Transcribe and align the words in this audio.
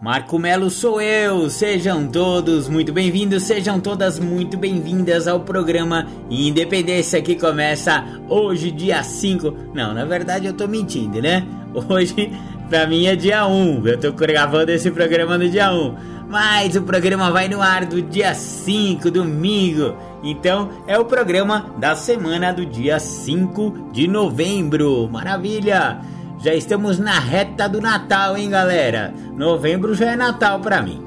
Marco 0.00 0.38
Melo 0.38 0.70
sou 0.70 1.00
eu, 1.00 1.50
sejam 1.50 2.06
todos 2.06 2.68
muito 2.68 2.92
bem-vindos, 2.92 3.42
sejam 3.42 3.80
todas 3.80 4.20
muito 4.20 4.56
bem-vindas 4.56 5.26
ao 5.26 5.40
programa 5.40 6.06
Independência 6.30 7.20
que 7.20 7.34
começa 7.34 8.04
hoje, 8.28 8.70
dia 8.70 9.02
5. 9.02 9.52
Não, 9.74 9.92
na 9.92 10.04
verdade 10.04 10.46
eu 10.46 10.52
tô 10.52 10.68
mentindo, 10.68 11.20
né? 11.20 11.44
Hoje, 11.74 12.30
pra 12.70 12.86
mim, 12.86 13.06
é 13.06 13.16
dia 13.16 13.44
1. 13.44 13.88
Eu 13.88 13.98
tô 13.98 14.12
gravando 14.12 14.70
esse 14.70 14.88
programa 14.88 15.36
no 15.36 15.48
dia 15.48 15.72
1. 15.72 15.94
Mas 16.28 16.76
o 16.76 16.82
programa 16.82 17.32
vai 17.32 17.48
no 17.48 17.60
ar 17.60 17.84
do 17.84 18.00
dia 18.00 18.34
5, 18.34 19.10
domingo. 19.10 19.96
Então 20.22 20.70
é 20.86 20.96
o 20.96 21.06
programa 21.06 21.74
da 21.76 21.96
semana 21.96 22.52
do 22.52 22.64
dia 22.64 23.00
5 23.00 23.90
de 23.92 24.06
novembro. 24.06 25.08
Maravilha! 25.10 25.98
Já 26.40 26.54
estamos 26.54 27.00
na 27.00 27.18
reta 27.18 27.68
do 27.68 27.80
Natal, 27.80 28.36
hein, 28.36 28.48
galera? 28.48 29.12
Novembro 29.34 29.92
já 29.94 30.12
é 30.12 30.16
Natal 30.16 30.60
para 30.60 30.80
mim. 30.80 31.02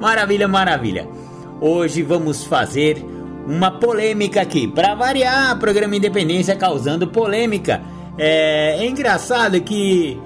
Maravilha, 0.00 0.48
maravilha. 0.48 1.08
Hoje 1.60 2.02
vamos 2.02 2.42
fazer 2.42 3.04
uma 3.46 3.70
polêmica 3.70 4.42
aqui. 4.42 4.66
Para 4.66 4.96
variar, 4.96 5.56
programa 5.60 5.94
Independência 5.94 6.56
causando 6.56 7.06
polêmica. 7.06 7.80
É, 8.18 8.78
é 8.80 8.86
engraçado 8.86 9.60
que 9.60 10.20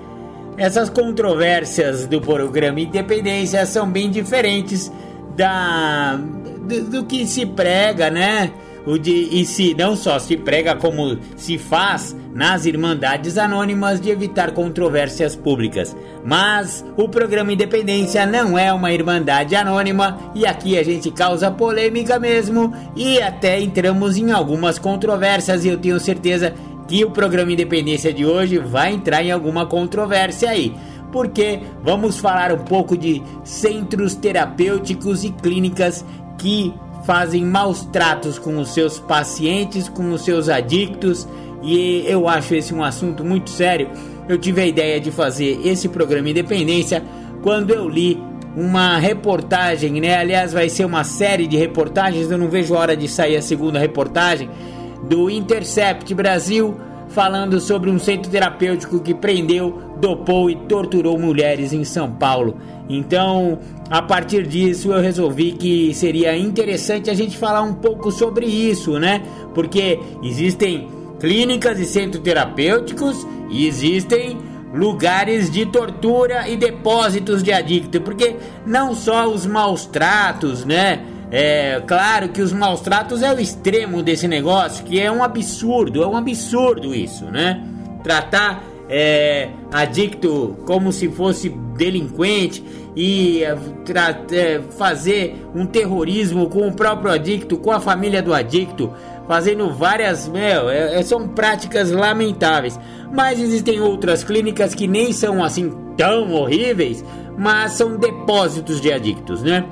essas 0.57 0.89
controvérsias 0.89 2.07
do 2.07 2.23
programa 2.23 2.81
Independência 2.81 3.67
são 3.67 3.87
bem 3.87 4.11
diferentes 4.11 4.91
da 5.37 6.19
do, 6.67 6.83
do 6.85 7.05
que 7.05 7.27
se 7.27 7.45
prega, 7.45 8.11
né? 8.11 8.51
De, 8.97 9.11
e 9.11 9.45
se 9.45 9.75
não 9.75 9.97
só 9.97 10.21
se 10.21 10.37
prega 10.37 10.77
como 10.77 11.19
se 11.37 11.59
faz 11.59 12.15
nas 12.33 12.67
Irmandades 12.67 13.37
Anônimas 13.37 14.01
de 14.01 14.11
evitar 14.11 14.53
controvérsias 14.53 15.35
públicas. 15.35 15.97
Mas 16.25 16.85
o 16.97 17.09
programa 17.09 17.53
Independência 17.53 18.25
não 18.25 18.57
é 18.57 18.73
uma 18.73 18.93
Irmandade 18.93 19.57
Anônima 19.57 20.19
e 20.35 20.47
aqui 20.47 20.79
a 20.79 20.85
gente 20.85 21.11
causa 21.11 21.51
polêmica 21.51 22.21
mesmo 22.21 22.73
e 22.95 23.21
até 23.21 23.61
entramos 23.61 24.17
em 24.17 24.31
algumas 24.31 24.79
controvérsias 24.79 25.65
e 25.65 25.69
eu 25.69 25.79
tenho 25.79 25.99
certeza 25.99 26.55
que 26.87 27.05
o 27.05 27.11
programa 27.11 27.53
Independência 27.53 28.13
de 28.13 28.25
hoje 28.25 28.59
vai 28.59 28.93
entrar 28.93 29.25
em 29.25 29.33
alguma 29.33 29.67
controvérsia 29.67 30.51
aí 30.51 30.73
porque 31.11 31.61
vamos 31.83 32.19
falar 32.19 32.53
um 32.53 32.59
pouco 32.59 32.97
de 32.97 33.23
centros 33.43 34.15
terapêuticos 34.15 35.25
e 35.25 35.31
clínicas 35.31 36.05
que 36.37 36.75
fazem 37.07 37.45
maus 37.45 37.85
tratos 37.85 38.37
com 38.39 38.59
os 38.59 38.75
seus 38.75 38.99
pacientes, 38.99 39.89
com 39.89 40.11
os 40.11 40.23
seus 40.23 40.49
adictos, 40.49 41.27
e 41.63 42.05
eu 42.07 42.29
acho 42.29 42.55
esse 42.55 42.75
um 42.75 42.83
assunto 42.83 43.25
muito 43.25 43.49
sério. 43.49 43.89
Eu 44.29 44.37
tive 44.37 44.61
a 44.61 44.67
ideia 44.67 45.01
de 45.01 45.13
fazer 45.13 45.61
esse 45.65 45.89
programa 45.89 46.29
Independência 46.29 47.03
quando 47.43 47.71
eu 47.71 47.89
li 47.89 48.21
uma 48.57 48.99
reportagem, 48.99 50.01
né? 50.01 50.17
Aliás, 50.17 50.53
vai 50.53 50.69
ser 50.69 50.85
uma 50.85 51.05
série 51.05 51.47
de 51.47 51.57
reportagens, 51.57 52.29
eu 52.29 52.39
não 52.39 52.49
vejo 52.49 52.75
a 52.75 52.79
hora 52.81 52.97
de 52.97 53.07
sair 53.07 53.37
a 53.37 53.43
segunda 53.43 53.79
reportagem 53.79 54.51
do 55.09 55.31
Intercept 55.31 56.13
Brasil 56.13 56.75
falando 57.09 57.61
sobre 57.61 57.89
um 57.89 57.99
centro 57.99 58.31
terapêutico 58.31 58.99
que 58.99 59.15
prendeu, 59.15 59.79
dopou 60.01 60.51
e 60.51 60.57
torturou 60.57 61.19
mulheres 61.19 61.73
em 61.73 61.85
São 61.85 62.11
Paulo. 62.13 62.57
Então, 62.89 63.59
a 63.91 64.01
partir 64.01 64.47
disso, 64.47 64.93
eu 64.93 65.01
resolvi 65.01 65.53
que 65.53 65.93
seria 65.95 66.37
interessante 66.37 67.11
a 67.11 67.15
gente 67.15 67.37
falar 67.37 67.63
um 67.63 67.75
pouco 67.75 68.11
sobre 68.11 68.47
isso, 68.47 68.99
né? 68.99 69.23
Porque 69.55 69.99
existem 70.23 70.89
clínicas 71.19 71.79
e 71.81 71.85
centros 71.85 72.23
terapêuticos 72.23 73.27
e 73.51 73.67
existem 73.67 74.39
lugares 74.73 75.51
de 75.51 75.65
tortura 75.67 76.49
e 76.49 76.57
depósitos 76.57 77.43
de 77.43 77.53
adicto, 77.53 78.01
porque 78.01 78.37
não 78.67 78.95
só 78.95 79.27
os 79.27 79.47
maus 79.47 79.87
tratos, 79.87 80.65
né? 80.65 81.01
É 81.31 81.83
claro 81.87 82.29
que 82.29 82.41
os 82.41 82.53
maus 82.53 82.81
tratos 82.81 83.23
é 83.23 83.33
o 83.33 83.41
extremo 83.41 84.03
desse 84.03 84.29
negócio, 84.29 84.85
que 84.85 85.01
é 85.01 85.11
um 85.11 85.25
absurdo, 85.25 86.03
é 86.03 86.07
um 86.07 86.17
absurdo 86.17 86.95
isso, 86.95 87.25
né? 87.25 87.65
Tratar 88.03 88.63
é, 88.89 89.49
adicto 89.73 90.57
como 90.65 90.93
se 90.93 91.09
fosse 91.09 91.49
delinquente 91.49 92.63
e 92.95 93.43
é, 93.43 93.57
é, 94.33 94.61
fazer 94.79 95.37
um 95.55 95.67
terrorismo 95.67 96.49
com 96.49 96.67
o 96.67 96.73
próprio 96.73 97.13
adicto, 97.13 97.59
com 97.59 97.71
a 97.71 97.81
família 97.81 98.23
do 98.23 98.33
adicto, 98.33 98.93
fazendo 99.27 99.71
várias. 99.71 100.29
Meu, 100.29 100.71
é, 100.71 100.99
é, 100.99 101.03
são 101.03 101.29
práticas 101.29 101.91
lamentáveis. 101.91 102.79
Mas 103.13 103.39
existem 103.39 103.81
outras 103.81 104.25
clínicas 104.25 104.75
que 104.75 104.87
nem 104.87 105.13
são 105.13 105.45
assim 105.45 105.73
tão 105.97 106.33
horríveis, 106.33 107.05
mas 107.37 107.73
são 107.73 107.97
depósitos 107.97 108.81
de 108.81 108.93
adictos, 108.93 109.43
né? 109.43 109.65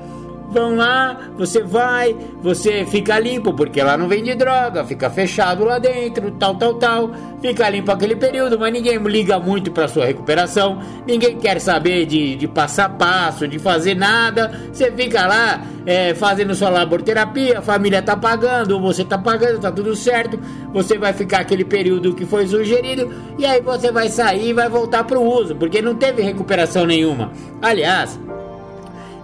Vão 0.55 0.75
lá, 0.75 1.17
você 1.37 1.61
vai, 1.61 2.15
você 2.41 2.85
fica 2.85 3.19
limpo, 3.19 3.53
porque 3.53 3.83
lá 3.83 3.97
não 3.97 4.07
vende 4.07 4.33
droga, 4.33 4.85
fica 4.85 5.09
fechado 5.09 5.65
lá 5.65 5.77
dentro, 5.77 6.31
tal, 6.31 6.55
tal, 6.55 6.75
tal, 6.75 7.11
fica 7.41 7.69
limpo 7.69 7.91
aquele 7.91 8.15
período, 8.15 8.57
mas 8.57 8.71
ninguém 8.71 8.97
liga 8.99 9.37
muito 9.37 9.69
para 9.69 9.87
sua 9.89 10.05
recuperação, 10.05 10.81
ninguém 11.05 11.37
quer 11.37 11.59
saber 11.59 12.05
de, 12.05 12.35
de 12.35 12.47
passar 12.47 12.89
passo, 12.89 13.45
de 13.47 13.59
fazer 13.59 13.95
nada, 13.95 14.49
você 14.71 14.89
fica 14.91 15.27
lá 15.27 15.61
é, 15.85 16.13
fazendo 16.13 16.55
sua 16.55 16.69
laborterapia, 16.69 17.59
a 17.59 17.61
família 17.61 18.01
tá 18.01 18.15
pagando, 18.15 18.79
você 18.79 19.03
tá 19.03 19.17
pagando, 19.17 19.59
tá 19.59 19.71
tudo 19.71 19.93
certo, 19.93 20.39
você 20.71 20.97
vai 20.97 21.11
ficar 21.11 21.39
aquele 21.39 21.65
período 21.65 22.15
que 22.15 22.25
foi 22.25 22.47
sugerido, 22.47 23.13
e 23.37 23.45
aí 23.45 23.59
você 23.59 23.91
vai 23.91 24.07
sair 24.07 24.49
e 24.49 24.53
vai 24.53 24.69
voltar 24.69 25.03
pro 25.03 25.21
uso, 25.21 25.53
porque 25.55 25.81
não 25.81 25.95
teve 25.95 26.21
recuperação 26.21 26.85
nenhuma. 26.85 27.31
Aliás, 27.61 28.17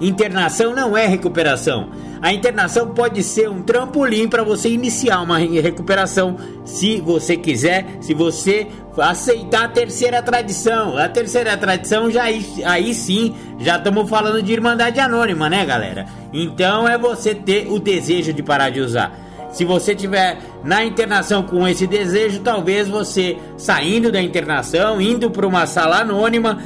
Internação 0.01 0.73
não 0.73 0.97
é 0.97 1.05
recuperação. 1.05 1.89
A 2.21 2.33
internação 2.33 2.87
pode 2.87 3.21
ser 3.21 3.47
um 3.49 3.61
trampolim 3.61 4.27
para 4.27 4.43
você 4.43 4.67
iniciar 4.69 5.21
uma 5.21 5.37
recuperação, 5.37 6.37
se 6.65 6.99
você 6.99 7.37
quiser, 7.37 7.85
se 8.01 8.13
você 8.13 8.67
aceitar 8.97 9.65
a 9.65 9.67
terceira 9.67 10.21
tradição. 10.21 10.97
A 10.97 11.07
terceira 11.07 11.55
tradição 11.55 12.09
já 12.09 12.23
aí 12.23 12.93
sim, 12.95 13.35
já 13.59 13.77
estamos 13.77 14.09
falando 14.09 14.41
de 14.41 14.51
irmandade 14.51 14.99
anônima, 14.99 15.49
né, 15.49 15.63
galera? 15.65 16.05
Então 16.33 16.87
é 16.87 16.97
você 16.97 17.35
ter 17.35 17.67
o 17.71 17.79
desejo 17.79 18.33
de 18.33 18.41
parar 18.41 18.71
de 18.71 18.81
usar. 18.81 19.15
Se 19.51 19.65
você 19.65 19.93
tiver 19.93 20.39
na 20.63 20.83
internação 20.83 21.43
com 21.43 21.67
esse 21.67 21.85
desejo, 21.85 22.39
talvez 22.39 22.87
você 22.87 23.37
saindo 23.57 24.11
da 24.11 24.21
internação, 24.21 24.99
indo 24.99 25.29
para 25.29 25.45
uma 25.45 25.67
sala 25.67 26.01
anônima, 26.01 26.57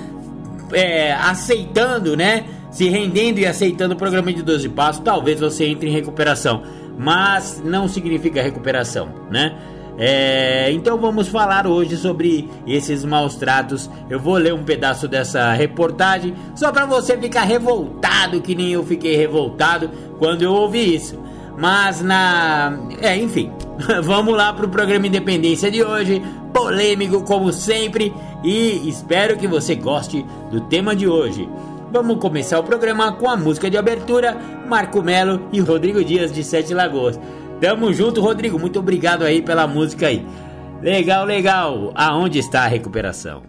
é, 0.71 1.13
aceitando, 1.13 2.15
né? 2.15 2.45
Se 2.75 2.89
rendendo 2.89 3.39
e 3.39 3.45
aceitando 3.45 3.93
o 3.93 3.97
programa 3.97 4.33
de 4.33 4.43
12 4.43 4.67
passos, 4.67 5.01
talvez 5.01 5.39
você 5.39 5.63
entre 5.63 5.87
em 5.87 5.93
recuperação. 5.93 6.61
Mas 6.99 7.61
não 7.63 7.87
significa 7.87 8.41
recuperação, 8.41 9.07
né? 9.31 9.55
É, 9.97 10.69
então 10.73 10.97
vamos 10.97 11.29
falar 11.29 11.65
hoje 11.65 11.95
sobre 11.95 12.49
esses 12.67 13.05
maus 13.05 13.37
tratos. 13.37 13.89
Eu 14.09 14.19
vou 14.19 14.35
ler 14.35 14.53
um 14.53 14.65
pedaço 14.65 15.07
dessa 15.07 15.53
reportagem 15.53 16.35
só 16.53 16.69
para 16.69 16.85
você 16.85 17.17
ficar 17.17 17.43
revoltado 17.43 18.41
que 18.41 18.53
nem 18.53 18.73
eu 18.73 18.83
fiquei 18.83 19.15
revoltado 19.15 19.89
quando 20.19 20.41
eu 20.41 20.51
ouvi 20.51 20.95
isso. 20.95 21.17
Mas 21.57 22.01
na, 22.01 22.77
é, 23.01 23.15
enfim, 23.15 23.53
vamos 24.03 24.35
lá 24.35 24.51
pro 24.51 24.67
programa 24.67 25.07
Independência 25.07 25.71
de 25.71 25.81
hoje, 25.81 26.21
polêmico 26.53 27.23
como 27.23 27.53
sempre, 27.53 28.13
e 28.43 28.89
espero 28.89 29.37
que 29.37 29.47
você 29.47 29.75
goste 29.75 30.25
do 30.51 30.59
tema 30.59 30.93
de 30.93 31.07
hoje. 31.07 31.47
Vamos 31.95 32.19
começar 32.19 32.59
o 32.59 32.63
programa 32.63 33.13
com 33.13 33.29
a 33.29 33.37
música 33.37 33.69
de 33.69 33.77
abertura, 33.77 34.35
Marco 34.67 35.01
Melo 35.01 35.47
e 35.53 35.61
Rodrigo 35.61 36.03
Dias 36.03 36.29
de 36.29 36.43
Sete 36.43 36.73
Lagoas. 36.73 37.17
Tamo 37.61 37.93
junto, 37.93 38.19
Rodrigo. 38.19 38.59
Muito 38.59 38.79
obrigado 38.79 39.23
aí 39.23 39.41
pela 39.41 39.65
música 39.65 40.07
aí. 40.07 40.27
Legal, 40.81 41.23
legal. 41.23 41.93
Aonde 41.95 42.37
está 42.37 42.63
a 42.63 42.67
recuperação? 42.67 43.43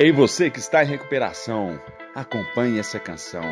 Ei, 0.00 0.10
você 0.10 0.50
que 0.50 0.58
está 0.58 0.82
em 0.82 0.88
recuperação, 0.88 1.78
acompanhe 2.12 2.80
essa 2.80 2.98
canção. 2.98 3.44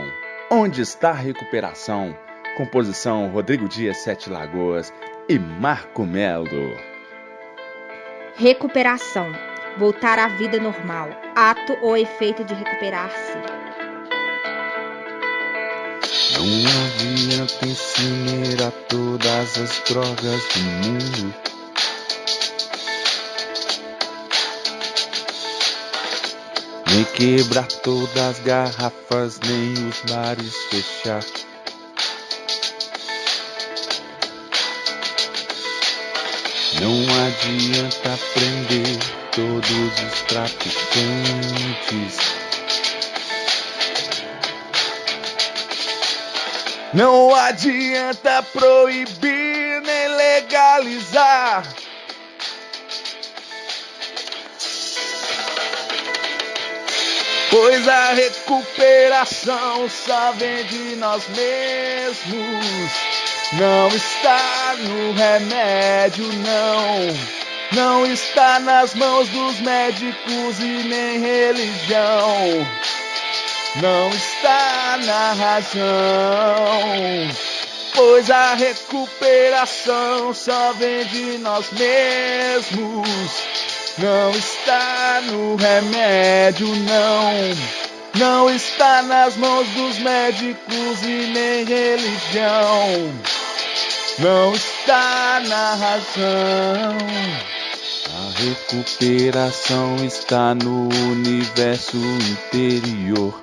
Onde 0.50 0.80
está 0.82 1.10
a 1.10 1.14
recuperação? 1.14 2.12
Composição 2.56 3.28
Rodrigo 3.28 3.68
Dias 3.68 3.98
Sete 3.98 4.28
Lagoas 4.28 4.92
e 5.28 5.38
Marco 5.38 6.04
Melo. 6.04 6.76
Recuperação 8.34 9.30
voltar 9.76 10.18
à 10.18 10.28
vida 10.28 10.58
normal, 10.58 11.08
ato 11.34 11.76
ou 11.82 11.96
efeito 11.96 12.44
de 12.44 12.54
recuperar-se. 12.54 13.36
Não 16.32 16.46
havia 16.70 17.46
pensineira 17.60 18.70
todas 18.88 19.58
as 19.58 19.82
drogas 19.88 20.42
do 20.54 20.60
mundo. 20.60 21.34
Nem 26.86 27.04
quebrar 27.04 27.66
todas 27.66 28.16
as 28.16 28.38
garrafas, 28.40 29.40
nem 29.40 29.72
os 29.88 30.00
bares 30.08 30.54
fechar. 30.70 31.24
Não 36.80 37.04
adianta 37.26 38.14
aprender 38.14 39.23
todos 39.34 39.68
os 39.68 40.22
traficantes. 40.22 40.84
Não 46.92 47.34
adianta 47.34 48.42
proibir 48.52 49.80
nem 49.82 50.08
legalizar. 50.16 51.64
Pois 57.50 57.88
a 57.88 58.12
recuperação 58.12 59.88
só 59.88 60.32
vem 60.32 60.64
de 60.64 60.96
nós 60.96 61.24
mesmos. 61.28 62.92
Não 63.54 63.88
está 63.88 64.74
no 64.78 65.12
remédio, 65.12 66.26
não. 66.32 67.43
Não 67.74 68.06
está 68.06 68.60
nas 68.60 68.94
mãos 68.94 69.28
dos 69.30 69.58
médicos 69.60 70.60
e 70.60 70.84
nem 70.84 71.18
religião. 71.18 72.66
Não 73.82 74.08
está 74.10 74.96
na 75.04 75.32
razão. 75.32 75.82
Pois 77.94 78.30
a 78.30 78.54
recuperação 78.54 80.32
só 80.32 80.72
vem 80.74 81.04
de 81.06 81.38
nós 81.38 81.66
mesmos. 81.72 83.08
Não 83.98 84.30
está 84.30 85.20
no 85.26 85.56
remédio, 85.56 86.68
não. 86.68 87.84
Não 88.14 88.50
está 88.50 89.02
nas 89.02 89.36
mãos 89.36 89.66
dos 89.70 89.98
médicos 89.98 91.02
e 91.02 91.32
nem 91.32 91.64
religião. 91.64 93.12
Não 94.20 94.54
está 94.54 95.42
na 95.44 95.74
razão. 95.74 97.63
Recuperação 98.36 100.04
está 100.04 100.56
no 100.56 100.88
universo 100.88 101.96
interior. 101.96 103.40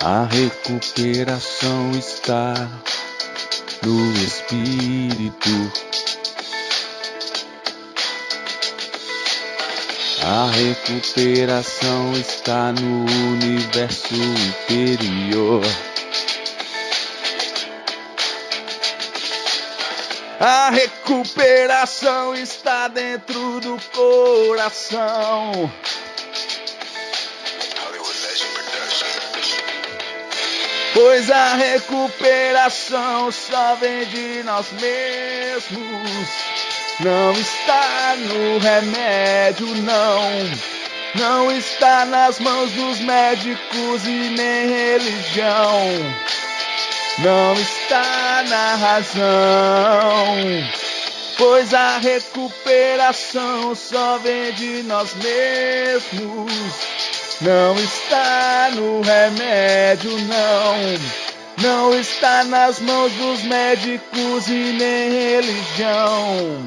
A 0.00 0.24
recuperação 0.24 1.90
está 1.90 2.54
no 3.82 4.12
Espírito. 4.14 5.50
A 10.22 10.50
recuperação 10.50 12.12
está 12.12 12.72
no 12.72 13.04
universo 13.34 14.14
interior. 14.14 15.87
A 20.40 20.70
recuperação 20.70 22.32
está 22.32 22.86
dentro 22.86 23.58
do 23.58 23.76
coração. 23.92 25.68
Pois 30.94 31.28
a 31.28 31.54
recuperação 31.54 33.32
só 33.32 33.74
vem 33.80 34.04
de 34.06 34.44
nós 34.44 34.66
mesmos. 34.80 36.28
Não 37.00 37.32
está 37.32 38.14
no 38.16 38.58
remédio, 38.58 39.66
não. 39.82 40.30
Não 41.16 41.50
está 41.50 42.04
nas 42.04 42.38
mãos 42.38 42.70
dos 42.72 43.00
médicos 43.00 44.04
e 44.04 44.30
nem 44.36 44.68
religião. 44.68 46.37
Não 47.22 47.52
está 47.54 48.44
na 48.48 48.74
razão. 48.76 50.36
Pois 51.36 51.74
a 51.74 51.98
recuperação 51.98 53.74
só 53.74 54.18
vem 54.18 54.52
de 54.52 54.82
nós 54.84 55.14
mesmos. 55.14 56.52
Não 57.40 57.74
está 57.76 58.70
no 58.74 59.00
remédio, 59.00 60.12
não. 60.12 61.28
Não 61.60 61.98
está 61.98 62.44
nas 62.44 62.78
mãos 62.78 63.12
dos 63.12 63.42
médicos 63.42 64.46
e 64.46 64.76
nem 64.78 65.10
religião. 65.10 66.66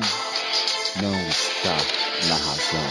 Não 1.02 1.28
está 1.30 1.78
na 2.28 2.36
razão. 2.36 2.91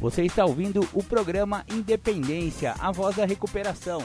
Você 0.00 0.24
está 0.24 0.44
ouvindo 0.44 0.84
o 0.92 1.00
programa 1.00 1.64
Independência, 1.72 2.74
a 2.80 2.90
voz 2.90 3.14
da 3.14 3.24
recuperação. 3.24 4.02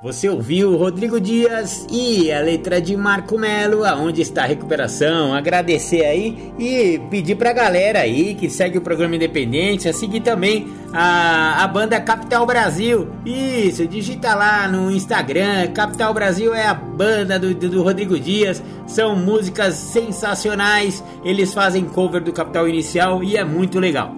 Você 0.00 0.28
ouviu 0.28 0.76
Rodrigo 0.76 1.20
Dias 1.20 1.84
e 1.90 2.30
a 2.30 2.38
letra 2.40 2.80
de 2.80 2.96
Marco 2.96 3.36
Melo, 3.36 3.84
aonde 3.84 4.22
está 4.22 4.44
a 4.44 4.46
recuperação? 4.46 5.34
Agradecer 5.34 6.04
aí 6.04 6.52
e 6.56 7.00
pedir 7.10 7.34
pra 7.34 7.52
galera 7.52 7.98
aí 7.98 8.36
que 8.36 8.48
segue 8.48 8.78
o 8.78 8.80
programa 8.80 9.16
Independente 9.16 9.88
a 9.88 9.92
seguir 9.92 10.20
também 10.20 10.68
a, 10.92 11.64
a 11.64 11.66
banda 11.66 12.00
Capital 12.00 12.46
Brasil. 12.46 13.08
Isso, 13.26 13.88
digita 13.88 14.36
lá 14.36 14.68
no 14.68 14.88
Instagram. 14.88 15.66
Capital 15.72 16.14
Brasil 16.14 16.54
é 16.54 16.68
a 16.68 16.74
banda 16.74 17.36
do, 17.36 17.52
do, 17.52 17.82
Rodrigo 17.82 18.20
Dias. 18.20 18.62
São 18.86 19.16
músicas 19.16 19.74
sensacionais. 19.74 21.02
Eles 21.24 21.52
fazem 21.52 21.84
cover 21.84 22.22
do 22.22 22.32
Capital 22.32 22.68
Inicial 22.68 23.24
e 23.24 23.36
é 23.36 23.42
muito 23.42 23.80
legal. 23.80 24.14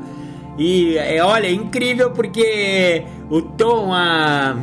E 0.58 0.98
é, 0.98 1.24
olha, 1.24 1.46
é 1.46 1.52
incrível 1.52 2.10
porque 2.10 3.02
o 3.30 3.40
tom, 3.40 3.94
a 3.94 4.58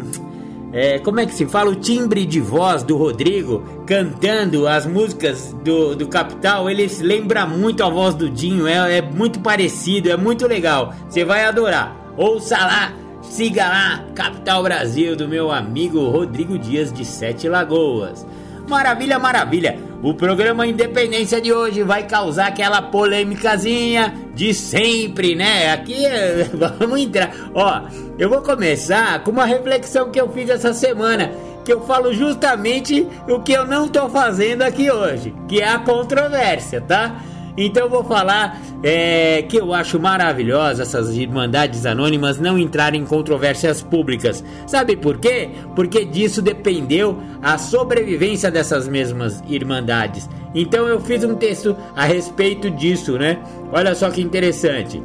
é, 0.78 1.00
como 1.00 1.20
é 1.20 1.26
que 1.26 1.34
se 1.34 1.48
fala? 1.48 1.72
O 1.72 1.76
timbre 1.76 2.24
de 2.24 2.40
voz 2.40 2.84
do 2.84 2.96
Rodrigo 2.96 3.64
cantando 3.88 4.68
as 4.68 4.86
músicas 4.86 5.52
do, 5.64 5.96
do 5.96 6.08
Capital, 6.08 6.70
ele 6.70 6.88
lembra 7.02 7.48
muito 7.48 7.84
a 7.84 7.90
voz 7.90 8.14
do 8.14 8.30
Dinho, 8.30 8.68
é, 8.68 9.00
é 9.00 9.02
muito 9.02 9.40
parecido, 9.40 10.12
é 10.12 10.16
muito 10.16 10.46
legal. 10.46 10.94
Você 11.10 11.26
vai 11.26 11.46
adorar. 11.46 12.14
Ouça 12.16 12.56
lá, 12.58 12.94
siga 13.24 13.68
lá, 13.68 14.06
Capital 14.14 14.62
Brasil, 14.62 15.16
do 15.16 15.28
meu 15.28 15.52
amigo 15.52 16.12
Rodrigo 16.12 16.60
Dias 16.60 16.94
de 16.94 17.04
Sete 17.04 17.50
Lagoas. 17.50 18.24
Maravilha, 18.68 19.18
maravilha. 19.18 19.80
O 20.04 20.14
programa 20.14 20.68
Independência 20.68 21.40
de 21.40 21.54
hoje 21.54 21.84
vai 21.84 22.06
causar 22.06 22.48
aquela 22.48 22.82
polêmicazinha 22.82 24.14
de 24.36 24.54
sempre, 24.54 25.36
né? 25.36 25.72
Aqui 25.72 26.04
vamos 26.80 27.00
entrar. 27.00 27.32
Ó, 27.54 27.82
eu 28.20 28.30
vou 28.30 28.42
começar 28.42 29.24
com 29.24 29.32
uma 29.32 29.46
reflexão 29.46 30.12
que 30.12 30.20
eu 30.20 30.30
fiz 30.30 30.50
essa 30.50 30.74
semana, 30.74 31.32
que 31.64 31.72
eu 31.72 31.82
falo 31.82 32.14
justamente 32.14 33.08
o 33.28 33.40
que 33.40 33.54
eu 33.54 33.66
não 33.66 33.88
tô 33.88 34.10
fazendo 34.10 34.64
aqui 34.64 34.92
hoje, 34.92 35.34
que 35.48 35.62
é 35.62 35.70
a 35.70 35.80
controvérsia, 35.80 36.82
tá? 36.82 37.16
Então 37.58 37.86
eu 37.86 37.90
vou 37.90 38.04
falar 38.04 38.62
é, 38.84 39.42
que 39.42 39.58
eu 39.58 39.74
acho 39.74 40.00
maravilhosa 40.00 40.84
essas 40.84 41.10
irmandades 41.16 41.86
anônimas 41.88 42.40
não 42.40 42.58
entrarem 42.58 43.02
em 43.02 43.06
controvérsias 43.06 43.82
públicas. 43.82 44.44
Sabe 44.68 44.96
por 44.96 45.18
quê? 45.18 45.50
Porque 45.76 46.06
disso 46.06 46.42
dependeu 46.42 47.18
a 47.42 47.58
sobrevivência 47.58 48.52
dessas 48.52 48.88
mesmas 48.88 49.44
irmandades. 49.48 50.30
Então 50.54 50.88
eu 50.88 51.00
fiz 51.02 51.24
um 51.24 51.36
texto 51.36 51.76
a 51.96 52.06
respeito 52.06 52.70
disso, 52.70 53.18
né? 53.18 53.40
Olha 53.72 53.96
só 53.96 54.12
que 54.12 54.22
interessante. 54.22 55.02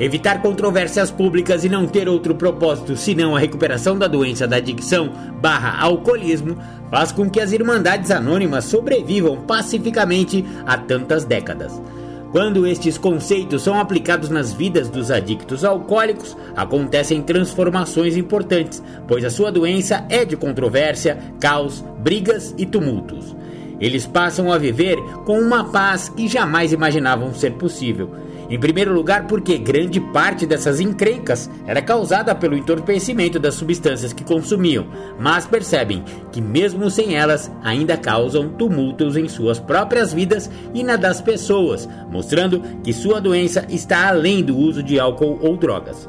Evitar 0.00 0.40
controvérsias 0.40 1.10
públicas 1.10 1.64
e 1.64 1.68
não 1.68 1.84
ter 1.84 2.08
outro 2.08 2.32
propósito 2.32 2.96
senão 2.96 3.34
a 3.34 3.40
recuperação 3.40 3.98
da 3.98 4.06
doença 4.06 4.46
da 4.46 4.56
adicção 4.56 5.10
barra 5.40 5.76
alcoolismo 5.82 6.56
faz 6.90 7.12
com 7.12 7.28
que 7.28 7.40
as 7.40 7.52
Irmandades 7.52 8.10
Anônimas 8.10 8.64
sobrevivam 8.64 9.36
pacificamente 9.38 10.44
há 10.66 10.76
tantas 10.76 11.24
décadas. 11.24 11.80
Quando 12.30 12.66
estes 12.66 12.98
conceitos 12.98 13.62
são 13.62 13.80
aplicados 13.80 14.28
nas 14.28 14.52
vidas 14.52 14.90
dos 14.90 15.10
adictos 15.10 15.64
alcoólicos, 15.64 16.36
acontecem 16.54 17.22
transformações 17.22 18.16
importantes, 18.16 18.82
pois 19.06 19.24
a 19.24 19.30
sua 19.30 19.50
doença 19.50 20.04
é 20.10 20.26
de 20.26 20.36
controvérsia, 20.36 21.18
caos, 21.40 21.82
brigas 21.98 22.54
e 22.58 22.66
tumultos. 22.66 23.34
Eles 23.80 24.06
passam 24.06 24.52
a 24.52 24.58
viver 24.58 24.96
com 25.24 25.40
uma 25.40 25.64
paz 25.70 26.08
que 26.10 26.28
jamais 26.28 26.72
imaginavam 26.72 27.32
ser 27.32 27.52
possível 27.52 28.10
em 28.48 28.58
primeiro 28.58 28.92
lugar, 28.92 29.26
porque 29.26 29.58
grande 29.58 30.00
parte 30.00 30.46
dessas 30.46 30.80
encrencas 30.80 31.50
era 31.66 31.82
causada 31.82 32.34
pelo 32.34 32.56
entorpecimento 32.56 33.38
das 33.38 33.54
substâncias 33.54 34.12
que 34.12 34.24
consumiam, 34.24 34.86
mas 35.18 35.46
percebem 35.46 36.02
que, 36.32 36.40
mesmo 36.40 36.90
sem 36.90 37.14
elas, 37.14 37.50
ainda 37.62 37.96
causam 37.96 38.48
tumultos 38.48 39.16
em 39.16 39.28
suas 39.28 39.58
próprias 39.58 40.12
vidas 40.12 40.50
e 40.72 40.82
na 40.82 40.96
das 40.96 41.20
pessoas, 41.20 41.88
mostrando 42.10 42.62
que 42.82 42.92
sua 42.92 43.20
doença 43.20 43.66
está 43.68 44.08
além 44.08 44.42
do 44.42 44.56
uso 44.56 44.82
de 44.82 44.98
álcool 44.98 45.38
ou 45.42 45.56
drogas 45.56 46.08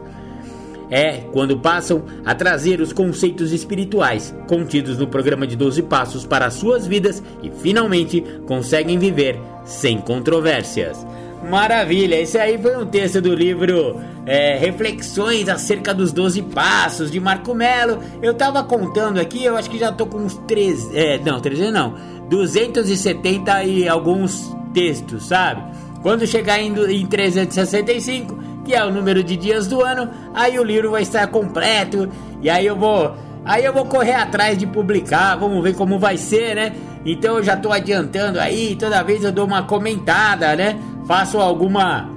é 0.89 1.17
quando 1.31 1.59
passam 1.59 2.03
a 2.25 2.33
trazer 2.33 2.81
os 2.81 2.91
conceitos 2.91 3.51
espirituais 3.51 4.35
contidos 4.47 4.97
no 4.97 5.07
programa 5.07 5.45
de 5.45 5.55
12 5.55 5.83
Passos 5.83 6.25
para 6.25 6.47
as 6.47 6.55
suas 6.55 6.87
vidas 6.87 7.21
e 7.43 7.49
finalmente 7.49 8.21
conseguem 8.45 8.97
viver 8.97 9.39
sem 9.63 9.99
controvérsias. 9.99 11.05
Maravilha, 11.49 12.21
esse 12.21 12.37
aí 12.37 12.59
foi 12.59 12.77
um 12.77 12.85
texto 12.85 13.19
do 13.19 13.33
livro 13.33 13.99
é, 14.23 14.55
Reflexões 14.57 15.49
acerca 15.49 15.95
dos 15.95 16.11
Doze 16.11 16.43
Passos 16.43 17.09
de 17.09 17.19
Marco 17.19 17.55
Melo. 17.55 17.97
Eu 18.21 18.35
tava 18.35 18.63
contando 18.63 19.19
aqui, 19.19 19.45
eu 19.45 19.57
acho 19.57 19.67
que 19.67 19.79
já 19.79 19.91
tô 19.91 20.05
com 20.05 20.19
uns 20.19 20.35
3, 20.47 20.93
é, 20.93 21.17
não, 21.17 21.39
300 21.39 21.73
não, 21.73 21.95
270 22.29 23.63
e 23.63 23.89
alguns 23.89 24.55
textos, 24.75 25.25
sabe? 25.25 25.63
Quando 26.03 26.27
chegar 26.27 26.59
em, 26.59 26.71
em 26.71 27.05
365, 27.07 28.37
que 28.63 28.75
é 28.75 28.85
o 28.85 28.91
número 28.91 29.23
de 29.23 29.35
dias 29.35 29.65
do 29.65 29.83
ano, 29.83 30.07
aí 30.35 30.59
o 30.59 30.63
livro 30.63 30.91
vai 30.91 31.01
estar 31.01 31.25
completo 31.27 32.09
e 32.43 32.49
aí 32.49 32.67
eu 32.67 32.75
vou, 32.75 33.15
aí 33.43 33.65
eu 33.65 33.73
vou 33.73 33.85
correr 33.85 34.13
atrás 34.13 34.55
de 34.55 34.67
publicar, 34.67 35.35
vamos 35.35 35.63
ver 35.63 35.73
como 35.73 35.97
vai 35.97 36.15
ser, 36.15 36.55
né? 36.55 36.73
Então 37.03 37.37
eu 37.37 37.43
já 37.43 37.57
tô 37.57 37.71
adiantando 37.71 38.39
aí, 38.39 38.75
toda 38.75 39.01
vez 39.01 39.23
eu 39.23 39.31
dou 39.31 39.47
uma 39.47 39.63
comentada, 39.63 40.55
né? 40.55 40.77
Faço 41.09 41.39
alguma 41.39 42.07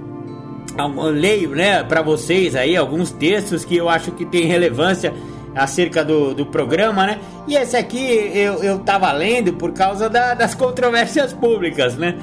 leio, 1.14 1.48
né, 1.56 1.82
para 1.82 2.02
vocês 2.02 2.54
aí 2.54 2.76
alguns 2.76 3.10
textos 3.10 3.64
que 3.64 3.74
eu 3.74 3.88
acho 3.88 4.12
que 4.12 4.26
tem 4.26 4.44
relevância 4.44 5.14
acerca 5.54 6.04
do, 6.04 6.34
do 6.34 6.44
programa, 6.44 7.06
né? 7.06 7.18
E 7.48 7.54
esse 7.54 7.74
aqui 7.74 8.30
eu, 8.34 8.62
eu 8.62 8.78
tava 8.80 9.10
lendo 9.12 9.54
por 9.54 9.72
causa 9.72 10.10
da, 10.10 10.34
das 10.34 10.52
controvérsias 10.56 11.32
públicas, 11.32 11.96
né? 11.96 12.18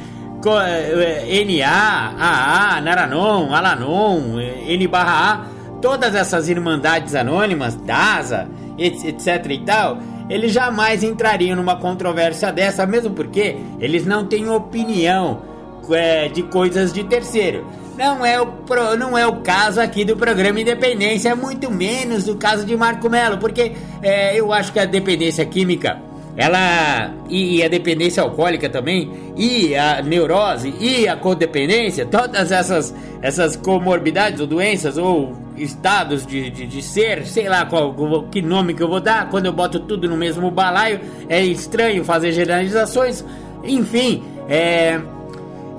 NA, 0.46 2.14
AA, 2.20 2.82
Naranon, 2.82 3.52
Alanon, 3.52 4.40
N 4.40 4.88
barra 4.88 5.34
A, 5.34 5.46
todas 5.82 6.14
essas 6.14 6.50
irmandades 6.50 7.16
anônimas, 7.16 7.76
DASA, 7.76 8.48
etc 8.78 9.46
e 9.50 9.60
tal, 9.66 9.98
eles 10.30 10.52
jamais 10.52 11.04
entrariam 11.04 11.56
numa 11.56 11.78
controvérsia 11.78 12.52
dessa, 12.52 12.86
mesmo 12.86 13.10
porque 13.16 13.58
eles 13.80 14.06
não 14.06 14.26
têm 14.26 14.48
opinião 14.50 15.49
é, 15.92 16.28
de 16.28 16.44
coisas 16.44 16.94
de 16.94 17.04
terceiro. 17.04 17.66
Não 18.00 18.26
é, 18.26 18.40
o 18.40 18.48
pro, 18.48 18.96
não 18.96 19.18
é 19.18 19.28
o 19.28 19.42
caso 19.42 19.82
aqui 19.82 20.06
do 20.06 20.16
programa 20.16 20.62
Independência, 20.62 21.36
muito 21.36 21.70
menos 21.70 22.24
do 22.24 22.36
caso 22.36 22.66
de 22.66 22.74
Marco 22.78 23.10
Melo, 23.10 23.38
porque 23.38 23.74
é, 24.02 24.40
eu 24.40 24.54
acho 24.54 24.72
que 24.72 24.80
a 24.80 24.86
dependência 24.86 25.46
química, 25.46 26.00
ela 26.38 27.14
e, 27.28 27.58
e, 27.58 27.64
a 27.64 27.68
dependência 27.68 28.24
alcoólica 28.24 28.70
também, 28.70 29.12
e 29.36 29.76
a 29.76 30.02
neurose 30.02 30.74
e 30.80 31.10
a 31.10 31.18
codependência, 31.18 32.06
todas 32.06 32.54
essas, 32.54 32.96
essas 33.22 33.58
comorbidades 33.58 34.40
ou 34.40 34.48
doenças 34.48 34.98
ou 34.98 35.34
estados 35.58 36.26
de, 36.26 36.50
de, 36.50 36.68
de 36.68 36.82
ser, 36.82 37.28
sei 37.28 37.50
lá 37.50 37.66
qual 37.66 37.94
que 38.32 38.42
nome 38.42 38.74
que 38.74 38.82
eu 38.82 38.88
vou 38.88 39.02
dar, 39.02 39.30
quando 39.30 39.48
eu 39.48 39.52
boto 39.52 39.78
tudo 39.78 40.08
no 40.08 40.16
mesmo 40.16 40.50
balaio, 40.50 41.02
é 41.28 41.44
estranho 41.44 42.06
fazer 42.06 42.32
generalizações, 42.32 43.26
enfim, 43.62 44.24
é 44.48 45.02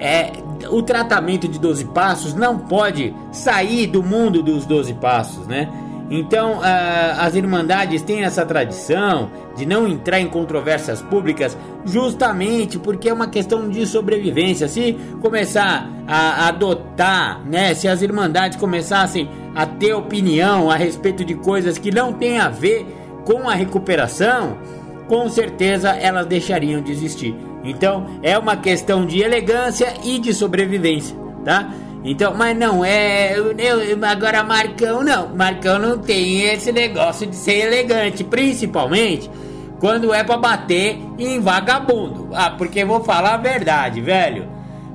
é, 0.01 0.33
o 0.71 0.83
tratamento 0.83 1.47
de 1.47 1.59
12 1.59 1.85
passos 1.87 2.35
não 2.35 2.59
pode 2.59 3.15
sair 3.31 3.87
do 3.87 4.03
mundo 4.03 4.43
dos 4.43 4.65
12 4.65 4.95
passos, 4.95 5.47
né? 5.47 5.69
Então, 6.11 6.59
as 6.61 7.37
Irmandades 7.37 8.03
têm 8.03 8.25
essa 8.25 8.45
tradição 8.45 9.31
de 9.57 9.65
não 9.65 9.87
entrar 9.87 10.19
em 10.19 10.27
controvérsias 10.27 11.01
públicas, 11.01 11.57
justamente 11.85 12.81
porque 12.81 13.09
é 13.09 13.13
uma 13.13 13.29
questão 13.29 13.69
de 13.69 13.87
sobrevivência. 13.87 14.67
Se 14.67 14.99
começar 15.21 15.89
a 16.09 16.49
adotar, 16.49 17.41
né? 17.47 17.75
Se 17.75 17.87
as 17.87 18.03
Irmandades 18.03 18.59
começassem 18.59 19.29
a 19.55 19.65
ter 19.65 19.95
opinião 19.95 20.69
a 20.69 20.75
respeito 20.75 21.25
de 21.25 21.37
coisas 21.37 21.79
que 21.79 21.93
não 21.93 22.13
têm 22.13 22.41
a 22.41 22.49
ver 22.49 22.85
com 23.25 23.49
a 23.49 23.55
recuperação, 23.55 24.59
com 25.07 25.29
certeza 25.29 25.91
elas 25.91 26.27
deixariam 26.27 26.83
de 26.83 26.91
existir. 26.91 27.37
Então 27.63 28.07
é 28.23 28.39
uma 28.39 28.57
questão 28.57 29.05
de 29.05 29.21
elegância 29.21 29.95
e 30.05 30.19
de 30.19 30.33
sobrevivência, 30.33 31.17
tá? 31.45 31.71
Então, 32.03 32.35
mas 32.35 32.57
não 32.57 32.85
é. 32.85 33.35
Eu, 33.39 33.55
agora, 34.03 34.43
Marcão 34.43 35.03
não. 35.03 35.29
Marcão 35.35 35.79
não 35.79 35.99
tem 35.99 36.43
esse 36.43 36.73
negócio 36.73 37.27
de 37.27 37.37
ser 37.37 37.67
elegante, 37.67 38.25
principalmente 38.25 39.31
quando 39.79 40.13
é 40.13 40.23
para 40.23 40.37
bater 40.37 40.99
em 41.19 41.41
vagabundo. 41.41 42.29
Ah, 42.33 42.51
porque 42.51 42.85
vou 42.85 43.03
falar 43.03 43.35
a 43.35 43.39
verdade, 43.39 44.01
velho. 44.01 44.49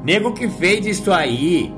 Nego 0.04 0.34
que 0.34 0.48
fez 0.48 0.86
isso 0.86 1.12
aí. 1.12 1.74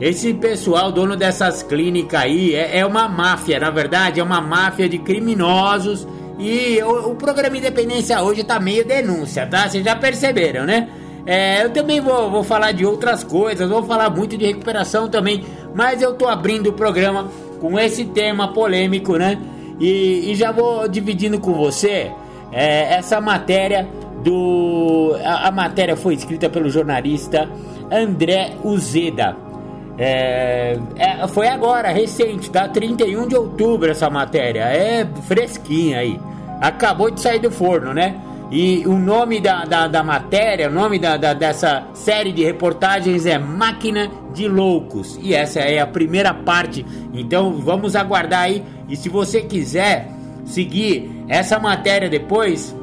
Esse 0.00 0.34
pessoal, 0.34 0.90
dono 0.90 1.16
dessas 1.16 1.62
clínicas 1.62 2.20
aí, 2.20 2.54
é, 2.54 2.78
é 2.78 2.86
uma 2.86 3.08
máfia, 3.08 3.60
na 3.60 3.70
verdade, 3.70 4.18
é 4.18 4.22
uma 4.22 4.40
máfia 4.40 4.88
de 4.88 4.98
criminosos 4.98 6.06
e 6.42 6.82
o, 6.82 7.10
o 7.10 7.14
programa 7.14 7.56
Independência 7.56 8.20
hoje 8.20 8.42
tá 8.42 8.58
meio 8.58 8.84
denúncia, 8.84 9.46
tá? 9.46 9.68
Vocês 9.68 9.84
já 9.84 9.94
perceberam, 9.94 10.64
né? 10.64 10.88
É, 11.24 11.62
eu 11.62 11.70
também 11.70 12.00
vou, 12.00 12.28
vou 12.32 12.42
falar 12.42 12.72
de 12.72 12.84
outras 12.84 13.22
coisas, 13.22 13.70
vou 13.70 13.84
falar 13.84 14.10
muito 14.10 14.36
de 14.36 14.44
recuperação 14.44 15.08
também, 15.08 15.44
mas 15.72 16.02
eu 16.02 16.14
tô 16.14 16.26
abrindo 16.26 16.70
o 16.70 16.72
programa 16.72 17.30
com 17.60 17.78
esse 17.78 18.04
tema 18.06 18.52
polêmico, 18.52 19.16
né? 19.16 19.38
E, 19.78 20.32
e 20.32 20.34
já 20.34 20.50
vou 20.50 20.88
dividindo 20.88 21.38
com 21.38 21.52
você 21.52 22.10
é, 22.50 22.94
essa 22.94 23.20
matéria 23.20 23.86
do. 24.24 25.16
A, 25.24 25.46
a, 25.46 25.50
matéria 25.52 25.96
foi 25.96 26.14
escrita 26.14 26.50
pelo 26.50 26.68
jornalista 26.68 27.48
André 27.88 28.54
Uzeda. 28.64 29.36
É, 29.96 30.76
é, 30.96 31.28
foi 31.28 31.46
agora, 31.46 31.90
recente, 31.90 32.50
tá? 32.50 32.66
31 32.66 33.28
de 33.28 33.36
outubro 33.36 33.92
essa 33.92 34.10
matéria. 34.10 34.62
É 34.62 35.06
fresquinha 35.28 35.98
aí 35.98 36.18
acabou 36.62 37.10
de 37.10 37.20
sair 37.20 37.40
do 37.40 37.50
forno, 37.50 37.92
né? 37.92 38.14
E 38.50 38.86
o 38.86 38.96
nome 38.96 39.40
da, 39.40 39.64
da, 39.64 39.88
da 39.88 40.02
matéria, 40.02 40.68
o 40.68 40.72
nome 40.72 40.98
da, 40.98 41.16
da, 41.16 41.32
dessa 41.32 41.88
série 41.94 42.30
de 42.32 42.44
reportagens 42.44 43.26
é 43.26 43.38
Máquina 43.38 44.10
de 44.32 44.46
Loucos. 44.46 45.18
E 45.20 45.34
essa 45.34 45.60
é 45.60 45.80
a 45.80 45.86
primeira 45.86 46.32
parte. 46.32 46.86
Então 47.12 47.54
vamos 47.54 47.96
aguardar 47.96 48.42
aí. 48.42 48.62
E 48.88 48.94
se 48.94 49.08
você 49.08 49.40
quiser 49.40 50.08
seguir 50.44 51.24
essa 51.28 51.58
matéria 51.58 52.08
depois, 52.08 52.76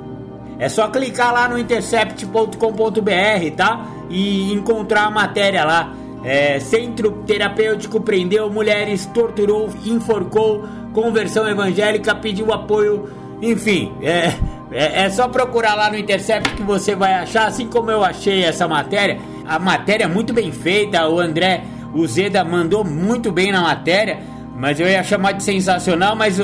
é 0.57 0.67
só 0.67 0.89
clicar 0.89 1.31
lá 1.31 1.47
no 1.47 1.57
intercept.com.br, 1.57 3.55
tá? 3.55 3.87
E 4.09 4.51
encontrar 4.51 5.05
a 5.05 5.11
matéria 5.11 5.63
lá. 5.63 5.93
É, 6.23 6.59
Centro 6.59 7.23
Terapêutico 7.25 8.01
prendeu 8.01 8.49
mulheres, 8.49 9.05
torturou, 9.05 9.69
enforcou, 9.85 10.65
conversão 10.91 11.47
evangélica, 11.47 12.13
pediu 12.13 12.51
apoio 12.51 13.28
enfim, 13.41 13.93
é, 14.01 14.33
É, 14.71 15.05
é, 15.05 15.09
só 15.09 15.27
procurar 15.27 15.73
lá 15.73 15.89
no 15.89 15.97
Intercept 15.97 16.53
que 16.53 16.61
você 16.61 16.93
vai 16.95 17.13
achar, 17.15 17.47
assim 17.47 17.67
como 17.67 17.89
eu 17.89 18.03
achei 18.03 18.43
essa 18.43 18.67
matéria. 18.67 19.19
A 19.47 19.57
matéria 19.57 20.03
é 20.03 20.07
muito 20.07 20.31
bem 20.31 20.51
feita, 20.51 21.07
o 21.09 21.19
André, 21.19 21.63
o 21.93 22.05
Zeda 22.05 22.43
mandou 22.43 22.83
muito 22.85 23.31
bem 23.31 23.51
na 23.51 23.61
matéria, 23.61 24.19
mas 24.55 24.79
eu 24.79 24.87
ia 24.87 25.03
chamar 25.03 25.31
de 25.31 25.43
sensacional, 25.43 26.15
mas 26.15 26.39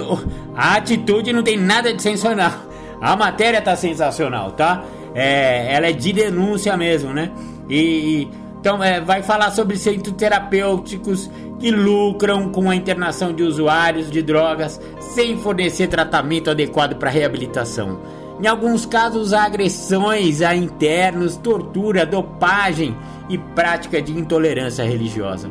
a 0.55 0.75
atitude 0.75 1.31
não 1.31 1.43
tem 1.43 1.57
nada 1.57 1.93
de 1.93 2.01
sensacional. 2.01 2.51
A 2.99 3.15
matéria 3.15 3.61
tá 3.61 3.75
sensacional, 3.75 4.51
tá? 4.51 4.83
É, 5.13 5.71
ela 5.71 5.87
é 5.87 5.91
de 5.91 6.11
denúncia 6.11 6.75
mesmo, 6.75 7.13
né? 7.13 7.29
E 7.69 8.27
então 8.65 8.84
é, 8.84 9.00
vai 9.00 9.22
falar 9.22 9.51
sobre 9.51 9.77
centros 9.77 10.15
terapêuticos 10.15 11.29
que 11.60 11.69
lucram 11.69 12.50
com 12.50 12.67
a 12.67 12.75
internação 12.75 13.31
de 13.31 13.43
usuários 13.43 14.10
de 14.10 14.24
drogas 14.24 14.81
sem 15.00 15.38
fornecer 15.38 15.86
tratamento 15.86 16.50
adequado 16.50 16.95
para 16.95 17.12
reabilitação. 17.12 18.00
Em 18.41 18.48
alguns 18.48 18.84
casos, 18.84 19.34
há 19.34 19.43
agressões 19.43 20.41
a 20.41 20.55
internos, 20.55 21.38
tortura, 21.38 22.07
dopagem 22.07 22.98
e 23.29 23.38
prática 23.38 24.01
de 24.01 24.17
intolerância 24.17 24.84
religiosa. 24.84 25.48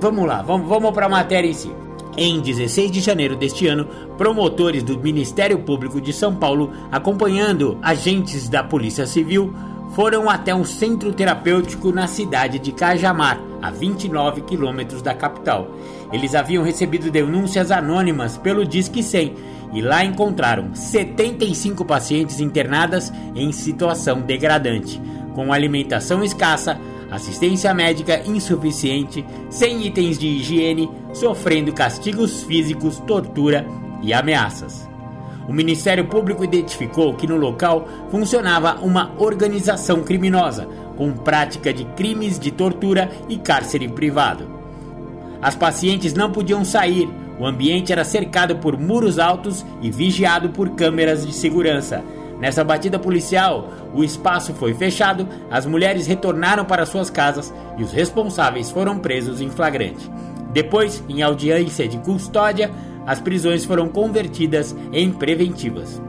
Vamos 0.00 0.24
lá, 0.24 0.40
vamos, 0.40 0.68
vamos 0.68 0.92
para 0.92 1.06
a 1.06 1.08
matéria 1.08 1.48
em 1.48 1.54
si. 1.54 1.72
Em 2.16 2.40
16 2.40 2.92
de 2.92 3.00
janeiro 3.00 3.34
deste 3.34 3.66
ano, 3.66 3.88
promotores 4.16 4.84
do 4.84 4.96
Ministério 4.96 5.58
Público 5.58 6.00
de 6.00 6.12
São 6.12 6.32
Paulo, 6.32 6.70
acompanhando 6.92 7.76
agentes 7.82 8.48
da 8.48 8.62
Polícia 8.62 9.06
Civil, 9.08 9.52
foram 9.92 10.28
até 10.28 10.54
um 10.54 10.64
centro 10.64 11.12
terapêutico 11.12 11.92
na 11.92 12.06
cidade 12.06 12.58
de 12.58 12.72
Cajamar, 12.72 13.40
a 13.62 13.70
29 13.70 14.42
quilômetros 14.42 15.00
da 15.02 15.14
capital. 15.14 15.70
Eles 16.12 16.34
haviam 16.34 16.64
recebido 16.64 17.10
denúncias 17.10 17.70
anônimas 17.70 18.36
pelo 18.36 18.64
Disque 18.64 19.02
100 19.02 19.34
e 19.72 19.80
lá 19.80 20.04
encontraram 20.04 20.74
75 20.74 21.84
pacientes 21.84 22.40
internadas 22.40 23.12
em 23.34 23.50
situação 23.52 24.20
degradante, 24.20 25.00
com 25.34 25.52
alimentação 25.52 26.22
escassa, 26.22 26.78
assistência 27.10 27.72
médica 27.74 28.22
insuficiente, 28.26 29.24
sem 29.50 29.86
itens 29.86 30.18
de 30.18 30.26
higiene, 30.26 30.90
sofrendo 31.12 31.72
castigos 31.72 32.42
físicos, 32.42 32.98
tortura 33.00 33.66
e 34.02 34.12
ameaças. 34.12 34.93
O 35.48 35.52
Ministério 35.52 36.06
Público 36.06 36.44
identificou 36.44 37.14
que 37.14 37.26
no 37.26 37.36
local 37.36 37.86
funcionava 38.10 38.78
uma 38.80 39.12
organização 39.18 40.02
criminosa 40.02 40.66
com 40.96 41.12
prática 41.12 41.72
de 41.72 41.84
crimes 41.84 42.38
de 42.38 42.50
tortura 42.50 43.10
e 43.28 43.36
cárcere 43.36 43.88
privado. 43.88 44.46
As 45.42 45.54
pacientes 45.54 46.14
não 46.14 46.32
podiam 46.32 46.64
sair, 46.64 47.08
o 47.38 47.44
ambiente 47.44 47.92
era 47.92 48.04
cercado 48.04 48.56
por 48.56 48.78
muros 48.78 49.18
altos 49.18 49.64
e 49.82 49.90
vigiado 49.90 50.50
por 50.50 50.70
câmeras 50.70 51.26
de 51.26 51.32
segurança. 51.32 52.02
Nessa 52.40 52.64
batida 52.64 52.98
policial, 52.98 53.72
o 53.92 54.02
espaço 54.02 54.54
foi 54.54 54.74
fechado, 54.74 55.28
as 55.50 55.66
mulheres 55.66 56.06
retornaram 56.06 56.64
para 56.64 56.86
suas 56.86 57.10
casas 57.10 57.52
e 57.76 57.82
os 57.82 57.92
responsáveis 57.92 58.70
foram 58.70 58.98
presos 58.98 59.40
em 59.40 59.50
flagrante. 59.50 60.10
Depois, 60.52 61.02
em 61.08 61.22
audiência 61.22 61.88
de 61.88 61.98
custódia, 61.98 62.70
as 63.06 63.20
prisões 63.20 63.64
foram 63.64 63.88
convertidas 63.88 64.74
em 64.92 65.10
preventivas. 65.10 66.00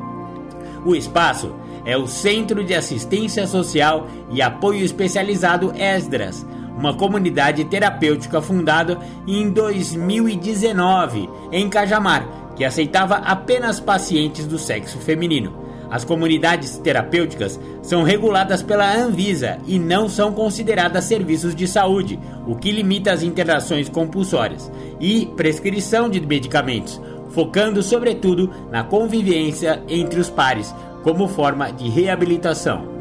O 0.86 0.96
espaço 0.96 1.54
é 1.86 1.98
o 1.98 2.08
Centro 2.08 2.64
de 2.64 2.74
Assistência 2.74 3.46
Social 3.46 4.08
e 4.32 4.42
Apoio 4.42 4.84
Especializado 4.84 5.72
Esdras, 5.76 6.46
uma 6.78 6.94
comunidade 6.94 7.64
terapêutica 7.66 8.42
fundada 8.42 9.00
em 9.28 9.50
2019 9.50 11.30
em 11.52 11.70
Cajamar, 11.70 12.28
que 12.56 12.66
aceitava 12.66 13.16
apenas 13.16 13.80
pacientes 13.80 14.46
do 14.46 14.58
sexo 14.58 14.98
feminino. 15.00 15.65
As 15.90 16.04
comunidades 16.04 16.78
terapêuticas 16.78 17.60
são 17.82 18.04
reguladas 18.04 18.62
pela 18.64 18.96
Anvisa 18.96 19.58
e 19.68 19.78
não 19.78 20.10
são 20.10 20.32
consideradas 20.32 21.06
serviços 21.06 21.56
de 21.56 21.68
saúde, 21.68 22.20
o 22.48 22.56
que 22.56 22.72
limita 22.72 23.12
as 23.12 23.24
internações 23.24 23.88
compulsórias 23.88 24.72
e 25.00 25.28
prescrição 25.38 26.10
de 26.10 26.20
medicamentos, 26.20 27.00
focando 27.30 27.84
sobretudo 27.84 28.50
na 28.72 28.84
convivência 28.84 29.84
entre 29.88 30.20
os 30.20 30.30
pares 30.30 30.74
como 31.04 31.28
forma 31.28 31.72
de 31.72 31.88
reabilitação. 31.88 32.96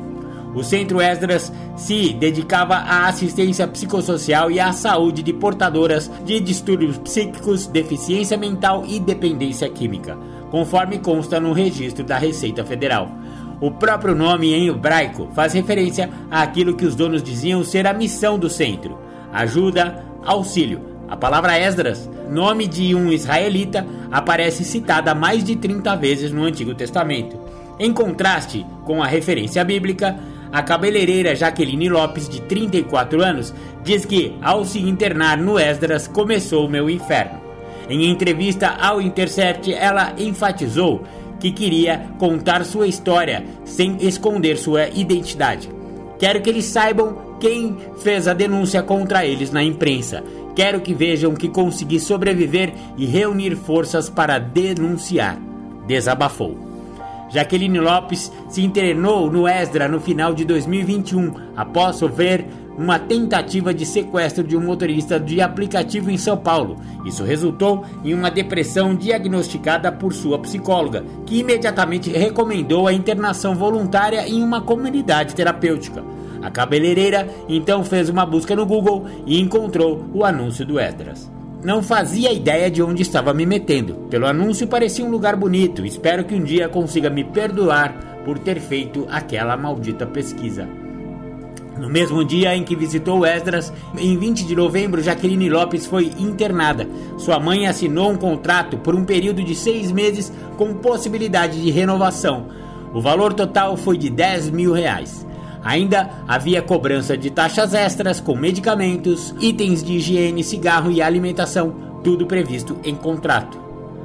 O 0.55 0.63
Centro 0.63 1.01
Esdras 1.01 1.53
se 1.75 2.13
dedicava 2.13 2.77
à 2.77 3.09
assistência 3.09 3.67
psicossocial 3.67 4.51
e 4.51 4.61
à 4.61 4.73
saúde 4.73 5.23
de 5.23 5.33
portadoras 5.33 6.09
de 6.25 6.39
distúrbios 6.39 6.97
psíquicos, 6.99 7.67
deficiência 7.67 8.37
mental 8.37 8.85
e 8.87 9.01
dependência 9.01 9.69
química, 9.69 10.17
conforme 10.55 11.01
consta 11.01 11.41
no 11.41 11.53
registro 11.53 12.05
da 12.05 12.17
Receita 12.17 12.65
Federal. 12.65 13.11
O 13.61 13.73
próprio 13.73 14.15
nome 14.15 14.55
em 14.55 14.69
hebraico 14.69 15.29
faz 15.35 15.53
referência 15.53 16.09
àquilo 16.31 16.77
que 16.77 16.87
os 16.87 16.95
donos 16.95 17.25
diziam 17.25 17.65
ser 17.65 17.89
a 17.89 17.93
missão 17.93 18.39
do 18.39 18.49
centro: 18.49 18.97
ajuda, 19.33 20.05
auxílio. 20.25 20.81
A 21.09 21.17
palavra 21.17 21.59
Esdras, 21.59 22.09
nome 22.31 22.69
de 22.69 22.95
um 22.95 23.11
israelita, 23.11 23.85
aparece 24.13 24.63
citada 24.63 25.13
mais 25.13 25.43
de 25.43 25.57
30 25.57 25.97
vezes 25.97 26.31
no 26.31 26.45
Antigo 26.45 26.73
Testamento. 26.73 27.37
Em 27.77 27.93
contraste 27.93 28.65
com 28.85 29.03
a 29.03 29.09
referência 29.09 29.65
bíblica, 29.65 30.17
a 30.53 30.63
cabeleireira 30.63 31.35
Jaqueline 31.35 31.89
Lopes, 31.89 32.29
de 32.29 32.41
34 32.43 33.21
anos, 33.21 33.53
diz 33.83 34.05
que, 34.05 34.37
ao 34.41 34.65
se 34.65 34.79
internar 34.79 35.37
no 35.37 35.59
Esdras, 35.59 36.07
começou 36.07 36.65
o 36.65 36.71
meu 36.71 36.89
inferno. 36.89 37.44
Em 37.89 38.07
entrevista 38.07 38.69
ao 38.69 39.01
Intercept, 39.01 39.73
ela 39.73 40.15
enfatizou 40.19 41.03
que 41.39 41.51
queria 41.51 42.09
contar 42.19 42.65
sua 42.65 42.87
história 42.87 43.45
sem 43.65 43.99
esconder 44.01 44.57
sua 44.57 44.89
identidade. 44.89 45.69
Quero 46.19 46.41
que 46.41 46.49
eles 46.49 46.65
saibam 46.65 47.37
quem 47.39 47.77
fez 47.99 48.27
a 48.27 48.33
denúncia 48.33 48.83
contra 48.83 49.27
eles 49.27 49.51
na 49.51 49.63
imprensa. 49.63 50.25
Quero 50.57 50.81
que 50.81 50.95
vejam 50.95 51.35
que 51.35 51.49
consegui 51.49 52.01
sobreviver 52.01 52.73
e 52.97 53.05
reunir 53.05 53.57
forças 53.57 54.09
para 54.09 54.39
denunciar. 54.39 55.39
Desabafou. 55.87 56.57
Jaqueline 57.29 57.81
Lopes 57.81 58.33
se 58.49 58.63
internou 58.63 59.31
no 59.31 59.49
Esdra 59.49 59.89
no 59.89 60.01
final 60.01 60.33
de 60.33 60.45
2021, 60.45 61.35
após 61.57 61.97
sofrer 61.97 62.47
uma 62.77 62.99
tentativa 62.99 63.73
de 63.73 63.87
sequestro 63.87 64.45
de 64.45 64.57
um 64.57 64.61
motorista 64.61 65.19
de 65.19 65.41
aplicativo 65.41 66.11
em 66.11 66.17
São 66.17 66.37
Paulo. 66.37 66.77
Isso 67.05 67.25
resultou 67.25 67.85
em 68.05 68.15
uma 68.15 68.31
depressão 68.31 68.95
diagnosticada 68.95 69.91
por 69.93 70.13
sua 70.13 70.39
psicóloga, 70.39 71.05
que 71.27 71.39
imediatamente 71.39 72.11
recomendou 72.11 72.87
a 72.87 72.93
internação 72.93 73.55
voluntária 73.55 74.29
em 74.29 74.43
uma 74.43 74.61
comunidade 74.61 75.35
terapêutica. 75.35 76.05
A 76.43 76.51
cabeleireira 76.51 77.29
então 77.49 77.83
fez 77.83 78.09
uma 78.09 78.27
busca 78.27 78.55
no 78.55 78.67
Google 78.67 79.07
e 79.27 79.41
encontrou 79.41 80.05
o 80.13 80.25
anúncio 80.25 80.67
do 80.67 80.79
Esdras. 80.79 81.33
Não 81.65 81.83
fazia 81.83 82.31
ideia 82.31 82.71
de 82.71 82.83
onde 82.83 83.01
estava 83.01 83.33
me 83.33 83.47
metendo. 83.47 83.95
Pelo 84.11 84.27
anúncio 84.27 84.67
parecia 84.67 85.03
um 85.03 85.11
lugar 85.11 85.35
bonito. 85.37 85.87
Espero 85.87 86.25
que 86.25 86.35
um 86.35 86.45
dia 86.45 86.69
consiga 86.69 87.09
me 87.09 87.25
perdoar 87.25 88.21
por 88.27 88.39
ter 88.39 88.61
feito 88.61 89.07
aquela 89.11 89.57
maldita 89.57 90.07
pesquisa. 90.07 90.69
No 91.79 91.89
mesmo 91.89 92.25
dia 92.25 92.55
em 92.55 92.63
que 92.63 92.77
visitou 92.77 93.27
Esdras, 93.27 93.73
em 93.99 94.17
20 94.17 94.45
de 94.45 94.55
novembro, 94.55 95.03
Jaqueline 95.03 95.51
Lopes 95.51 95.87
foi 95.87 96.13
internada. 96.19 96.89
Sua 97.19 97.41
mãe 97.41 97.67
assinou 97.67 98.11
um 98.11 98.17
contrato 98.17 98.79
por 98.79 98.95
um 98.95 99.05
período 99.05 99.43
de 99.43 99.55
seis 99.55 99.91
meses 99.91 100.33
com 100.57 100.75
possibilidade 100.75 101.61
de 101.61 101.71
renovação. 101.71 102.47
O 102.93 103.01
valor 103.01 103.35
total 103.35 103.77
foi 103.77 103.99
de 103.99 104.09
10 104.09 104.51
mil 104.51 104.73
reais. 104.73 105.27
Ainda 105.65 106.11
havia 106.29 106.63
cobrança 106.63 107.17
de 107.17 107.31
taxas 107.31 107.75
extras 107.75 108.21
com 108.21 108.37
medicamentos, 108.37 109.35
itens 109.41 109.83
de 109.83 109.95
higiene, 109.95 110.45
cigarro 110.45 110.93
e 110.93 111.03
alimentação, 111.03 111.75
tudo 112.05 112.27
previsto 112.27 112.77
em 112.85 112.95
contrato. 112.95 113.59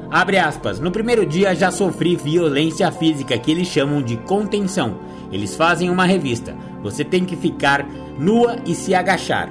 Abre 0.10 0.40
aspas, 0.40 0.80
no 0.80 0.90
primeiro 0.90 1.24
dia 1.24 1.54
já 1.54 1.70
sofri 1.70 2.16
violência 2.16 2.92
física 2.92 3.38
que 3.38 3.52
eles 3.52 3.68
chamam 3.68 4.02
de 4.02 4.18
contenção. 4.18 4.98
Eles 5.32 5.56
fazem 5.56 5.90
uma 5.90 6.06
revista. 6.06 6.56
Você 6.84 7.04
tem 7.04 7.26
que 7.26 7.36
ficar 7.36 7.86
nua 8.18 8.58
e 8.66 8.74
se 8.74 8.94
agachar. 8.94 9.50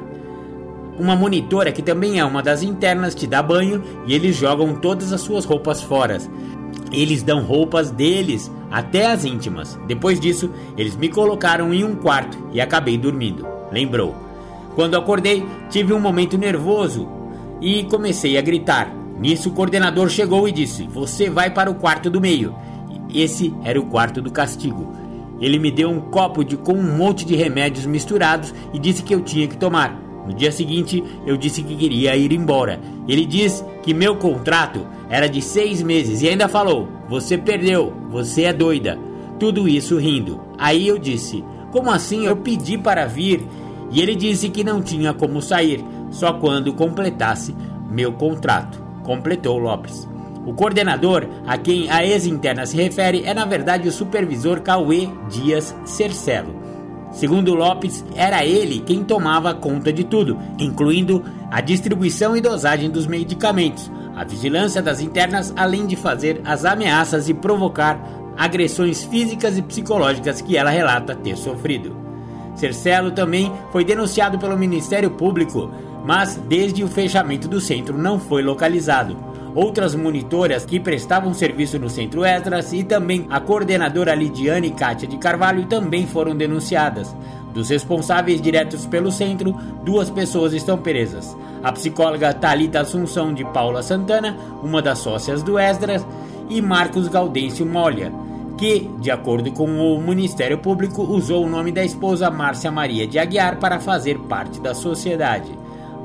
Uma 0.98 1.14
monitora, 1.14 1.70
que 1.70 1.82
também 1.82 2.18
é 2.18 2.24
uma 2.24 2.42
das 2.42 2.62
internas, 2.62 3.14
te 3.14 3.26
dá 3.26 3.42
banho 3.42 3.82
e 4.06 4.14
eles 4.14 4.36
jogam 4.36 4.74
todas 4.74 5.12
as 5.12 5.20
suas 5.20 5.44
roupas 5.44 5.80
fora. 5.80 6.18
Eles 6.90 7.22
dão 7.22 7.42
roupas 7.42 7.90
deles 7.90 8.50
até 8.70 9.12
as 9.12 9.24
íntimas. 9.24 9.78
Depois 9.86 10.18
disso, 10.18 10.50
eles 10.76 10.96
me 10.96 11.08
colocaram 11.08 11.72
em 11.72 11.84
um 11.84 11.94
quarto 11.94 12.36
e 12.52 12.60
acabei 12.60 12.98
dormindo. 12.98 13.46
Lembrou. 13.70 14.14
Quando 14.74 14.96
acordei, 14.96 15.46
tive 15.70 15.92
um 15.92 16.00
momento 16.00 16.36
nervoso 16.38 17.08
e 17.60 17.84
comecei 17.84 18.36
a 18.38 18.42
gritar. 18.42 18.92
Nisso, 19.18 19.50
o 19.50 19.52
coordenador 19.52 20.08
chegou 20.08 20.48
e 20.48 20.52
disse: 20.52 20.84
Você 20.88 21.28
vai 21.28 21.50
para 21.50 21.70
o 21.70 21.74
quarto 21.74 22.08
do 22.08 22.20
meio. 22.20 22.54
Esse 23.12 23.54
era 23.64 23.80
o 23.80 23.86
quarto 23.86 24.20
do 24.20 24.30
castigo. 24.30 24.92
Ele 25.40 25.58
me 25.58 25.70
deu 25.70 25.88
um 25.88 26.00
copo 26.00 26.44
de, 26.44 26.56
com 26.56 26.72
um 26.72 26.96
monte 26.96 27.24
de 27.24 27.36
remédios 27.36 27.86
misturados 27.86 28.54
e 28.72 28.78
disse 28.78 29.02
que 29.02 29.14
eu 29.14 29.20
tinha 29.20 29.46
que 29.46 29.56
tomar. 29.56 30.08
No 30.26 30.34
dia 30.34 30.52
seguinte, 30.52 31.02
eu 31.26 31.36
disse 31.36 31.62
que 31.62 31.76
queria 31.76 32.16
ir 32.16 32.32
embora. 32.32 32.80
Ele 33.08 33.24
disse 33.24 33.64
que 33.82 33.94
meu 33.94 34.16
contrato 34.16 34.86
era 35.08 35.26
de 35.26 35.40
seis 35.40 35.82
meses 35.82 36.20
e 36.20 36.28
ainda 36.28 36.48
falou: 36.48 36.88
Você 37.08 37.38
perdeu, 37.38 37.92
você 38.10 38.42
é 38.42 38.52
doida. 38.52 38.98
Tudo 39.38 39.68
isso 39.68 39.96
rindo. 39.96 40.40
Aí 40.58 40.86
eu 40.86 40.98
disse: 40.98 41.42
Como 41.70 41.90
assim? 41.90 42.26
Eu 42.26 42.36
pedi 42.36 42.76
para 42.76 43.06
vir. 43.06 43.46
E 43.90 44.02
ele 44.02 44.14
disse 44.14 44.50
que 44.50 44.62
não 44.62 44.82
tinha 44.82 45.14
como 45.14 45.40
sair, 45.40 45.82
só 46.10 46.34
quando 46.34 46.74
completasse 46.74 47.56
meu 47.90 48.12
contrato. 48.12 48.82
Completou 49.02 49.56
Lopes. 49.56 50.06
O 50.46 50.54
coordenador 50.54 51.26
a 51.46 51.58
quem 51.58 51.90
a 51.90 52.04
ex-interna 52.04 52.64
se 52.64 52.76
refere 52.76 53.22
é, 53.24 53.34
na 53.34 53.44
verdade, 53.44 53.88
o 53.88 53.92
supervisor 53.92 54.60
Cauê 54.60 55.08
Dias 55.28 55.74
Cercelo. 55.84 56.56
Segundo 57.10 57.54
Lopes, 57.54 58.04
era 58.14 58.44
ele 58.44 58.80
quem 58.80 59.02
tomava 59.02 59.54
conta 59.54 59.92
de 59.92 60.04
tudo, 60.04 60.38
incluindo 60.58 61.24
a 61.50 61.60
distribuição 61.60 62.36
e 62.36 62.40
dosagem 62.40 62.90
dos 62.90 63.06
medicamentos, 63.06 63.90
a 64.14 64.24
vigilância 64.24 64.82
das 64.82 65.00
internas, 65.00 65.52
além 65.56 65.86
de 65.86 65.96
fazer 65.96 66.40
as 66.44 66.64
ameaças 66.64 67.28
e 67.28 67.34
provocar 67.34 67.98
agressões 68.36 69.04
físicas 69.04 69.56
e 69.56 69.62
psicológicas 69.62 70.40
que 70.40 70.56
ela 70.56 70.70
relata 70.70 71.14
ter 71.14 71.36
sofrido. 71.36 71.96
Cercelo 72.54 73.10
também 73.10 73.52
foi 73.72 73.84
denunciado 73.84 74.38
pelo 74.38 74.58
Ministério 74.58 75.10
Público, 75.10 75.70
mas 76.04 76.36
desde 76.48 76.82
o 76.82 76.88
fechamento 76.88 77.48
do 77.48 77.60
centro 77.60 77.96
não 77.96 78.18
foi 78.18 78.42
localizado. 78.42 79.16
Outras 79.54 79.94
monitoras 79.94 80.64
que 80.64 80.78
prestavam 80.78 81.32
serviço 81.34 81.78
no 81.78 81.88
Centro 81.88 82.24
Esdras 82.24 82.72
e 82.72 82.84
também 82.84 83.26
a 83.30 83.40
coordenadora 83.40 84.14
Lidiane 84.14 84.70
Kátia 84.70 85.08
de 85.08 85.16
Carvalho 85.16 85.66
também 85.66 86.06
foram 86.06 86.36
denunciadas. 86.36 87.14
Dos 87.52 87.70
responsáveis 87.70 88.40
diretos 88.40 88.86
pelo 88.86 89.10
centro, 89.10 89.52
duas 89.82 90.10
pessoas 90.10 90.52
estão 90.52 90.78
presas. 90.78 91.36
A 91.62 91.72
psicóloga 91.72 92.32
Talita 92.32 92.80
Assunção 92.80 93.32
de 93.32 93.44
Paula 93.46 93.82
Santana, 93.82 94.36
uma 94.62 94.80
das 94.82 94.98
sócias 94.98 95.42
do 95.42 95.58
Esdras, 95.58 96.06
e 96.48 96.62
Marcos 96.62 97.08
Gaudêncio 97.08 97.66
Molha, 97.66 98.12
que, 98.56 98.90
de 99.00 99.10
acordo 99.10 99.50
com 99.52 99.64
o 99.64 100.00
Ministério 100.00 100.58
Público, 100.58 101.02
usou 101.02 101.44
o 101.44 101.48
nome 101.48 101.72
da 101.72 101.84
esposa 101.84 102.30
Márcia 102.30 102.70
Maria 102.70 103.06
de 103.06 103.18
Aguiar 103.18 103.58
para 103.58 103.80
fazer 103.80 104.18
parte 104.20 104.60
da 104.60 104.74
sociedade. 104.74 105.50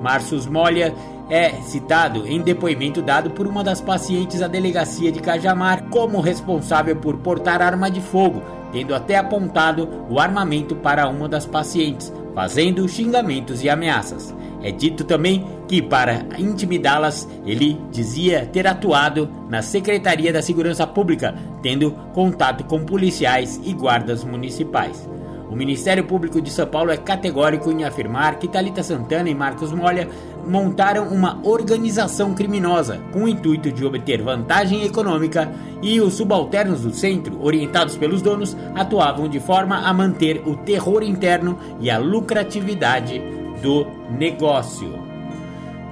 Marcius 0.01 0.45
Molha 0.45 0.93
é 1.30 1.52
citado 1.62 2.28
em 2.28 2.42
depoimento 2.42 3.02
dado 3.02 3.32
por 3.32 3.48
uma 3.48 3.64
das 3.64 3.82
pacientes 3.82 4.42
à 4.42 4.48
delegacia 4.48 5.12
de 5.12 5.20
Cajamar 5.20 5.86
como 5.90 6.20
responsável 6.20 6.96
por 6.96 7.18
portar 7.18 7.62
arma 7.62 7.90
de 7.90 8.02
fogo, 8.02 8.44
tendo 8.72 8.94
até 8.94 9.18
apontado 9.18 9.88
o 10.10 10.20
armamento 10.20 10.76
para 10.76 11.08
uma 11.08 11.30
das 11.30 11.46
pacientes, 11.46 12.12
fazendo 12.34 12.88
xingamentos 12.88 13.64
e 13.64 13.70
ameaças. 13.70 14.34
É 14.62 14.72
dito 14.72 15.04
também 15.04 15.46
que, 15.68 15.82
para 15.82 16.26
intimidá-las, 16.38 17.28
ele 17.46 17.80
dizia 17.92 18.46
ter 18.46 18.66
atuado 18.66 19.30
na 19.50 19.62
Secretaria 19.62 20.32
da 20.32 20.42
Segurança 20.42 20.88
Pública, 20.88 21.36
tendo 21.62 21.92
contato 22.14 22.64
com 22.64 22.86
policiais 22.86 23.60
e 23.64 23.74
guardas 23.74 24.24
municipais. 24.24 25.08
O 25.54 25.56
Ministério 25.56 26.04
Público 26.06 26.42
de 26.42 26.50
São 26.50 26.66
Paulo 26.66 26.90
é 26.90 26.98
categórico 26.98 27.72
em 27.72 27.84
afirmar 27.84 28.40
que 28.40 28.48
Talita 28.48 28.82
Santana 28.82 29.30
e 29.30 29.36
Marcos 29.36 29.72
Molha 29.72 30.10
montaram 30.45 31.08
uma 31.08 31.39
organização 31.43 32.34
criminosa 32.34 32.99
com 33.12 33.23
o 33.23 33.27
intuito 33.27 33.71
de 33.71 33.86
obter 33.86 34.21
vantagem 34.21 34.84
econômica 34.84 35.51
e 35.82 35.99
os 35.99 36.13
subalternos 36.13 36.82
do 36.82 36.93
centro, 36.93 37.43
orientados 37.43 37.95
pelos 37.95 38.21
donos, 38.21 38.56
atuavam 38.75 39.27
de 39.27 39.39
forma 39.39 39.77
a 39.77 39.93
manter 39.93 40.41
o 40.45 40.56
terror 40.56 41.03
interno 41.03 41.58
e 41.79 41.89
a 41.89 41.97
lucratividade 41.97 43.21
do 43.62 43.86
negócio. 44.17 45.03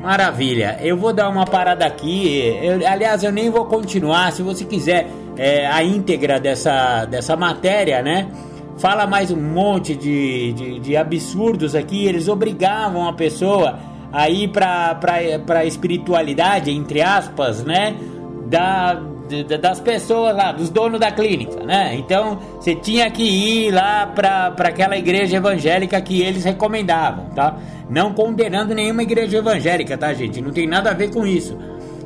Maravilha, 0.01 0.79
eu 0.81 0.97
vou 0.97 1.13
dar 1.13 1.29
uma 1.29 1.45
parada 1.45 1.85
aqui. 1.85 2.57
Eu, 2.61 2.87
aliás, 2.87 3.23
eu 3.23 3.31
nem 3.31 3.51
vou 3.51 3.65
continuar. 3.65 4.31
Se 4.31 4.41
você 4.41 4.65
quiser 4.65 5.07
é, 5.37 5.67
a 5.67 5.83
íntegra 5.83 6.39
dessa, 6.39 7.05
dessa 7.05 7.35
matéria, 7.35 8.01
né? 8.01 8.27
Fala 8.77 9.05
mais 9.05 9.29
um 9.29 9.39
monte 9.39 9.95
de, 9.95 10.53
de, 10.53 10.79
de 10.79 10.97
absurdos 10.97 11.75
aqui. 11.75 12.07
Eles 12.07 12.27
obrigavam 12.27 13.07
a 13.07 13.13
pessoa 13.13 13.77
a 14.11 14.29
ir 14.29 14.49
para 14.49 14.99
a 15.47 15.65
espiritualidade, 15.65 16.71
entre 16.71 17.01
aspas, 17.01 17.63
né? 17.63 17.95
Da, 18.47 19.01
das 19.61 19.79
pessoas 19.79 20.35
lá, 20.35 20.51
dos 20.51 20.69
donos 20.69 20.99
da 20.99 21.11
clínica, 21.11 21.63
né? 21.63 21.95
Então 21.95 22.39
você 22.59 22.75
tinha 22.75 23.09
que 23.09 23.23
ir 23.23 23.71
lá 23.71 24.05
para 24.05 24.53
aquela 24.67 24.97
igreja 24.97 25.37
evangélica 25.37 26.01
que 26.01 26.21
eles 26.21 26.43
recomendavam, 26.43 27.25
tá? 27.29 27.57
Não 27.89 28.13
condenando 28.13 28.75
nenhuma 28.75 29.03
igreja 29.03 29.37
evangélica, 29.37 29.97
tá, 29.97 30.13
gente? 30.13 30.41
Não 30.41 30.51
tem 30.51 30.67
nada 30.67 30.91
a 30.91 30.93
ver 30.93 31.11
com 31.11 31.25
isso. 31.25 31.57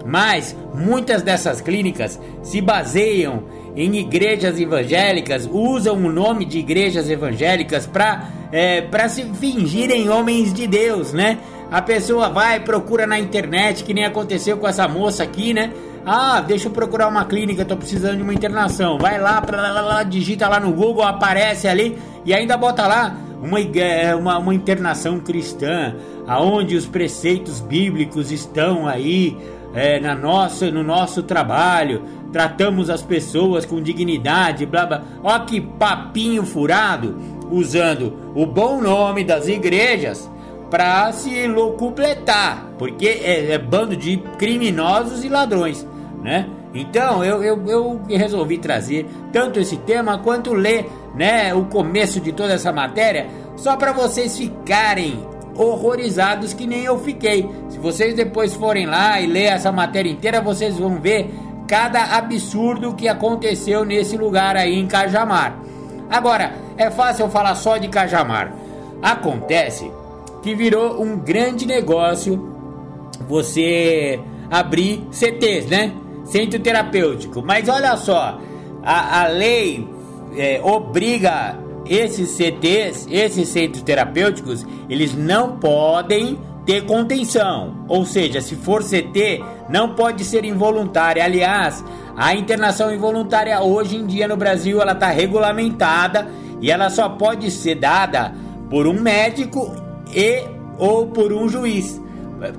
Mas 0.06 0.56
muitas 0.76 1.24
dessas 1.24 1.62
clínicas 1.62 2.20
se 2.44 2.62
baseiam 2.62 3.44
em 3.76 3.96
igrejas 3.98 4.60
evangélicas, 4.60 5.50
usam 5.52 5.96
o 5.96 6.12
nome 6.12 6.46
de 6.46 6.60
igrejas 6.60 7.10
evangélicas 7.10 7.88
para 7.88 8.30
é, 8.52 8.82
para 8.82 9.10
se 9.10 9.24
fingirem 9.34 10.08
homens 10.08 10.54
de 10.54 10.68
Deus, 10.68 11.12
né? 11.12 11.40
A 11.76 11.82
pessoa 11.82 12.30
vai 12.30 12.62
procura 12.62 13.06
na 13.06 13.20
internet, 13.20 13.84
que 13.84 13.94
nem 13.94 14.06
aconteceu 14.06 14.58
com 14.58 14.66
essa 14.66 14.88
moça 14.88 15.24
aqui, 15.24 15.54
né? 15.54 15.74
Ah, 16.06 16.40
deixa 16.40 16.70
eu 16.70 16.72
procurar 16.72 17.10
uma 17.10 17.26
clínica, 17.26 17.66
tô 17.66 17.76
precisando 17.76 18.16
de 18.16 18.24
uma 18.24 18.34
internação. 18.34 18.98
Vai 18.98 19.20
lá, 19.20 19.42
pra 19.42 19.60
lá, 19.74 19.82
lá, 19.82 20.04
digita 20.04 20.48
lá 20.48 20.58
no 20.58 20.72
Google, 20.72 21.04
aparece 21.04 21.68
ali 21.68 22.00
e 22.24 22.34
ainda 22.34 22.56
bota 22.56 22.88
lá 22.88 23.18
uma, 23.44 23.60
é, 23.60 24.16
uma, 24.16 24.38
uma 24.38 24.56
internação 24.56 25.20
cristã, 25.20 25.94
aonde 26.26 26.78
os 26.78 26.86
preceitos 26.86 27.60
bíblicos 27.60 28.32
estão 28.32 28.88
aí 28.88 29.38
é, 29.74 30.00
na 30.00 30.16
nossa, 30.16 30.72
no 30.72 30.82
nosso 30.82 31.24
trabalho, 31.24 32.04
tratamos 32.32 32.90
as 32.90 33.02
pessoas 33.02 33.66
com 33.66 33.82
dignidade, 33.82 34.66
blá 34.66 34.86
blá. 34.86 35.02
Ó 35.22 35.40
que 35.40 35.60
papinho 35.60 36.46
furado, 36.46 37.20
usando 37.52 38.32
o 38.34 38.46
bom 38.46 38.80
nome 38.80 39.26
das 39.26 39.50
igrejas 39.50 40.34
para 40.70 41.12
se 41.12 41.48
locupletar, 41.48 42.68
porque 42.78 43.08
é, 43.08 43.52
é 43.52 43.58
bando 43.58 43.96
de 43.96 44.18
criminosos 44.38 45.24
e 45.24 45.30
ladrões 45.30 45.86
né? 46.26 46.48
Então 46.74 47.24
eu, 47.24 47.44
eu, 47.44 47.64
eu 47.68 48.02
resolvi 48.10 48.58
trazer 48.58 49.06
tanto 49.32 49.60
esse 49.60 49.78
tema 49.78 50.18
quanto 50.18 50.56
ler 50.56 50.90
né, 51.14 51.54
o 51.54 51.66
começo 51.66 52.20
de 52.20 52.32
toda 52.32 52.54
essa 52.54 52.72
matéria, 52.74 53.28
só 53.56 53.78
para 53.78 53.92
vocês 53.92 54.36
ficarem 54.36 55.24
horrorizados 55.56 56.52
que 56.52 56.66
nem 56.66 56.84
eu 56.84 56.98
fiquei. 56.98 57.48
Se 57.70 57.78
vocês 57.78 58.16
depois 58.16 58.56
forem 58.56 58.88
lá 58.88 59.22
e 59.22 59.28
ler 59.28 59.46
essa 59.46 59.72
matéria 59.72 60.10
inteira, 60.10 60.42
vocês 60.42 60.80
vão 60.80 61.00
ver 61.00 61.30
cada 61.68 62.18
absurdo 62.18 62.96
que 62.96 63.08
aconteceu 63.08 63.86
nesse 63.86 64.18
lugar 64.18 64.58
aí 64.58 64.74
em 64.74 64.88
Cajamar. 64.88 65.60
Agora, 66.10 66.54
é 66.76 66.90
fácil 66.90 67.30
falar 67.30 67.54
só 67.54 67.78
de 67.78 67.88
Cajamar. 67.88 68.52
Acontece 69.02 69.92
que 70.46 70.54
virou 70.54 71.02
um 71.02 71.18
grande 71.18 71.66
negócio 71.66 72.40
você 73.28 74.20
abrir 74.52 75.04
CTs, 75.10 75.66
né? 75.66 75.92
centro 76.24 76.60
terapêutico. 76.60 77.42
Mas 77.44 77.68
olha 77.68 77.98
só, 77.98 78.40
a, 78.84 79.22
a 79.24 79.28
lei 79.28 79.90
é, 80.38 80.62
obriga 80.64 81.58
esses 81.88 82.30
CTs, 82.30 83.08
esses 83.10 83.50
centros 83.50 83.82
terapêuticos, 83.82 84.64
eles 84.88 85.16
não 85.16 85.58
podem 85.58 86.38
ter 86.64 86.86
contenção. 86.86 87.84
Ou 87.88 88.06
seja, 88.06 88.40
se 88.40 88.56
for 88.56 88.84
CT, 88.84 89.44
não 89.68 89.96
pode 89.96 90.24
ser 90.24 90.46
involuntária. 90.46 91.24
Aliás, 91.24 91.84
a 92.16 92.36
internação 92.36 92.94
involuntária 92.94 93.60
hoje 93.64 93.96
em 93.96 94.06
dia 94.06 94.28
no 94.28 94.38
Brasil 94.38 94.80
ela 94.80 94.92
está 94.92 95.10
regulamentada 95.10 96.28
e 96.62 96.70
ela 96.70 96.92
só 96.92 97.10
pode 97.10 97.50
ser 97.50 97.74
dada 97.74 98.32
por 98.70 98.86
um 98.86 99.02
médico 99.02 99.85
e 100.14 100.44
ou 100.78 101.08
por 101.08 101.32
um 101.32 101.48
juiz 101.48 102.02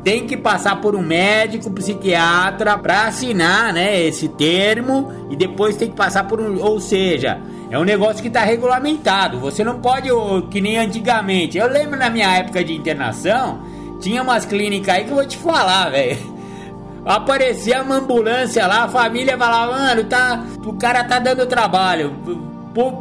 tem 0.03 0.27
que 0.27 0.37
passar 0.37 0.81
por 0.81 0.95
um 0.95 1.03
médico, 1.03 1.71
psiquiatra 1.71 2.79
para 2.79 3.07
assinar, 3.07 3.73
né, 3.73 4.01
esse 4.03 4.29
termo 4.29 5.13
e 5.31 5.37
depois 5.37 5.77
tem 5.77 5.91
que 5.91 5.97
passar 5.97 6.25
por 6.25 6.41
um, 6.41 6.61
ou 6.63 6.81
seja, 6.81 7.39
é 7.71 7.79
um 7.79 7.85
negócio 7.85 8.23
que 8.23 8.29
está 8.29 8.43
regulamentado. 8.43 9.39
Você 9.41 9.63
não 9.63 9.81
pode 9.81 10.09
que 10.51 10.61
nem 10.61 10.79
antigamente. 10.79 11.59
Eu 11.59 11.69
lembro 11.69 11.99
na 11.99 12.09
minha 12.09 12.37
época 12.37 12.65
de 12.65 12.75
internação, 12.75 13.61
tinha 14.01 14.23
umas 14.23 14.45
clínicas 14.45 14.95
aí 14.95 15.05
que 15.05 15.11
eu 15.11 15.17
vou 15.17 15.27
te 15.27 15.37
falar, 15.37 15.91
velho. 15.91 16.37
Aparecia 17.05 17.83
uma 17.83 17.97
ambulância 17.97 18.67
lá, 18.67 18.85
a 18.85 18.89
família 18.89 19.39
falava, 19.39 19.73
mano, 19.73 20.05
tá, 20.05 20.45
o 20.65 20.73
cara 20.73 21.05
tá 21.05 21.21
dando 21.21 21.47
trabalho. 21.47 22.13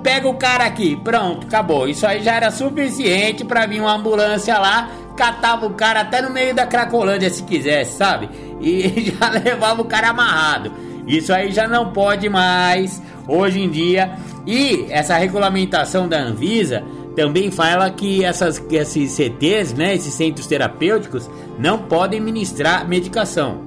Pega 0.01 0.27
o 0.27 0.35
cara 0.35 0.65
aqui, 0.65 0.95
pronto, 0.95 1.47
acabou. 1.47 1.87
Isso 1.87 2.05
aí 2.07 2.23
já 2.23 2.35
era 2.35 2.51
suficiente 2.51 3.43
para 3.43 3.65
vir 3.65 3.81
uma 3.81 3.93
ambulância 3.93 4.57
lá 4.57 4.89
catava 5.15 5.65
o 5.65 5.73
cara 5.73 6.01
até 6.01 6.21
no 6.21 6.29
meio 6.29 6.53
da 6.53 6.67
Cracolândia 6.67 7.29
se 7.29 7.43
quisesse, 7.43 7.97
sabe? 7.97 8.29
E 8.61 9.11
já 9.17 9.29
levava 9.29 9.81
o 9.81 9.85
cara 9.85 10.09
amarrado. 10.09 10.71
Isso 11.07 11.33
aí 11.33 11.51
já 11.51 11.67
não 11.67 11.91
pode 11.91 12.27
mais 12.29 13.01
hoje 13.27 13.61
em 13.61 13.69
dia. 13.69 14.17
E 14.45 14.85
essa 14.89 15.15
regulamentação 15.17 16.07
da 16.07 16.19
Anvisa 16.19 16.83
também 17.15 17.49
fala 17.49 17.89
que 17.89 18.23
essas, 18.23 18.61
esses 18.69 19.11
CTs, 19.11 19.73
né, 19.73 19.95
esses 19.95 20.13
centros 20.13 20.47
terapêuticos, 20.47 21.29
não 21.57 21.79
podem 21.79 22.19
ministrar 22.19 22.87
medicação. 22.87 23.61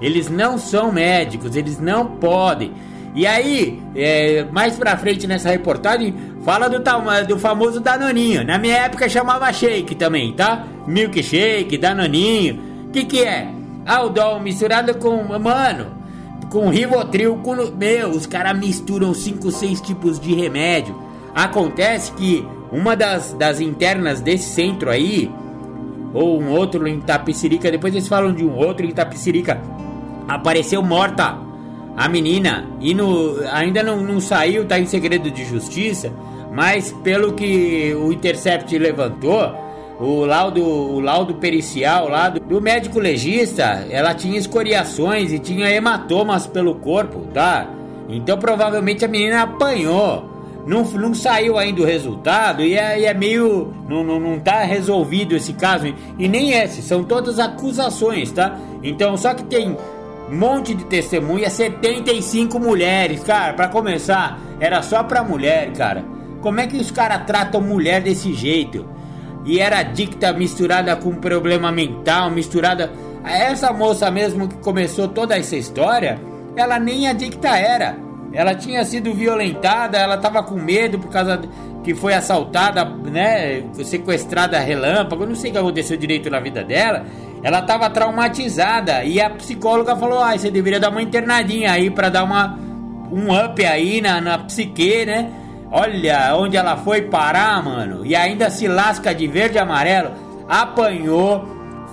Eles 0.00 0.30
não 0.30 0.56
são 0.56 0.92
médicos, 0.92 1.56
eles 1.56 1.78
não 1.78 2.06
podem. 2.06 2.72
E 3.14 3.26
aí, 3.26 3.82
é, 3.96 4.46
mais 4.52 4.76
pra 4.76 4.96
frente 4.96 5.26
nessa 5.26 5.50
reportagem, 5.50 6.14
fala 6.44 6.68
do, 6.68 6.78
do 7.26 7.38
famoso 7.38 7.80
Danoninho. 7.80 8.44
Na 8.44 8.58
minha 8.58 8.76
época 8.76 9.08
chamava 9.08 9.52
shake 9.52 9.94
também, 9.94 10.32
tá? 10.32 10.66
Milkshake, 10.86 11.76
Danoninho. 11.78 12.60
O 12.86 12.90
que 12.90 13.04
que 13.04 13.24
é? 13.24 13.48
Aldol 13.86 14.40
misturado 14.40 14.94
com, 14.98 15.24
mano, 15.38 15.86
com 16.50 16.68
Rivotril, 16.68 17.36
com... 17.36 17.54
Meu, 17.76 18.10
os 18.10 18.26
caras 18.26 18.56
misturam 18.58 19.14
5, 19.14 19.50
6 19.50 19.80
tipos 19.80 20.20
de 20.20 20.34
remédio. 20.34 20.96
Acontece 21.34 22.12
que 22.12 22.46
uma 22.70 22.94
das, 22.94 23.32
das 23.32 23.60
internas 23.60 24.20
desse 24.20 24.50
centro 24.50 24.90
aí, 24.90 25.30
ou 26.12 26.40
um 26.40 26.50
outro 26.50 26.86
em 26.86 27.00
Tapicirica, 27.00 27.70
depois 27.70 27.94
eles 27.94 28.08
falam 28.08 28.32
de 28.32 28.44
um 28.44 28.54
outro 28.54 28.84
em 28.84 28.90
Tapicirica, 28.90 29.60
apareceu 30.28 30.82
morta 30.82 31.47
a 31.98 32.08
menina 32.08 32.64
e 32.80 32.94
no, 32.94 33.40
ainda 33.50 33.82
não, 33.82 34.00
não 34.00 34.20
saiu, 34.20 34.64
tá 34.64 34.78
em 34.78 34.86
segredo 34.86 35.32
de 35.32 35.44
justiça, 35.44 36.12
mas 36.52 36.92
pelo 37.02 37.32
que 37.32 37.92
o 37.92 38.12
Intercept 38.12 38.78
levantou, 38.78 39.52
o 39.98 40.24
laudo, 40.24 40.62
o 40.62 41.00
laudo 41.00 41.34
pericial 41.34 42.08
lá 42.08 42.28
do, 42.28 42.38
do, 42.38 42.60
médico 42.60 43.00
legista, 43.00 43.84
ela 43.90 44.14
tinha 44.14 44.38
escoriações 44.38 45.32
e 45.32 45.40
tinha 45.40 45.68
hematomas 45.68 46.46
pelo 46.46 46.76
corpo, 46.76 47.26
tá? 47.34 47.68
Então 48.08 48.38
provavelmente 48.38 49.04
a 49.04 49.08
menina 49.08 49.42
apanhou. 49.42 50.38
Não, 50.68 50.84
não 50.84 51.14
saiu 51.14 51.58
ainda 51.58 51.82
o 51.82 51.84
resultado 51.84 52.62
e 52.62 52.76
é, 52.76 53.04
é 53.04 53.14
meio. 53.14 53.74
Não, 53.88 54.04
não, 54.04 54.20
não 54.20 54.38
tá 54.38 54.62
resolvido 54.62 55.34
esse 55.34 55.54
caso. 55.54 55.92
E 56.18 56.28
nem 56.28 56.52
esse, 56.52 56.82
são 56.82 57.02
todas 57.02 57.40
acusações, 57.40 58.30
tá? 58.30 58.56
Então, 58.82 59.16
só 59.16 59.34
que 59.34 59.42
tem 59.44 59.76
monte 60.30 60.74
de 60.74 60.84
testemunha, 60.84 61.48
75 61.50 62.58
mulheres, 62.58 63.22
cara. 63.22 63.54
Para 63.54 63.68
começar, 63.68 64.38
era 64.60 64.82
só 64.82 65.02
pra 65.02 65.24
mulher, 65.24 65.72
cara. 65.72 66.04
Como 66.40 66.60
é 66.60 66.66
que 66.66 66.76
os 66.76 66.90
caras 66.90 67.24
tratam 67.26 67.60
mulher 67.60 68.00
desse 68.00 68.32
jeito? 68.32 68.86
E 69.44 69.60
era 69.60 69.82
dicta 69.82 70.32
misturada 70.32 70.94
com 70.96 71.14
problema 71.14 71.72
mental, 71.72 72.30
misturada. 72.30 72.92
Essa 73.24 73.72
moça 73.72 74.10
mesmo 74.10 74.48
que 74.48 74.56
começou 74.56 75.08
toda 75.08 75.36
essa 75.36 75.56
história, 75.56 76.20
ela 76.56 76.78
nem 76.78 77.08
adicta 77.08 77.56
era. 77.56 77.96
Ela 78.32 78.54
tinha 78.54 78.84
sido 78.84 79.12
violentada, 79.14 79.98
ela 79.98 80.16
estava 80.16 80.42
com 80.42 80.54
medo 80.56 80.98
por 80.98 81.08
causa 81.08 81.40
que 81.82 81.94
foi 81.94 82.12
assaltada, 82.12 82.84
né, 82.84 83.62
sequestrada 83.82 84.58
relâmpago, 84.58 85.24
não 85.24 85.34
sei 85.34 85.50
o 85.50 85.52
que 85.54 85.58
aconteceu 85.58 85.96
direito 85.96 86.28
na 86.28 86.38
vida 86.38 86.62
dela. 86.62 87.06
Ela 87.42 87.60
estava 87.60 87.88
traumatizada 87.88 89.04
e 89.04 89.20
a 89.20 89.30
psicóloga 89.30 89.96
falou: 89.96 90.20
"Ah, 90.20 90.36
você 90.36 90.50
deveria 90.50 90.80
dar 90.80 90.90
uma 90.90 91.02
internadinha 91.02 91.72
aí 91.72 91.90
para 91.90 92.08
dar 92.08 92.24
uma 92.24 92.58
um 93.10 93.32
up 93.32 93.64
aí 93.64 94.00
na, 94.00 94.20
na 94.20 94.38
psique, 94.38 95.06
né?" 95.06 95.30
Olha 95.70 96.34
onde 96.34 96.56
ela 96.56 96.76
foi 96.78 97.02
parar, 97.02 97.62
mano. 97.62 98.04
E 98.04 98.16
ainda 98.16 98.48
se 98.48 98.66
lasca 98.66 99.14
de 99.14 99.26
verde 99.26 99.56
e 99.56 99.58
amarelo. 99.58 100.12
Apanhou, 100.48 101.46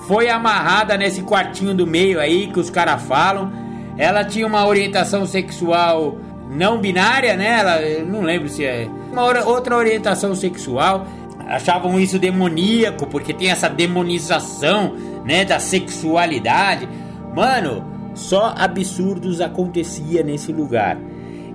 foi 0.08 0.30
amarrada 0.30 0.96
nesse 0.96 1.22
quartinho 1.22 1.74
do 1.74 1.86
meio 1.86 2.20
aí 2.20 2.48
que 2.48 2.60
os 2.60 2.70
caras 2.70 3.02
falam. 3.04 3.52
Ela 3.98 4.24
tinha 4.24 4.48
uma 4.48 4.66
orientação 4.66 5.26
sexual 5.26 6.18
não 6.50 6.80
binária, 6.80 7.36
né? 7.36 7.60
Ela, 7.60 8.06
não 8.06 8.22
lembro 8.22 8.48
se 8.48 8.64
é 8.64 8.88
uma 9.12 9.24
outra 9.46 9.76
orientação 9.76 10.34
sexual. 10.36 11.06
Achavam 11.48 12.00
isso 12.00 12.18
demoníaco 12.18 13.06
porque 13.08 13.34
tem 13.34 13.52
essa 13.52 13.70
demonização, 13.70 14.96
né, 15.26 15.44
da 15.44 15.60
sexualidade. 15.60 16.88
Mano, 17.36 17.84
só 18.14 18.54
absurdos 18.58 19.42
acontecia 19.42 20.24
nesse 20.24 20.52
lugar. 20.52 20.98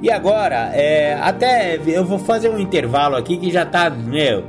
E 0.03 0.11
agora, 0.11 0.71
é, 0.75 1.19
até 1.21 1.79
eu 1.87 2.05
vou 2.05 2.19
fazer 2.19 2.49
um 2.49 2.59
intervalo 2.59 3.17
aqui 3.17 3.37
que 3.37 3.51
já 3.51 3.67
tá, 3.67 3.91
meu, 3.91 4.45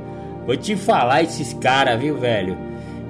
vou 0.46 0.56
te 0.56 0.76
falar 0.76 1.22
esses 1.22 1.52
caras, 1.54 2.00
viu, 2.00 2.18
velho? 2.18 2.56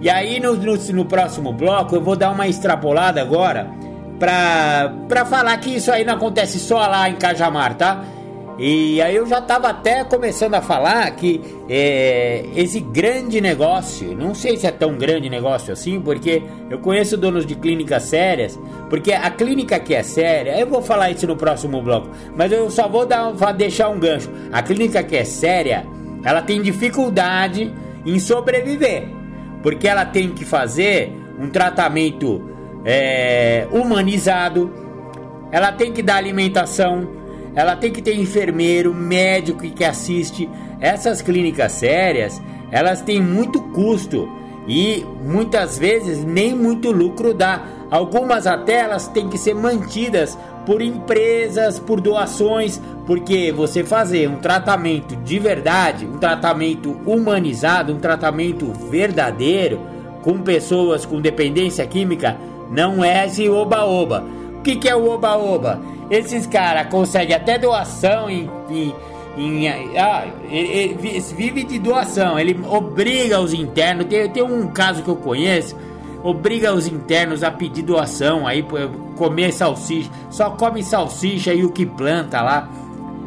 E 0.00 0.10
aí 0.10 0.40
no, 0.40 0.56
no, 0.56 0.76
no, 0.76 1.04
próximo 1.04 1.52
bloco 1.52 1.94
eu 1.94 2.02
vou 2.02 2.16
dar 2.16 2.30
uma 2.30 2.48
extrapolada 2.48 3.20
agora 3.20 3.70
pra, 4.18 4.92
pra 5.06 5.24
falar 5.24 5.56
que 5.58 5.76
isso 5.76 5.92
aí 5.92 6.04
não 6.04 6.14
acontece 6.14 6.58
só 6.58 6.84
lá 6.88 7.08
em 7.08 7.14
Cajamar, 7.14 7.74
tá? 7.74 8.04
E 8.64 9.02
aí 9.02 9.16
eu 9.16 9.26
já 9.26 9.40
estava 9.40 9.70
até 9.70 10.04
começando 10.04 10.54
a 10.54 10.62
falar 10.62 11.10
que 11.16 11.40
é, 11.68 12.44
esse 12.54 12.78
grande 12.78 13.40
negócio, 13.40 14.16
não 14.16 14.36
sei 14.36 14.56
se 14.56 14.68
é 14.68 14.70
tão 14.70 14.96
grande 14.96 15.28
negócio 15.28 15.72
assim, 15.72 16.00
porque 16.00 16.40
eu 16.70 16.78
conheço 16.78 17.16
donos 17.16 17.44
de 17.44 17.56
clínicas 17.56 18.04
sérias, 18.04 18.56
porque 18.88 19.12
a 19.12 19.28
clínica 19.30 19.80
que 19.80 19.92
é 19.92 20.04
séria, 20.04 20.56
eu 20.60 20.68
vou 20.68 20.80
falar 20.80 21.10
isso 21.10 21.26
no 21.26 21.34
próximo 21.34 21.82
bloco, 21.82 22.10
mas 22.36 22.52
eu 22.52 22.70
só 22.70 22.86
vou 22.86 23.04
dar, 23.04 23.32
vou 23.32 23.52
deixar 23.52 23.88
um 23.88 23.98
gancho. 23.98 24.30
A 24.52 24.62
clínica 24.62 25.02
que 25.02 25.16
é 25.16 25.24
séria, 25.24 25.84
ela 26.24 26.40
tem 26.40 26.62
dificuldade 26.62 27.74
em 28.06 28.20
sobreviver, 28.20 29.08
porque 29.60 29.88
ela 29.88 30.04
tem 30.04 30.28
que 30.30 30.44
fazer 30.44 31.12
um 31.36 31.50
tratamento 31.50 32.48
é, 32.84 33.66
humanizado, 33.72 34.72
ela 35.50 35.72
tem 35.72 35.92
que 35.92 36.00
dar 36.00 36.14
alimentação 36.14 37.21
ela 37.54 37.76
tem 37.76 37.92
que 37.92 38.02
ter 38.02 38.16
enfermeiro, 38.16 38.94
médico 38.94 39.60
que 39.60 39.84
assiste. 39.84 40.48
Essas 40.80 41.20
clínicas 41.22 41.72
sérias, 41.72 42.40
elas 42.70 43.02
têm 43.02 43.20
muito 43.20 43.60
custo 43.60 44.28
e 44.66 45.04
muitas 45.24 45.78
vezes 45.78 46.24
nem 46.24 46.54
muito 46.54 46.90
lucro 46.90 47.34
dá. 47.34 47.62
Algumas 47.90 48.46
até 48.46 48.80
elas 48.80 49.06
têm 49.08 49.28
que 49.28 49.36
ser 49.36 49.54
mantidas 49.54 50.38
por 50.64 50.80
empresas, 50.80 51.78
por 51.78 52.00
doações, 52.00 52.80
porque 53.06 53.52
você 53.52 53.84
fazer 53.84 54.28
um 54.28 54.36
tratamento 54.36 55.16
de 55.16 55.38
verdade, 55.38 56.06
um 56.06 56.18
tratamento 56.18 56.96
humanizado, 57.04 57.92
um 57.92 57.98
tratamento 57.98 58.72
verdadeiro 58.88 59.80
com 60.22 60.38
pessoas 60.38 61.04
com 61.04 61.20
dependência 61.20 61.86
química 61.86 62.36
não 62.70 63.04
é 63.04 63.26
esse 63.26 63.48
oba-oba. 63.48 64.24
O 64.62 64.64
que, 64.64 64.76
que 64.76 64.88
é 64.88 64.94
o 64.94 65.10
oba-oba? 65.10 65.80
Esses 66.08 66.46
caras 66.46 66.86
conseguem 66.86 67.34
até 67.34 67.58
doação 67.58 68.30
em. 68.30 68.48
em, 68.70 68.94
em 69.36 69.68
ah, 69.98 70.24
ele, 70.48 70.96
ele 71.02 71.20
vive 71.36 71.64
de 71.64 71.80
doação, 71.80 72.38
ele 72.38 72.56
obriga 72.70 73.40
os 73.40 73.52
internos. 73.52 74.06
Tem, 74.06 74.30
tem 74.30 74.40
um 74.40 74.68
caso 74.68 75.02
que 75.02 75.08
eu 75.08 75.16
conheço, 75.16 75.76
obriga 76.22 76.72
os 76.72 76.86
internos 76.86 77.42
a 77.42 77.50
pedir 77.50 77.82
doação 77.82 78.46
aí, 78.46 78.64
comer 79.16 79.52
salsicha, 79.52 80.08
só 80.30 80.50
come 80.50 80.80
salsicha 80.84 81.52
e 81.52 81.64
o 81.64 81.72
que 81.72 81.84
planta 81.84 82.40
lá. 82.40 82.70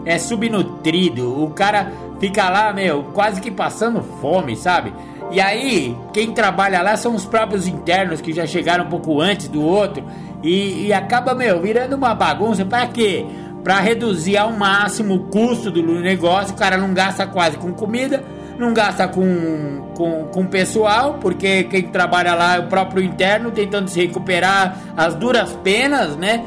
É 0.05 0.17
subnutrido, 0.17 1.43
o 1.43 1.49
cara 1.49 1.91
fica 2.17 2.47
lá, 2.47 2.71
meu, 2.71 3.03
quase 3.13 3.41
que 3.41 3.51
passando 3.51 4.01
fome, 4.21 4.55
sabe? 4.55 4.93
E 5.31 5.41
aí, 5.41 5.97
quem 6.13 6.31
trabalha 6.31 6.81
lá 6.81 6.95
são 6.95 7.13
os 7.13 7.25
próprios 7.25 7.67
internos 7.67 8.21
que 8.21 8.31
já 8.31 8.47
chegaram 8.47 8.85
um 8.85 8.89
pouco 8.89 9.19
antes 9.19 9.49
do 9.49 9.61
outro 9.61 10.01
e, 10.45 10.85
e 10.85 10.93
acaba, 10.93 11.33
meu, 11.33 11.59
virando 11.59 11.95
uma 11.95 12.13
bagunça. 12.13 12.63
Para 12.63 12.85
quê? 12.85 13.25
Para 13.63 13.79
reduzir 13.79 14.37
ao 14.37 14.51
máximo 14.51 15.15
o 15.15 15.19
custo 15.23 15.71
do 15.71 15.81
negócio. 15.99 16.53
O 16.53 16.57
cara 16.57 16.77
não 16.77 16.93
gasta 16.93 17.25
quase 17.25 17.57
com 17.57 17.73
comida, 17.73 18.23
não 18.59 18.71
gasta 18.71 19.07
com, 19.07 19.91
com, 19.95 20.25
com 20.25 20.45
pessoal, 20.45 21.15
porque 21.19 21.63
quem 21.63 21.87
trabalha 21.87 22.35
lá 22.35 22.57
é 22.57 22.59
o 22.59 22.67
próprio 22.67 23.03
interno 23.03 23.49
tentando 23.49 23.89
se 23.89 23.99
recuperar 23.99 24.77
as 24.95 25.15
duras 25.15 25.51
penas, 25.63 26.15
né? 26.15 26.45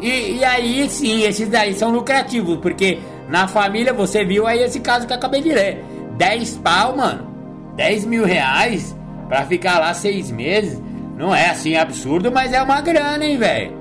E, 0.00 0.36
e 0.36 0.44
aí 0.44 0.88
sim, 0.88 1.22
esses 1.22 1.48
daí 1.48 1.74
são 1.74 1.90
lucrativos, 1.90 2.58
porque 2.58 3.00
na 3.28 3.48
família 3.48 3.92
você 3.92 4.24
viu 4.24 4.46
aí 4.46 4.60
esse 4.62 4.78
caso 4.78 5.08
que 5.08 5.12
eu 5.12 5.16
acabei 5.16 5.42
de 5.42 5.48
ler: 5.48 5.84
10 6.16 6.58
pau, 6.58 6.96
mano, 6.96 7.26
10 7.74 8.04
mil 8.04 8.24
reais 8.24 8.96
pra 9.28 9.44
ficar 9.44 9.80
lá 9.80 9.92
seis 9.92 10.30
meses. 10.30 10.80
Não 11.18 11.34
é 11.34 11.50
assim 11.50 11.74
absurdo, 11.74 12.30
mas 12.30 12.52
é 12.52 12.62
uma 12.62 12.80
grana, 12.80 13.24
hein, 13.24 13.36
velho. 13.36 13.76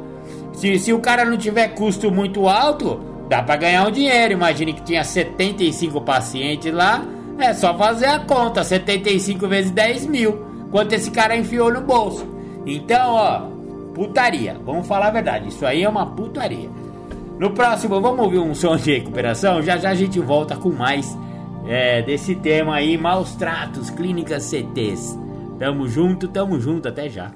Se, 0.53 0.79
se 0.79 0.91
o 0.91 0.99
cara 0.99 1.23
não 1.23 1.37
tiver 1.37 1.67
custo 1.69 2.11
muito 2.11 2.49
alto, 2.49 2.99
dá 3.29 3.43
para 3.43 3.57
ganhar 3.57 3.87
um 3.87 3.91
dinheiro. 3.91 4.33
Imagine 4.33 4.73
que 4.73 4.81
tinha 4.81 5.03
75 5.03 6.01
pacientes 6.01 6.73
lá, 6.73 7.05
é 7.37 7.53
só 7.53 7.77
fazer 7.77 8.07
a 8.07 8.19
conta: 8.19 8.63
75 8.63 9.47
vezes 9.47 9.69
10 9.69 10.07
mil. 10.07 10.47
Quanto 10.71 10.93
esse 10.93 11.11
cara 11.11 11.37
enfiou 11.37 11.71
no 11.71 11.81
bolso. 11.81 12.27
Então, 12.65 13.13
ó, 13.13 13.41
putaria. 13.93 14.57
Vamos 14.65 14.87
falar 14.87 15.07
a 15.07 15.11
verdade, 15.11 15.49
isso 15.49 15.63
aí 15.63 15.83
é 15.83 15.89
uma 15.89 16.07
putaria. 16.07 16.69
No 17.37 17.51
próximo, 17.51 18.01
vamos 18.01 18.19
ouvir 18.19 18.39
um 18.39 18.55
som 18.55 18.75
de 18.75 18.95
recuperação? 18.95 19.61
Já 19.61 19.77
já 19.77 19.91
a 19.91 19.95
gente 19.95 20.19
volta 20.19 20.55
com 20.55 20.71
mais 20.71 21.15
é, 21.67 22.01
desse 22.01 22.33
tema 22.33 22.77
aí: 22.77 22.97
maus 22.97 23.35
tratos, 23.35 23.91
clínicas 23.91 24.43
CTs. 24.43 25.26
Tamo 25.59 25.87
junto, 25.87 26.27
tamo 26.27 26.59
junto, 26.59 26.87
até 26.87 27.09
já. 27.09 27.33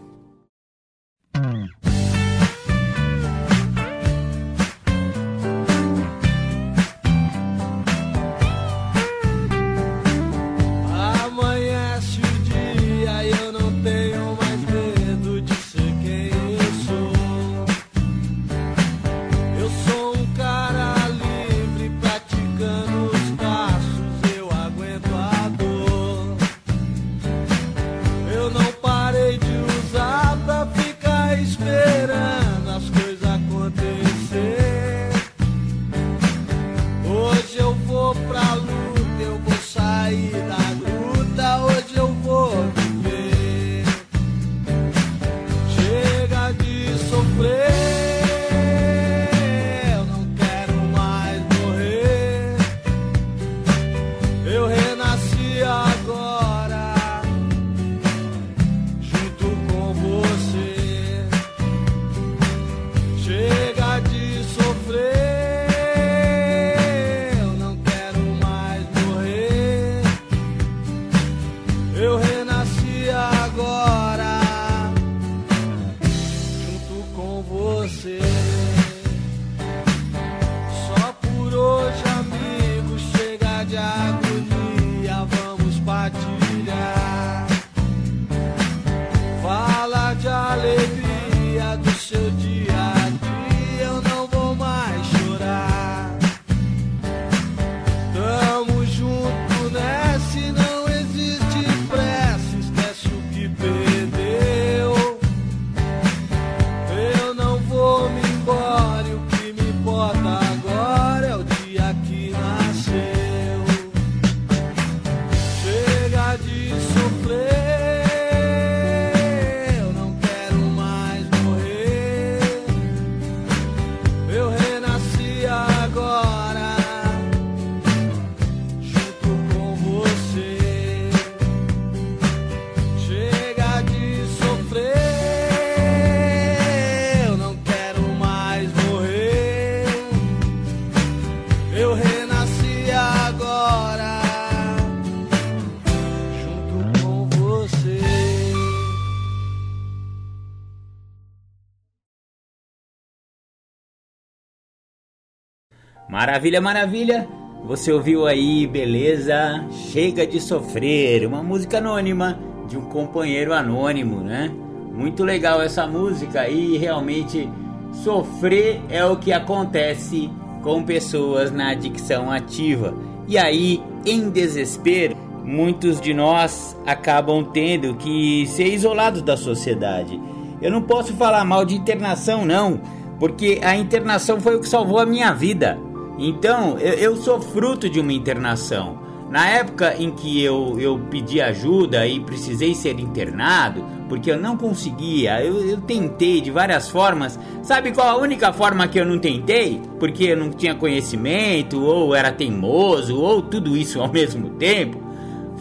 Maravilha, 156.12 156.60
maravilha. 156.60 157.26
Você 157.64 157.90
ouviu 157.90 158.28
aí, 158.28 158.68
beleza? 158.68 159.64
Chega 159.72 160.28
de 160.28 160.42
sofrer, 160.42 161.26
uma 161.26 161.42
música 161.42 161.78
anônima 161.78 162.38
de 162.68 162.78
um 162.78 162.82
companheiro 162.82 163.54
anônimo, 163.54 164.20
né? 164.20 164.52
Muito 164.94 165.24
legal 165.24 165.62
essa 165.62 165.88
música 165.88 166.50
e 166.50 166.78
realmente 166.78 167.48
sofrer 167.94 168.82
é 168.90 169.06
o 169.06 169.16
que 169.16 169.32
acontece 169.32 170.30
com 170.62 170.84
pessoas 170.84 171.50
na 171.50 171.70
adicção 171.70 172.30
ativa. 172.30 172.94
E 173.26 173.38
aí, 173.38 173.82
em 174.06 174.30
desespero, 174.30 175.16
muitos 175.46 176.02
de 176.02 176.14
nós 176.14 176.78
acabam 176.86 177.42
tendo 177.54 177.96
que 177.96 178.46
ser 178.48 178.68
isolados 178.68 179.22
da 179.22 179.38
sociedade. 179.38 180.22
Eu 180.62 180.72
não 180.72 180.82
posso 180.82 181.14
falar 181.14 181.46
mal 181.46 181.64
de 181.64 181.76
internação, 181.76 182.46
não, 182.46 182.82
porque 183.18 183.62
a 183.64 183.78
internação 183.78 184.42
foi 184.42 184.58
o 184.58 184.60
que 184.60 184.68
salvou 184.68 185.00
a 185.00 185.06
minha 185.06 185.32
vida. 185.32 185.80
Então, 186.22 186.78
eu, 186.78 186.94
eu 186.94 187.16
sou 187.16 187.42
fruto 187.42 187.90
de 187.90 188.00
uma 188.00 188.14
internação. 188.14 189.00
Na 189.32 189.48
época 189.48 189.96
em 189.98 190.12
que 190.12 190.44
eu, 190.44 190.78
eu 190.78 191.00
pedi 191.10 191.42
ajuda 191.42 192.06
e 192.06 192.20
precisei 192.20 192.76
ser 192.76 193.00
internado, 193.00 193.84
porque 194.08 194.30
eu 194.30 194.38
não 194.38 194.58
conseguia, 194.58 195.42
eu, 195.42 195.68
eu 195.68 195.82
tentei 195.82 196.42
de 196.42 196.52
várias 196.52 196.90
formas. 196.90 197.40
Sabe 197.64 197.92
qual 197.92 198.08
a 198.08 198.18
única 198.18 198.54
forma 198.54 198.88
que 198.88 199.00
eu 199.00 199.06
não 199.06 199.18
tentei? 199.18 199.82
Porque 200.00 200.26
eu 200.26 200.38
não 200.38 200.52
tinha 200.52 200.76
conhecimento, 200.76 201.82
ou 201.82 202.14
era 202.14 202.32
teimoso, 202.32 203.18
ou 203.18 203.42
tudo 203.42 203.76
isso 203.76 204.00
ao 204.00 204.10
mesmo 204.14 204.50
tempo. 204.52 205.02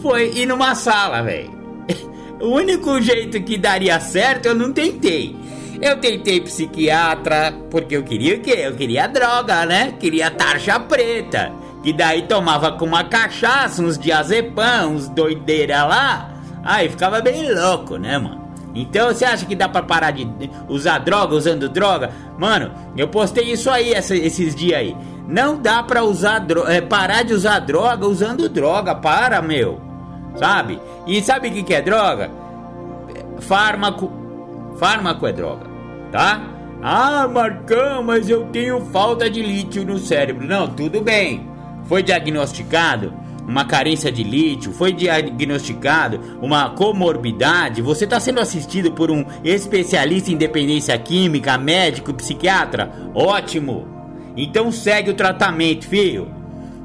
Foi 0.03 0.31
ir 0.37 0.47
numa 0.47 0.75
sala, 0.75 1.23
velho. 1.23 1.51
o 2.43 2.49
único 2.49 3.01
jeito 3.01 3.41
que 3.41 3.57
daria 3.57 3.99
certo 4.01 4.47
eu 4.47 4.55
não 4.55 4.73
tentei. 4.73 5.37
Eu 5.81 5.97
tentei 5.97 6.41
psiquiatra 6.43 7.55
porque 7.71 7.97
eu 7.97 8.03
queria 8.03 8.37
o 8.37 8.41
quê? 8.41 8.55
Eu 8.65 8.75
queria 8.75 9.07
droga, 9.07 9.65
né? 9.65 9.95
Queria 9.99 10.31
tarja 10.31 10.79
preta. 10.79 11.53
Que 11.83 11.93
daí 11.93 12.23
tomava 12.23 12.73
com 12.73 12.85
uma 12.85 13.05
cachaça, 13.05 13.83
uns 13.83 13.99
diazepam, 13.99 14.89
uns 14.89 15.09
doideira 15.09 15.85
lá. 15.85 16.31
Aí 16.63 16.91
ficava 16.91 17.23
bem 17.23 17.51
louco, 17.55 17.97
né, 17.97 18.19
mano? 18.19 18.41
Então 18.75 19.09
você 19.09 19.25
acha 19.25 19.47
que 19.47 19.57
dá 19.57 19.69
pra 19.69 19.83
parar 19.83 20.11
de 20.11 20.29
usar 20.69 20.99
droga 20.99 21.35
usando 21.35 21.69
droga? 21.69 22.11
Mano, 22.39 22.73
eu 22.97 23.09
postei 23.09 23.51
isso 23.51 23.71
aí 23.71 23.95
essa, 23.95 24.15
esses 24.15 24.55
dias 24.55 24.79
aí. 24.79 24.97
Não 25.27 25.57
dá 25.57 25.83
pra 25.83 26.05
usar 26.05 26.45
é, 26.69 26.83
parar 26.83 27.23
de 27.23 27.33
usar 27.33 27.59
droga 27.61 28.07
usando 28.07 28.49
droga. 28.51 28.95
Para, 28.95 29.41
meu. 29.41 29.81
Sabe? 30.37 30.79
E 31.07 31.23
sabe 31.23 31.49
o 31.49 31.53
que, 31.53 31.63
que 31.63 31.75
é 31.75 31.81
droga? 31.81 32.31
Fármaco. 33.41 34.13
Fármaco 34.77 35.27
é 35.27 35.33
droga, 35.33 35.70
tá? 36.11 36.43
Ah, 36.83 37.29
Marcão, 37.29 38.03
mas 38.03 38.29
eu 38.29 38.47
tenho 38.47 38.81
falta 38.87 39.29
de 39.29 39.43
lítio 39.43 39.85
no 39.85 39.99
cérebro. 39.99 40.47
Não, 40.47 40.69
tudo 40.69 41.01
bem 41.01 41.51
foi 41.91 42.05
diagnosticado 42.05 43.13
uma 43.49 43.65
carência 43.65 44.13
de 44.13 44.23
lítio, 44.23 44.73
foi 44.73 44.93
diagnosticado 44.93 46.39
uma 46.41 46.71
comorbidade, 46.71 47.83
você 47.83 48.05
está 48.05 48.21
sendo 48.21 48.39
assistido 48.39 48.93
por 48.93 49.11
um 49.11 49.25
especialista 49.43 50.31
em 50.31 50.37
dependência 50.37 50.97
química, 50.97 51.59
médico, 51.59 52.15
psiquiatra, 52.15 52.93
ótimo. 53.13 53.89
Então 54.37 54.71
segue 54.71 55.11
o 55.11 55.15
tratamento, 55.15 55.89
filho. 55.89 56.33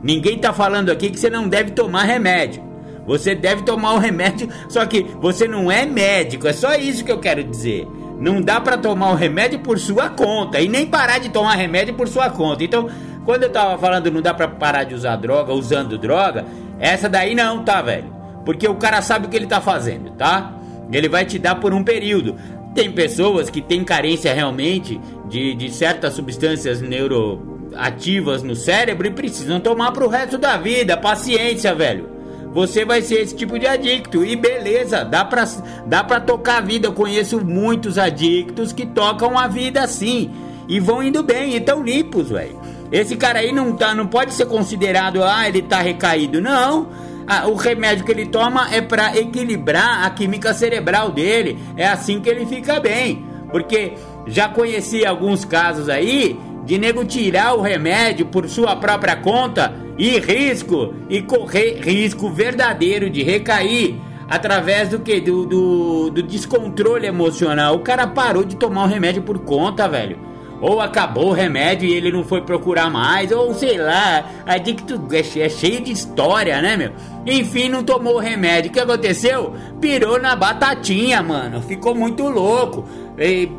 Ninguém 0.02 0.38
está 0.38 0.52
falando 0.52 0.90
aqui 0.90 1.12
que 1.12 1.20
você 1.20 1.30
não 1.30 1.48
deve 1.48 1.70
tomar 1.70 2.06
remédio. 2.06 2.64
Você 3.06 3.36
deve 3.36 3.62
tomar 3.62 3.94
o 3.94 4.00
remédio, 4.00 4.50
só 4.68 4.84
que 4.88 5.04
você 5.22 5.48
não 5.48 5.72
é 5.72 5.86
médico, 5.86 6.48
é 6.48 6.54
só 6.54 6.74
isso 6.74 7.06
que 7.06 7.12
eu 7.12 7.20
quero 7.20 7.44
dizer. 7.44 7.88
Não 8.20 8.42
dá 8.42 8.62
para 8.62 8.78
tomar 8.78 9.12
o 9.12 9.16
remédio 9.16 9.60
por 9.60 9.78
sua 9.78 10.10
conta 10.10 10.60
e 10.60 10.68
nem 10.68 10.86
parar 10.86 11.20
de 11.20 11.30
tomar 11.30 11.56
remédio 11.56 11.94
por 11.94 12.08
sua 12.08 12.30
conta. 12.30 12.64
Então, 12.64 12.90
quando 13.26 13.44
eu 13.44 13.50
tava 13.50 13.78
falando 13.78 14.12
não 14.12 14.22
dá 14.22 14.34
pra 14.34 14.48
parar 14.48 14.84
de 14.84 14.96
usar 14.96 15.16
droga, 15.18 15.54
usando 15.54 15.98
droga, 15.98 16.46
essa 16.80 17.10
daí 17.10 17.36
não, 17.36 17.64
tá, 17.64 17.82
velho? 17.82 18.14
Porque 18.46 18.68
o 18.68 18.76
cara 18.76 19.02
sabe 19.02 19.26
o 19.26 19.30
que 19.30 19.36
ele 19.36 19.48
tá 19.48 19.60
fazendo, 19.60 20.12
tá? 20.12 20.54
Ele 20.92 21.10
vai 21.10 21.26
te 21.26 21.40
dar 21.40 21.56
por 21.56 21.74
um 21.74 21.84
período. 21.84 22.36
Tem 22.74 22.92
pessoas 22.92 23.50
que 23.50 23.62
têm 23.62 23.84
carência 23.84 24.34
realmente 24.34 25.00
de, 25.28 25.56
de 25.56 25.72
certas 25.72 26.14
substâncias 26.14 26.82
neuroativas 26.82 28.44
no 28.44 28.56
cérebro 28.56 29.08
e 29.08 29.12
precisam 29.12 29.60
tomar 29.60 29.92
pro 29.92 30.08
resto 30.08 30.38
da 30.38 30.58
vida. 30.58 30.96
Paciência, 30.96 31.74
velho. 31.74 32.15
Você 32.56 32.86
vai 32.86 33.02
ser 33.02 33.16
esse 33.16 33.36
tipo 33.36 33.60
de 33.60 33.68
adicto. 33.68 34.24
E 34.24 34.34
beleza, 34.34 35.04
dá 35.04 35.26
pra, 35.26 35.44
dá 35.86 36.02
pra 36.02 36.22
tocar 36.22 36.60
a 36.60 36.62
vida. 36.62 36.88
Eu 36.88 36.94
conheço 36.94 37.44
muitos 37.44 37.98
adictos 37.98 38.72
que 38.72 38.86
tocam 38.86 39.38
a 39.38 39.46
vida 39.46 39.84
assim. 39.84 40.32
E 40.66 40.80
vão 40.80 41.04
indo 41.04 41.22
bem, 41.22 41.54
e 41.54 41.60
tão 41.60 41.84
limpos, 41.84 42.30
velho. 42.30 42.58
Esse 42.90 43.18
cara 43.18 43.40
aí 43.40 43.52
não, 43.52 43.74
tá, 43.74 43.94
não 43.94 44.08
pode 44.08 44.34
ser 44.34 44.46
considerado, 44.46 45.22
ah, 45.22 45.46
ele 45.50 45.62
tá 45.62 45.82
recaído. 45.82 46.40
Não. 46.40 46.88
Ah, 47.28 47.46
o 47.46 47.56
remédio 47.56 48.06
que 48.06 48.12
ele 48.12 48.28
toma 48.28 48.74
é 48.74 48.80
para 48.80 49.18
equilibrar 49.18 50.06
a 50.06 50.10
química 50.12 50.54
cerebral 50.54 51.12
dele. 51.12 51.60
É 51.76 51.86
assim 51.86 52.22
que 52.22 52.30
ele 52.30 52.46
fica 52.46 52.80
bem. 52.80 53.26
Porque 53.52 53.96
já 54.28 54.48
conheci 54.48 55.06
alguns 55.06 55.44
casos 55.44 55.90
aí 55.90 56.40
de 56.66 56.78
nego 56.78 57.06
tirar 57.06 57.54
o 57.54 57.62
remédio 57.62 58.26
por 58.26 58.50
sua 58.50 58.76
própria 58.76 59.16
conta 59.16 59.74
e 59.98 60.20
risco 60.20 60.94
e 61.10 61.22
correr 61.22 61.80
risco 61.82 62.30
verdadeiro 62.30 63.10
de 63.10 63.24
recair 63.24 63.96
através 64.28 64.90
do 64.90 65.00
que 65.00 65.22
do, 65.22 65.46
do, 65.46 66.10
do 66.10 66.24
descontrole 66.24 67.06
emocional. 67.06 67.76
O 67.76 67.80
cara 67.80 68.08
parou 68.08 68.44
de 68.44 68.56
tomar 68.56 68.84
o 68.84 68.88
remédio 68.88 69.22
por 69.22 69.40
conta, 69.40 69.88
velho 69.88 70.36
ou 70.62 70.80
acabou 70.80 71.30
o 71.30 71.34
remédio 71.34 71.88
e 71.88 71.94
ele 71.94 72.12
não 72.12 72.24
foi 72.24 72.42
procurar 72.42 72.90
mais, 72.90 73.32
ou 73.32 73.54
sei 73.54 73.78
lá, 73.78 74.26
adicto 74.46 75.00
é, 75.12 75.40
é 75.40 75.50
cheio 75.50 75.82
de 75.82 75.92
história, 75.92 76.62
né, 76.62 76.78
meu? 76.78 76.92
Enfim, 77.26 77.70
não 77.70 77.84
tomou 77.84 78.16
o 78.16 78.20
remédio. 78.20 78.72
O 78.72 78.74
que 78.74 78.80
aconteceu? 78.80 79.54
Pirou 79.82 80.20
na 80.20 80.36
batatinha, 80.36 81.22
mano. 81.22 81.62
Ficou 81.62 81.94
muito 81.94 82.24
louco. 82.28 82.88
E 83.18 83.50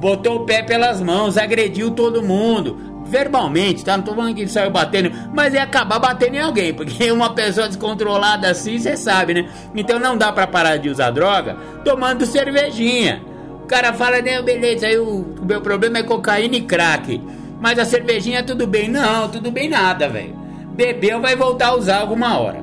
botou 0.00 0.36
o 0.36 0.44
pé 0.44 0.62
pelas 0.62 1.00
mãos, 1.00 1.36
agrediu 1.36 1.90
todo 1.90 2.22
mundo. 2.22 2.94
Verbalmente, 3.06 3.84
tá? 3.84 3.96
Não 3.96 4.02
tô 4.02 4.14
falando 4.14 4.34
que 4.34 4.40
ele 4.40 4.50
saiu 4.50 4.70
batendo, 4.70 5.12
mas 5.32 5.54
é 5.54 5.60
acabar 5.60 5.98
batendo 6.00 6.34
em 6.34 6.40
alguém, 6.40 6.74
porque 6.74 7.10
uma 7.12 7.32
pessoa 7.32 7.68
descontrolada 7.68 8.50
assim, 8.50 8.78
você 8.78 8.96
sabe, 8.96 9.34
né? 9.34 9.48
Então 9.74 9.98
não 9.98 10.16
dá 10.16 10.32
para 10.32 10.46
parar 10.46 10.76
de 10.76 10.88
usar 10.88 11.10
droga 11.10 11.56
tomando 11.84 12.26
cervejinha. 12.26 13.22
O 13.62 13.66
cara 13.66 13.92
fala, 13.92 14.20
né, 14.20 14.40
beleza, 14.42 14.86
aí 14.86 14.98
o, 14.98 15.22
o 15.40 15.44
meu 15.44 15.60
problema 15.60 15.98
é 15.98 16.02
cocaína 16.02 16.56
e 16.56 16.62
crack. 16.62 17.20
Mas 17.60 17.78
a 17.78 17.84
cervejinha 17.84 18.42
tudo 18.42 18.66
bem. 18.66 18.88
Não, 18.88 19.28
tudo 19.28 19.50
bem 19.50 19.68
nada, 19.68 20.08
velho. 20.08 20.36
Bebeu 20.74 21.20
vai 21.20 21.34
voltar 21.34 21.68
a 21.68 21.76
usar 21.76 21.98
alguma 21.98 22.38
hora. 22.38 22.62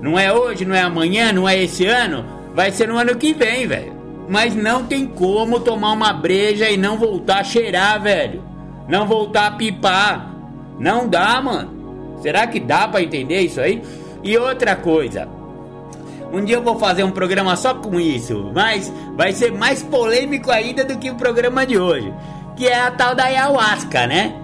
Não 0.00 0.18
é 0.18 0.32
hoje, 0.32 0.64
não 0.64 0.74
é 0.74 0.82
amanhã, 0.82 1.32
não 1.32 1.48
é 1.48 1.62
esse 1.62 1.86
ano, 1.86 2.26
vai 2.54 2.70
ser 2.70 2.88
no 2.88 2.98
ano 2.98 3.16
que 3.16 3.32
vem, 3.32 3.66
velho. 3.66 3.93
Mas 4.28 4.54
não 4.54 4.84
tem 4.84 5.06
como 5.06 5.60
tomar 5.60 5.92
uma 5.92 6.12
breja 6.12 6.70
e 6.70 6.76
não 6.76 6.96
voltar 6.96 7.40
a 7.40 7.44
cheirar, 7.44 8.02
velho. 8.02 8.42
Não 8.88 9.06
voltar 9.06 9.46
a 9.46 9.50
pipar. 9.52 10.34
Não 10.78 11.08
dá, 11.08 11.40
mano. 11.40 12.18
Será 12.20 12.46
que 12.46 12.58
dá 12.58 12.88
para 12.88 13.02
entender 13.02 13.40
isso 13.40 13.60
aí? 13.60 13.82
E 14.22 14.36
outra 14.38 14.74
coisa, 14.74 15.28
um 16.32 16.44
dia 16.44 16.56
eu 16.56 16.62
vou 16.62 16.78
fazer 16.78 17.04
um 17.04 17.10
programa 17.10 17.54
só 17.54 17.74
com 17.74 18.00
isso, 18.00 18.50
mas 18.54 18.92
vai 19.14 19.32
ser 19.32 19.52
mais 19.52 19.82
polêmico 19.82 20.50
ainda 20.50 20.84
do 20.84 20.98
que 20.98 21.10
o 21.10 21.14
programa 21.14 21.66
de 21.66 21.78
hoje, 21.78 22.12
que 22.56 22.66
é 22.66 22.80
a 22.80 22.90
tal 22.90 23.14
da 23.14 23.24
ayahuasca, 23.24 24.06
né? 24.06 24.34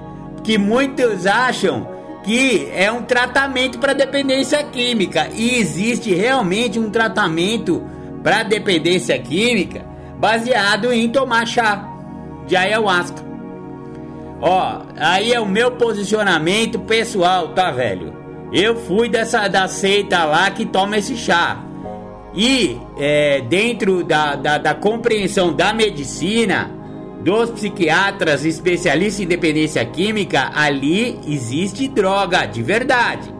Que 0.44 0.58
muitos 0.58 1.26
acham 1.26 1.88
que 2.22 2.70
é 2.74 2.92
um 2.92 3.02
tratamento 3.02 3.78
para 3.78 3.94
dependência 3.94 4.62
química 4.64 5.28
e 5.34 5.56
existe 5.56 6.14
realmente 6.14 6.78
um 6.78 6.90
tratamento 6.90 7.82
para 8.22 8.42
dependência 8.42 9.18
química 9.18 9.84
baseado 10.18 10.92
em 10.92 11.08
tomar 11.08 11.46
chá 11.46 11.88
de 12.46 12.54
ayahuasca. 12.56 13.24
Ó, 14.40 14.82
aí 14.96 15.32
é 15.32 15.40
o 15.40 15.46
meu 15.46 15.72
posicionamento 15.72 16.78
pessoal, 16.80 17.48
tá, 17.48 17.70
velho? 17.70 18.14
Eu 18.52 18.76
fui 18.76 19.08
dessa 19.08 19.48
da 19.48 19.68
seita 19.68 20.24
lá 20.24 20.50
que 20.50 20.64
toma 20.66 20.96
esse 20.98 21.16
chá. 21.16 21.62
E 22.34 22.78
é, 22.98 23.40
dentro 23.42 24.02
da, 24.02 24.34
da, 24.34 24.58
da 24.58 24.74
compreensão 24.74 25.52
da 25.52 25.72
medicina, 25.72 26.70
dos 27.22 27.50
psiquiatras 27.50 28.44
especialistas 28.44 29.20
em 29.20 29.28
dependência 29.28 29.84
química, 29.84 30.50
ali 30.54 31.18
existe 31.26 31.86
droga 31.88 32.46
de 32.46 32.62
verdade. 32.62 33.32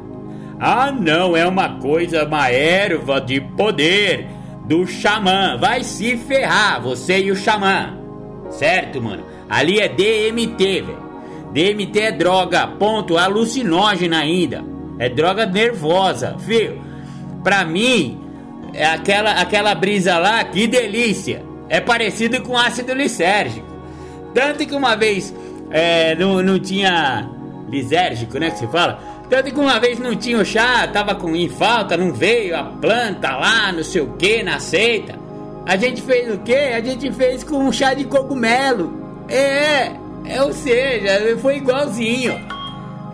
Ah, 0.58 0.92
não, 0.92 1.36
é 1.36 1.46
uma 1.46 1.80
coisa, 1.80 2.24
uma 2.24 2.50
erva 2.50 3.20
de 3.20 3.40
poder 3.40 4.26
do 4.70 4.86
xamã. 4.86 5.56
Vai 5.58 5.82
se 5.82 6.16
ferrar, 6.16 6.80
você 6.80 7.18
e 7.18 7.32
o 7.32 7.36
xamã. 7.36 7.98
Certo, 8.50 9.02
mano? 9.02 9.24
Ali 9.48 9.80
é 9.80 9.88
DMT, 9.88 10.82
velho. 10.82 11.10
DMT 11.52 12.00
é 12.00 12.12
droga, 12.12 12.68
ponto, 12.68 13.18
alucinógena 13.18 14.20
ainda. 14.20 14.64
É 14.96 15.08
droga 15.08 15.44
nervosa, 15.44 16.36
viu? 16.38 16.80
Pra 17.42 17.64
mim, 17.64 18.20
é 18.72 18.86
aquela, 18.86 19.32
aquela 19.32 19.74
brisa 19.74 20.16
lá, 20.18 20.44
que 20.44 20.68
delícia! 20.68 21.42
É 21.68 21.80
parecido 21.80 22.40
com 22.40 22.56
ácido 22.56 22.94
lisérgico. 22.94 23.66
Tanto 24.32 24.64
que 24.64 24.74
uma 24.74 24.94
vez 24.94 25.34
é, 25.72 26.14
não, 26.14 26.42
não 26.42 26.60
tinha 26.60 27.28
lisérgico, 27.68 28.38
né? 28.38 28.50
Que 28.50 28.58
se 28.58 28.66
fala. 28.68 29.00
Tanto 29.30 29.54
que 29.54 29.60
uma 29.60 29.78
vez 29.78 29.96
não 30.00 30.16
tinha 30.16 30.38
o 30.38 30.44
chá, 30.44 30.88
tava 30.88 31.14
com 31.14 31.36
em 31.36 31.48
falta, 31.48 31.96
não 31.96 32.12
veio 32.12 32.56
a 32.56 32.64
planta 32.64 33.30
lá, 33.36 33.70
não 33.70 33.84
sei 33.84 34.02
o 34.02 34.08
que, 34.14 34.42
na 34.42 34.58
seita. 34.58 35.14
A 35.64 35.76
gente 35.76 36.02
fez 36.02 36.34
o 36.34 36.38
quê? 36.38 36.72
A 36.74 36.80
gente 36.80 37.12
fez 37.12 37.44
com 37.44 37.58
um 37.58 37.72
chá 37.72 37.94
de 37.94 38.02
cogumelo. 38.04 38.92
É, 39.28 39.92
é, 40.24 40.42
ou 40.42 40.52
seja, 40.52 41.38
foi 41.38 41.58
igualzinho. 41.58 42.44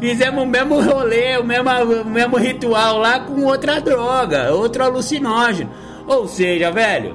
Fizemos 0.00 0.42
o 0.42 0.46
mesmo 0.46 0.80
rolê, 0.80 1.36
o 1.36 1.44
mesmo, 1.44 1.68
o 2.00 2.04
mesmo 2.06 2.38
ritual 2.38 2.96
lá 2.96 3.20
com 3.20 3.44
outra 3.44 3.78
droga, 3.78 4.54
outro 4.54 4.84
alucinógeno. 4.84 5.70
Ou 6.06 6.26
seja, 6.26 6.70
velho, 6.70 7.14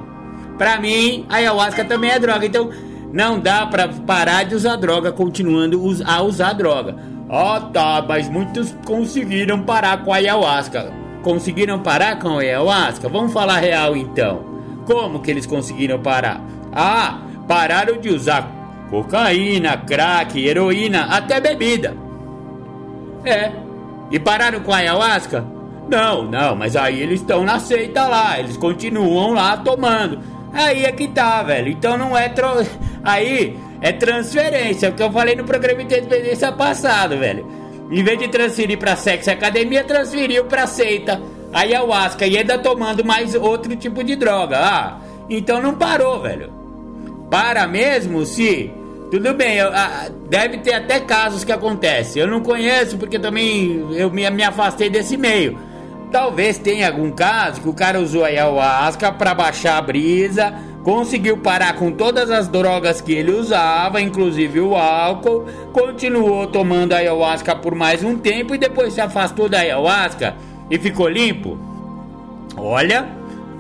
pra 0.60 0.80
mim, 0.80 1.26
a 1.28 1.38
ayahuasca 1.38 1.84
também 1.84 2.12
é 2.12 2.20
droga. 2.20 2.46
Então, 2.46 2.70
não 3.12 3.40
dá 3.40 3.66
pra 3.66 3.88
parar 3.88 4.44
de 4.44 4.54
usar 4.54 4.76
droga 4.76 5.12
continuando 5.12 5.82
a 6.06 6.22
usar 6.22 6.54
droga. 6.54 7.11
Ah, 7.34 7.62
tá, 7.72 8.04
mas 8.06 8.28
muitos 8.28 8.76
conseguiram 8.86 9.62
parar 9.62 10.04
com 10.04 10.12
a 10.12 10.18
ayahuasca. 10.18 10.92
Conseguiram 11.24 11.80
parar 11.80 12.20
com 12.20 12.38
a 12.38 12.42
ayahuasca? 12.42 13.08
Vamos 13.08 13.32
falar 13.32 13.60
real 13.60 13.96
então. 13.96 14.44
Como 14.86 15.22
que 15.22 15.32
eles 15.32 15.46
conseguiram 15.46 15.98
parar? 15.98 16.42
Ah, 16.74 17.22
pararam 17.48 17.98
de 18.02 18.10
usar 18.10 18.52
cocaína, 18.90 19.78
crack, 19.78 20.46
heroína, 20.46 21.06
até 21.06 21.40
bebida. 21.40 21.96
É. 23.24 23.54
E 24.12 24.20
pararam 24.20 24.60
com 24.60 24.74
a 24.74 24.78
ayahuasca? 24.78 25.46
Não, 25.90 26.24
não, 26.24 26.54
mas 26.54 26.76
aí 26.76 27.00
eles 27.00 27.22
estão 27.22 27.46
na 27.46 27.60
seita 27.60 28.08
lá, 28.08 28.40
eles 28.40 28.58
continuam 28.58 29.32
lá 29.32 29.56
tomando. 29.56 30.20
Aí 30.54 30.84
é 30.84 30.92
que 30.92 31.08
tá, 31.08 31.42
velho. 31.44 31.70
Então 31.70 31.98
não 31.98 32.18
é. 32.18 32.28
Tro... 32.28 32.50
Aí 33.04 33.58
é 33.82 33.92
transferência, 33.92 34.90
o 34.90 34.94
que 34.94 35.02
eu 35.02 35.12
falei 35.12 35.36
no 35.36 35.44
programa 35.44 35.84
de 35.84 35.98
independência 35.98 36.52
passado, 36.52 37.18
velho. 37.18 37.46
Em 37.90 38.04
vez 38.04 38.20
de 38.20 38.28
transferir 38.28 38.78
pra 38.78 38.96
sexo 38.96 39.32
academia, 39.32 39.84
transferiu 39.84 40.46
pra 40.46 40.68
seita, 40.68 41.20
ayahuasca 41.52 42.26
e 42.26 42.38
ainda 42.38 42.58
tomando 42.58 43.04
mais 43.04 43.36
outro 43.36 43.76
tipo 43.76 44.04
de 44.04 44.16
droga. 44.16 44.58
Ah, 44.60 45.00
então 45.30 45.62
não 45.62 45.74
parou, 45.74 46.22
velho. 46.22 46.54
Para 47.30 47.68
mesmo 47.68 48.26
se 48.26 48.72
tudo 49.12 49.34
bem, 49.34 49.58
eu, 49.58 49.68
ah, 49.74 50.10
deve 50.30 50.60
ter 50.60 50.74
até 50.74 51.02
casos 51.02 51.44
que 51.44 51.52
acontecem. 51.52 52.22
Eu 52.22 52.30
não 52.30 52.40
conheço 52.40 52.98
porque 52.98 53.20
também 53.20 53.86
eu 53.92 54.10
me, 54.10 54.30
me 54.30 54.44
afastei 54.44 54.90
desse 54.90 55.18
meio. 55.18 55.60
Talvez 56.10 56.58
tenha 56.58 56.88
algum 56.88 57.12
caso 57.12 57.60
que 57.60 57.68
o 57.68 57.74
cara 57.74 58.00
usou 58.00 58.24
ayahuasca 58.24 59.12
para 59.12 59.34
baixar 59.34 59.78
a 59.78 59.82
brisa, 59.82 60.54
conseguiu 60.84 61.38
parar 61.38 61.74
com 61.74 61.92
todas 61.92 62.30
as 62.32 62.48
drogas 62.48 63.02
que 63.02 63.14
ele 63.14 63.32
usava, 63.32 64.02
inclusive 64.02 64.60
o 64.60 64.76
álcool, 64.76 65.46
continuou 65.72 66.48
tomando 66.48 66.94
ayahuasca 66.94 67.56
por 67.56 67.76
mais 67.76 68.04
um 68.04 68.18
tempo 68.18 68.56
e 68.56 68.58
depois 68.58 68.94
se 68.94 69.02
afastou 69.02 69.48
da 69.48 69.60
ayahuasca 69.60 70.36
e 70.70 70.78
ficou 70.78 71.08
limpo. 71.08 71.60
Olha, 72.58 73.08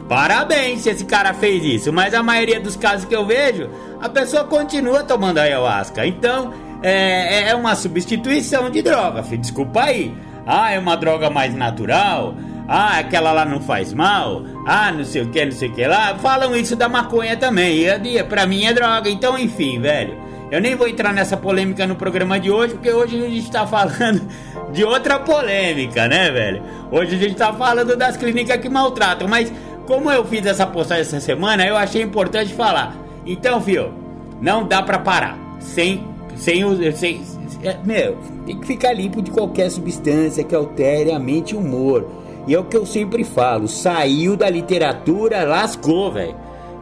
parabéns 0.09 0.81
se 0.81 0.89
esse 0.89 1.05
cara 1.05 1.33
fez 1.33 1.63
isso, 1.63 1.93
mas 1.93 2.13
a 2.13 2.23
maioria 2.23 2.59
dos 2.59 2.75
casos 2.75 3.05
que 3.05 3.15
eu 3.15 3.25
vejo 3.25 3.69
a 4.01 4.09
pessoa 4.09 4.43
continua 4.43 5.03
tomando 5.03 5.37
ayahuasca. 5.37 6.05
Então, 6.07 6.51
é, 6.81 7.43
é, 7.43 7.49
é 7.49 7.55
uma 7.55 7.75
substituição 7.75 8.69
de 8.69 8.81
droga, 8.81 9.21
filho. 9.21 9.41
Desculpa 9.41 9.83
aí. 9.83 10.11
Ah, 10.45 10.71
é 10.71 10.79
uma 10.79 10.97
droga 10.97 11.29
mais 11.29 11.53
natural. 11.53 12.33
Ah, 12.67 12.99
aquela 12.99 13.31
lá 13.31 13.45
não 13.45 13.59
faz 13.59 13.93
mal. 13.93 14.43
Ah, 14.65 14.91
não 14.91 15.03
sei 15.03 15.21
o 15.23 15.29
que, 15.29 15.43
não 15.43 15.51
sei 15.51 15.69
o 15.69 15.73
que 15.73 15.85
lá. 15.85 16.15
Falam 16.19 16.55
isso 16.55 16.75
da 16.75 16.87
maconha 16.87 17.35
também. 17.35 17.85
E 17.85 18.23
pra 18.23 18.45
mim 18.45 18.65
é 18.65 18.73
droga. 18.73 19.09
Então, 19.09 19.37
enfim, 19.37 19.79
velho. 19.79 20.17
Eu 20.51 20.59
nem 20.59 20.75
vou 20.75 20.87
entrar 20.87 21.13
nessa 21.13 21.37
polêmica 21.37 21.87
no 21.87 21.95
programa 21.95 22.37
de 22.37 22.51
hoje, 22.51 22.73
porque 22.73 22.91
hoje 22.91 23.23
a 23.23 23.29
gente 23.29 23.49
tá 23.49 23.65
falando 23.65 24.21
de 24.73 24.83
outra 24.83 25.17
polêmica, 25.17 26.09
né, 26.09 26.29
velho? 26.29 26.61
Hoje 26.91 27.15
a 27.15 27.17
gente 27.17 27.35
tá 27.35 27.53
falando 27.53 27.95
das 27.95 28.17
clínicas 28.17 28.57
que 28.57 28.67
maltratam. 28.67 29.29
Mas, 29.29 29.51
como 29.87 30.11
eu 30.11 30.25
fiz 30.25 30.45
essa 30.45 30.67
postagem 30.67 31.03
essa 31.03 31.21
semana, 31.21 31.65
eu 31.65 31.77
achei 31.77 32.01
importante 32.01 32.53
falar. 32.53 32.95
Então, 33.25 33.61
filho, 33.61 33.93
não 34.41 34.67
dá 34.67 34.81
pra 34.83 34.99
parar. 34.99 35.37
Sem. 35.59 36.05
Sem. 36.35 36.91
sem 36.93 37.21
é, 37.63 37.77
meu, 37.85 38.17
tem 38.45 38.59
que 38.59 38.65
ficar 38.65 38.91
limpo 38.91 39.21
de 39.21 39.29
qualquer 39.29 39.69
substância 39.69 40.43
que 40.43 40.55
altere 40.55 41.11
a 41.11 41.19
mente 41.19 41.51
e 41.51 41.55
o 41.55 41.59
humor. 41.59 42.07
E 42.47 42.55
é 42.55 42.59
o 42.59 42.63
que 42.63 42.77
eu 42.77 42.85
sempre 42.85 43.23
falo: 43.23 43.67
saiu 43.67 44.35
da 44.35 44.49
literatura, 44.49 45.43
lascou, 45.43 46.11
velho. 46.11 46.35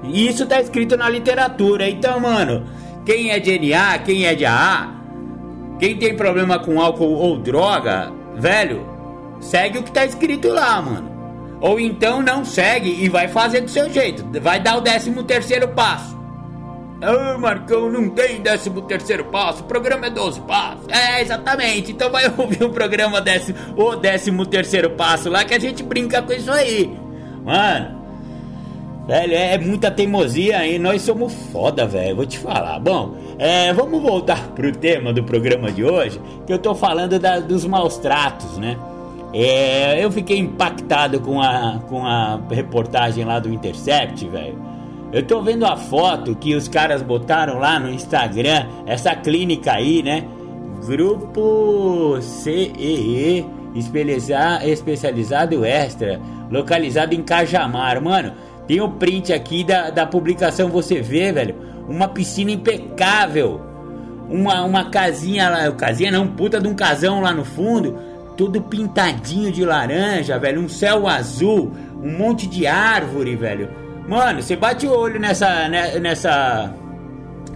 Isso 0.03 0.45
tá 0.45 0.61
escrito 0.61 0.95
na 0.95 1.09
literatura. 1.09 1.89
Então, 1.89 2.19
mano, 2.19 2.65
quem 3.05 3.31
é 3.31 3.39
de 3.39 3.59
NA, 3.59 3.99
quem 3.99 4.25
é 4.25 4.35
de 4.35 4.45
AA, 4.45 4.95
quem 5.79 5.97
tem 5.97 6.15
problema 6.15 6.59
com 6.59 6.79
álcool 6.79 7.15
ou 7.15 7.37
droga, 7.37 8.11
velho, 8.35 8.85
segue 9.39 9.79
o 9.79 9.83
que 9.83 9.91
tá 9.91 10.05
escrito 10.05 10.49
lá, 10.49 10.81
mano. 10.81 11.09
Ou 11.61 11.79
então 11.79 12.21
não 12.21 12.45
segue 12.45 13.03
e 13.03 13.09
vai 13.09 13.27
fazer 13.27 13.61
do 13.61 13.69
seu 13.69 13.89
jeito. 13.89 14.25
Vai 14.41 14.59
dar 14.59 14.77
o 14.77 14.81
décimo 14.81 15.23
terceiro 15.23 15.67
passo. 15.69 16.18
Ah, 17.01 17.37
Marcão, 17.37 17.89
não 17.89 18.09
tem 18.09 18.41
13 18.41 18.69
terceiro 18.81 19.25
passo, 19.25 19.63
o 19.63 19.65
programa 19.65 20.07
é 20.07 20.09
12 20.09 20.41
passos. 20.41 20.85
É, 20.89 21.21
exatamente. 21.21 21.91
Então 21.91 22.11
vai 22.11 22.25
ouvir 22.37 22.63
o 22.63 22.69
programa 22.69 23.23
o 23.77 23.95
13 23.95 24.45
terceiro 24.49 24.89
passo 24.91 25.29
lá 25.29 25.45
que 25.45 25.53
a 25.53 25.59
gente 25.59 25.81
brinca 25.81 26.21
com 26.21 26.33
isso 26.33 26.51
aí. 26.51 26.93
Mano, 27.45 28.01
velho, 29.07 29.33
é 29.33 29.57
muita 29.57 29.89
teimosia 29.89 30.67
e 30.67 30.77
nós 30.77 31.01
somos 31.01 31.33
foda, 31.53 31.85
velho, 31.85 32.17
vou 32.17 32.25
te 32.25 32.37
falar. 32.37 32.79
Bom, 32.79 33.15
é, 33.37 33.71
vamos 33.71 34.01
voltar 34.01 34.49
pro 34.49 34.69
tema 34.73 35.13
do 35.13 35.23
programa 35.23 35.71
de 35.71 35.85
hoje, 35.85 36.19
que 36.45 36.51
eu 36.51 36.59
tô 36.59 36.75
falando 36.75 37.17
da, 37.17 37.39
dos 37.39 37.65
maus 37.65 37.97
tratos, 37.97 38.57
né? 38.57 38.77
É, 39.33 40.03
eu 40.03 40.11
fiquei 40.11 40.37
impactado 40.37 41.21
com 41.21 41.41
a, 41.41 41.79
com 41.87 42.05
a 42.05 42.39
reportagem 42.49 43.23
lá 43.23 43.39
do 43.39 43.53
Intercept, 43.53 44.27
velho 44.27 44.78
eu 45.11 45.23
tô 45.23 45.41
vendo 45.41 45.65
a 45.65 45.75
foto 45.75 46.35
que 46.35 46.53
os 46.53 46.67
caras 46.67 47.01
botaram 47.01 47.57
lá 47.57 47.79
no 47.79 47.89
Instagram, 47.89 48.67
essa 48.85 49.15
clínica 49.15 49.73
aí, 49.73 50.03
né? 50.03 50.23
Grupo 50.85 52.19
CEE 52.21 53.45
especializado 54.63 55.65
extra, 55.65 56.19
localizado 56.51 57.15
em 57.15 57.23
Cajamar. 57.23 57.99
Mano, 58.01 58.33
tem 58.67 58.79
o 58.81 58.89
print 58.89 59.33
aqui 59.33 59.63
da, 59.63 59.89
da 59.89 60.05
publicação, 60.05 60.69
você 60.69 61.01
vê, 61.01 61.31
velho. 61.31 61.55
Uma 61.87 62.07
piscina 62.07 62.51
impecável. 62.51 63.61
Uma, 64.29 64.63
uma 64.63 64.91
casinha 64.91 65.49
lá, 65.49 65.71
casinha 65.71 66.11
não, 66.11 66.27
puta 66.27 66.61
de 66.61 66.67
um 66.67 66.75
casão 66.75 67.19
lá 67.19 67.33
no 67.33 67.43
fundo. 67.43 67.97
Tudo 68.37 68.61
pintadinho 68.61 69.51
de 69.51 69.65
laranja, 69.65 70.37
velho. 70.37 70.61
Um 70.61 70.69
céu 70.69 71.07
azul, 71.07 71.71
um 72.01 72.15
monte 72.15 72.45
de 72.45 72.67
árvore, 72.67 73.35
velho 73.35 73.88
Mano, 74.09 74.41
você 74.41 74.55
bate 74.55 74.87
o 74.87 74.91
olho 74.91 75.19
nessa, 75.19 75.69
né, 75.69 75.99
nessa 75.99 76.73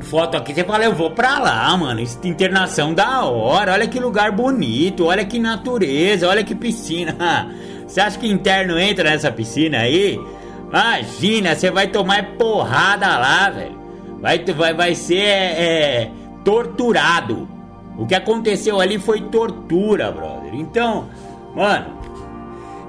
foto 0.01 0.37
aqui, 0.37 0.53
você 0.53 0.63
fala, 0.63 0.83
eu 0.83 0.93
vou 0.93 1.09
pra 1.09 1.39
lá, 1.39 1.75
mano. 1.75 1.99
Internação 2.23 2.93
da 2.93 3.25
hora, 3.25 3.73
olha 3.73 3.87
que 3.87 3.99
lugar 3.99 4.31
bonito, 4.31 5.05
olha 5.05 5.25
que 5.25 5.39
natureza, 5.39 6.29
olha 6.29 6.43
que 6.43 6.53
piscina. 6.53 7.49
Você 7.87 7.99
acha 7.99 8.17
que 8.17 8.27
interno 8.27 8.79
entra 8.79 9.09
nessa 9.09 9.31
piscina 9.31 9.79
aí? 9.79 10.19
Imagina, 10.67 11.53
você 11.53 11.69
vai 11.69 11.87
tomar 11.87 12.23
porrada 12.37 13.05
lá, 13.05 13.49
velho. 13.51 13.77
Vai, 14.19 14.39
vai, 14.39 14.73
vai 14.73 14.95
ser 14.95 15.21
é, 15.21 15.61
é, 16.01 16.11
torturado. 16.43 17.47
O 17.95 18.07
que 18.07 18.15
aconteceu 18.15 18.79
ali 18.79 18.97
foi 18.97 19.21
tortura, 19.21 20.11
brother. 20.11 20.55
Então, 20.55 21.07
mano, 21.53 21.85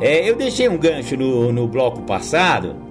é, 0.00 0.26
eu 0.26 0.36
deixei 0.36 0.70
um 0.70 0.78
gancho 0.78 1.18
no, 1.18 1.52
no 1.52 1.68
bloco 1.68 2.00
passado 2.02 2.83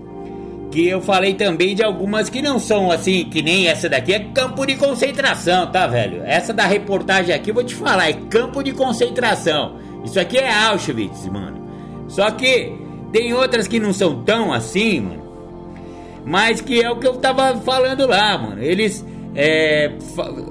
que 0.73 0.89
eu 0.89 0.99
falei 0.99 1.35
também 1.35 1.75
de 1.75 1.83
algumas 1.83 2.31
que 2.31 2.41
não 2.41 2.57
são 2.57 2.89
assim, 2.89 3.25
que 3.25 3.43
nem 3.43 3.67
essa 3.67 3.87
daqui, 3.87 4.11
é 4.11 4.19
campo 4.33 4.65
de 4.65 4.75
concentração, 4.75 5.71
tá, 5.71 5.85
velho? 5.85 6.23
Essa 6.25 6.51
da 6.51 6.65
reportagem 6.65 7.33
aqui, 7.33 7.51
vou 7.51 7.63
te 7.63 7.75
falar, 7.75 8.09
é 8.09 8.13
campo 8.13 8.63
de 8.63 8.73
concentração. 8.73 9.77
Isso 10.03 10.19
aqui 10.19 10.39
é 10.39 10.51
Auschwitz, 10.51 11.27
mano. 11.27 11.63
Só 12.07 12.31
que 12.31 12.73
tem 13.11 13.35
outras 13.35 13.67
que 13.67 13.79
não 13.79 13.93
são 13.93 14.23
tão 14.23 14.51
assim, 14.51 14.99
mano. 14.99 15.23
Mas 16.25 16.59
que 16.59 16.81
é 16.81 16.89
o 16.89 16.95
que 16.95 17.05
eu 17.05 17.17
tava 17.17 17.55
falando 17.57 18.07
lá, 18.07 18.35
mano. 18.35 18.59
Eles 18.63 19.05
é, 19.35 19.91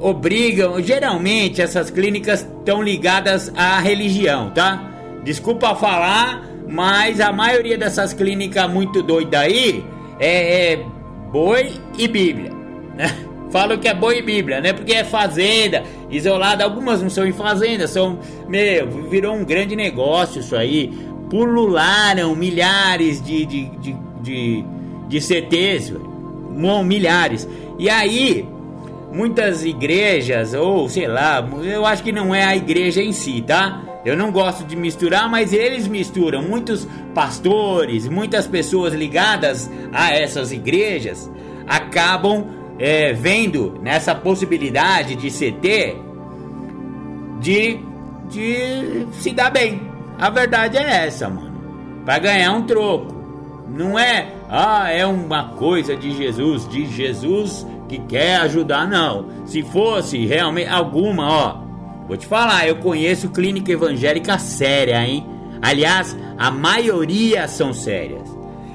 obrigam. 0.01 0.81
Geralmente 0.81 1.61
essas 1.61 1.91
clínicas 1.91 2.43
estão 2.43 2.81
ligadas 2.81 3.53
à 3.57 3.81
religião, 3.81 4.51
tá? 4.51 4.89
Desculpa 5.25 5.75
falar, 5.75 6.49
mas 6.69 7.21
a 7.21 7.33
maioria 7.33 7.77
dessas 7.77 8.13
clínicas 8.13 8.71
muito 8.71 9.03
doidas 9.03 9.41
aí 9.41 9.85
é, 10.19 10.73
é 10.73 10.85
boi 11.31 11.73
e 11.99 12.09
Bíblia. 12.09 12.53
Né? 12.95 13.15
Falam 13.51 13.77
que 13.79 13.87
é 13.87 13.95
boi 13.95 14.19
e 14.19 14.23
Bíblia, 14.23 14.61
né? 14.61 14.73
Porque 14.73 14.93
é 14.93 15.05
fazenda, 15.05 15.83
isolada. 16.11 16.65
Algumas 16.65 17.03
não 17.03 17.11
são 17.11 17.27
em 17.27 17.33
fazenda, 17.33 17.87
são. 17.87 18.19
Meu, 18.49 18.89
virou 19.11 19.35
um 19.35 19.45
grande 19.45 19.77
negócio 19.77 20.41
isso 20.41 20.57
aí. 20.57 20.91
Pulularam 21.29 22.35
milhares 22.35 23.23
de, 23.23 23.45
de, 23.45 23.65
de, 23.77 23.97
de, 24.23 24.65
de 25.07 25.21
CTs, 25.21 25.93
milhares. 26.85 27.47
E 27.79 27.91
aí, 27.91 28.47
muitas 29.13 29.65
igrejas, 29.65 30.55
ou 30.55 30.89
sei 30.89 31.07
lá, 31.07 31.47
eu 31.63 31.85
acho 31.85 32.03
que 32.03 32.13
não 32.13 32.35
é 32.35 32.45
a 32.45 32.57
igreja 32.57 33.03
em 33.03 33.13
si, 33.13 33.43
tá? 33.43 33.83
Eu 34.05 34.17
não 34.17 34.33
gosto 34.33 34.65
de 34.65 34.75
misturar, 34.75 35.31
mas 35.31 35.53
eles 35.53 35.87
misturam. 35.87 36.43
Muitos 36.43 36.87
pastores, 37.15 38.09
muitas 38.09 38.47
pessoas 38.47 38.93
ligadas 38.93 39.71
a 39.93 40.11
essas 40.11 40.51
igrejas 40.51 41.31
acabam 41.69 42.47
é, 42.79 43.13
vendo 43.13 43.79
nessa 43.81 44.15
possibilidade 44.15 45.15
de 45.15 45.31
CT 45.31 45.97
de, 47.41 47.81
de 48.29 49.07
se 49.13 49.33
dar 49.33 49.51
bem. 49.51 49.81
A 50.19 50.31
verdade 50.31 50.79
é 50.79 51.07
essa, 51.07 51.29
mano. 51.29 51.53
Para 52.05 52.19
ganhar 52.19 52.53
um 52.53 52.63
troco. 52.63 53.23
Não 53.69 53.99
é, 53.99 54.33
ah, 54.51 54.91
é 54.91 55.07
uma 55.07 55.51
coisa 55.51 55.97
de 55.97 56.11
Jesus, 56.11 56.69
de 56.69 56.87
Jesus 56.87 57.67
que 57.89 57.99
quer 57.99 58.37
ajudar, 58.43 58.87
não. 58.87 59.27
Se 59.47 59.63
fosse 59.63 60.27
realmente 60.27 60.69
alguma, 60.69 61.29
ó, 61.29 61.57
vou 62.07 62.17
te 62.17 62.27
falar, 62.27 62.67
eu 62.67 62.77
conheço 62.77 63.31
clínica 63.31 63.73
evangélica 63.73 64.39
séria, 64.39 65.05
hein? 65.05 65.27
Aliás, 65.61 66.17
a 66.37 66.51
maioria 66.51 67.47
são 67.47 67.73
sérias. 67.73 68.29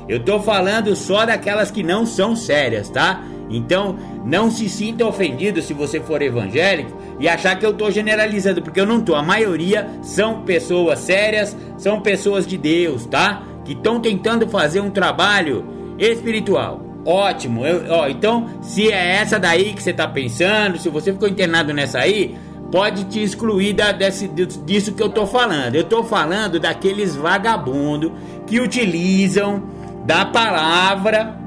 Eu 0.07 0.23
tô 0.23 0.39
falando 0.39 0.95
só 0.95 1.25
daquelas 1.25 1.69
que 1.69 1.83
não 1.83 2.05
são 2.05 2.35
sérias, 2.35 2.89
tá? 2.89 3.21
Então, 3.49 3.97
não 4.25 4.49
se 4.49 4.69
sinta 4.69 5.05
ofendido 5.05 5.61
se 5.61 5.73
você 5.73 5.99
for 5.99 6.21
evangélico 6.21 6.91
e 7.19 7.27
achar 7.27 7.57
que 7.57 7.65
eu 7.65 7.73
tô 7.73 7.89
generalizando, 7.91 8.61
porque 8.61 8.79
eu 8.79 8.85
não 8.85 9.01
tô. 9.01 9.15
A 9.15 9.23
maioria 9.23 9.87
são 10.01 10.43
pessoas 10.43 10.99
sérias, 10.99 11.55
são 11.77 12.01
pessoas 12.01 12.45
de 12.45 12.57
Deus, 12.57 13.05
tá? 13.05 13.43
Que 13.65 13.73
estão 13.73 13.99
tentando 13.99 14.47
fazer 14.47 14.79
um 14.79 14.89
trabalho 14.89 15.65
espiritual. 15.97 16.81
Ótimo. 17.05 17.65
Eu, 17.65 17.85
ó, 17.89 18.07
então, 18.07 18.47
se 18.61 18.91
é 18.91 19.15
essa 19.15 19.39
daí 19.39 19.73
que 19.73 19.81
você 19.81 19.93
tá 19.93 20.07
pensando, 20.07 20.77
se 20.77 20.89
você 20.89 21.13
ficou 21.13 21.27
internado 21.27 21.73
nessa 21.73 21.99
aí, 21.99 22.35
pode 22.71 23.05
te 23.05 23.21
excluir 23.21 23.73
da, 23.73 23.91
desse, 23.91 24.27
disso 24.27 24.93
que 24.93 25.01
eu 25.01 25.09
tô 25.09 25.25
falando. 25.25 25.75
Eu 25.75 25.83
tô 25.83 26.03
falando 26.03 26.59
daqueles 26.59 27.15
vagabundos 27.15 28.11
que 28.45 28.59
utilizam 28.59 29.63
da 30.05 30.25
palavra 30.25 31.37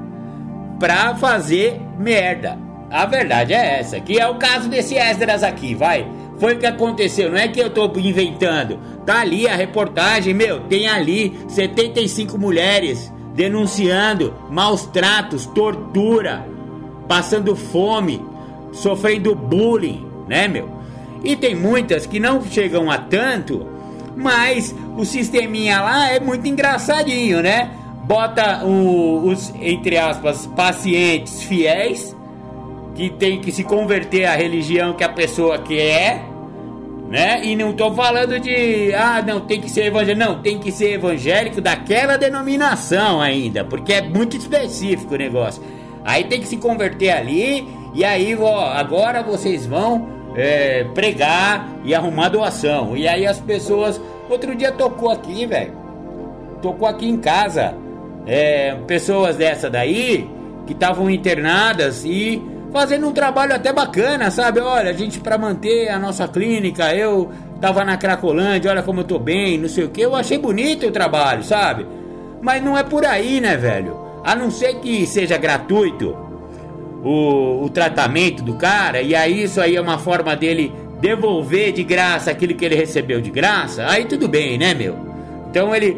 pra 0.79 1.15
fazer 1.15 1.79
merda. 1.97 2.57
A 2.89 3.05
verdade 3.05 3.53
é 3.53 3.79
essa, 3.79 3.99
que 3.99 4.19
é 4.19 4.27
o 4.27 4.35
caso 4.35 4.67
desse 4.67 4.95
Esdras 4.95 5.43
aqui, 5.43 5.73
vai. 5.73 6.05
Foi 6.37 6.55
o 6.55 6.59
que 6.59 6.65
aconteceu, 6.65 7.29
não 7.29 7.37
é 7.37 7.47
que 7.47 7.59
eu 7.59 7.69
tô 7.69 7.85
inventando. 7.97 8.79
Tá 9.05 9.21
ali 9.21 9.47
a 9.47 9.55
reportagem, 9.55 10.33
meu, 10.33 10.61
tem 10.61 10.87
ali 10.87 11.39
75 11.47 12.37
mulheres 12.37 13.13
denunciando 13.35 14.33
maus 14.49 14.85
tratos, 14.87 15.45
tortura, 15.45 16.45
passando 17.07 17.55
fome, 17.55 18.21
sofrendo 18.73 19.35
bullying, 19.35 20.05
né, 20.27 20.47
meu? 20.47 20.80
E 21.23 21.35
tem 21.35 21.55
muitas 21.55 22.05
que 22.05 22.19
não 22.19 22.41
chegam 22.43 22.89
a 22.89 22.97
tanto, 22.97 23.67
mas 24.15 24.75
o 24.97 25.05
sisteminha 25.05 25.81
lá 25.81 26.11
é 26.11 26.19
muito 26.19 26.47
engraçadinho, 26.47 27.41
né? 27.41 27.71
Bota 28.03 28.65
o, 28.65 29.27
os, 29.27 29.53
entre 29.61 29.97
aspas, 29.97 30.47
pacientes 30.47 31.43
fiéis, 31.43 32.15
que 32.95 33.09
tem 33.09 33.39
que 33.39 33.51
se 33.51 33.63
converter 33.63 34.25
à 34.25 34.35
religião 34.35 34.93
que 34.93 35.03
a 35.03 35.09
pessoa 35.09 35.59
quer, 35.59 36.23
né? 37.09 37.43
E 37.43 37.55
não 37.55 37.73
tô 37.73 37.93
falando 37.93 38.39
de, 38.39 38.93
ah, 38.93 39.23
não, 39.25 39.41
tem 39.41 39.61
que 39.61 39.69
ser 39.69 39.85
evangélico. 39.85 40.19
Não, 40.19 40.41
tem 40.41 40.57
que 40.59 40.71
ser 40.71 40.93
evangélico 40.93 41.61
daquela 41.61 42.17
denominação 42.17 43.21
ainda, 43.21 43.63
porque 43.63 43.93
é 43.93 44.01
muito 44.01 44.35
específico 44.35 45.13
o 45.13 45.17
negócio. 45.17 45.61
Aí 46.03 46.23
tem 46.23 46.39
que 46.39 46.47
se 46.47 46.57
converter 46.57 47.11
ali, 47.11 47.67
e 47.93 48.03
aí, 48.03 48.35
ó, 48.35 48.71
agora 48.71 49.21
vocês 49.21 49.65
vão 49.65 50.20
é, 50.35 50.83
pregar 50.93 51.69
e 51.83 51.93
arrumar 51.93 52.29
doação. 52.29 52.95
E 52.95 53.07
aí 53.07 53.25
as 53.25 53.39
pessoas. 53.39 54.01
Outro 54.29 54.55
dia 54.55 54.71
tocou 54.71 55.09
aqui, 55.09 55.45
velho. 55.45 55.73
Tocou 56.61 56.87
aqui 56.87 57.07
em 57.07 57.17
casa. 57.17 57.75
É, 58.25 58.75
pessoas 58.87 59.35
dessa 59.35 59.69
daí 59.69 60.29
que 60.65 60.73
estavam 60.73 61.09
internadas 61.09 62.05
e 62.05 62.41
fazendo 62.71 63.07
um 63.07 63.11
trabalho 63.11 63.53
até 63.53 63.73
bacana, 63.73 64.29
sabe? 64.31 64.59
Olha, 64.59 64.91
a 64.91 64.93
gente 64.93 65.19
para 65.19 65.37
manter 65.37 65.89
a 65.89 65.99
nossa 65.99 66.27
clínica, 66.27 66.95
eu 66.95 67.31
tava 67.59 67.83
na 67.83 67.97
Cracolândia, 67.97 68.71
olha 68.71 68.83
como 68.83 69.01
eu 69.01 69.03
tô 69.03 69.19
bem, 69.19 69.57
não 69.57 69.67
sei 69.67 69.85
o 69.85 69.89
que. 69.89 70.01
Eu 70.01 70.15
achei 70.15 70.37
bonito 70.37 70.87
o 70.87 70.91
trabalho, 70.91 71.43
sabe? 71.43 71.85
Mas 72.41 72.63
não 72.63 72.77
é 72.77 72.83
por 72.83 73.05
aí, 73.05 73.41
né, 73.41 73.57
velho? 73.57 73.99
A 74.23 74.35
não 74.35 74.49
ser 74.51 74.75
que 74.75 75.05
seja 75.05 75.37
gratuito 75.37 76.30
o, 77.03 77.63
o 77.63 77.69
tratamento 77.69 78.43
do 78.43 78.55
cara, 78.55 79.01
e 79.01 79.15
aí 79.15 79.43
isso 79.43 79.59
aí 79.59 79.75
é 79.75 79.81
uma 79.81 79.97
forma 79.97 80.35
dele 80.35 80.71
devolver 80.99 81.71
de 81.71 81.83
graça 81.83 82.31
aquilo 82.31 82.53
que 82.53 82.63
ele 82.63 82.75
recebeu 82.75 83.21
de 83.21 83.31
graça, 83.31 83.85
aí 83.87 84.05
tudo 84.05 84.27
bem, 84.27 84.57
né, 84.57 84.73
meu? 84.73 84.95
Então 85.49 85.75
ele 85.75 85.97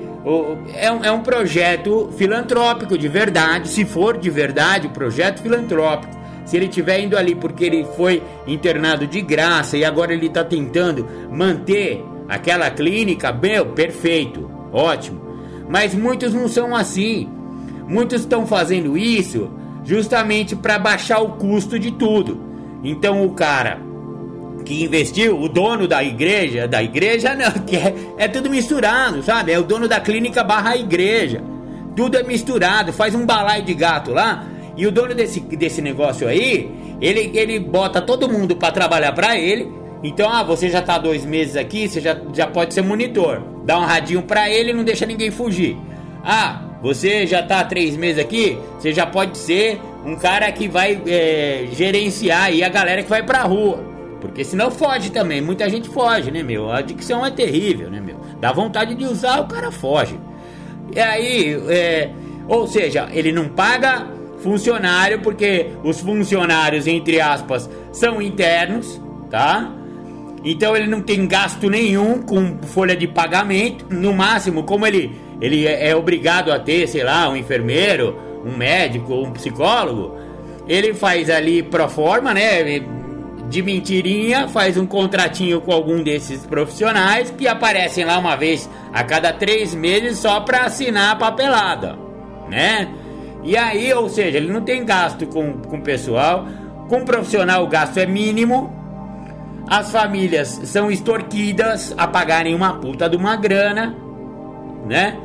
é, 0.76 0.92
um, 0.92 1.04
é 1.04 1.12
um 1.12 1.22
projeto 1.22 2.10
filantrópico 2.18 2.98
de 2.98 3.08
verdade, 3.08 3.68
se 3.68 3.86
for 3.86 4.18
de 4.18 4.30
verdade, 4.30 4.88
projeto 4.88 5.42
filantrópico 5.42 6.24
se 6.46 6.58
ele 6.58 6.66
estiver 6.66 7.00
indo 7.00 7.18
ali 7.18 7.36
porque 7.36 7.64
ele 7.64 7.86
foi 7.96 8.22
internado 8.46 9.08
de 9.08 9.22
graça 9.22 9.78
e 9.78 9.86
agora 9.86 10.14
ele 10.14 10.28
está 10.28 10.44
tentando 10.44 11.08
manter 11.32 12.04
aquela 12.28 12.70
clínica, 12.70 13.32
meu, 13.32 13.68
perfeito, 13.68 14.50
ótimo. 14.72 15.22
Mas 15.70 15.96
muitos 15.96 16.34
não 16.34 16.48
são 16.48 16.76
assim. 16.76 17.30
Muitos 17.88 18.22
estão 18.22 18.46
fazendo 18.46 18.98
isso 18.98 19.50
justamente 19.84 20.56
para 20.56 20.80
baixar 20.80 21.20
o 21.20 21.34
custo 21.34 21.78
de 21.78 21.92
tudo. 21.92 22.40
Então 22.84 23.26
o 23.26 23.32
cara 23.32 23.80
que 24.66 24.84
investiu, 24.84 25.40
o 25.40 25.50
dono 25.50 25.88
da 25.88 26.04
igreja, 26.04 26.68
da 26.68 26.82
igreja 26.82 27.36
não, 27.36 27.52
que 27.52 27.76
é, 27.76 27.94
é 28.18 28.28
tudo 28.28 28.50
misturado, 28.50 29.22
sabe? 29.24 29.52
É 29.52 29.60
o 29.60 29.64
dono 29.64 29.88
da 29.88 30.00
clínica 30.00 30.44
barra 30.44 30.76
igreja. 30.78 31.42
Tudo 31.96 32.18
é 32.18 32.24
misturado, 32.24 32.92
faz 32.92 33.14
um 33.14 33.26
balaio 33.26 33.64
de 33.64 33.74
gato 33.74 34.12
lá 34.12 34.48
e 34.76 34.88
o 34.88 34.92
dono 34.92 35.14
desse, 35.14 35.40
desse 35.40 35.82
negócio 35.82 36.28
aí, 36.28 36.70
ele, 37.00 37.32
ele 37.38 37.60
bota 37.60 38.02
todo 38.02 38.30
mundo 38.30 38.56
para 38.56 38.72
trabalhar 38.72 39.12
para 39.14 39.38
ele. 39.38 39.72
Então, 40.04 40.30
ah, 40.30 40.44
você 40.44 40.70
já 40.70 40.82
tá 40.82 40.98
dois 40.98 41.24
meses 41.24 41.56
aqui, 41.56 41.88
você 41.88 42.02
já, 42.02 42.18
já 42.34 42.48
pode 42.48 42.74
ser 42.74 42.82
monitor. 42.82 43.42
Dá 43.66 43.78
um 43.78 43.86
radinho 43.86 44.24
para 44.24 44.50
ele 44.50 44.72
e 44.72 44.74
não 44.74 44.84
deixa 44.84 45.06
ninguém 45.06 45.32
fugir. 45.32 45.78
Ah, 46.24 46.62
você 46.84 47.26
já 47.26 47.42
tá 47.42 47.64
três 47.64 47.96
meses 47.96 48.22
aqui, 48.22 48.58
você 48.78 48.92
já 48.92 49.06
pode 49.06 49.38
ser 49.38 49.80
um 50.06 50.18
cara 50.18 50.52
que 50.52 50.68
vai 50.68 51.02
é, 51.08 51.66
gerenciar 51.72 52.44
aí 52.44 52.62
a 52.62 52.68
galera 52.68 53.02
que 53.02 53.10
vai 53.10 53.24
pra 53.24 53.44
rua. 53.44 53.92
Porque 54.20 54.44
senão 54.44 54.70
foge 54.70 55.10
também, 55.10 55.42
muita 55.42 55.70
gente 55.70 55.88
foge, 55.88 56.30
né, 56.30 56.44
meu? 56.44 56.70
A 56.70 56.80
adicção 56.80 57.26
é 57.26 57.32
terrível, 57.32 57.90
né, 57.90 58.02
meu? 58.02 58.18
Dá 58.42 58.52
vontade 58.52 58.96
de 58.96 59.06
usar, 59.06 59.40
o 59.40 59.48
cara 59.48 59.72
foge. 59.72 60.20
E 60.94 61.00
aí, 61.00 61.58
é, 61.70 62.10
ou 62.50 62.68
seja, 62.68 63.08
ele 63.14 63.32
não 63.32 63.48
paga 63.48 64.06
funcionário, 64.40 65.22
porque 65.22 65.68
os 65.86 66.02
funcionários, 66.02 66.86
entre 66.86 67.22
aspas, 67.22 67.70
são 67.94 68.22
internos, 68.22 69.02
tá? 69.32 69.72
Então 70.44 70.76
ele 70.76 70.88
não 70.88 71.02
tem 71.02 71.26
gasto 71.26 71.70
nenhum 71.70 72.22
com 72.22 72.58
folha 72.64 72.96
de 72.96 73.08
pagamento. 73.08 73.86
No 73.90 74.14
máximo, 74.14 74.64
como 74.64 74.86
ele, 74.86 75.16
ele 75.44 75.68
é, 75.68 75.90
é 75.90 75.96
obrigado 75.96 76.54
a 76.54 76.58
ter, 76.58 76.88
sei 76.88 77.04
lá, 77.04 77.28
um 77.28 77.36
enfermeiro, 77.36 78.18
um 78.46 78.56
médico, 78.56 79.14
um 79.14 79.34
psicólogo, 79.34 80.18
ele 80.66 80.94
faz 80.94 81.30
ali 81.30 81.62
pro 81.62 81.90
forma, 81.90 82.34
né? 82.34 82.82
De 83.50 83.62
mentirinha, 83.62 84.48
faz 84.48 84.78
um 84.78 84.86
contratinho 84.86 85.60
com 85.60 85.74
algum 85.74 86.02
desses 86.02 86.46
profissionais 86.46 87.30
que 87.30 87.46
aparecem 87.46 88.06
lá 88.06 88.18
uma 88.18 88.38
vez 88.38 88.70
a 88.94 89.04
cada 89.04 89.34
três 89.34 89.76
meses 89.76 90.18
só 90.18 90.40
para 90.40 90.62
assinar 90.64 91.12
a 91.12 91.16
papelada, 91.18 92.00
né? 92.50 92.88
E 93.44 93.58
aí, 93.58 93.94
ou 93.94 94.08
seja, 94.08 94.38
ele 94.38 94.50
não 94.50 94.62
tem 94.62 94.86
gasto 94.86 95.28
com, 95.28 95.58
com 95.58 95.82
pessoal, 95.82 96.48
com 96.88 97.04
profissional 97.04 97.66
o 97.66 97.68
gasto 97.68 97.98
é 97.98 98.06
mínimo, 98.06 98.74
as 99.68 99.92
famílias 99.92 100.62
são 100.64 100.90
extorquidas 100.90 101.94
a 101.98 102.08
pagarem 102.08 102.56
uma 102.56 102.76
puta 102.76 103.10
de 103.10 103.18
uma 103.18 103.36
grana, 103.36 103.94
né? 104.88 105.18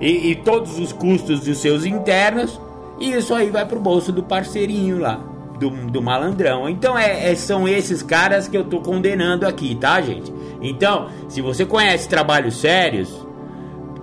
E, 0.00 0.30
e 0.30 0.34
todos 0.34 0.78
os 0.78 0.92
custos 0.92 1.40
dos 1.40 1.58
seus 1.58 1.84
internos, 1.84 2.60
e 3.00 3.12
isso 3.12 3.34
aí 3.34 3.50
vai 3.50 3.64
pro 3.66 3.80
bolso 3.80 4.12
do 4.12 4.22
parceirinho 4.22 4.98
lá, 4.98 5.20
do, 5.58 5.70
do 5.70 6.02
malandrão. 6.02 6.68
Então 6.68 6.98
é, 6.98 7.30
é, 7.30 7.34
são 7.34 7.66
esses 7.66 8.02
caras 8.02 8.48
que 8.48 8.56
eu 8.56 8.64
tô 8.64 8.80
condenando 8.80 9.46
aqui, 9.46 9.74
tá, 9.74 10.00
gente? 10.00 10.32
Então, 10.60 11.08
se 11.28 11.40
você 11.40 11.64
conhece 11.64 12.08
trabalhos 12.08 12.56
sérios, 12.56 13.26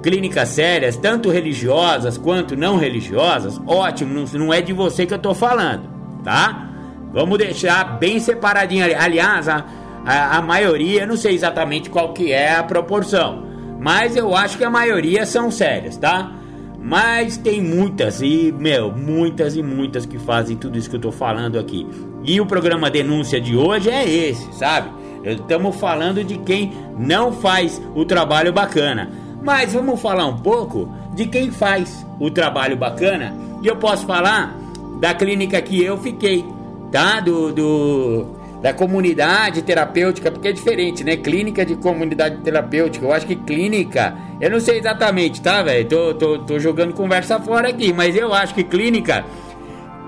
clínicas 0.02 0.50
sérias, 0.50 0.98
tanto 0.98 1.30
religiosas 1.30 2.18
quanto 2.18 2.56
não 2.58 2.78
religiosas, 2.78 3.60
ótimo, 3.66 4.14
não, 4.14 4.26
não 4.39 4.54
é 4.54 4.62
de 4.62 4.74
você 4.74 5.06
que 5.06 5.14
eu 5.14 5.20
tô 5.20 5.34
falando, 5.34 5.89
tá? 6.24 6.70
Vamos 7.14 7.38
deixar 7.38 8.00
bem 8.00 8.20
separadinho. 8.20 8.86
Aliás, 9.00 9.48
a, 9.48 9.64
a, 10.06 10.38
a, 10.38 10.41
maioria, 10.41 11.06
não 11.06 11.16
sei 11.16 11.34
exatamente 11.34 11.89
qual 11.89 12.12
que 12.12 12.32
é 12.32 12.56
a 12.56 12.64
proporção, 12.64 13.53
mas 13.84 14.15
eu 14.15 14.34
acho 14.34 14.57
que 14.57 14.63
a 14.63 14.69
maioria 14.69 15.25
são 15.25 15.51
sérias, 15.51 15.97
tá? 15.97 16.31
Mas 16.79 17.36
tem 17.36 17.61
muitas 17.61 18.21
e, 18.21 18.49
meu, 18.57 18.89
muitas 18.93 19.57
e 19.57 19.61
muitas 19.61 20.05
que 20.05 20.17
fazem 20.17 20.55
tudo 20.55 20.77
isso 20.77 20.89
que 20.89 20.95
eu 20.95 21.01
tô 21.01 21.11
falando 21.11 21.59
aqui. 21.59 21.86
E 22.23 22.39
o 22.39 22.45
programa 22.45 22.89
Denúncia 22.89 23.41
de 23.41 23.57
hoje 23.57 23.89
é 23.89 24.09
esse, 24.09 24.53
sabe? 24.53 24.89
Estamos 25.25 25.75
falando 25.75 26.23
de 26.23 26.38
quem 26.38 26.71
não 26.97 27.34
faz 27.34 27.81
o 27.93 28.05
trabalho 28.05 28.53
bacana. 28.53 29.11
Mas 29.43 29.73
vamos 29.73 30.01
falar 30.01 30.27
um 30.27 30.38
pouco 30.38 30.89
de 31.13 31.25
quem 31.25 31.51
faz 31.51 32.05
o 32.21 32.31
trabalho 32.31 32.77
bacana. 32.77 33.36
E 33.61 33.67
eu 33.67 33.75
posso 33.75 34.05
falar 34.05 34.57
da 35.01 35.13
clínica 35.13 35.61
que 35.61 35.84
eu 35.84 35.97
fiquei, 35.97 36.45
tá? 36.89 37.19
Do, 37.19 37.51
do 37.51 38.43
da 38.64 38.74
comunidade 38.74 39.61
terapêutica, 39.61 40.32
porque 40.32 40.47
é 40.47 40.51
diferente, 40.53 41.03
né? 41.03 41.18
Clínica 41.18 41.66
de 41.66 41.76
comunidade 41.76 42.38
terapêutica. 42.38 43.05
Eu 43.05 43.11
acho 43.11 43.28
que 43.28 43.36
clínica, 43.36 44.18
eu 44.39 44.49
não 44.49 44.61
sei 44.61 44.80
exatamente, 44.80 45.41
tá, 45.41 45.61
velho? 45.61 45.86
Tô, 45.86 46.14
tô, 46.14 46.39
tô 46.39 46.57
jogando 46.57 46.93
conversa 46.93 47.38
fora 47.41 47.68
aqui, 47.68 47.91
mas 47.91 48.16
eu 48.16 48.34
acho 48.34 48.55
que 48.55 48.64
clínica 48.64 49.26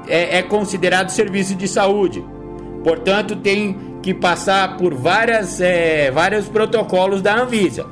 é, 0.08 0.38
é 0.38 0.41
considerado 0.41 1.10
serviço 1.10 1.53
de 1.53 1.68
saúde. 1.68 2.24
Portanto, 2.82 3.36
tem 3.36 3.97
que 4.01 4.14
passar 4.14 4.78
por 4.78 4.93
várias, 4.93 5.60
é, 5.60 6.10
vários 6.10 6.47
protocolos 6.47 7.22
da 7.22 7.36
Anvisa. 7.36 7.86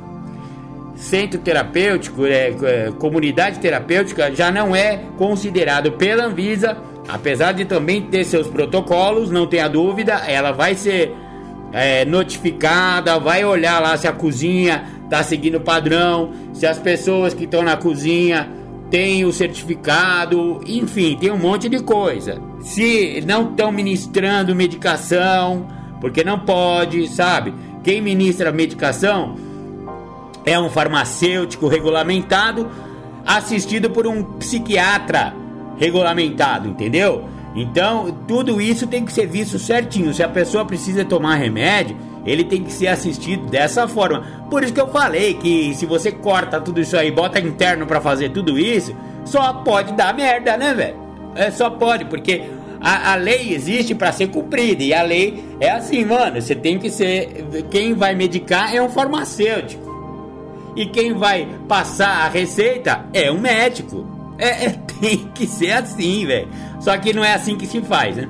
Centro 0.95 1.41
terapêutico, 1.41 2.25
é, 2.25 2.51
é, 2.51 2.91
comunidade 2.97 3.59
terapêutica 3.59 4.33
já 4.33 4.49
não 4.49 4.73
é 4.73 5.01
considerado 5.17 5.91
pela 5.91 6.23
Anvisa 6.23 6.77
apesar 7.07 7.51
de 7.51 7.65
também 7.65 8.01
ter 8.01 8.23
seus 8.23 8.47
protocolos, 8.47 9.29
não 9.29 9.45
tenha 9.45 9.67
dúvida, 9.67 10.13
ela 10.27 10.51
vai 10.51 10.75
ser 10.75 11.13
é, 11.71 12.05
notificada, 12.05 13.19
vai 13.19 13.43
olhar 13.43 13.81
lá 13.81 13.97
se 13.97 14.07
a 14.07 14.13
cozinha 14.13 14.85
está 15.03 15.23
seguindo 15.23 15.55
o 15.55 15.61
padrão, 15.61 16.31
se 16.53 16.65
as 16.65 16.79
pessoas 16.79 17.33
que 17.33 17.43
estão 17.45 17.63
na 17.63 17.75
cozinha 17.75 18.49
têm 18.89 19.25
o 19.25 19.33
certificado, 19.33 20.61
enfim, 20.67 21.17
tem 21.19 21.31
um 21.31 21.37
monte 21.37 21.67
de 21.67 21.81
coisa. 21.81 22.39
Se 22.61 23.23
não 23.25 23.49
estão 23.49 23.71
ministrando 23.71 24.55
medicação, 24.55 25.67
porque 25.99 26.23
não 26.23 26.39
pode, 26.39 27.07
sabe? 27.07 27.53
Quem 27.83 28.01
ministra 28.01 28.51
medicação 28.51 29.35
é 30.45 30.59
um 30.59 30.69
farmacêutico 30.69 31.67
regulamentado, 31.67 32.69
assistido 33.25 33.89
por 33.89 34.05
um 34.05 34.23
psiquiatra 34.23 35.42
regulamentado, 35.77 36.67
entendeu? 36.67 37.25
Então, 37.55 38.11
tudo 38.27 38.59
isso 38.59 38.87
tem 38.87 39.05
que 39.05 39.13
ser 39.13 39.27
visto 39.27 39.59
certinho. 39.59 40.13
Se 40.13 40.23
a 40.23 40.29
pessoa 40.29 40.65
precisa 40.65 41.05
tomar 41.05 41.35
remédio, 41.35 41.95
ele 42.25 42.43
tem 42.43 42.63
que 42.63 42.71
ser 42.71 42.87
assistido 42.87 43.45
dessa 43.47 43.87
forma. 43.87 44.45
Por 44.49 44.63
isso 44.63 44.73
que 44.73 44.81
eu 44.81 44.87
falei 44.87 45.35
que 45.35 45.73
se 45.75 45.85
você 45.85 46.11
corta 46.11 46.59
tudo 46.59 46.81
isso 46.81 46.97
aí, 46.97 47.11
bota 47.11 47.39
interno 47.39 47.85
para 47.85 48.01
fazer 48.01 48.29
tudo 48.29 48.57
isso, 48.57 48.95
só 49.25 49.53
pode 49.53 49.93
dar 49.93 50.13
merda, 50.15 50.57
né, 50.57 50.73
velho? 50.73 50.95
É 51.35 51.51
só 51.51 51.69
pode, 51.69 52.05
porque 52.05 52.43
a, 52.81 53.13
a 53.13 53.15
lei 53.15 53.53
existe 53.53 53.93
para 53.93 54.11
ser 54.11 54.27
cumprida 54.27 54.83
e 54.83 54.93
a 54.93 55.03
lei 55.03 55.43
é 55.59 55.71
assim, 55.71 56.03
mano. 56.05 56.41
Você 56.41 56.55
tem 56.55 56.79
que 56.79 56.89
ser. 56.89 57.45
Quem 57.69 57.93
vai 57.93 58.15
medicar 58.15 58.73
é 58.73 58.81
um 58.81 58.89
farmacêutico 58.89 59.83
e 60.75 60.85
quem 60.85 61.13
vai 61.13 61.47
passar 61.67 62.25
a 62.25 62.29
receita 62.29 63.05
é 63.13 63.31
um 63.31 63.39
médico. 63.39 64.05
É, 64.37 64.65
é, 64.65 64.69
tem 64.99 65.29
que 65.33 65.45
ser 65.47 65.71
assim, 65.71 66.25
velho. 66.25 66.47
Só 66.79 66.97
que 66.97 67.13
não 67.13 67.23
é 67.23 67.33
assim 67.33 67.55
que 67.55 67.67
se 67.67 67.81
faz, 67.81 68.15
né? 68.15 68.27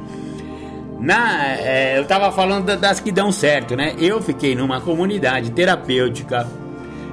Na, 1.00 1.58
é, 1.58 1.98
eu 1.98 2.06
tava 2.06 2.32
falando 2.32 2.78
das 2.78 3.00
que 3.00 3.12
dão 3.12 3.32
certo, 3.32 3.76
né? 3.76 3.94
Eu 4.00 4.22
fiquei 4.22 4.56
numa 4.56 4.80
comunidade 4.80 5.52
terapêutica 5.52 6.48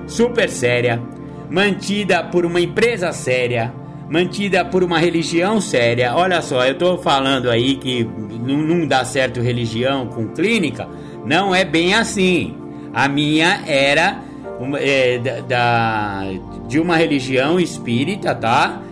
super 0.07 0.49
séria, 0.49 1.03
mantida 1.51 2.22
por 2.22 2.47
uma 2.47 2.61
empresa 2.61 3.12
séria, 3.12 3.72
mantida 4.09 4.64
por 4.64 4.84
uma 4.84 4.99
religião 4.99 5.61
séria. 5.61 6.14
Olha 6.14 6.41
só, 6.41 6.64
eu 6.64 6.78
tô 6.78 6.99
falando 6.99 7.51
aí 7.51 7.76
que 7.76 8.05
não, 8.05 8.59
não 8.59 8.86
dá 8.86 9.05
certo 9.05 9.41
religião 9.41 10.07
com 10.07 10.28
clínica. 10.28 10.88
Não 11.24 11.55
é 11.55 11.64
bem 11.64 11.95
assim. 11.95 12.57
A 12.93 13.09
minha 13.09 13.62
era 13.66 14.30
uma, 14.61 14.79
é, 14.79 15.19
da, 15.19 15.41
da, 15.41 16.23
de 16.69 16.79
uma 16.79 16.97
religião 16.97 17.59
espírita, 17.59 18.35
tá? 18.35 18.83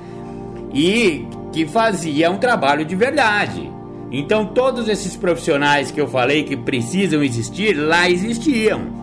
E 0.73 1.27
que 1.53 1.67
fazia 1.67 2.31
um 2.31 2.39
trabalho 2.39 2.85
de 2.85 2.97
verdade. 2.97 3.71
Então 4.11 4.47
todos 4.47 4.89
esses 4.89 5.15
profissionais 5.15 5.91
que 5.91 6.01
eu 6.01 6.09
falei 6.09 6.43
que 6.43 6.57
precisam 6.57 7.23
existir, 7.23 7.75
lá 7.75 8.09
existiam. 8.09 8.97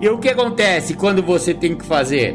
E 0.00 0.08
o 0.08 0.18
que 0.18 0.30
acontece 0.30 0.94
quando 0.94 1.22
você 1.22 1.52
tem 1.52 1.76
que 1.76 1.84
fazer 1.84 2.34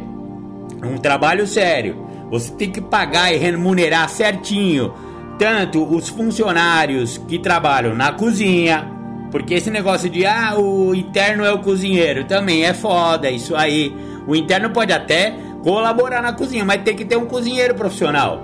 um 0.84 0.98
trabalho 0.98 1.48
sério? 1.48 2.06
Você 2.30 2.52
tem 2.52 2.70
que 2.70 2.82
pagar 2.82 3.34
e 3.34 3.38
remunerar 3.38 4.08
certinho 4.08 4.94
tanto 5.40 5.84
os 5.84 6.08
funcionários 6.10 7.18
que 7.18 7.40
trabalham 7.40 7.96
na 7.96 8.12
cozinha, 8.12 8.95
porque 9.36 9.56
esse 9.56 9.70
negócio 9.70 10.10
de 10.10 10.26
ah, 10.26 10.56
o 10.58 10.96
interno 10.96 11.44
é 11.44 11.52
o 11.52 11.60
cozinheiro 11.60 12.24
também 12.24 12.64
é 12.64 12.74
foda, 12.74 13.30
isso 13.30 13.54
aí. 13.54 13.94
O 14.26 14.34
interno 14.34 14.70
pode 14.70 14.94
até 14.94 15.36
colaborar 15.62 16.22
na 16.22 16.32
cozinha, 16.32 16.64
mas 16.64 16.84
tem 16.84 16.96
que 16.96 17.04
ter 17.04 17.18
um 17.18 17.26
cozinheiro 17.26 17.76
profissional. 17.76 18.42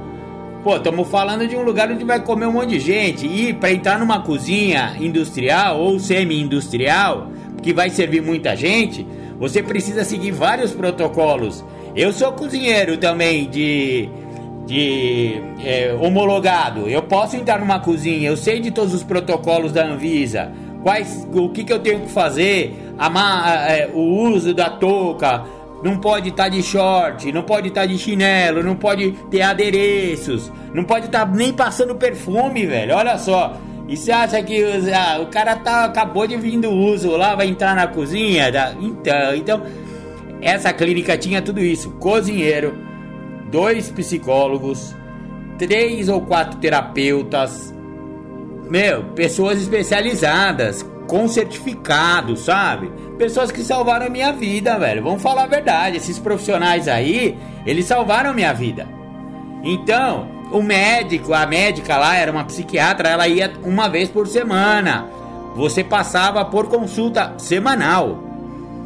Pô, 0.61 0.75
estamos 0.75 1.07
falando 1.07 1.47
de 1.47 1.55
um 1.55 1.61
lugar 1.61 1.89
onde 1.89 2.03
vai 2.03 2.19
comer 2.19 2.45
um 2.45 2.51
monte 2.51 2.71
de 2.71 2.81
gente 2.81 3.25
e 3.25 3.53
para 3.53 3.71
entrar 3.71 3.97
numa 3.99 4.19
cozinha 4.19 4.93
industrial 4.99 5.79
ou 5.79 5.97
semi-industrial, 5.97 7.29
que 7.63 7.71
vai 7.71 7.89
servir 7.89 8.21
muita 8.21 8.53
gente, 8.53 9.07
você 9.39 9.63
precisa 9.63 10.03
seguir 10.03 10.31
vários 10.31 10.73
protocolos. 10.73 11.63
Eu 11.95 12.11
sou 12.11 12.33
cozinheiro 12.33 12.97
também 12.97 13.49
de 13.49 14.09
de 14.65 15.41
é, 15.63 15.93
homologado. 15.99 16.87
Eu 16.87 17.01
posso 17.01 17.35
entrar 17.35 17.59
numa 17.59 17.79
cozinha, 17.79 18.29
eu 18.29 18.37
sei 18.37 18.59
de 18.59 18.71
todos 18.71 18.93
os 18.93 19.03
protocolos 19.03 19.71
da 19.71 19.85
Anvisa 19.85 20.51
quais, 20.81 21.27
o 21.33 21.49
que, 21.49 21.63
que 21.63 21.73
eu 21.73 21.79
tenho 21.79 22.01
que 22.01 22.11
fazer, 22.11 22.93
a, 22.97 23.69
é, 23.69 23.89
o 23.93 23.99
uso 23.99 24.53
da 24.53 24.69
touca, 24.69 25.43
não 25.83 25.97
pode 25.97 26.29
estar 26.29 26.43
tá 26.43 26.49
de 26.49 26.61
short, 26.61 27.31
não 27.31 27.43
pode 27.43 27.69
estar 27.69 27.81
tá 27.81 27.87
de 27.87 27.97
chinelo, 27.97 28.63
não 28.63 28.75
pode 28.75 29.11
ter 29.29 29.41
adereços, 29.41 30.51
não 30.73 30.83
pode 30.83 31.07
estar 31.07 31.25
tá 31.25 31.31
nem 31.31 31.51
passando 31.51 31.95
perfume, 31.95 32.65
velho. 32.65 32.95
Olha 32.95 33.17
só. 33.17 33.57
E 33.87 33.97
você 33.97 34.11
acha 34.11 34.41
que 34.41 34.63
ah, 34.93 35.19
o 35.21 35.25
cara 35.27 35.55
tá, 35.55 35.85
acabou 35.85 36.25
de 36.25 36.37
vir 36.37 36.59
do 36.59 36.69
uso 36.69 37.11
lá, 37.17 37.35
vai 37.35 37.47
entrar 37.47 37.75
na 37.75 37.87
cozinha? 37.87 38.51
Da, 38.51 38.73
então, 38.79 39.35
então, 39.35 39.63
essa 40.41 40.71
clínica 40.71 41.17
tinha 41.17 41.41
tudo 41.41 41.59
isso: 41.59 41.91
cozinheiro, 41.99 42.77
dois 43.49 43.91
psicólogos, 43.91 44.95
três 45.57 46.07
ou 46.07 46.21
quatro 46.21 46.57
terapeutas, 46.59 47.73
meu, 48.71 49.03
pessoas 49.03 49.61
especializadas, 49.61 50.85
com 51.05 51.27
certificado, 51.27 52.37
sabe? 52.37 52.89
Pessoas 53.17 53.51
que 53.51 53.61
salvaram 53.65 54.05
a 54.05 54.09
minha 54.09 54.31
vida, 54.31 54.79
velho. 54.79 55.03
Vamos 55.03 55.21
falar 55.21 55.43
a 55.43 55.47
verdade. 55.47 55.97
Esses 55.97 56.17
profissionais 56.17 56.87
aí, 56.87 57.37
eles 57.65 57.85
salvaram 57.85 58.33
minha 58.33 58.53
vida. 58.53 58.87
Então, 59.61 60.25
o 60.53 60.61
médico, 60.61 61.33
a 61.33 61.45
médica 61.45 61.97
lá 61.97 62.15
era 62.15 62.31
uma 62.31 62.45
psiquiatra, 62.45 63.09
ela 63.09 63.27
ia 63.27 63.51
uma 63.61 63.89
vez 63.89 64.07
por 64.07 64.25
semana. 64.25 65.05
Você 65.53 65.83
passava 65.83 66.45
por 66.45 66.69
consulta 66.69 67.33
semanal. 67.37 68.23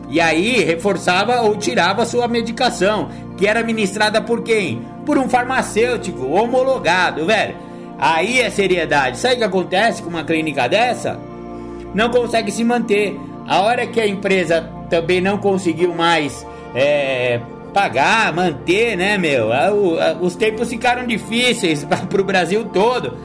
E 0.10 0.20
aí 0.20 0.64
reforçava 0.64 1.42
ou 1.42 1.56
tirava 1.58 2.08
sua 2.08 2.28
medicação, 2.28 3.10
que 3.38 3.46
era 3.46 3.60
administrada 3.60 4.20
por 4.20 4.42
quem? 4.42 4.82
Por 5.06 5.20
um 5.20 5.30
farmacêutico 5.30 6.26
homologado, 6.26 7.28
velho. 7.28 7.66
Aí 7.98 8.42
é 8.42 8.50
seriedade. 8.50 9.18
Sabe 9.18 9.36
o 9.36 9.38
que 9.38 9.44
acontece 9.44 10.02
com 10.02 10.10
uma 10.10 10.24
clínica 10.24 10.68
dessa? 10.68 11.20
Não 11.94 12.10
consegue 12.10 12.52
se 12.52 12.64
manter. 12.64 13.18
A 13.48 13.62
hora 13.62 13.88
que 13.88 14.02
a 14.02 14.08
empresa 14.08 14.70
também 14.90 15.22
não 15.22 15.38
conseguiu 15.38 15.94
mais 15.94 16.46
é, 16.74 17.40
pagar, 17.74 18.34
manter, 18.34 18.98
né, 18.98 19.18
meu? 19.18 19.50
Os 20.22 20.36
tempos 20.36 20.70
ficaram 20.70 21.06
difíceis 21.06 21.84
para 22.10 22.22
o 22.22 22.24
Brasil 22.24 22.66
todo. 22.66 23.18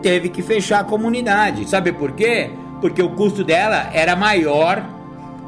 Teve 0.00 0.28
que 0.30 0.42
fechar 0.42 0.80
a 0.80 0.84
comunidade. 0.84 1.68
Sabe 1.68 1.92
por 1.92 2.12
quê? 2.12 2.50
Porque 2.80 3.02
o 3.02 3.10
custo 3.10 3.44
dela 3.44 3.90
era 3.92 4.16
maior 4.16 4.82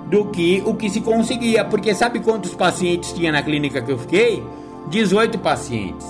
do 0.07 0.27
que 0.27 0.63
o 0.67 0.75
que 0.75 0.91
se 0.91 1.01
conseguia. 1.01 1.65
Porque 1.65 1.95
sabe 1.95 2.21
quantos 2.21 2.55
pacientes 2.55 3.13
tinha 3.13 3.33
na 3.33 3.43
clínica 3.43 3.81
que 3.81 3.91
eu 3.91 3.99
fiquei? 3.99 4.43
18 4.91 5.39
pacientes 5.39 6.07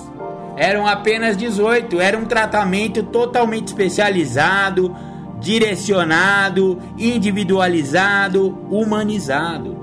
eram 0.55 0.87
apenas 0.87 1.35
18. 1.35 1.99
Era 1.99 2.17
um 2.17 2.25
tratamento 2.25 3.03
totalmente 3.03 3.67
especializado, 3.67 4.95
direcionado, 5.39 6.79
individualizado, 6.97 8.57
humanizado. 8.69 9.77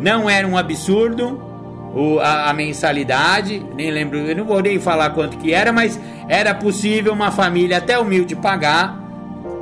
Não 0.00 0.28
era 0.28 0.46
um 0.46 0.56
absurdo 0.56 1.50
o, 1.94 2.20
a, 2.20 2.50
a, 2.50 2.52
mensalidade, 2.52 3.64
nem 3.74 3.90
lembro, 3.90 4.18
eu 4.18 4.36
não 4.36 4.44
vou 4.44 4.62
nem 4.62 4.78
falar 4.78 5.10
quanto 5.10 5.36
que 5.38 5.52
era, 5.52 5.72
mas 5.72 5.98
era 6.28 6.54
possível 6.54 7.12
uma 7.12 7.32
família 7.32 7.78
até 7.78 7.98
humilde 7.98 8.36
pagar. 8.36 8.98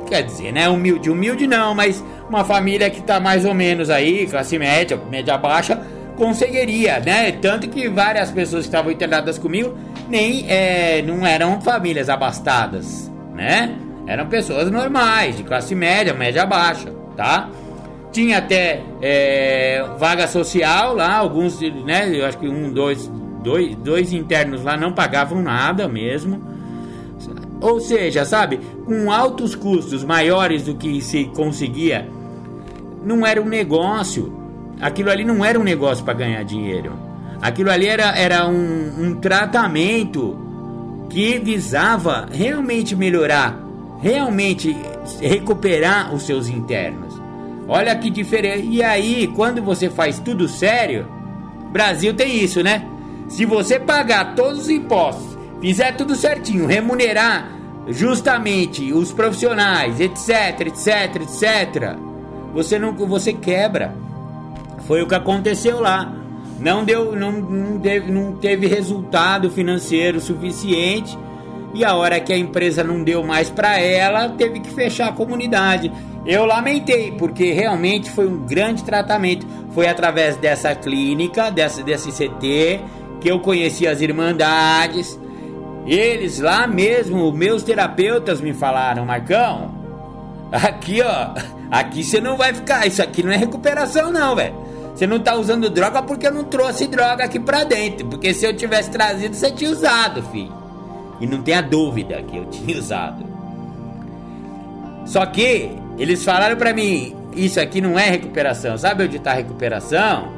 Quer 0.07 0.23
dizer, 0.23 0.51
né? 0.51 0.67
Humilde, 0.67 1.09
humilde 1.09 1.45
não, 1.45 1.75
mas 1.75 2.03
uma 2.27 2.43
família 2.43 2.89
que 2.89 2.99
está 2.99 3.19
mais 3.19 3.45
ou 3.45 3.53
menos 3.53 3.89
aí, 3.89 4.27
classe 4.27 4.57
média, 4.57 4.99
média 5.09 5.37
baixa, 5.37 5.81
conseguiria, 6.19 6.99
né? 6.99 7.31
Tanto 7.31 7.69
que 7.69 7.87
várias 7.87 8.29
pessoas 8.29 8.65
que 8.65 8.67
estavam 8.67 8.91
internadas 8.91 9.39
comigo 9.39 9.75
nem 10.09 10.45
é, 10.47 11.01
não 11.01 11.25
eram 11.25 11.61
famílias 11.61 12.09
abastadas, 12.09 13.09
né? 13.33 13.73
Eram 14.05 14.27
pessoas 14.27 14.69
normais, 14.69 15.37
de 15.37 15.43
classe 15.43 15.73
média, 15.73 16.13
média 16.13 16.45
baixa, 16.45 16.91
tá? 17.15 17.49
Tinha 18.11 18.39
até 18.39 18.81
é, 19.01 19.85
vaga 19.97 20.27
social 20.27 20.95
lá, 20.95 21.15
alguns, 21.15 21.61
né? 21.61 22.09
Eu 22.13 22.25
acho 22.25 22.37
que 22.37 22.47
um, 22.47 22.71
dois, 22.71 23.09
dois, 23.41 23.75
dois 23.77 24.11
internos 24.11 24.63
lá 24.63 24.75
não 24.75 24.91
pagavam 24.91 25.41
nada 25.41 25.87
mesmo. 25.87 26.43
Ou 27.61 27.79
seja, 27.79 28.25
sabe, 28.25 28.59
com 28.85 29.11
altos 29.11 29.53
custos 29.53 30.03
maiores 30.03 30.63
do 30.63 30.75
que 30.75 31.01
se 31.01 31.25
conseguia, 31.25 32.07
não 33.03 33.25
era 33.25 33.41
um 33.41 33.47
negócio. 33.47 34.38
Aquilo 34.81 35.09
ali 35.11 35.23
não 35.23 35.43
era 35.43 35.59
um 35.59 35.63
negócio 35.63 36.03
para 36.03 36.13
ganhar 36.13 36.43
dinheiro. 36.43 36.93
Aquilo 37.41 37.71
ali 37.71 37.87
era, 37.87 38.17
era 38.17 38.47
um, 38.47 38.93
um 38.97 39.15
tratamento 39.15 40.37
que 41.09 41.39
visava 41.39 42.27
realmente 42.31 42.95
melhorar, 42.95 43.57
realmente 44.01 44.75
recuperar 45.21 46.13
os 46.13 46.23
seus 46.23 46.47
internos. 46.47 47.19
Olha 47.67 47.95
que 47.95 48.09
diferente. 48.09 48.67
E 48.67 48.83
aí, 48.83 49.27
quando 49.35 49.61
você 49.61 49.89
faz 49.89 50.19
tudo 50.19 50.47
sério, 50.47 51.07
Brasil 51.71 52.13
tem 52.13 52.43
isso, 52.43 52.63
né? 52.63 52.83
Se 53.27 53.45
você 53.45 53.79
pagar 53.79 54.33
todos 54.35 54.61
os 54.61 54.69
impostos, 54.69 55.37
fizer 55.61 55.95
tudo 55.95 56.15
certinho, 56.15 56.65
remunerar 56.65 57.51
justamente 57.87 58.91
os 58.91 59.11
profissionais, 59.11 59.99
etc, 59.99 60.67
etc, 60.67 61.21
etc, 61.21 61.95
você 62.53 62.79
não 62.79 62.93
você 62.93 63.33
quebra. 63.33 63.93
Foi 64.89 65.03
o 65.03 65.07
que 65.07 65.13
aconteceu 65.13 65.79
lá. 65.79 66.11
Não 66.59 66.83
deu, 66.83 67.15
não, 67.15 67.31
não, 67.31 67.79
teve, 67.79 68.11
não 68.11 68.31
teve 68.37 68.65
resultado 68.65 69.51
financeiro 69.51 70.19
suficiente 70.19 71.15
e 71.75 71.85
a 71.85 71.93
hora 71.93 72.19
que 72.19 72.33
a 72.33 72.37
empresa 72.37 72.83
não 72.83 73.03
deu 73.03 73.23
mais 73.23 73.51
para 73.51 73.79
ela, 73.79 74.29
teve 74.29 74.59
que 74.59 74.71
fechar 74.71 75.09
a 75.09 75.11
comunidade. 75.11 75.91
Eu 76.25 76.43
lamentei, 76.43 77.11
porque 77.11 77.53
realmente 77.53 78.09
foi 78.09 78.27
um 78.27 78.39
grande 78.47 78.83
tratamento. 78.83 79.45
Foi 79.75 79.87
através 79.87 80.37
dessa 80.37 80.73
clínica, 80.73 81.51
dessa, 81.51 81.83
desse 81.83 82.11
CT, 82.11 82.79
que 83.21 83.29
eu 83.29 83.39
conheci 83.41 83.85
as 83.85 84.01
irmandades. 84.01 85.19
Eles 85.85 86.39
lá 86.39 86.65
mesmo, 86.65 87.31
meus 87.31 87.61
terapeutas 87.61 88.41
me 88.41 88.53
falaram, 88.53 89.05
Marcão, 89.05 89.71
aqui 90.51 90.99
ó, 91.03 91.29
aqui 91.69 92.03
você 92.03 92.19
não 92.19 92.35
vai 92.35 92.55
ficar, 92.55 92.87
isso 92.87 93.03
aqui 93.03 93.21
não 93.21 93.31
é 93.31 93.37
recuperação 93.37 94.11
não, 94.11 94.35
velho. 94.35 94.68
Você 94.99 95.07
não 95.07 95.17
tá 95.17 95.33
usando 95.33 95.69
droga 95.69 96.01
porque 96.01 96.27
eu 96.27 96.33
não 96.33 96.43
trouxe 96.43 96.85
droga 96.85 97.23
aqui 97.23 97.39
pra 97.39 97.63
dentro. 97.63 98.05
Porque 98.07 98.33
se 98.33 98.45
eu 98.45 98.53
tivesse 98.53 98.91
trazido, 98.91 99.33
você 99.33 99.49
tinha 99.49 99.71
usado, 99.71 100.21
filho. 100.23 100.51
E 101.21 101.25
não 101.25 101.41
tenha 101.41 101.61
dúvida 101.61 102.21
que 102.21 102.35
eu 102.35 102.43
tinha 102.51 102.77
usado. 102.77 103.23
Só 105.05 105.25
que 105.25 105.71
eles 105.97 106.21
falaram 106.25 106.57
para 106.57 106.73
mim, 106.73 107.15
isso 107.33 107.61
aqui 107.61 107.79
não 107.79 107.97
é 107.97 108.09
recuperação. 108.09 108.77
Sabe 108.77 109.05
onde 109.05 109.21
a 109.23 109.33
recuperação? 109.33 110.33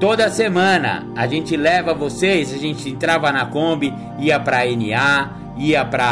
Toda 0.00 0.30
semana 0.30 1.06
a 1.14 1.26
gente 1.26 1.54
leva 1.54 1.92
vocês, 1.92 2.54
a 2.54 2.56
gente 2.56 2.88
entrava 2.88 3.30
na 3.30 3.44
Kombi, 3.44 3.92
ia 4.18 4.40
para 4.40 4.64
NA, 4.64 5.30
ia 5.58 5.84
para 5.84 6.06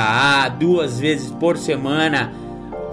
A, 0.45 0.49
duas 0.51 1.01
vezes 1.01 1.31
por 1.31 1.57
semana. 1.57 2.35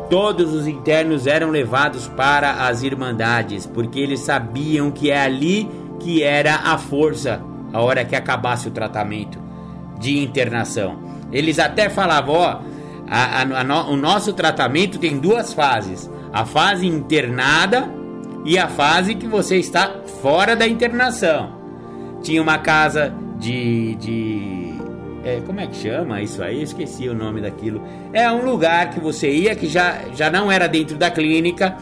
Todos 0.10 0.54
os 0.54 0.68
internos 0.68 1.26
eram 1.26 1.50
levados 1.50 2.08
para 2.08 2.68
as 2.68 2.84
irmandades, 2.84 3.66
porque 3.66 4.00
eles 4.00 4.20
sabiam 4.20 4.92
que 4.92 5.10
é 5.10 5.20
ali 5.20 5.70
que 6.00 6.22
era 6.22 6.56
a 6.56 6.78
força 6.78 7.42
a 7.74 7.82
hora 7.82 8.06
que 8.06 8.16
acabasse 8.16 8.68
o 8.70 8.72
tratamento 8.72 9.38
de 10.00 10.18
internação. 10.20 10.98
Eles 11.32 11.60
até 11.60 11.90
falavam, 11.90 12.36
ó, 12.36 12.60
a, 13.08 13.42
a, 13.42 13.62
a, 13.62 13.90
o 13.90 13.98
nosso 13.98 14.32
tratamento 14.32 14.98
tem 14.98 15.18
duas 15.18 15.54
fases: 15.54 16.10
a 16.32 16.46
fase 16.46 16.88
internada 16.88 17.90
e 18.46 18.58
a 18.58 18.68
fase 18.68 19.16
que 19.16 19.28
você 19.28 19.58
está 19.58 19.92
fora 20.22 20.56
da 20.56 20.68
internação. 20.68 21.54
Tinha 22.22 22.42
uma 22.42 22.58
casa 22.58 23.14
de. 23.38 23.96
de 23.96 24.65
é, 25.26 25.42
como 25.42 25.60
é 25.60 25.66
que 25.66 25.76
chama 25.76 26.22
isso 26.22 26.44
aí? 26.44 26.62
esqueci 26.62 27.10
o 27.10 27.14
nome 27.16 27.42
daquilo. 27.42 27.82
É 28.14 28.32
um 28.32 28.46
lugar 28.46 28.92
que 28.92 29.00
você 29.00 29.30
ia 29.30 29.56
que 29.56 29.68
já, 29.68 30.04
já 30.14 30.30
não 30.30 30.52
era 30.52 30.68
dentro 30.68 30.96
da 30.96 31.10
clínica. 31.10 31.76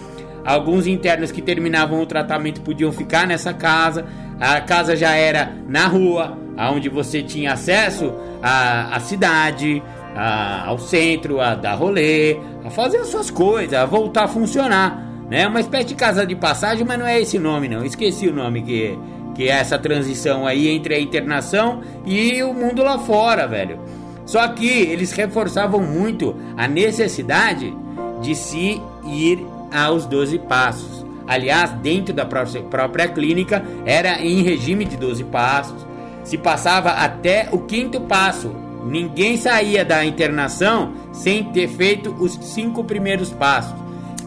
Alguns 0.45 0.87
internos 0.87 1.29
que 1.29 1.41
terminavam 1.41 2.01
o 2.01 2.05
tratamento 2.05 2.61
podiam 2.61 2.91
ficar 2.93 3.27
nessa 3.27 3.53
casa. 3.53 4.05
A 4.39 4.61
casa 4.61 4.95
já 4.95 5.13
era 5.13 5.51
na 5.67 5.87
rua, 5.87 6.37
onde 6.71 6.87
você 6.87 7.21
tinha 7.21 7.51
acesso 7.51 8.13
à, 8.41 8.95
à 8.95 8.99
cidade, 9.01 9.83
a, 10.15 10.67
ao 10.67 10.79
centro, 10.79 11.41
a 11.41 11.53
dar 11.53 11.75
rolê, 11.75 12.37
a 12.63 12.69
fazer 12.69 12.99
as 12.99 13.07
suas 13.07 13.29
coisas, 13.29 13.73
a 13.73 13.85
voltar 13.85 14.23
a 14.23 14.27
funcionar. 14.27 15.05
Né? 15.29 15.45
Uma 15.47 15.59
espécie 15.59 15.87
de 15.87 15.95
casa 15.95 16.25
de 16.25 16.35
passagem, 16.35 16.85
mas 16.85 16.97
não 16.97 17.05
é 17.05 17.19
esse 17.19 17.37
nome 17.37 17.67
não. 17.67 17.83
Esqueci 17.83 18.27
o 18.27 18.33
nome 18.33 18.61
que, 18.61 18.97
que 19.36 19.49
é 19.49 19.51
essa 19.51 19.77
transição 19.77 20.45
aí 20.45 20.67
entre 20.69 20.95
a 20.95 20.99
internação 20.99 21.81
e 22.05 22.41
o 22.43 22.53
mundo 22.53 22.84
lá 22.84 22.99
fora, 22.99 23.47
velho. 23.47 23.79
Só 24.25 24.47
que 24.47 24.67
eles 24.67 25.11
reforçavam 25.11 25.81
muito 25.81 26.36
a 26.55 26.67
necessidade 26.67 27.75
de 28.21 28.36
se 28.36 28.81
ir 29.05 29.45
aos 29.71 30.05
12 30.05 30.39
passos. 30.39 31.05
Aliás, 31.27 31.71
dentro 31.71 32.13
da 32.13 32.25
própria 32.25 33.07
clínica 33.07 33.63
era 33.86 34.21
em 34.21 34.41
regime 34.41 34.86
de 34.86 34.97
12 34.97 35.23
passos. 35.25 35.86
Se 36.23 36.38
passava 36.38 36.91
até 36.91 37.49
o 37.51 37.59
quinto 37.59 37.99
passo, 38.01 38.63
Ninguém 38.86 39.38
saía 39.38 39.86
da 39.86 40.03
internação 40.03 40.93
sem 41.13 41.45
ter 41.45 41.69
feito 41.69 42.13
os 42.19 42.34
cinco 42.34 42.84
primeiros 42.84 43.29
passos. 43.29 43.73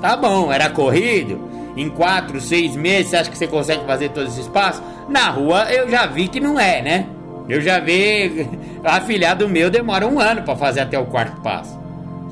Tá 0.01 0.17
bom, 0.17 0.51
era 0.51 0.71
corrido. 0.71 1.39
Em 1.77 1.91
quatro, 1.91 2.41
seis 2.41 2.75
meses, 2.75 3.09
você 3.11 3.17
acha 3.17 3.31
que 3.31 3.37
você 3.37 3.47
consegue 3.47 3.85
fazer 3.85 4.09
todos 4.11 4.33
esses 4.33 4.49
passos? 4.49 4.83
Na 5.09 5.29
rua 5.29 5.71
eu 5.71 5.89
já 5.91 6.07
vi 6.07 6.29
que 6.29 6.41
não 6.41 6.59
é, 6.59 6.81
né? 6.81 7.07
Eu 7.49 7.61
já 7.61 7.79
vi 7.79 8.49
afilhado 8.83 9.49
meu 9.49 9.71
demora 9.71 10.07
um 10.07 10.19
ano 10.19 10.43
para 10.43 10.57
fazer 10.57 10.81
até 10.81 10.99
o 10.99 11.07
quarto 11.07 11.41
passo, 11.43 11.79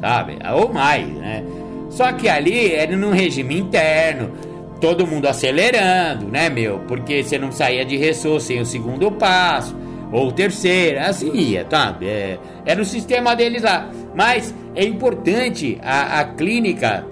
sabe? 0.00 0.38
Ou 0.54 0.72
mais, 0.72 1.06
né? 1.06 1.44
Só 1.90 2.12
que 2.12 2.28
ali 2.28 2.72
era 2.72 2.96
num 2.96 3.10
regime 3.10 3.58
interno, 3.58 4.32
todo 4.80 5.06
mundo 5.06 5.26
acelerando, 5.26 6.26
né, 6.26 6.48
meu? 6.48 6.80
Porque 6.88 7.22
você 7.22 7.38
não 7.38 7.52
saía 7.52 7.84
de 7.84 7.96
ressô 7.96 8.40
sem 8.40 8.60
o 8.60 8.66
segundo 8.66 9.12
passo 9.12 9.76
ou 10.10 10.30
terceira, 10.32 11.06
assim 11.06 11.32
ia, 11.32 11.64
tá? 11.64 11.96
É, 12.00 12.38
era 12.64 12.80
o 12.80 12.84
sistema 12.84 13.34
deles 13.36 13.62
lá. 13.62 13.90
Mas 14.14 14.54
é 14.74 14.84
importante 14.84 15.78
a, 15.82 16.20
a 16.20 16.24
clínica 16.24 17.04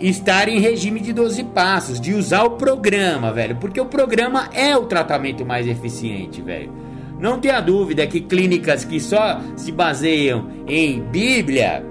estar 0.00 0.48
em 0.48 0.58
regime 0.58 1.00
de 1.00 1.12
12 1.12 1.44
passos, 1.44 2.00
de 2.00 2.14
usar 2.14 2.44
o 2.44 2.52
programa, 2.52 3.32
velho, 3.32 3.56
porque 3.56 3.80
o 3.80 3.86
programa 3.86 4.48
é 4.52 4.76
o 4.76 4.86
tratamento 4.86 5.44
mais 5.44 5.66
eficiente, 5.66 6.42
velho. 6.42 6.72
Não 7.18 7.38
tenha 7.38 7.60
dúvida 7.60 8.06
que 8.06 8.20
clínicas 8.20 8.84
que 8.84 8.98
só 9.00 9.40
se 9.56 9.70
baseiam 9.70 10.48
em 10.66 11.00
Bíblia 11.00 11.84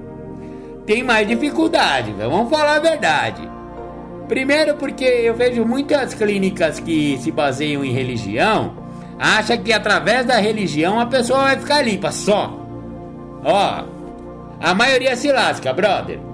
tem 0.86 1.02
mais 1.02 1.28
dificuldade, 1.28 2.12
velho. 2.12 2.30
Vamos 2.30 2.50
falar 2.50 2.76
a 2.76 2.80
verdade. 2.80 3.50
Primeiro 4.28 4.76
porque 4.76 5.04
eu 5.04 5.34
vejo 5.34 5.66
muitas 5.66 6.14
clínicas 6.14 6.80
que 6.80 7.18
se 7.20 7.32
baseiam 7.32 7.84
em 7.84 7.92
religião 7.92 8.84
acha 9.18 9.58
que 9.58 9.72
através 9.72 10.26
da 10.26 10.38
religião 10.38 11.00
a 11.00 11.06
pessoa 11.06 11.44
vai 11.44 11.58
ficar 11.58 11.82
limpa 11.82 12.12
só. 12.12 12.60
Ó, 13.44 13.84
a 14.60 14.74
maioria 14.74 15.16
se 15.16 15.32
lasca, 15.32 15.74
brother. 15.74 16.33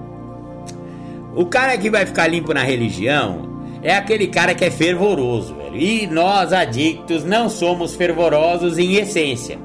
O 1.34 1.46
cara 1.46 1.76
que 1.78 1.90
vai 1.90 2.06
ficar 2.06 2.26
limpo 2.26 2.52
na 2.52 2.62
religião 2.62 3.48
é 3.82 3.94
aquele 3.94 4.26
cara 4.26 4.54
que 4.54 4.64
é 4.64 4.70
fervoroso, 4.70 5.54
velho. 5.54 5.76
E 5.76 6.06
nós 6.06 6.52
adictos 6.52 7.24
não 7.24 7.48
somos 7.48 7.94
fervorosos 7.94 8.78
em 8.78 8.94
essência. 8.94 9.58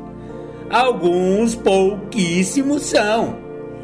Alguns 0.70 1.56
pouquíssimos 1.56 2.84
são. 2.84 3.38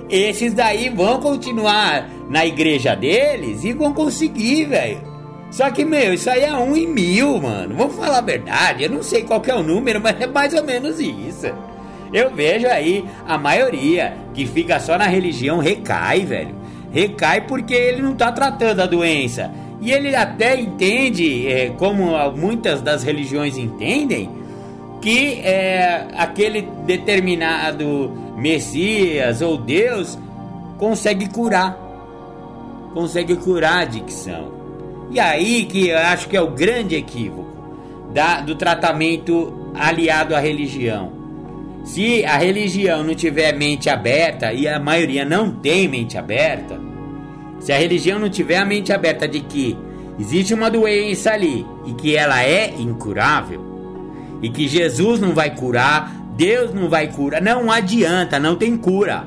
Esses 0.09 0.53
daí 0.53 0.89
vão 0.89 1.19
continuar 1.19 2.09
na 2.29 2.45
igreja 2.45 2.95
deles 2.95 3.63
e 3.63 3.73
vão 3.73 3.93
conseguir, 3.93 4.65
velho 4.65 5.11
só 5.51 5.69
que, 5.69 5.83
meu, 5.83 6.13
isso 6.13 6.29
aí 6.29 6.43
é 6.43 6.53
um 6.53 6.75
em 6.75 6.87
mil, 6.87 7.39
mano. 7.41 7.75
Vamos 7.75 7.95
falar 7.95 8.19
a 8.19 8.21
verdade. 8.21 8.85
Eu 8.85 8.89
não 8.89 9.03
sei 9.03 9.23
qual 9.23 9.41
é 9.45 9.53
o 9.53 9.61
número, 9.61 9.99
mas 9.99 10.19
é 10.19 10.25
mais 10.25 10.53
ou 10.53 10.63
menos 10.63 10.97
isso. 10.97 11.53
Eu 12.13 12.33
vejo 12.33 12.67
aí 12.67 13.05
a 13.27 13.37
maioria 13.37 14.13
que 14.33 14.45
fica 14.45 14.79
só 14.79 14.97
na 14.97 15.07
religião 15.07 15.59
recai, 15.59 16.21
velho. 16.21 16.55
Recai 16.91 17.41
porque 17.41 17.73
ele 17.73 18.01
não 18.01 18.15
tá 18.15 18.31
tratando 18.31 18.81
a 18.81 18.85
doença. 18.85 19.51
E 19.81 19.91
ele 19.91 20.15
até 20.15 20.59
entende, 20.59 21.47
é, 21.47 21.69
como 21.69 22.11
muitas 22.35 22.81
das 22.81 23.03
religiões 23.03 23.57
entendem, 23.57 24.29
que 25.01 25.41
é, 25.41 26.07
aquele 26.15 26.61
determinado 26.85 28.11
Messias 28.35 29.41
ou 29.41 29.57
Deus 29.57 30.17
consegue 30.77 31.27
curar. 31.29 31.77
Consegue 32.93 33.35
curar 33.37 33.77
a 33.77 33.81
adicção. 33.81 34.51
E 35.09 35.19
aí 35.19 35.65
que 35.65 35.89
eu 35.89 35.97
acho 35.97 36.27
que 36.27 36.37
é 36.37 36.41
o 36.41 36.51
grande 36.51 36.95
equívoco 36.95 37.51
da, 38.13 38.41
do 38.41 38.55
tratamento 38.55 39.71
aliado 39.73 40.35
à 40.35 40.39
religião. 40.39 41.20
Se 41.83 42.23
a 42.25 42.37
religião 42.37 43.03
não 43.03 43.15
tiver 43.15 43.55
mente 43.55 43.89
aberta, 43.89 44.53
e 44.53 44.67
a 44.67 44.79
maioria 44.79 45.25
não 45.25 45.51
tem 45.51 45.87
mente 45.87 46.17
aberta, 46.17 46.79
se 47.59 47.71
a 47.71 47.77
religião 47.77 48.19
não 48.19 48.29
tiver 48.29 48.57
a 48.57 48.65
mente 48.65 48.93
aberta 48.93 49.27
de 49.27 49.39
que 49.41 49.77
existe 50.19 50.53
uma 50.53 50.69
doença 50.69 51.31
ali 51.31 51.65
e 51.85 51.93
que 51.93 52.15
ela 52.15 52.43
é 52.43 52.73
incurável, 52.77 53.61
e 54.41 54.49
que 54.49 54.67
Jesus 54.67 55.19
não 55.19 55.33
vai 55.33 55.55
curar, 55.55 56.11
Deus 56.35 56.73
não 56.73 56.89
vai 56.89 57.07
curar, 57.07 57.41
não 57.41 57.71
adianta, 57.71 58.39
não 58.39 58.55
tem 58.55 58.77
cura. 58.77 59.25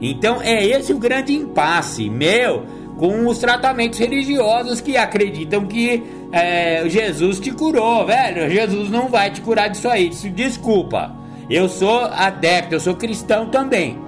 Então 0.00 0.42
é 0.42 0.66
esse 0.66 0.92
o 0.92 0.98
grande 0.98 1.32
impasse 1.32 2.10
meu 2.10 2.66
com 2.98 3.26
os 3.26 3.38
tratamentos 3.38 3.98
religiosos 3.98 4.80
que 4.80 4.96
acreditam 4.96 5.66
que 5.66 6.02
é, 6.30 6.84
Jesus 6.88 7.38
te 7.40 7.50
curou, 7.50 8.06
velho. 8.06 8.50
Jesus 8.50 8.90
não 8.90 9.08
vai 9.08 9.30
te 9.30 9.40
curar 9.40 9.68
disso 9.68 9.88
aí. 9.88 10.08
Desculpa. 10.08 11.21
Eu 11.52 11.68
sou 11.68 12.06
adepto, 12.06 12.74
eu 12.74 12.80
sou 12.80 12.94
cristão 12.94 13.50
também, 13.50 13.98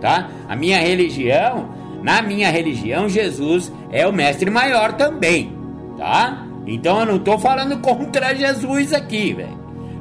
tá? 0.00 0.28
A 0.48 0.56
minha 0.56 0.80
religião, 0.80 1.68
na 2.02 2.20
minha 2.20 2.50
religião, 2.50 3.08
Jesus 3.08 3.72
é 3.92 4.04
o 4.08 4.12
mestre 4.12 4.50
maior 4.50 4.94
também, 4.94 5.56
tá? 5.96 6.44
Então 6.66 6.98
eu 6.98 7.06
não 7.06 7.18
tô 7.20 7.38
falando 7.38 7.78
contra 7.78 8.34
Jesus 8.34 8.92
aqui, 8.92 9.32
velho. 9.32 9.56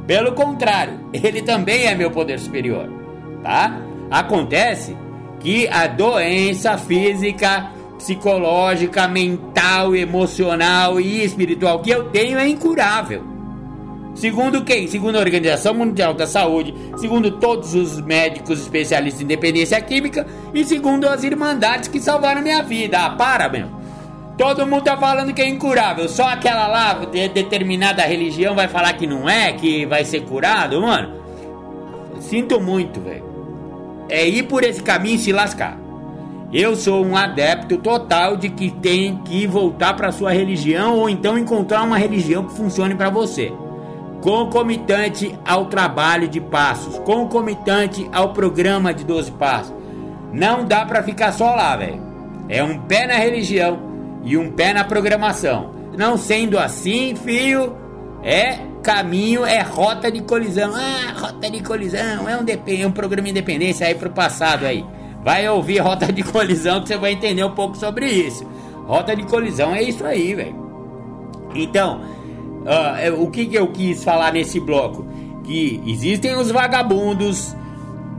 Pelo 0.07 0.31
contrário, 0.31 0.99
ele 1.13 1.43
também 1.43 1.85
é 1.85 1.93
meu 1.93 2.09
poder 2.09 2.39
superior, 2.39 2.91
tá? 3.43 3.79
Acontece 4.09 4.97
que 5.39 5.67
a 5.67 5.85
doença 5.85 6.75
física, 6.75 7.69
psicológica, 7.99 9.07
mental, 9.07 9.95
emocional 9.95 10.99
e 10.99 11.23
espiritual 11.23 11.81
que 11.81 11.91
eu 11.91 12.05
tenho 12.05 12.39
é 12.39 12.47
incurável. 12.47 13.38
Segundo 14.19 14.63
quem? 14.63 14.87
Segundo 14.87 15.15
a 15.15 15.19
Organização 15.19 15.73
Mundial 15.73 16.13
da 16.13 16.27
Saúde, 16.27 16.75
segundo 16.97 17.31
todos 17.31 17.73
os 17.73 18.01
médicos 18.01 18.59
especialistas 18.59 19.21
em 19.21 19.25
dependência 19.25 19.79
química 19.81 20.27
e 20.53 20.63
segundo 20.63 21.07
as 21.07 21.23
irmandades 21.23 21.87
que 21.87 21.99
salvaram 21.99 22.41
minha 22.41 22.61
vida. 22.61 22.99
Ah, 22.99 23.09
para, 23.11 23.47
meu. 23.47 23.67
Todo 24.37 24.65
mundo 24.65 24.83
tá 24.83 24.97
falando 24.97 25.33
que 25.33 25.41
é 25.41 25.47
incurável. 25.47 26.07
Só 26.07 26.27
aquela 26.27 26.67
lá 26.67 26.93
de 26.93 27.27
determinada 27.29 28.03
religião 28.03 28.55
vai 28.55 28.67
falar 28.67 28.93
que 28.93 29.07
não 29.07 29.29
é, 29.29 29.53
que 29.53 29.85
vai 29.85 30.03
ser 30.03 30.21
curado, 30.21 30.81
mano. 30.81 31.19
Sinto 32.19 32.59
muito, 32.59 32.99
velho 32.99 33.29
é 34.09 34.27
ir 34.27 34.43
por 34.43 34.63
esse 34.63 34.81
caminho 34.81 35.15
e 35.15 35.19
se 35.19 35.31
lascar. 35.31 35.79
Eu 36.51 36.75
sou 36.75 37.05
um 37.05 37.15
adepto 37.15 37.77
total 37.77 38.35
de 38.35 38.49
que 38.49 38.71
tem 38.71 39.17
que 39.17 39.45
voltar 39.45 39.93
para 39.93 40.11
sua 40.11 40.31
religião 40.31 40.97
ou 40.97 41.07
então 41.07 41.37
encontrar 41.37 41.83
uma 41.83 41.97
religião 41.97 42.43
que 42.43 42.55
funcione 42.55 42.95
para 42.95 43.11
você. 43.11 43.53
Concomitante 44.21 45.37
ao 45.45 45.65
trabalho 45.67 46.27
de 46.27 46.41
passos, 46.41 46.97
concomitante 46.99 48.09
ao 48.11 48.33
programa 48.33 48.93
de 48.93 49.03
12 49.03 49.31
passos. 49.31 49.73
Não 50.33 50.65
dá 50.65 50.85
para 50.85 51.03
ficar 51.03 51.31
só 51.31 51.55
lá, 51.55 51.75
velho. 51.75 52.01
É 52.47 52.63
um 52.63 52.79
pé 52.79 53.07
na 53.07 53.15
religião 53.15 53.79
e 54.23 54.37
um 54.37 54.51
pé 54.51 54.73
na 54.73 54.83
programação. 54.83 55.71
Não 55.97 56.17
sendo 56.17 56.57
assim, 56.57 57.15
filho, 57.15 57.75
é 58.23 58.59
caminho 58.81 59.45
é 59.45 59.61
rota 59.61 60.11
de 60.11 60.21
colisão. 60.21 60.73
Ah, 60.75 61.13
rota 61.17 61.49
de 61.49 61.61
colisão 61.61 62.27
é 62.27 62.37
um, 62.37 62.45
é 62.67 62.87
um 62.87 62.91
programa 62.91 63.25
de 63.25 63.31
independência 63.31 63.87
aí 63.87 63.95
pro 63.95 64.09
passado 64.09 64.65
aí. 64.65 64.85
Vai 65.23 65.47
ouvir 65.49 65.79
rota 65.79 66.11
de 66.11 66.23
colisão 66.23 66.81
que 66.81 66.87
você 66.87 66.97
vai 66.97 67.11
entender 67.11 67.43
um 67.43 67.51
pouco 67.51 67.77
sobre 67.77 68.07
isso. 68.07 68.45
Rota 68.87 69.15
de 69.15 69.23
colisão 69.23 69.75
é 69.75 69.83
isso 69.83 70.05
aí, 70.05 70.33
velho. 70.33 70.55
Então, 71.53 72.01
uh, 72.61 73.21
o 73.21 73.29
que, 73.29 73.45
que 73.45 73.55
eu 73.55 73.67
quis 73.67 74.03
falar 74.03 74.33
nesse 74.33 74.59
bloco? 74.59 75.05
Que 75.43 75.81
existem 75.85 76.35
os 76.35 76.51
vagabundos 76.51 77.55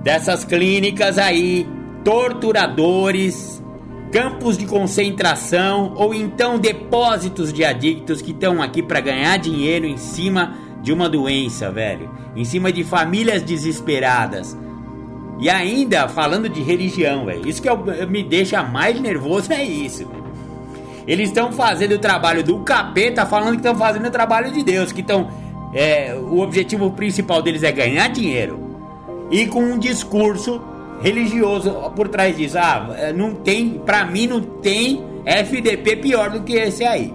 dessas 0.02 0.44
clínicas 0.44 1.18
aí, 1.18 1.66
torturadores, 2.04 3.62
campos 4.10 4.58
de 4.58 4.66
concentração 4.66 5.94
ou 5.96 6.12
então 6.12 6.58
depósitos 6.58 7.52
de 7.52 7.64
adictos 7.64 8.20
que 8.20 8.32
estão 8.32 8.60
aqui 8.60 8.82
para 8.82 9.00
ganhar 9.00 9.36
dinheiro 9.38 9.86
em 9.86 9.96
cima 9.96 10.54
de 10.82 10.92
uma 10.92 11.08
doença, 11.08 11.70
velho, 11.70 12.10
em 12.34 12.44
cima 12.44 12.72
de 12.72 12.82
famílias 12.82 13.42
desesperadas. 13.42 14.56
E 15.38 15.48
ainda 15.48 16.08
falando 16.08 16.48
de 16.48 16.60
religião, 16.60 17.24
velho. 17.24 17.48
Isso 17.48 17.62
que 17.62 17.68
eu, 17.68 17.78
me 18.08 18.22
deixa 18.22 18.62
mais 18.62 19.00
nervoso 19.00 19.52
é 19.52 19.64
isso. 19.64 20.06
Véio. 20.06 20.19
Eles 21.06 21.28
estão 21.28 21.52
fazendo 21.52 21.92
o 21.92 21.98
trabalho 21.98 22.42
do 22.42 22.58
capeta, 22.60 23.26
falando 23.26 23.52
que 23.52 23.56
estão 23.58 23.74
fazendo 23.74 24.06
o 24.06 24.10
trabalho 24.10 24.52
de 24.52 24.62
Deus, 24.62 24.92
que 24.92 25.00
estão 25.00 25.28
é, 25.72 26.14
o 26.14 26.40
objetivo 26.40 26.90
principal 26.90 27.42
deles 27.42 27.62
é 27.62 27.72
ganhar 27.72 28.08
dinheiro. 28.08 28.58
E 29.30 29.46
com 29.46 29.62
um 29.62 29.78
discurso 29.78 30.60
religioso 31.00 31.72
por 31.96 32.08
trás 32.08 32.36
disso. 32.36 32.58
Ah, 32.58 32.94
é, 32.96 33.12
não 33.12 33.34
tem, 33.34 33.78
para 33.78 34.04
mim 34.04 34.26
não 34.26 34.40
tem 34.40 35.02
FDP 35.24 35.96
pior 35.96 36.30
do 36.30 36.42
que 36.42 36.54
esse 36.54 36.84
aí. 36.84 37.12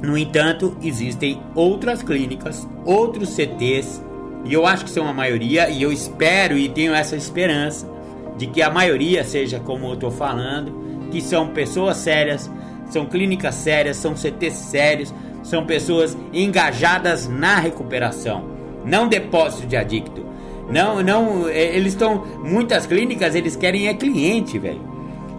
No 0.00 0.18
entanto, 0.18 0.76
existem 0.82 1.40
outras 1.54 2.02
clínicas, 2.02 2.66
outros 2.84 3.30
CTs, 3.30 4.02
e 4.44 4.52
eu 4.52 4.66
acho 4.66 4.84
que 4.84 4.90
são 4.90 5.06
a 5.06 5.12
maioria, 5.12 5.70
e 5.70 5.80
eu 5.80 5.92
espero 5.92 6.58
e 6.58 6.68
tenho 6.68 6.92
essa 6.92 7.14
esperança 7.14 7.88
de 8.36 8.48
que 8.48 8.60
a 8.60 8.70
maioria 8.70 9.22
seja 9.22 9.60
como 9.60 9.86
eu 9.86 9.94
estou 9.94 10.10
falando, 10.10 11.08
que 11.12 11.20
são 11.20 11.48
pessoas 11.48 11.98
sérias, 11.98 12.50
são 12.92 13.06
clínicas 13.06 13.54
sérias, 13.54 13.96
são 13.96 14.14
CTs 14.14 14.54
sérios, 14.54 15.14
são 15.42 15.64
pessoas 15.64 16.16
engajadas 16.32 17.26
na 17.28 17.58
recuperação, 17.58 18.44
não 18.84 19.08
depósito 19.08 19.66
de 19.66 19.76
adicto. 19.76 20.24
Não, 20.70 21.02
não, 21.02 21.48
é, 21.48 21.76
eles 21.76 21.92
estão. 21.92 22.24
Muitas 22.44 22.86
clínicas 22.86 23.34
eles 23.34 23.56
querem 23.56 23.88
é 23.88 23.94
cliente, 23.94 24.58
velho. 24.58 24.80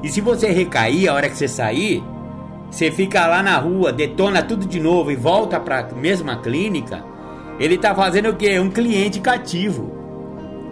E 0.04 0.10
se 0.10 0.20
você 0.20 0.52
recair 0.52 1.08
a 1.08 1.14
hora 1.14 1.30
que 1.30 1.38
você 1.38 1.48
sair, 1.48 2.04
você 2.70 2.92
fica 2.92 3.26
lá 3.26 3.42
na 3.42 3.58
rua, 3.58 3.94
detona 3.94 4.44
tudo 4.44 4.66
de 4.66 4.80
novo 4.80 5.12
e 5.12 5.16
volta 5.16 5.60
pra 5.60 5.88
mesma 5.96 6.36
clínica, 6.36 7.04
ele 7.60 7.78
tá 7.78 7.96
fazendo 7.96 8.30
o 8.30 8.36
quê? 8.36 8.60
Um 8.60 8.70
cliente 8.70 9.20
cativo. 9.20 9.92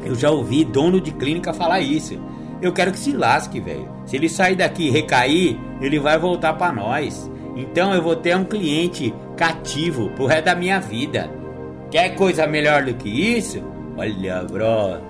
Eu 0.04 0.16
já 0.16 0.30
ouvi 0.30 0.66
dono 0.66 1.00
de 1.00 1.12
clínica 1.12 1.54
falar 1.54 1.80
isso. 1.80 2.20
Eu 2.62 2.72
quero 2.72 2.92
que 2.92 3.00
se 3.00 3.12
lasque, 3.12 3.60
velho. 3.60 3.90
Se 4.06 4.16
ele 4.16 4.30
sair 4.30 4.56
daqui 4.56 4.88
e 4.88 4.92
recair, 4.92 5.58
ele 5.82 6.00
vai 6.00 6.18
voltar 6.18 6.54
para 6.54 6.72
nós. 6.72 7.30
Então 7.56 7.94
eu 7.94 8.02
vou 8.02 8.16
ter 8.16 8.36
um 8.36 8.44
cliente 8.44 9.14
cativo 9.36 10.10
pro 10.12 10.26
resto 10.26 10.46
da 10.46 10.56
minha 10.56 10.80
vida. 10.80 11.30
Quer 11.90 12.16
coisa 12.16 12.48
melhor 12.48 12.84
do 12.86 12.94
que 12.94 13.10
isso? 13.10 13.62
Olha, 13.98 14.44
bro, 14.44 15.02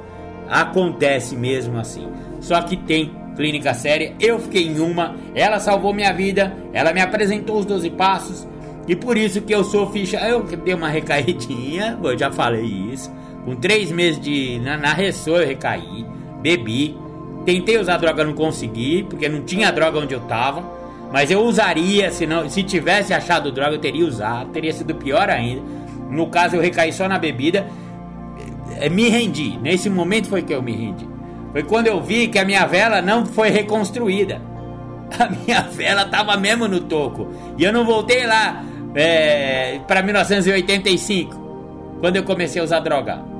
acontece 0.49 1.35
mesmo 1.35 1.77
assim. 1.77 2.07
Só 2.39 2.61
que 2.61 2.75
tem 2.75 3.11
clínica 3.35 3.73
séria. 3.73 4.13
Eu 4.19 4.39
fiquei 4.39 4.67
em 4.67 4.79
uma, 4.79 5.15
ela 5.35 5.59
salvou 5.59 5.93
minha 5.93 6.13
vida, 6.13 6.55
ela 6.73 6.93
me 6.93 7.01
apresentou 7.01 7.59
os 7.59 7.65
12 7.65 7.89
passos. 7.91 8.47
E 8.87 8.95
por 8.95 9.17
isso 9.17 9.41
que 9.41 9.53
eu 9.53 9.63
sou 9.63 9.91
ficha. 9.91 10.17
Eu 10.17 10.43
dei 10.43 10.73
uma 10.73 10.89
recaidinha, 10.89 11.97
eu 12.03 12.17
já 12.17 12.31
falei 12.31 12.65
isso. 12.65 13.11
Com 13.45 13.55
três 13.55 13.91
meses 13.91 14.19
de. 14.19 14.59
Na, 14.59 14.77
na 14.77 14.95
eu 14.99 15.45
recaí, 15.45 16.05
bebi. 16.41 16.95
Tentei 17.45 17.77
usar 17.77 17.97
droga, 17.97 18.23
não 18.23 18.33
consegui, 18.33 19.03
porque 19.03 19.27
não 19.27 19.41
tinha 19.41 19.71
droga 19.71 19.99
onde 19.99 20.13
eu 20.13 20.19
tava. 20.21 20.63
Mas 21.11 21.29
eu 21.29 21.41
usaria, 21.43 22.09
se, 22.11 22.25
não, 22.25 22.49
se 22.49 22.63
tivesse 22.63 23.13
achado 23.13 23.51
droga, 23.51 23.75
eu 23.75 23.79
teria 23.79 24.05
usado. 24.05 24.49
Teria 24.51 24.71
sido 24.71 24.95
pior 24.95 25.29
ainda. 25.29 25.61
No 26.09 26.27
caso, 26.27 26.55
eu 26.55 26.61
recaí 26.61 26.93
só 26.93 27.07
na 27.07 27.17
bebida. 27.17 27.67
É, 28.77 28.89
me 28.89 29.09
rendi. 29.09 29.57
Nesse 29.61 29.89
momento 29.89 30.27
foi 30.29 30.41
que 30.41 30.53
eu 30.53 30.61
me 30.61 30.71
rendi. 30.71 31.07
Foi 31.51 31.63
quando 31.63 31.87
eu 31.87 32.01
vi 32.01 32.27
que 32.27 32.39
a 32.39 32.45
minha 32.45 32.65
vela 32.65 33.01
não 33.01 33.25
foi 33.25 33.49
reconstruída. 33.49 34.41
A 35.19 35.27
minha 35.27 35.61
vela 35.63 36.05
tava 36.05 36.37
mesmo 36.37 36.69
no 36.69 36.79
toco. 36.79 37.27
E 37.57 37.63
eu 37.65 37.73
não 37.73 37.83
voltei 37.83 38.25
lá 38.25 38.63
é, 38.95 39.79
para 39.85 40.01
1985, 40.01 41.97
quando 41.99 42.15
eu 42.15 42.23
comecei 42.23 42.61
a 42.61 42.63
usar 42.63 42.79
droga. 42.79 43.30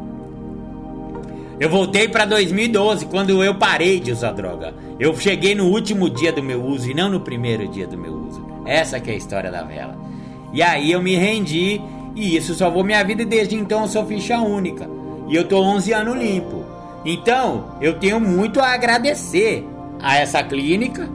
Eu 1.62 1.70
voltei 1.70 2.08
para 2.08 2.26
2012, 2.26 3.06
quando 3.06 3.44
eu 3.44 3.54
parei 3.54 4.00
de 4.00 4.12
usar 4.12 4.32
droga. 4.32 4.74
Eu 5.00 5.16
cheguei 5.16 5.54
no 5.54 5.68
último 5.68 6.10
dia 6.10 6.34
do 6.34 6.42
meu 6.42 6.60
uso 6.60 6.90
e 6.90 6.94
não 6.96 7.08
no 7.08 7.20
primeiro 7.20 7.68
dia 7.68 7.86
do 7.86 7.96
meu 7.96 8.12
uso. 8.12 8.44
Essa 8.66 9.00
que 9.00 9.12
é 9.12 9.14
a 9.14 9.18
história 9.18 9.52
da 9.52 9.62
vela. 9.62 9.96
E 10.52 10.64
aí 10.64 10.92
eu 10.92 11.04
me 11.04 11.16
rendi 11.16 11.80
e 12.16 12.36
isso 12.36 12.56
salvou 12.56 12.84
minha 12.84 13.04
vida 13.04 13.22
e 13.22 13.26
desde 13.26 13.56
então 13.56 13.84
eu 13.84 13.88
sou 13.88 14.04
ficha 14.08 14.40
única. 14.40 14.90
E 15.28 15.36
eu 15.36 15.48
tô 15.48 15.62
11 15.62 15.94
anos 15.94 16.18
limpo. 16.18 16.66
Então, 17.06 17.76
eu 17.80 17.94
tenho 17.94 18.20
muito 18.20 18.60
a 18.60 18.74
agradecer 18.74 19.64
a 20.02 20.18
essa 20.18 20.42
clínica 20.42 21.08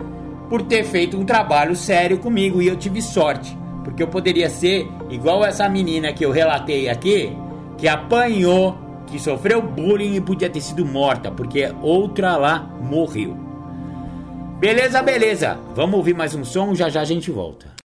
por 0.48 0.62
ter 0.62 0.84
feito 0.84 1.18
um 1.18 1.24
trabalho 1.24 1.74
sério 1.74 2.18
comigo 2.18 2.62
e 2.62 2.68
eu 2.68 2.76
tive 2.76 3.02
sorte, 3.02 3.58
porque 3.82 4.00
eu 4.00 4.06
poderia 4.06 4.48
ser 4.48 4.88
igual 5.10 5.44
essa 5.44 5.68
menina 5.68 6.12
que 6.12 6.24
eu 6.24 6.30
relatei 6.30 6.88
aqui, 6.88 7.36
que 7.76 7.88
apanhou, 7.88 8.85
que 9.06 9.18
sofreu 9.18 9.62
bullying 9.62 10.14
e 10.14 10.20
podia 10.20 10.50
ter 10.50 10.60
sido 10.60 10.84
morta, 10.84 11.30
porque 11.30 11.72
outra 11.82 12.36
lá 12.36 12.58
morreu. 12.80 13.36
Beleza, 14.58 15.02
beleza. 15.02 15.58
Vamos 15.74 15.96
ouvir 15.96 16.14
mais 16.14 16.34
um 16.34 16.44
som, 16.44 16.74
já 16.74 16.88
já 16.88 17.02
a 17.02 17.04
gente 17.04 17.30
volta. 17.30 17.76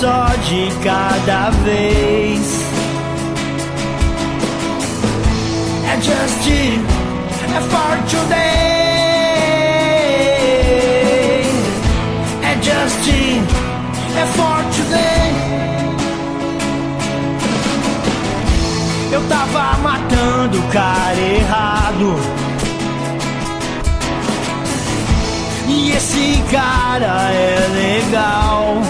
Só 0.00 0.26
de 0.44 0.70
cada 0.84 1.50
vez. 1.64 2.62
É 5.84 6.00
just 6.00 6.48
é 7.42 7.60
for 7.60 7.98
today. 8.08 8.38
É 12.44 12.52
just 12.62 13.08
é 14.16 14.26
for 14.36 14.64
today. 14.76 15.28
Eu 19.10 19.22
tava 19.28 19.78
matando 19.78 20.58
o 20.58 20.62
cara 20.68 21.18
errado. 21.18 22.14
E 25.66 25.90
esse 25.90 26.40
cara 26.52 27.32
é 27.32 27.68
legal. 27.74 28.87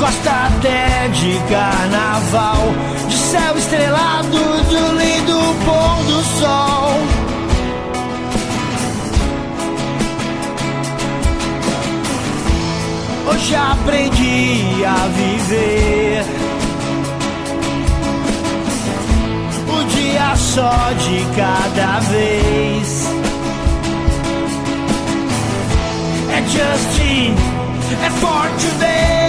Gosta 0.00 0.30
até 0.30 1.08
de 1.08 1.38
carnaval, 1.50 2.56
de 3.06 3.16
céu 3.18 3.58
estrelado, 3.58 4.30
do 4.30 4.98
lindo 4.98 5.38
pôr 5.66 6.04
do 6.06 6.24
sol. 6.38 6.90
Hoje 13.28 13.54
aprendi 13.54 14.84
a 14.86 15.06
viver. 15.08 16.24
O 19.68 19.84
dia 19.84 20.34
só 20.34 20.92
de 20.94 21.26
cada 21.36 22.00
vez. 22.00 23.06
É 26.32 26.42
Justin, 26.48 27.34
é 28.02 28.10
for 28.18 28.48
today. 28.58 29.19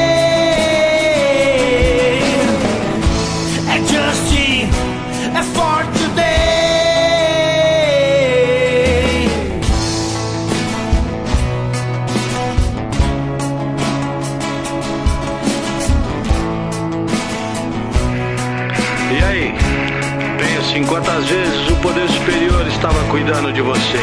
Cuidando 23.22 23.54
de 23.54 23.62
você. 23.62 24.00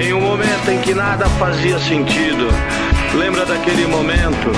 Em 0.00 0.14
um 0.14 0.20
momento 0.20 0.70
em 0.70 0.78
que 0.78 0.94
nada 0.94 1.26
fazia 1.38 1.78
sentido. 1.78 2.48
Lembra 3.14 3.44
daquele 3.44 3.86
momento 3.86 4.50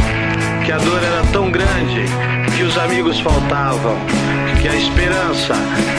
que 0.64 0.70
a 0.70 0.78
dor 0.78 1.02
era 1.02 1.22
tão 1.32 1.50
grande 1.50 2.04
que 2.56 2.62
os 2.62 2.78
amigos 2.78 3.18
faltavam, 3.18 3.96
que 4.62 4.68
a 4.68 4.74
esperança 4.76 5.54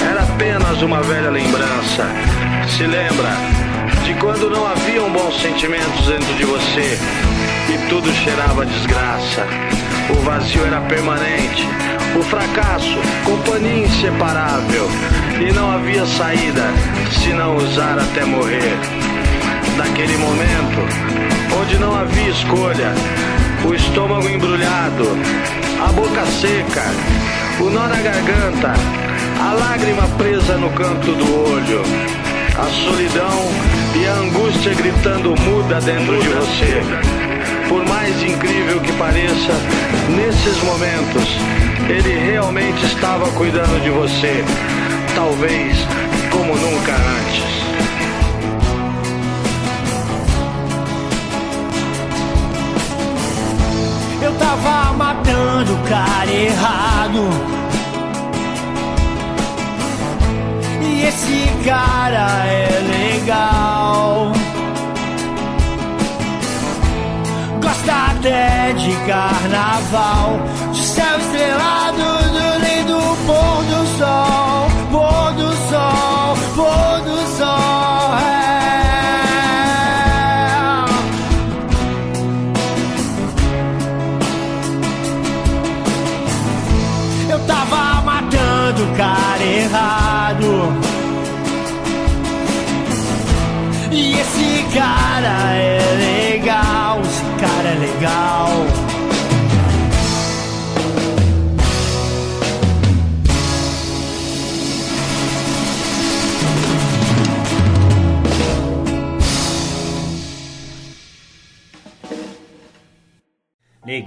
era 0.10 0.22
apenas 0.24 0.82
uma 0.82 1.02
velha 1.02 1.30
lembrança. 1.30 2.08
Se 2.70 2.84
lembra 2.84 3.32
de 4.06 4.14
quando 4.14 4.50
não 4.50 4.66
haviam 4.66 5.12
bons 5.12 5.38
sentimentos 5.42 6.08
dentro 6.08 6.34
de 6.36 6.46
você 6.46 6.98
e 7.70 7.90
tudo 7.90 8.10
cheirava 8.24 8.66
desgraça. 8.66 9.46
O 10.10 10.22
vazio 10.22 10.66
era 10.66 10.80
permanente, 10.82 11.68
o 12.18 12.24
fracasso, 12.24 12.98
companhia 13.24 13.86
inseparável. 13.86 14.90
E 15.40 15.52
não 15.54 15.72
havia 15.72 16.06
saída 16.06 16.64
se 17.12 17.30
não 17.30 17.56
usar 17.58 17.98
até 18.00 18.26
morrer. 18.26 18.78
Naquele 19.78 20.18
momento, 20.18 20.82
onde 21.60 21.78
não 21.78 21.96
havia 21.96 22.30
escolha, 22.30 22.94
o 23.66 23.74
estômago 23.74 24.28
embrulhado, 24.28 25.06
a 25.88 25.92
boca 25.92 26.26
seca, 26.26 26.86
o 27.60 27.70
nó 27.70 27.88
na 27.88 28.02
garganta, 28.02 28.74
a 29.40 29.54
lágrima 29.54 30.08
presa 30.18 30.58
no 30.58 30.70
canto 30.72 31.12
do 31.14 31.52
olho, 31.52 31.82
a 32.58 32.90
solidão 32.90 33.52
e 33.96 34.08
a 34.08 34.14
angústia 34.14 34.74
gritando 34.74 35.36
muda 35.42 35.80
dentro 35.82 36.20
de 36.20 36.30
você. 36.30 37.07
Por 37.68 37.86
mais 37.86 38.24
incrível 38.24 38.80
que 38.80 38.94
pareça, 38.94 39.54
nesses 40.16 40.64
momentos, 40.64 41.38
ele 41.90 42.32
realmente 42.32 42.86
estava 42.86 43.30
cuidando 43.32 43.82
de 43.84 43.90
você, 43.90 44.44
talvez 45.16 45.78
como 46.32 46.56
nunca 46.56 46.94
antes. 46.94 47.58
Eu 54.22 54.34
tava 54.34 54.94
matando 54.94 55.74
o 55.74 55.90
cara 55.90 56.32
errado. 56.32 57.30
E 60.82 61.04
esse 61.04 61.50
cara 61.66 62.46
é 62.46 62.68
legal. 62.88 64.37
Gosta 67.68 68.12
até 68.12 68.72
de 68.72 68.96
carnaval, 69.06 70.40
de 70.72 70.82
céu 70.86 71.18
estrelado, 71.20 71.98
do 71.98 72.48
lindo 72.66 72.98
pôr 73.26 73.64
do 73.66 73.86
sol, 73.98 74.37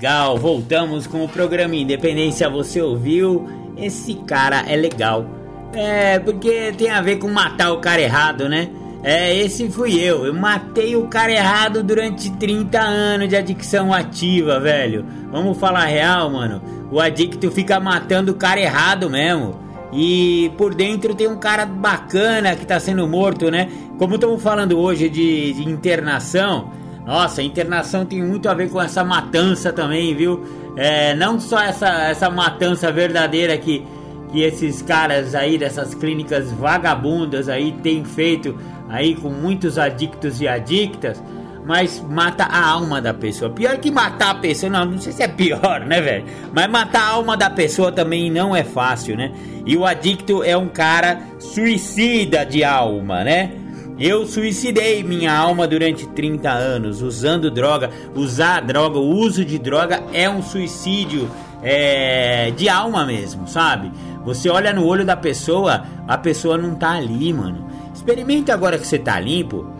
Legal, 0.01 0.38
voltamos 0.38 1.07
com 1.07 1.22
o 1.22 1.28
programa 1.28 1.76
Independência. 1.76 2.48
Você 2.48 2.80
ouviu? 2.80 3.46
Esse 3.76 4.14
cara 4.14 4.64
é 4.66 4.74
legal. 4.74 5.26
É, 5.74 6.18
porque 6.18 6.72
tem 6.72 6.88
a 6.88 7.03
ver 7.03 7.16
com 7.18 7.28
matar 7.28 7.70
o 7.70 7.80
cara 7.80 8.01
errado, 8.01 8.48
né? 8.48 8.70
É, 9.03 9.36
esse 9.36 9.68
fui 9.68 10.01
eu. 10.01 10.24
Eu 10.24 10.32
matei 10.32 10.96
o 10.96 11.07
cara 11.07 11.30
errado 11.30 11.82
durante 11.82 12.30
30 12.30 12.80
anos 12.80 13.28
de 13.28 13.36
adicção 13.36 13.92
ativa, 13.92 14.59
velho. 14.59 15.05
Vamos 15.30 15.59
falar 15.59 15.84
real, 15.84 16.30
mano. 16.30 16.62
O 16.90 16.98
adicto 16.98 17.51
fica 17.51 17.78
matando 17.78 18.32
o 18.32 18.36
cara 18.36 18.59
errado 18.59 19.11
mesmo. 19.11 19.61
E 19.92 20.51
por 20.57 20.74
dentro 20.74 21.14
tem 21.14 21.28
um 21.28 21.38
cara 21.38 21.66
bacana 21.66 22.57
que 22.57 22.64
tá 22.64 22.80
sendo 22.80 23.07
morto, 23.07 23.51
né? 23.51 23.68
Como 23.98 24.14
estamos 24.14 24.42
falando 24.42 24.78
hoje 24.78 25.11
de, 25.11 25.53
de 25.53 25.68
internação, 25.68 26.70
Nossa, 27.11 27.40
a 27.40 27.44
internação 27.44 28.06
tem 28.06 28.22
muito 28.22 28.48
a 28.48 28.54
ver 28.54 28.70
com 28.70 28.80
essa 28.80 29.02
matança 29.02 29.72
também, 29.72 30.14
viu? 30.14 30.46
É, 30.76 31.12
não 31.12 31.40
só 31.40 31.61
essa, 31.61 31.88
essa 32.04 32.30
matança 32.30 32.92
verdadeira 32.92 33.58
que, 33.58 33.84
que 34.30 34.42
esses 34.42 34.80
caras 34.80 35.34
aí 35.34 35.58
dessas 35.58 35.92
clínicas 35.92 36.52
vagabundas 36.52 37.48
aí 37.48 37.72
têm 37.82 38.04
feito 38.04 38.56
aí 38.88 39.16
com 39.16 39.28
muitos 39.28 39.76
adictos 39.76 40.40
e 40.40 40.46
adictas, 40.46 41.20
mas 41.66 42.00
mata 42.00 42.44
a 42.44 42.64
alma 42.64 43.02
da 43.02 43.12
pessoa. 43.12 43.50
Pior 43.50 43.76
que 43.78 43.90
matar 43.90 44.30
a 44.30 44.34
pessoa, 44.36 44.70
não, 44.70 44.84
não 44.84 44.98
sei 44.98 45.12
se 45.12 45.24
é 45.24 45.26
pior, 45.28 45.80
né, 45.84 46.00
velho? 46.00 46.24
Mas 46.54 46.68
matar 46.68 47.02
a 47.02 47.08
alma 47.08 47.36
da 47.36 47.50
pessoa 47.50 47.90
também 47.90 48.30
não 48.30 48.54
é 48.54 48.62
fácil, 48.62 49.16
né? 49.16 49.32
E 49.66 49.76
o 49.76 49.84
adicto 49.84 50.44
é 50.44 50.56
um 50.56 50.68
cara 50.68 51.22
suicida 51.41 52.46
de 52.46 52.62
alma, 52.62 53.24
né? 53.24 53.59
Eu 54.01 54.25
suicidei 54.25 55.05
minha 55.05 55.31
alma 55.31 55.68
durante 55.68 56.09
30 56.09 56.51
anos 56.51 57.03
usando 57.03 57.51
droga. 57.51 57.91
Usar 58.14 58.63
droga, 58.63 58.99
o 58.99 59.07
uso 59.07 59.45
de 59.45 59.59
droga 59.59 60.03
é 60.11 60.29
um 60.29 60.43
suicídio 60.43 61.31
é, 61.63 62.51
de 62.53 62.67
alma 62.67 63.05
mesmo, 63.05 63.47
sabe? 63.47 63.93
Você 64.25 64.49
olha 64.49 64.72
no 64.72 64.87
olho 64.87 65.05
da 65.05 65.18
pessoa, 65.18 65.85
a 66.09 66.17
pessoa 66.17 66.57
não 66.57 66.75
tá 66.75 66.93
ali, 66.93 67.31
mano. 67.31 67.68
Experimenta 67.93 68.55
agora 68.55 68.79
que 68.79 68.87
você 68.87 68.99
tá 68.99 69.21
limpo. 69.21 69.71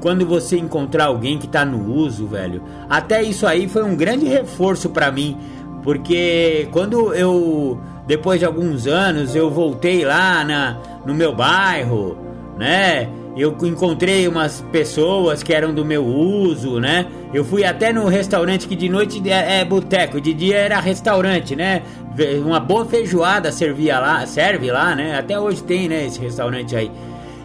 Quando 0.00 0.24
você 0.24 0.56
encontrar 0.58 1.04
alguém 1.04 1.36
que 1.36 1.46
tá 1.46 1.62
no 1.62 1.94
uso, 1.94 2.26
velho. 2.26 2.62
Até 2.88 3.22
isso 3.22 3.46
aí 3.46 3.68
foi 3.68 3.82
um 3.82 3.94
grande 3.94 4.24
reforço 4.24 4.88
para 4.88 5.12
mim. 5.12 5.36
Porque 5.82 6.68
quando 6.72 7.12
eu, 7.12 7.78
depois 8.06 8.40
de 8.40 8.46
alguns 8.46 8.86
anos, 8.86 9.36
eu 9.36 9.50
voltei 9.50 10.06
lá 10.06 10.42
na, 10.42 10.78
no 11.04 11.14
meu 11.14 11.34
bairro, 11.34 12.16
né? 12.58 13.10
Eu 13.34 13.56
encontrei 13.62 14.28
umas 14.28 14.60
pessoas 14.70 15.42
que 15.42 15.54
eram 15.54 15.72
do 15.72 15.84
meu 15.84 16.04
uso, 16.04 16.78
né? 16.78 17.06
Eu 17.32 17.44
fui 17.44 17.64
até 17.64 17.90
no 17.90 18.06
restaurante 18.06 18.68
que 18.68 18.76
de 18.76 18.90
noite 18.90 19.22
é, 19.28 19.60
é 19.60 19.64
boteco, 19.64 20.20
de 20.20 20.34
dia 20.34 20.58
era 20.58 20.78
restaurante, 20.80 21.56
né? 21.56 21.82
Uma 22.44 22.60
boa 22.60 22.84
feijoada 22.84 23.50
servia 23.50 23.98
lá, 23.98 24.26
serve 24.26 24.70
lá, 24.70 24.94
né? 24.94 25.16
Até 25.16 25.40
hoje 25.40 25.62
tem, 25.62 25.88
né, 25.88 26.04
esse 26.04 26.20
restaurante 26.20 26.76
aí. 26.76 26.90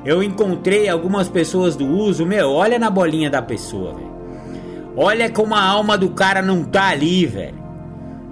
Eu 0.04 0.22
encontrei 0.22 0.90
algumas 0.90 1.30
pessoas 1.30 1.78
do 1.78 1.88
uso, 1.88 2.26
meu, 2.26 2.50
olha 2.52 2.78
na 2.78 2.90
bolinha 2.90 3.30
da 3.30 3.42
pessoa, 3.42 3.94
velho. 3.94 4.08
Olha 4.96 5.30
como 5.30 5.56
a 5.56 5.62
alma 5.62 5.98
do 5.98 6.10
cara 6.10 6.42
não 6.42 6.66
tá 6.66 6.90
ali, 6.90 7.26
velho. 7.26 7.64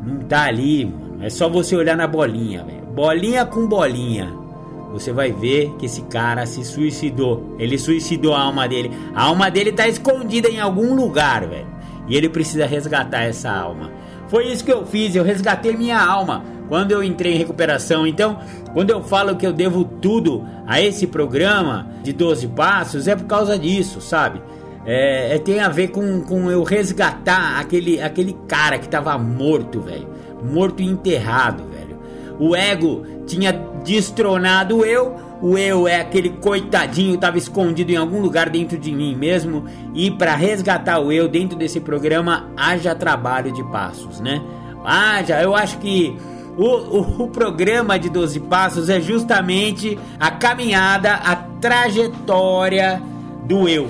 Não 0.05 0.19
tá 0.19 0.43
ali, 0.43 0.85
mano. 0.85 1.23
É 1.23 1.29
só 1.29 1.47
você 1.47 1.73
olhar 1.73 1.95
na 1.95 2.07
bolinha, 2.07 2.65
velho. 2.65 2.85
Bolinha 2.93 3.45
com 3.45 3.65
bolinha 3.65 4.44
você 4.91 5.11
vai 5.11 5.31
ver 5.31 5.73
que 5.77 5.85
esse 5.85 6.01
cara 6.03 6.45
se 6.45 6.63
suicidou. 6.63 7.55
Ele 7.59 7.77
suicidou 7.77 8.33
a 8.33 8.41
alma 8.41 8.67
dele. 8.67 8.91
A 9.13 9.23
alma 9.23 9.49
dele 9.51 9.71
tá 9.71 9.87
escondida 9.87 10.49
em 10.49 10.59
algum 10.59 10.95
lugar, 10.95 11.45
velho. 11.47 11.67
E 12.07 12.15
ele 12.15 12.29
precisa 12.29 12.65
resgatar 12.65 13.23
essa 13.23 13.51
alma. 13.51 13.91
Foi 14.27 14.47
isso 14.47 14.63
que 14.63 14.71
eu 14.71 14.85
fiz, 14.85 15.15
eu 15.15 15.23
resgatei 15.23 15.75
minha 15.75 15.99
alma 15.99 16.43
quando 16.67 16.91
eu 16.91 17.03
entrei 17.03 17.33
em 17.33 17.37
recuperação. 17.37 18.07
Então, 18.07 18.39
quando 18.73 18.89
eu 18.89 19.03
falo 19.03 19.35
que 19.35 19.45
eu 19.45 19.53
devo 19.53 19.83
tudo 19.83 20.45
a 20.65 20.81
esse 20.81 21.07
programa 21.07 21.87
de 22.03 22.11
12 22.11 22.47
passos, 22.49 23.07
é 23.07 23.15
por 23.15 23.25
causa 23.25 23.57
disso, 23.57 24.01
sabe? 24.01 24.41
É, 24.85 25.35
é, 25.35 25.39
tem 25.39 25.59
a 25.59 25.69
ver 25.69 25.89
com, 25.89 26.21
com 26.21 26.49
eu 26.51 26.63
resgatar 26.63 27.59
aquele, 27.59 27.99
aquele 28.01 28.33
cara 28.47 28.77
que 28.77 28.87
tava 28.87 29.17
morto, 29.17 29.81
velho. 29.81 30.07
Morto 30.43 30.81
e 30.81 30.85
enterrado, 30.85 31.63
velho. 31.63 31.74
O 32.39 32.55
ego 32.55 33.05
tinha 33.25 33.51
destronado 33.83 34.77
o 34.77 34.85
eu. 34.85 35.15
O 35.41 35.57
eu 35.57 35.87
é 35.87 35.99
aquele 35.99 36.29
coitadinho, 36.29 37.15
estava 37.15 37.37
escondido 37.37 37.91
em 37.91 37.97
algum 37.97 38.21
lugar 38.21 38.49
dentro 38.49 38.77
de 38.77 38.91
mim 38.91 39.15
mesmo. 39.15 39.65
E 39.93 40.09
para 40.09 40.35
resgatar 40.35 40.99
o 40.99 41.11
eu 41.11 41.27
dentro 41.27 41.57
desse 41.57 41.79
programa, 41.79 42.49
haja 42.55 42.95
trabalho 42.95 43.51
de 43.51 43.63
passos, 43.65 44.19
né? 44.19 44.41
Haja, 44.83 45.41
eu 45.41 45.55
acho 45.55 45.77
que 45.79 46.15
o, 46.57 46.63
o, 46.63 47.23
o, 47.23 47.27
programa 47.27 47.99
de 47.99 48.09
12 48.09 48.39
Passos 48.41 48.89
é 48.89 49.01
justamente 49.01 49.99
a 50.19 50.31
caminhada, 50.31 51.13
a 51.15 51.35
trajetória 51.35 53.01
do 53.43 53.67
eu. 53.67 53.89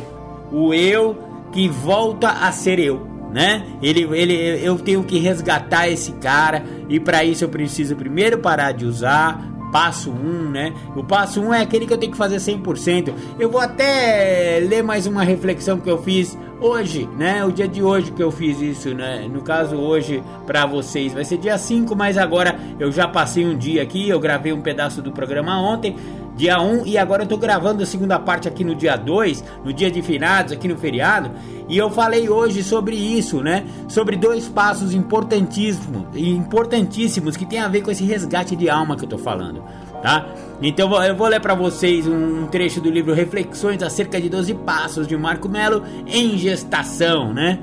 O 0.52 0.74
eu 0.74 1.16
que 1.52 1.68
volta 1.70 2.30
a 2.30 2.52
ser 2.52 2.80
eu, 2.80 3.08
né? 3.36 3.66
Ele, 3.84 4.08
ele, 4.18 4.66
eu 4.66 4.80
tenho 4.80 5.04
que 5.04 5.20
resgatar 5.20 5.90
esse 5.90 6.14
cara 6.14 6.64
e 6.88 7.02
para 7.02 7.22
isso 7.26 7.44
eu 7.44 7.50
preciso 7.50 7.94
primeiro 7.94 8.38
parar 8.38 8.72
de 8.72 8.86
usar, 8.86 9.46
passo 9.74 10.10
1, 10.10 10.14
um, 10.14 10.50
né? 10.52 10.74
O 10.96 11.04
passo 11.04 11.42
1 11.42 11.48
um 11.48 11.54
é 11.54 11.62
aquele 11.62 11.86
que 11.86 11.92
eu 11.92 11.98
tenho 11.98 12.14
que 12.14 12.18
fazer 12.18 12.38
100%. 12.38 13.14
Eu 13.38 13.50
vou 13.50 13.60
até 13.60 14.66
ler 14.66 14.82
mais 14.82 15.06
uma 15.06 15.22
reflexão 15.22 15.82
que 15.82 15.90
eu 15.90 16.02
fiz 16.02 16.38
hoje, 16.62 17.10
né? 17.18 17.44
O 17.44 17.52
dia 17.52 17.68
de 17.68 17.84
hoje 17.84 18.10
que 18.14 18.24
eu 18.24 18.32
fiz 18.32 18.62
isso, 18.62 18.96
né? 18.96 19.28
No 19.30 19.42
caso 19.42 19.76
hoje 19.76 20.24
para 20.48 20.66
vocês 20.66 21.14
vai 21.14 21.26
ser 21.26 21.38
dia 21.38 21.58
5, 21.58 21.94
mas 21.94 22.18
agora 22.18 22.58
eu 22.80 22.90
já 22.90 23.06
passei 23.06 23.46
um 23.46 23.58
dia 23.58 23.84
aqui, 23.84 24.08
eu 24.08 24.18
gravei 24.18 24.54
um 24.54 24.62
pedaço 24.62 25.02
do 25.02 25.12
programa 25.12 25.60
ontem 25.60 25.94
dia 26.36 26.62
1 26.62 26.86
e 26.86 26.98
agora 26.98 27.24
eu 27.24 27.28
tô 27.28 27.38
gravando 27.38 27.82
a 27.82 27.86
segunda 27.86 28.20
parte 28.20 28.48
aqui 28.48 28.64
no 28.64 28.76
dia 28.76 28.98
2, 28.98 29.44
no 29.64 29.72
dia 29.72 29.90
de 29.90 30.02
finados, 30.02 30.52
aqui 30.52 30.68
no 30.68 30.78
feriado, 30.78 31.32
e 31.70 31.78
eu 31.78 31.90
falei 31.90 32.30
hoje 32.30 32.62
sobre 32.62 32.96
isso, 32.96 33.42
né? 33.42 33.66
Sobre 33.88 34.18
dois 34.18 34.48
passos 34.48 34.94
importantíssimos, 34.94 36.04
importantíssimos 36.16 37.38
que 37.38 37.46
tem 37.46 37.60
a 37.60 37.68
ver 37.68 37.82
com 37.82 37.90
esse 37.90 38.04
resgate 38.04 38.56
de 38.56 38.70
alma 38.70 38.98
que 38.98 39.06
eu 39.06 39.10
tô 39.10 39.18
falando, 39.18 39.64
tá? 40.02 40.28
Então 40.62 41.04
eu 41.04 41.16
vou 41.16 41.28
ler 41.28 41.40
para 41.40 41.56
vocês 41.56 42.06
um 42.06 42.48
trecho 42.48 42.82
do 42.82 42.90
livro 42.90 43.14
Reflexões 43.14 43.82
acerca 43.82 44.20
de 44.20 44.30
12 44.30 44.54
passos 44.56 45.08
de 45.08 45.16
Marco 45.16 45.48
Melo 45.48 45.84
em 46.06 46.38
gestação, 46.38 47.34
né? 47.34 47.60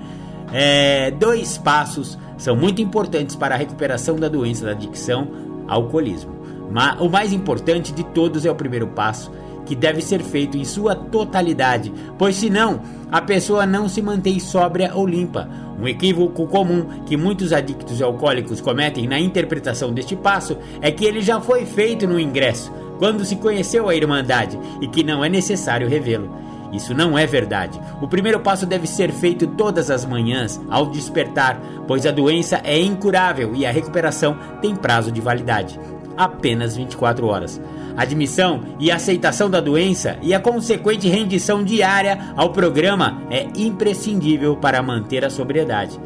É, 0.52 1.10
dois 1.10 1.56
passos 1.56 2.18
são 2.36 2.56
muito 2.56 2.82
importantes 2.82 3.36
para 3.36 3.54
a 3.54 3.58
recuperação 3.58 4.16
da 4.16 4.28
doença 4.28 4.64
da 4.64 4.72
adicção 4.72 5.28
alcoolismo. 5.68 6.41
Mas 6.72 6.98
o 7.00 7.08
mais 7.08 7.32
importante 7.32 7.92
de 7.92 8.02
todos 8.02 8.46
é 8.46 8.50
o 8.50 8.54
primeiro 8.54 8.86
passo, 8.86 9.30
que 9.66 9.76
deve 9.76 10.00
ser 10.00 10.22
feito 10.22 10.56
em 10.56 10.64
sua 10.64 10.94
totalidade, 10.94 11.92
pois 12.18 12.34
senão 12.36 12.80
a 13.10 13.20
pessoa 13.20 13.66
não 13.66 13.88
se 13.88 14.00
mantém 14.00 14.40
sóbria 14.40 14.90
ou 14.94 15.06
limpa. 15.06 15.48
Um 15.78 15.86
equívoco 15.86 16.46
comum 16.46 16.86
que 17.06 17.16
muitos 17.16 17.52
adictos 17.52 18.00
alcoólicos 18.00 18.60
cometem 18.60 19.06
na 19.06 19.20
interpretação 19.20 19.92
deste 19.92 20.16
passo 20.16 20.56
é 20.80 20.90
que 20.90 21.04
ele 21.04 21.20
já 21.20 21.40
foi 21.40 21.66
feito 21.66 22.06
no 22.06 22.18
ingresso, 22.18 22.72
quando 22.98 23.24
se 23.24 23.36
conheceu 23.36 23.88
a 23.88 23.94
Irmandade, 23.94 24.58
e 24.80 24.88
que 24.88 25.04
não 25.04 25.24
é 25.24 25.28
necessário 25.28 25.88
revê-lo. 25.88 26.34
Isso 26.72 26.94
não 26.94 27.18
é 27.18 27.26
verdade. 27.26 27.78
O 28.00 28.08
primeiro 28.08 28.40
passo 28.40 28.64
deve 28.64 28.86
ser 28.86 29.12
feito 29.12 29.46
todas 29.46 29.90
as 29.90 30.06
manhãs, 30.06 30.58
ao 30.70 30.86
despertar, 30.86 31.60
pois 31.86 32.06
a 32.06 32.10
doença 32.10 32.62
é 32.64 32.80
incurável 32.80 33.54
e 33.54 33.66
a 33.66 33.70
recuperação 33.70 34.38
tem 34.62 34.74
prazo 34.74 35.12
de 35.12 35.20
validade 35.20 35.78
apenas 36.16 36.76
24 36.76 37.26
horas. 37.26 37.60
Admissão 37.96 38.60
e 38.78 38.90
aceitação 38.90 39.50
da 39.50 39.60
doença 39.60 40.16
e 40.22 40.32
a 40.32 40.40
consequente 40.40 41.08
rendição 41.08 41.62
diária 41.62 42.18
ao 42.36 42.50
programa 42.50 43.22
é 43.30 43.46
imprescindível 43.56 44.56
para 44.56 44.82
manter 44.82 45.24
a 45.24 45.30
sobriedade. 45.30 46.00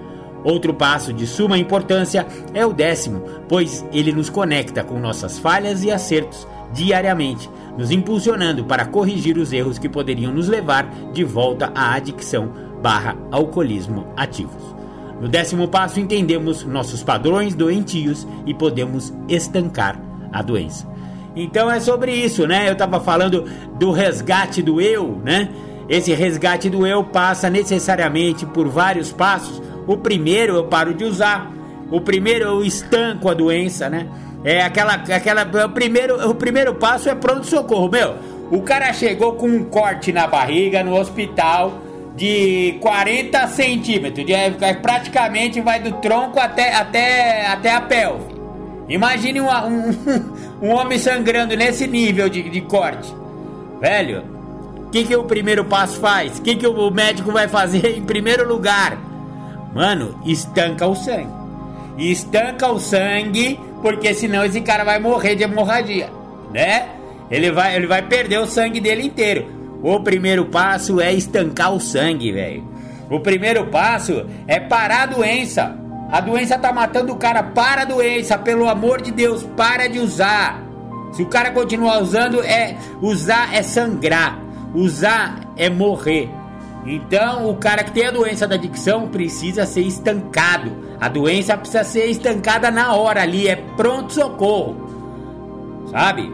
Outro 0.45 0.73
passo 0.75 1.13
de 1.13 1.27
suma 1.27 1.59
importância 1.59 2.27
é 2.55 2.65
o 2.65 2.73
décimo, 2.73 3.23
pois 3.49 3.85
ele 3.93 4.13
nos 4.13 4.31
conecta 4.31 4.85
com 4.85 4.99
nossas 4.99 5.39
falhas 5.39 5.83
e 5.83 5.91
acertos 5.91 6.47
diariamente, 6.73 7.49
nos 7.77 7.91
impulsionando 7.91 8.65
para 8.65 8.85
corrigir 8.85 9.39
os 9.39 9.53
erros 9.53 9.79
que 9.79 9.89
poderiam 9.89 10.33
nos 10.33 10.49
levar 10.49 10.89
de 11.13 11.25
volta 11.25 11.73
à 11.75 11.95
adicção 11.95 12.53
barra 12.83 13.17
alcoolismo 13.31 14.07
ativos. 14.17 14.76
No 15.21 15.29
décimo 15.29 15.69
passo, 15.69 15.99
entendemos 15.99 16.65
nossos 16.65 17.03
padrões 17.03 17.55
doentios 17.55 18.27
e 18.45 18.53
podemos 18.53 19.13
estancar 19.29 20.01
a 20.33 20.43
doença. 20.43 20.87
Então 21.35 21.71
é 21.71 21.81
sobre 21.81 22.13
isso, 22.13 22.47
né? 22.47 22.69
Eu 22.69 22.73
estava 22.73 23.01
falando 23.01 23.45
do 23.79 23.91
resgate 23.91 24.63
do 24.63 24.81
eu, 24.81 25.21
né? 25.25 25.49
Esse 25.89 26.13
resgate 26.13 26.69
do 26.69 26.87
eu 26.87 27.05
passa 27.05 27.49
necessariamente 27.49 28.45
por 28.45 28.69
vários 28.69 29.13
passos. 29.13 29.63
O 29.87 29.97
primeiro 29.97 30.57
eu 30.57 30.65
paro 30.65 30.93
de 30.95 31.05
usar. 31.05 31.53
O 31.91 32.01
primeiro 32.01 32.45
eu 32.45 32.65
estanco 32.65 33.29
a 33.29 33.35
doença, 33.35 33.89
né? 33.89 34.09
É 34.45 34.63
aquela, 34.63 34.95
aquela, 34.95 35.43
o 35.65 35.69
primeiro, 35.71 36.29
o 36.29 36.35
primeiro 36.35 36.75
passo 36.75 37.09
é 37.09 37.15
pronto 37.15 37.47
socorro, 37.47 37.89
meu. 37.89 38.17
O 38.51 38.63
cara 38.63 38.93
chegou 38.93 39.35
com 39.35 39.49
um 39.49 39.65
corte 39.65 40.13
na 40.13 40.27
barriga 40.27 40.83
no 40.85 40.99
hospital 40.99 41.83
de 42.17 42.79
40 42.81 43.47
centímetros, 43.49 44.25
de, 44.25 44.35
praticamente 44.81 45.61
vai 45.61 45.79
do 45.79 45.93
tronco 46.01 46.41
até, 46.41 46.75
até, 46.75 47.47
até 47.47 47.75
a 47.75 47.81
pelve. 47.81 48.35
Imagine 48.89 49.41
um, 49.41 49.49
um, 49.49 49.93
um 50.69 50.71
homem 50.71 50.99
sangrando 50.99 51.55
nesse 51.57 51.87
nível 51.87 52.29
de, 52.29 52.49
de 52.49 52.61
corte. 52.63 53.15
Velho, 53.81 54.25
o 54.87 54.91
que, 54.91 55.05
que 55.05 55.15
o 55.15 55.25
primeiro 55.25 55.65
passo 55.65 56.01
faz? 56.01 56.39
O 56.39 56.43
que, 56.43 56.57
que 56.57 56.67
o 56.67 56.91
médico 56.91 57.31
vai 57.31 57.49
fazer 57.49 57.99
em 57.99 58.03
primeiro 58.03 58.49
lugar? 58.49 58.97
Mano, 59.75 60.19
estanca 60.25 60.87
o 60.87 60.95
sangue. 60.95 61.35
Estanca 61.99 62.71
o 62.71 62.79
sangue, 62.79 63.61
porque 63.83 64.15
senão 64.15 64.45
esse 64.45 64.61
cara 64.61 64.85
vai 64.85 64.99
morrer 64.99 65.35
de 65.35 65.43
hemorragia, 65.43 66.09
né? 66.53 66.89
Ele 67.31 67.51
vai, 67.51 67.75
ele 67.75 67.87
vai 67.87 68.03
perder 68.03 68.39
o 68.39 68.47
sangue 68.47 68.81
dele 68.81 69.03
inteiro. 69.03 69.56
O 69.87 70.01
primeiro 70.01 70.47
passo 70.47 71.01
é 71.01 71.15
estancar 71.15 71.73
o 71.73 71.79
sangue, 71.79 72.33
velho. 72.33 72.65
O 73.09 73.21
primeiro 73.21 73.69
passo 73.69 74.27
é 74.49 74.59
parar 74.59 75.05
a 75.05 75.07
doença. 75.07 75.79
A 76.11 76.21
doença 76.21 76.59
tá 76.59 76.73
matando 76.73 77.13
o 77.13 77.17
cara. 77.17 77.41
Para 77.41 77.83
a 77.83 77.85
doença, 77.85 78.37
pelo 78.37 78.69
amor 78.69 79.01
de 79.01 79.13
Deus, 79.13 79.45
para 79.57 79.87
de 79.87 80.01
usar. 80.01 80.61
Se 81.13 81.23
o 81.23 81.27
cara 81.27 81.53
continuar 81.53 82.03
usando, 82.03 82.43
é 82.43 82.77
usar 83.01 83.55
é 83.55 83.63
sangrar, 83.63 84.43
usar 84.75 85.53
é 85.57 85.71
morrer. 85.71 86.29
Então, 86.85 87.49
o 87.49 87.55
cara 87.55 87.85
que 87.85 87.93
tem 87.93 88.07
a 88.07 88.11
doença 88.11 88.45
da 88.45 88.57
adicção 88.57 89.07
precisa 89.07 89.65
ser 89.67 89.83
estancado. 89.83 90.73
A 91.01 91.09
doença 91.09 91.57
precisa 91.57 91.85
ser 91.85 92.07
estancada 92.07 92.73
na 92.73 92.93
hora 92.97 93.23
ali, 93.23 93.47
é 93.47 93.55
pronto 93.55 94.13
socorro. 94.13 95.87
Sabe? 95.93 96.29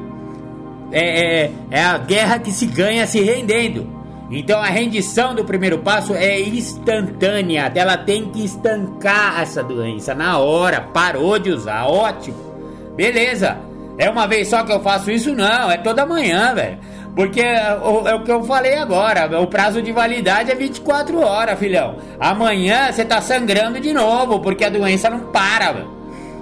É, 0.92 1.44
é, 1.44 1.50
é 1.70 1.82
a 1.82 1.98
guerra 1.98 2.38
que 2.38 2.52
se 2.52 2.66
ganha 2.66 3.06
se 3.06 3.20
rendendo. 3.20 4.02
Então 4.30 4.60
a 4.60 4.66
rendição 4.66 5.34
do 5.34 5.44
primeiro 5.44 5.78
passo 5.78 6.14
é 6.14 6.40
instantânea. 6.40 7.70
Ela 7.74 7.96
tem 7.96 8.30
que 8.30 8.44
estancar 8.44 9.42
essa 9.42 9.62
doença 9.62 10.14
na 10.14 10.38
hora. 10.38 10.80
Parou 10.80 11.38
de 11.38 11.50
usar, 11.50 11.86
ótimo. 11.86 12.36
Beleza. 12.96 13.58
É 13.98 14.08
uma 14.08 14.26
vez 14.26 14.48
só 14.48 14.62
que 14.62 14.72
eu 14.72 14.80
faço 14.80 15.10
isso? 15.10 15.34
Não, 15.34 15.70
é 15.70 15.76
toda 15.76 16.06
manhã, 16.06 16.54
velho. 16.54 16.78
Porque 17.14 17.42
é 17.42 17.74
o, 17.74 18.08
é 18.08 18.14
o, 18.14 18.22
que 18.22 18.32
eu 18.32 18.42
falei 18.44 18.74
agora, 18.76 19.38
o 19.38 19.46
prazo 19.46 19.82
de 19.82 19.92
validade 19.92 20.50
é 20.50 20.54
24 20.54 21.20
horas, 21.20 21.58
filhão. 21.58 21.96
Amanhã 22.18 22.90
você 22.90 23.04
tá 23.04 23.20
sangrando 23.20 23.78
de 23.80 23.92
novo, 23.92 24.40
porque 24.40 24.64
a 24.64 24.70
doença 24.70 25.10
não 25.10 25.20
para, 25.30 25.72
velho. 25.72 25.90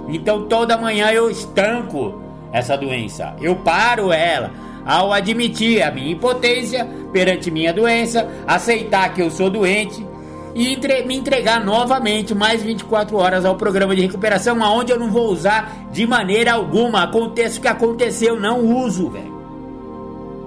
Então 0.07 0.47
toda 0.47 0.77
manhã 0.77 1.11
eu 1.11 1.29
estanco 1.29 2.21
essa 2.51 2.77
doença. 2.77 3.35
Eu 3.41 3.55
paro 3.57 4.11
ela 4.11 4.51
ao 4.85 5.13
admitir 5.13 5.81
a 5.81 5.91
minha 5.91 6.11
impotência 6.11 6.87
perante 7.11 7.51
minha 7.51 7.73
doença, 7.73 8.27
aceitar 8.47 9.13
que 9.13 9.21
eu 9.21 9.29
sou 9.29 9.49
doente 9.49 10.05
e 10.53 10.73
entre, 10.73 11.03
me 11.03 11.15
entregar 11.15 11.63
novamente 11.63 12.35
mais 12.35 12.61
24 12.61 13.15
horas 13.17 13.45
ao 13.45 13.55
programa 13.55 13.95
de 13.95 14.01
recuperação, 14.01 14.61
aonde 14.63 14.91
eu 14.91 14.99
não 14.99 15.09
vou 15.09 15.29
usar 15.31 15.87
de 15.91 16.05
maneira 16.05 16.53
alguma. 16.53 17.03
Aconteça 17.03 17.57
o 17.57 17.61
que 17.61 17.67
aconteceu, 17.67 18.39
não 18.39 18.59
uso, 18.59 19.09
velho. 19.09 19.31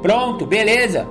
Pronto, 0.02 0.44
beleza. 0.44 1.06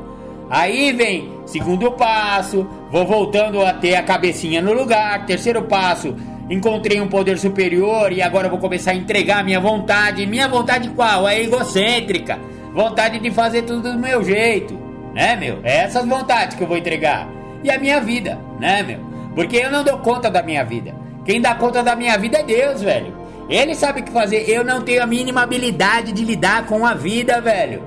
Aí 0.50 0.92
vem 0.92 1.34
segundo 1.46 1.92
passo, 1.92 2.68
vou 2.92 3.06
voltando 3.06 3.62
a 3.62 3.74
ter 3.74 3.96
a 3.96 4.04
cabecinha 4.04 4.62
no 4.62 4.74
lugar. 4.74 5.26
Terceiro 5.26 5.64
passo, 5.64 6.16
encontrei 6.50 7.00
um 7.00 7.08
poder 7.08 7.38
superior 7.38 8.12
e 8.12 8.22
agora 8.22 8.50
vou 8.50 8.60
começar 8.60 8.92
a 8.92 8.96
entregar 8.96 9.44
minha 9.44 9.60
vontade. 9.60 10.26
Minha 10.26 10.48
vontade 10.48 10.90
qual? 10.90 11.28
É 11.28 11.42
egocêntrica. 11.42 12.40
Vontade 12.74 13.20
de 13.20 13.32
fazer 13.32 13.64
tudo 13.64 13.92
do 13.92 14.00
meu 14.00 14.24
jeito, 14.24 14.74
né, 15.14 15.36
meu? 15.36 15.60
É 15.64 15.84
essas 15.84 16.06
vontades 16.06 16.58
que 16.58 16.64
eu 16.64 16.68
vou 16.68 16.78
entregar. 16.78 17.28
E 17.64 17.70
a 17.70 17.80
minha 17.80 18.02
vida, 18.02 18.40
né, 18.60 18.84
meu? 18.84 19.00
Porque 19.36 19.58
eu 19.58 19.72
não 19.72 19.84
dou 19.84 20.00
conta 20.00 20.30
da 20.30 20.42
minha 20.42 20.64
vida. 20.64 20.94
Quem 21.24 21.40
dá 21.40 21.56
conta 21.56 21.82
da 21.82 21.96
minha 21.96 22.18
vida 22.18 22.40
é 22.40 22.44
Deus, 22.44 22.82
velho. 22.82 23.14
Ele 23.50 23.76
sabe 23.76 24.02
o 24.02 24.04
que 24.04 24.12
fazer. 24.12 24.50
Eu 24.50 24.64
não 24.64 24.82
tenho 24.82 25.04
a 25.04 25.08
mínima 25.08 25.44
habilidade 25.44 26.12
de 26.12 26.24
lidar 26.24 26.66
com 26.66 26.86
a 26.86 26.94
vida, 26.94 27.40
velho. 27.40 27.84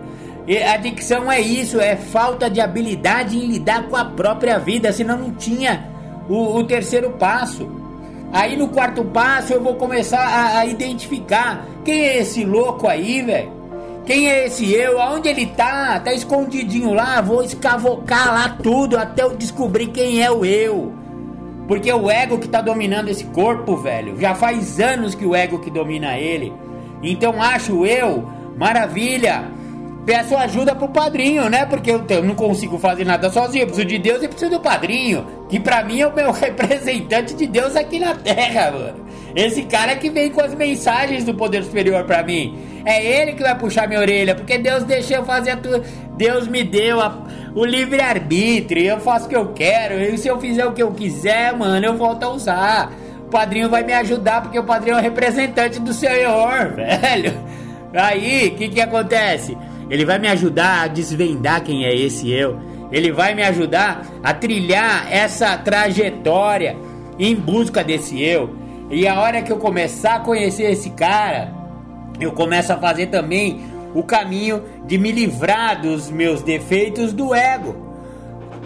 E 0.46 0.62
adicção 0.62 1.30
é 1.30 1.40
isso, 1.40 1.80
é 1.80 1.96
falta 1.96 2.48
de 2.48 2.60
habilidade 2.60 3.36
em 3.36 3.46
lidar 3.46 3.88
com 3.88 3.96
a 3.96 4.04
própria 4.04 4.58
vida, 4.60 4.92
senão 4.92 5.18
não 5.18 5.32
tinha 5.32 5.88
o, 6.28 6.56
o 6.58 6.64
terceiro 6.64 7.10
passo. 7.10 7.68
Aí 8.32 8.56
no 8.56 8.68
quarto 8.68 9.04
passo 9.04 9.52
eu 9.52 9.62
vou 9.62 9.74
começar 9.74 10.20
a, 10.20 10.58
a 10.58 10.66
identificar 10.66 11.66
quem 11.84 12.04
é 12.04 12.18
esse 12.18 12.44
louco 12.44 12.88
aí, 12.88 13.22
velho. 13.22 13.56
Quem 14.04 14.28
é 14.28 14.46
esse 14.46 14.72
eu? 14.72 15.00
Aonde 15.00 15.28
ele 15.28 15.46
tá? 15.46 15.98
Tá 15.98 16.12
escondidinho 16.12 16.94
lá? 16.94 17.20
Vou 17.20 17.42
escavocar 17.42 18.32
lá 18.32 18.56
tudo 18.62 18.96
até 18.96 19.24
eu 19.24 19.36
descobrir 19.36 19.88
quem 19.88 20.22
é 20.22 20.30
o 20.30 20.44
eu. 20.44 20.92
Porque 21.66 21.92
o 21.92 22.08
ego 22.08 22.38
que 22.38 22.48
tá 22.48 22.60
dominando 22.60 23.08
esse 23.08 23.24
corpo, 23.24 23.76
velho. 23.76 24.16
Já 24.20 24.34
faz 24.34 24.78
anos 24.78 25.16
que 25.16 25.26
o 25.26 25.34
ego 25.34 25.58
que 25.58 25.70
domina 25.70 26.16
ele. 26.16 26.52
Então 27.02 27.42
acho 27.42 27.84
eu, 27.84 28.28
maravilha. 28.56 29.50
Peço 30.06 30.36
ajuda 30.36 30.72
pro 30.72 30.88
padrinho, 30.88 31.50
né? 31.50 31.66
Porque 31.66 31.90
eu, 31.90 32.04
eu 32.08 32.22
não 32.22 32.36
consigo 32.36 32.78
fazer 32.78 33.04
nada 33.04 33.28
sozinho. 33.28 33.64
Eu 33.64 33.66
preciso 33.66 33.88
de 33.88 33.98
Deus 33.98 34.22
e 34.22 34.28
preciso 34.28 34.52
do 34.52 34.60
padrinho. 34.60 35.26
Que 35.48 35.58
pra 35.58 35.82
mim 35.82 36.00
é 36.00 36.06
o 36.06 36.14
meu 36.14 36.30
representante 36.32 37.34
de 37.34 37.44
Deus 37.48 37.74
aqui 37.74 37.98
na 37.98 38.14
terra, 38.14 38.70
mano. 38.70 39.04
Esse 39.34 39.64
cara 39.64 39.96
que 39.96 40.08
vem 40.08 40.30
com 40.30 40.40
as 40.40 40.54
mensagens 40.54 41.24
do 41.24 41.34
poder 41.34 41.64
superior 41.64 42.04
pra 42.04 42.22
mim. 42.22 42.56
É 42.84 43.04
ele 43.04 43.32
que 43.32 43.42
vai 43.42 43.58
puxar 43.58 43.88
minha 43.88 43.98
orelha, 43.98 44.36
porque 44.36 44.56
Deus 44.58 44.84
deixou 44.84 45.16
eu 45.16 45.24
fazer 45.24 45.50
a 45.50 45.56
tua. 45.56 45.82
Deus 46.16 46.46
me 46.46 46.62
deu 46.62 47.00
a... 47.00 47.26
o 47.52 47.64
livre-arbítrio, 47.64 48.84
eu 48.84 49.00
faço 49.00 49.26
o 49.26 49.28
que 49.28 49.36
eu 49.36 49.52
quero. 49.54 50.00
E 50.00 50.16
se 50.16 50.28
eu 50.28 50.40
fizer 50.40 50.64
o 50.66 50.72
que 50.72 50.82
eu 50.84 50.92
quiser, 50.92 51.52
mano, 51.52 51.84
eu 51.84 51.96
volto 51.96 52.22
a 52.22 52.30
usar. 52.30 52.92
O 53.26 53.28
padrinho 53.28 53.68
vai 53.68 53.82
me 53.82 53.92
ajudar, 53.92 54.40
porque 54.40 54.58
o 54.58 54.62
padrinho 54.62 54.96
é 54.96 55.00
o 55.00 55.02
representante 55.02 55.80
do 55.80 55.92
Senhor, 55.92 56.74
velho. 56.76 57.34
Aí, 57.92 58.48
o 58.48 58.56
que 58.56 58.68
que 58.68 58.80
acontece? 58.80 59.56
Ele 59.88 60.04
vai 60.04 60.18
me 60.18 60.28
ajudar 60.28 60.82
a 60.82 60.88
desvendar 60.88 61.62
quem 61.62 61.84
é 61.84 61.94
esse 61.94 62.30
eu. 62.30 62.58
Ele 62.90 63.12
vai 63.12 63.34
me 63.34 63.42
ajudar 63.42 64.06
a 64.22 64.32
trilhar 64.32 65.12
essa 65.12 65.56
trajetória 65.56 66.76
em 67.18 67.34
busca 67.34 67.82
desse 67.82 68.22
eu. 68.22 68.56
E 68.90 69.06
a 69.06 69.20
hora 69.20 69.42
que 69.42 69.50
eu 69.50 69.58
começar 69.58 70.16
a 70.16 70.20
conhecer 70.20 70.70
esse 70.70 70.90
cara, 70.90 71.52
eu 72.20 72.32
começo 72.32 72.72
a 72.72 72.76
fazer 72.76 73.06
também 73.06 73.60
o 73.94 74.02
caminho 74.02 74.62
de 74.86 74.98
me 74.98 75.10
livrar 75.10 75.80
dos 75.80 76.10
meus 76.10 76.42
defeitos 76.42 77.12
do 77.12 77.34
ego. 77.34 77.74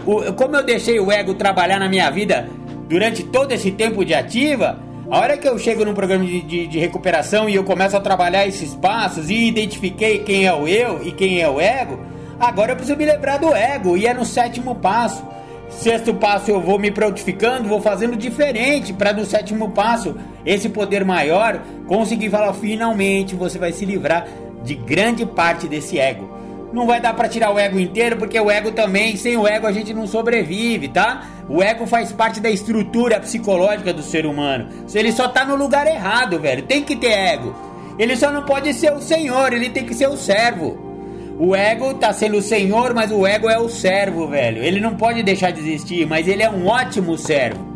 O, 0.07 0.33
como 0.33 0.57
eu 0.57 0.63
deixei 0.63 0.99
o 0.99 1.11
ego 1.11 1.35
trabalhar 1.35 1.79
na 1.79 1.89
minha 1.89 2.11
vida 2.11 2.49
durante 2.89 3.23
todo 3.23 3.53
esse 3.53 3.71
tempo 3.71 4.05
de 4.05 4.13
ativa, 4.13 4.79
a 5.11 5.19
hora 5.19 5.37
que 5.37 5.49
eu 5.49 5.59
chego 5.59 5.85
num 5.85 5.93
programa 5.93 6.25
de, 6.25 6.41
de, 6.41 6.67
de, 6.69 6.79
recuperação 6.79 7.49
e 7.49 7.57
eu 7.57 7.65
começo 7.65 7.97
a 7.97 8.01
trabalhar 8.01 8.47
esses 8.47 8.77
passos 8.77 9.29
e 9.29 9.49
identifiquei 9.49 10.19
quem 10.19 10.47
é 10.47 10.55
o 10.55 10.69
eu 10.69 11.05
e 11.05 11.11
quem 11.11 11.41
é 11.41 11.51
o 11.51 11.61
ego, 11.61 11.99
agora 12.39 12.73
eu 12.73 12.77
preciso 12.77 12.97
me 12.97 13.05
lembrar 13.05 13.39
do 13.39 13.53
ego 13.53 13.97
e 13.97 14.07
é 14.07 14.15
no 14.15 14.25
sétimo 14.25 14.77
passo. 14.77 15.25
Sexto 15.69 16.15
passo 16.15 16.51
eu 16.51 16.61
vou 16.61 16.79
me 16.79 16.93
prontificando, 16.93 17.69
vou 17.69 17.81
fazendo 17.81 18.17
diferente 18.17 18.93
para 18.93 19.13
no 19.13 19.25
sétimo 19.25 19.71
passo 19.71 20.17
esse 20.47 20.69
poder 20.69 21.05
maior 21.05 21.61
conseguir 21.89 22.31
falar 22.31 22.53
finalmente 22.55 23.35
você 23.35 23.59
vai 23.59 23.73
se 23.73 23.85
livrar 23.85 24.29
de 24.63 24.77
grande 24.77 25.27
parte 25.27 25.67
desse 25.67 25.99
ego. 25.99 26.30
Não 26.73 26.87
vai 26.87 27.01
dar 27.01 27.15
para 27.15 27.29
tirar 27.29 27.53
o 27.53 27.59
ego 27.59 27.81
inteiro, 27.81 28.17
porque 28.17 28.39
o 28.39 28.51
ego 28.51 28.71
também, 28.71 29.17
sem 29.17 29.37
o 29.37 29.47
ego 29.47 29.67
a 29.67 29.73
gente 29.73 29.93
não 29.93 30.07
sobrevive, 30.07 30.89
tá? 30.89 31.27
O 31.49 31.63
ego 31.63 31.85
faz 31.85 32.13
parte 32.13 32.41
da 32.41 32.49
estrutura 32.49 33.19
psicológica 33.19 33.93
do 33.93 34.03
ser 34.03 34.25
humano. 34.25 34.69
Ele 34.95 35.11
só 35.11 35.27
tá 35.27 35.45
no 35.45 35.57
lugar 35.57 35.87
errado, 35.87 36.39
velho, 36.39 36.63
tem 36.63 36.85
que 36.85 36.95
ter 36.95 37.13
ego. 37.13 37.55
Ele 37.99 38.17
só 38.17 38.31
não 38.31 38.45
pode 38.45 38.73
ser 38.73 38.93
o 38.93 39.01
senhor, 39.01 39.53
ele 39.53 39.69
tem 39.69 39.85
que 39.85 39.95
ser 39.95 40.09
o 40.09 40.17
servo. 40.17 40.79
O 41.39 41.57
ego 41.57 41.95
tá 41.95 42.13
sendo 42.13 42.37
o 42.37 42.43
senhor, 42.43 42.95
mas 42.95 43.11
o 43.11 43.27
ego 43.27 43.49
é 43.49 43.59
o 43.59 43.69
servo, 43.69 44.29
velho. 44.29 44.63
Ele 44.63 44.79
não 44.79 44.95
pode 44.95 45.23
deixar 45.23 45.51
de 45.51 45.61
existir, 45.61 46.07
mas 46.07 46.29
ele 46.29 46.43
é 46.43 46.51
um 46.51 46.69
ótimo 46.69 47.19
servo. 47.19 47.69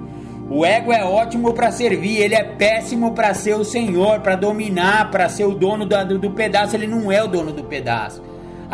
O 0.49 0.65
ego 0.65 0.93
é 0.93 1.03
ótimo 1.03 1.53
para 1.53 1.73
servir, 1.73 2.19
ele 2.19 2.35
é 2.35 2.45
péssimo 2.45 3.13
para 3.13 3.33
ser 3.35 3.55
o 3.55 3.65
senhor, 3.65 4.21
para 4.21 4.37
dominar, 4.37 5.11
para 5.11 5.29
ser 5.29 5.47
o 5.47 5.55
dono 5.55 5.85
do, 5.85 6.19
do 6.19 6.31
pedaço. 6.31 6.77
Ele 6.77 6.87
não 6.87 7.11
é 7.11 7.25
o 7.25 7.27
dono 7.27 7.53
do 7.53 7.65
pedaço. 7.65 8.23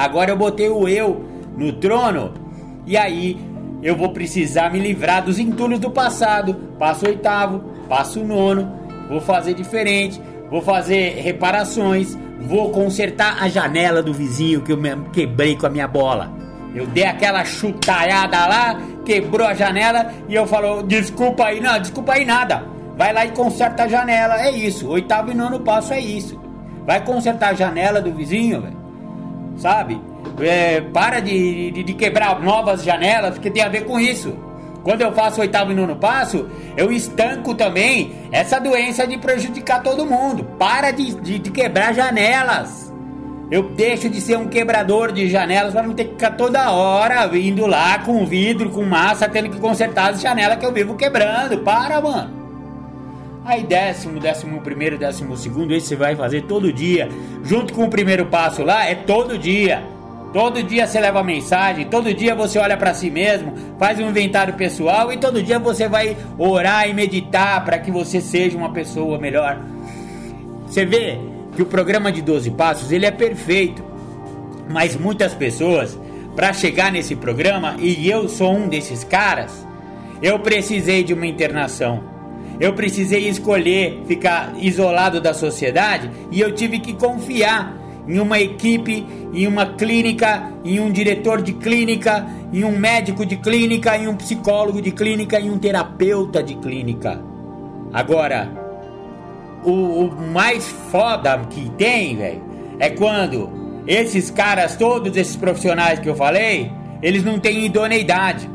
Agora 0.00 0.30
eu 0.30 0.36
botei 0.36 0.68
o 0.68 0.88
eu 0.88 1.24
no 1.56 1.72
trono 1.74 2.32
e 2.86 2.96
aí 2.96 3.38
eu 3.82 3.96
vou 3.96 4.10
precisar 4.10 4.70
me 4.72 4.78
livrar 4.78 5.24
dos 5.24 5.38
entulhos 5.38 5.78
do 5.78 5.90
passado. 5.90 6.54
Passo 6.78 7.06
oitavo, 7.06 7.60
passo 7.88 8.24
nono, 8.24 8.72
vou 9.08 9.20
fazer 9.20 9.54
diferente, 9.54 10.20
vou 10.50 10.62
fazer 10.62 11.20
reparações, 11.20 12.16
Vou 12.40 12.70
consertar 12.70 13.42
a 13.42 13.48
janela 13.48 14.02
do 14.02 14.14
vizinho 14.14 14.62
que 14.62 14.72
eu 14.72 14.78
quebrei 15.12 15.56
com 15.56 15.66
a 15.66 15.70
minha 15.70 15.86
bola. 15.86 16.32
Eu 16.74 16.86
dei 16.86 17.04
aquela 17.04 17.44
chutalhada 17.44 18.46
lá, 18.46 18.80
quebrou 19.04 19.46
a 19.46 19.54
janela 19.54 20.10
e 20.28 20.34
eu 20.34 20.46
falo, 20.46 20.82
desculpa 20.82 21.46
aí, 21.46 21.60
não, 21.60 21.78
desculpa 21.78 22.14
aí 22.14 22.24
nada. 22.24 22.64
Vai 22.96 23.12
lá 23.12 23.26
e 23.26 23.32
conserta 23.32 23.84
a 23.84 23.88
janela, 23.88 24.40
é 24.40 24.50
isso. 24.50 24.88
Oitavo 24.88 25.30
e 25.30 25.34
nono 25.34 25.60
passo 25.60 25.92
é 25.92 26.00
isso. 26.00 26.40
Vai 26.86 27.04
consertar 27.04 27.50
a 27.50 27.54
janela 27.54 28.00
do 28.00 28.12
vizinho, 28.12 28.62
velho. 28.62 28.79
Sabe? 29.60 30.00
É, 30.40 30.80
para 30.80 31.20
de, 31.20 31.70
de, 31.70 31.82
de 31.82 31.92
quebrar 31.92 32.40
novas 32.40 32.82
janelas, 32.82 33.34
porque 33.34 33.50
tem 33.50 33.62
a 33.62 33.68
ver 33.68 33.84
com 33.84 34.00
isso. 34.00 34.34
Quando 34.82 35.02
eu 35.02 35.12
faço 35.12 35.42
oitavo 35.42 35.70
e 35.70 35.74
nono 35.74 35.96
passo, 35.96 36.48
eu 36.78 36.90
estanco 36.90 37.54
também 37.54 38.12
essa 38.32 38.58
doença 38.58 39.06
de 39.06 39.18
prejudicar 39.18 39.82
todo 39.82 40.06
mundo. 40.06 40.44
Para 40.58 40.90
de, 40.90 41.14
de, 41.14 41.38
de 41.38 41.50
quebrar 41.50 41.92
janelas. 41.92 42.90
Eu 43.50 43.64
deixo 43.64 44.08
de 44.08 44.18
ser 44.20 44.38
um 44.38 44.48
quebrador 44.48 45.12
de 45.12 45.28
janelas 45.28 45.74
para 45.74 45.82
não 45.82 45.92
ter 45.92 46.04
que 46.04 46.12
ficar 46.12 46.30
toda 46.30 46.70
hora 46.70 47.26
vindo 47.26 47.66
lá 47.66 47.98
com 47.98 48.24
vidro, 48.24 48.70
com 48.70 48.84
massa, 48.84 49.28
tendo 49.28 49.50
que 49.50 49.58
consertar 49.58 50.12
as 50.12 50.22
janelas 50.22 50.56
que 50.56 50.64
eu 50.64 50.72
vivo 50.72 50.94
quebrando. 50.94 51.58
Para, 51.58 52.00
mano. 52.00 52.39
Aí 53.44 53.62
décimo, 53.62 54.20
décimo 54.20 54.60
primeiro, 54.60 54.98
décimo 54.98 55.36
segundo, 55.36 55.72
esse 55.72 55.88
você 55.88 55.96
vai 55.96 56.14
fazer 56.14 56.42
todo 56.42 56.72
dia. 56.72 57.08
Junto 57.42 57.72
com 57.72 57.84
o 57.84 57.90
primeiro 57.90 58.26
passo 58.26 58.62
lá, 58.62 58.84
é 58.84 58.94
todo 58.94 59.38
dia. 59.38 59.82
Todo 60.32 60.62
dia 60.62 60.86
você 60.86 61.00
leva 61.00 61.24
mensagem, 61.24 61.86
todo 61.86 62.14
dia 62.14 62.36
você 62.36 62.58
olha 62.58 62.76
para 62.76 62.94
si 62.94 63.10
mesmo, 63.10 63.52
faz 63.78 63.98
um 63.98 64.08
inventário 64.08 64.54
pessoal 64.54 65.12
e 65.12 65.18
todo 65.18 65.42
dia 65.42 65.58
você 65.58 65.88
vai 65.88 66.16
orar 66.38 66.88
e 66.88 66.94
meditar 66.94 67.64
para 67.64 67.78
que 67.78 67.90
você 67.90 68.20
seja 68.20 68.56
uma 68.56 68.70
pessoa 68.70 69.18
melhor. 69.18 69.58
Você 70.68 70.84
vê 70.84 71.18
que 71.56 71.62
o 71.62 71.66
programa 71.66 72.12
de 72.12 72.22
12 72.22 72.52
passos, 72.52 72.92
ele 72.92 73.06
é 73.06 73.10
perfeito. 73.10 73.82
Mas 74.68 74.94
muitas 74.94 75.34
pessoas, 75.34 75.98
para 76.36 76.52
chegar 76.52 76.92
nesse 76.92 77.16
programa, 77.16 77.74
e 77.80 78.08
eu 78.08 78.28
sou 78.28 78.54
um 78.54 78.68
desses 78.68 79.02
caras, 79.02 79.66
eu 80.22 80.38
precisei 80.38 81.02
de 81.02 81.12
uma 81.12 81.26
internação. 81.26 82.09
Eu 82.60 82.74
precisei 82.74 83.26
escolher 83.26 84.02
ficar 84.06 84.52
isolado 84.58 85.20
da 85.20 85.32
sociedade 85.32 86.10
e 86.30 86.40
eu 86.40 86.52
tive 86.52 86.78
que 86.78 86.92
confiar 86.92 87.74
em 88.06 88.18
uma 88.18 88.38
equipe, 88.38 89.06
em 89.32 89.46
uma 89.46 89.64
clínica, 89.64 90.52
em 90.64 90.78
um 90.78 90.90
diretor 90.90 91.40
de 91.40 91.54
clínica, 91.54 92.26
em 92.52 92.64
um 92.64 92.76
médico 92.76 93.24
de 93.24 93.36
clínica, 93.36 93.96
em 93.96 94.08
um 94.08 94.16
psicólogo 94.16 94.82
de 94.82 94.90
clínica, 94.90 95.40
em 95.40 95.50
um 95.50 95.58
terapeuta 95.58 96.42
de 96.42 96.54
clínica. 96.56 97.20
Agora, 97.92 98.50
o, 99.64 99.70
o 99.70 100.30
mais 100.32 100.68
foda 100.90 101.38
que 101.48 101.70
tem, 101.78 102.16
velho, 102.16 102.42
é 102.78 102.90
quando 102.90 103.50
esses 103.86 104.30
caras, 104.30 104.76
todos 104.76 105.16
esses 105.16 105.36
profissionais 105.36 105.98
que 105.98 106.08
eu 106.08 106.14
falei, 106.14 106.70
eles 107.02 107.24
não 107.24 107.38
têm 107.38 107.64
idoneidade. 107.64 108.50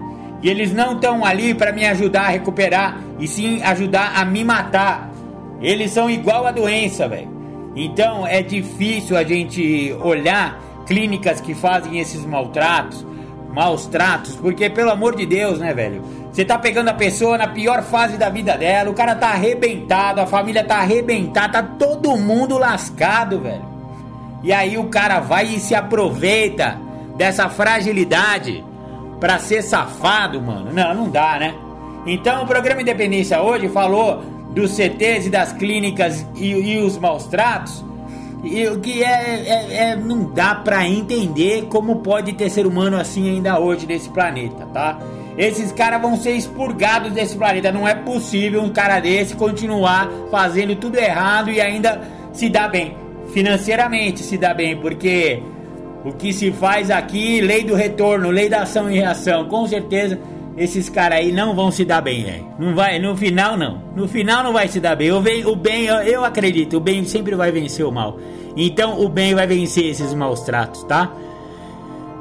E 0.46 0.50
eles 0.50 0.72
não 0.72 0.94
estão 0.94 1.26
ali 1.26 1.56
para 1.56 1.72
me 1.72 1.84
ajudar 1.88 2.26
a 2.26 2.30
recuperar, 2.30 3.00
e 3.18 3.28
sim 3.28 3.64
ajudar 3.64 4.12
a 4.16 4.24
me 4.24 4.44
matar. 4.44 5.10
Eles 5.60 5.90
são 5.90 6.08
igual 6.08 6.46
a 6.46 6.52
doença, 6.52 7.08
velho. 7.08 7.28
Então 7.76 8.28
é 8.28 8.44
difícil 8.44 9.18
a 9.18 9.24
gente 9.24 9.92
olhar 10.04 10.62
clínicas 10.86 11.42
que 11.42 11.56
fazem 11.56 11.98
esses 11.98 12.24
maltratos, 12.24 13.04
maus 13.56 13.88
tratos, 13.88 14.36
porque 14.36 14.70
pelo 14.70 14.92
amor 14.92 15.16
de 15.16 15.26
Deus, 15.26 15.58
né, 15.58 15.74
velho? 15.74 16.04
Você 16.32 16.46
tá 16.46 16.60
pegando 16.60 16.90
a 16.90 16.94
pessoa 16.94 17.40
na 17.40 17.48
pior 17.48 17.82
fase 17.82 18.16
da 18.16 18.30
vida 18.30 18.56
dela, 18.56 18.92
o 18.92 18.94
cara 18.94 19.16
tá 19.16 19.30
arrebentado, 19.30 20.22
a 20.22 20.28
família 20.28 20.64
tá 20.64 20.78
arrebentada, 20.78 21.64
tá 21.64 21.70
todo 21.80 22.16
mundo 22.18 22.60
lascado, 22.60 23.40
velho. 23.40 23.66
E 24.44 24.54
aí 24.54 24.78
o 24.78 24.90
cara 24.90 25.20
vai 25.22 25.48
e 25.48 25.60
se 25.60 25.74
aproveita 25.74 26.80
dessa 27.18 27.50
fragilidade 27.50 28.64
pra 29.26 29.40
ser 29.40 29.64
safado, 29.64 30.40
mano. 30.40 30.72
Não, 30.72 30.94
não 30.94 31.10
dá, 31.10 31.40
né? 31.40 31.56
Então 32.06 32.44
o 32.44 32.46
programa 32.46 32.84
Independência 32.84 33.42
hoje 33.42 33.68
falou 33.70 34.22
dos 34.52 34.76
CTs 34.76 35.26
e 35.26 35.30
das 35.32 35.52
clínicas 35.52 36.24
e, 36.36 36.52
e 36.52 36.78
os 36.78 36.96
maus 37.00 37.26
tratos, 37.26 37.84
e 38.44 38.68
o 38.68 38.80
que 38.80 39.04
é, 39.04 39.08
é, 39.08 39.74
é, 39.78 39.96
não 39.96 40.32
dá 40.32 40.54
para 40.54 40.88
entender 40.88 41.66
como 41.72 42.02
pode 42.02 42.34
ter 42.34 42.52
ser 42.52 42.68
humano 42.68 42.98
assim 42.98 43.28
ainda 43.28 43.60
hoje 43.60 43.88
nesse 43.88 44.10
planeta, 44.10 44.68
tá? 44.72 45.00
Esses 45.36 45.72
caras 45.72 46.00
vão 46.00 46.16
ser 46.16 46.34
expurgados 46.34 47.12
desse 47.12 47.36
planeta. 47.36 47.72
Não 47.72 47.88
é 47.88 47.96
possível 47.96 48.62
um 48.62 48.70
cara 48.70 49.00
desse 49.00 49.36
continuar 49.36 50.08
fazendo 50.30 50.76
tudo 50.76 51.00
errado 51.00 51.50
e 51.50 51.60
ainda 51.60 52.00
se 52.32 52.48
dar 52.48 52.70
bem. 52.70 52.96
Financeiramente 53.34 54.22
se 54.22 54.38
dá 54.38 54.54
bem, 54.54 54.78
porque 54.78 55.42
o 56.06 56.14
que 56.14 56.32
se 56.32 56.52
faz 56.52 56.92
aqui, 56.92 57.42
lei 57.42 57.64
do 57.64 57.74
retorno, 57.74 58.30
lei 58.30 58.48
da 58.48 58.62
ação 58.62 58.90
e 58.90 58.96
reação, 58.96 59.46
com 59.50 59.68
certeza 59.68 60.20
esses 60.58 60.88
caras 60.88 61.20
aí 61.20 61.32
não 61.32 61.54
vão 61.54 61.70
se 61.70 61.84
dar 61.84 62.02
bem, 62.02 62.24
velho. 62.24 62.48
Não 62.58 62.74
vai, 62.74 62.98
no 62.98 63.16
final 63.18 63.58
não. 63.58 63.82
No 63.96 64.08
final 64.08 64.42
não 64.42 64.54
vai 64.54 64.68
se 64.68 64.80
dar 64.80 64.96
bem. 64.96 65.12
O 65.12 65.20
bem, 65.20 65.46
o 65.46 65.56
bem 65.56 65.86
eu, 65.86 65.96
eu 65.96 66.24
acredito, 66.24 66.78
o 66.78 66.80
bem 66.80 67.04
sempre 67.04 67.36
vai 67.36 67.52
vencer 67.52 67.86
o 67.86 67.92
mal. 67.92 68.18
Então 68.56 69.02
o 69.02 69.10
bem 69.10 69.36
vai 69.36 69.46
vencer 69.46 69.86
esses 69.86 70.14
maus 70.14 70.42
tratos, 70.42 70.84
tá? 70.84 71.12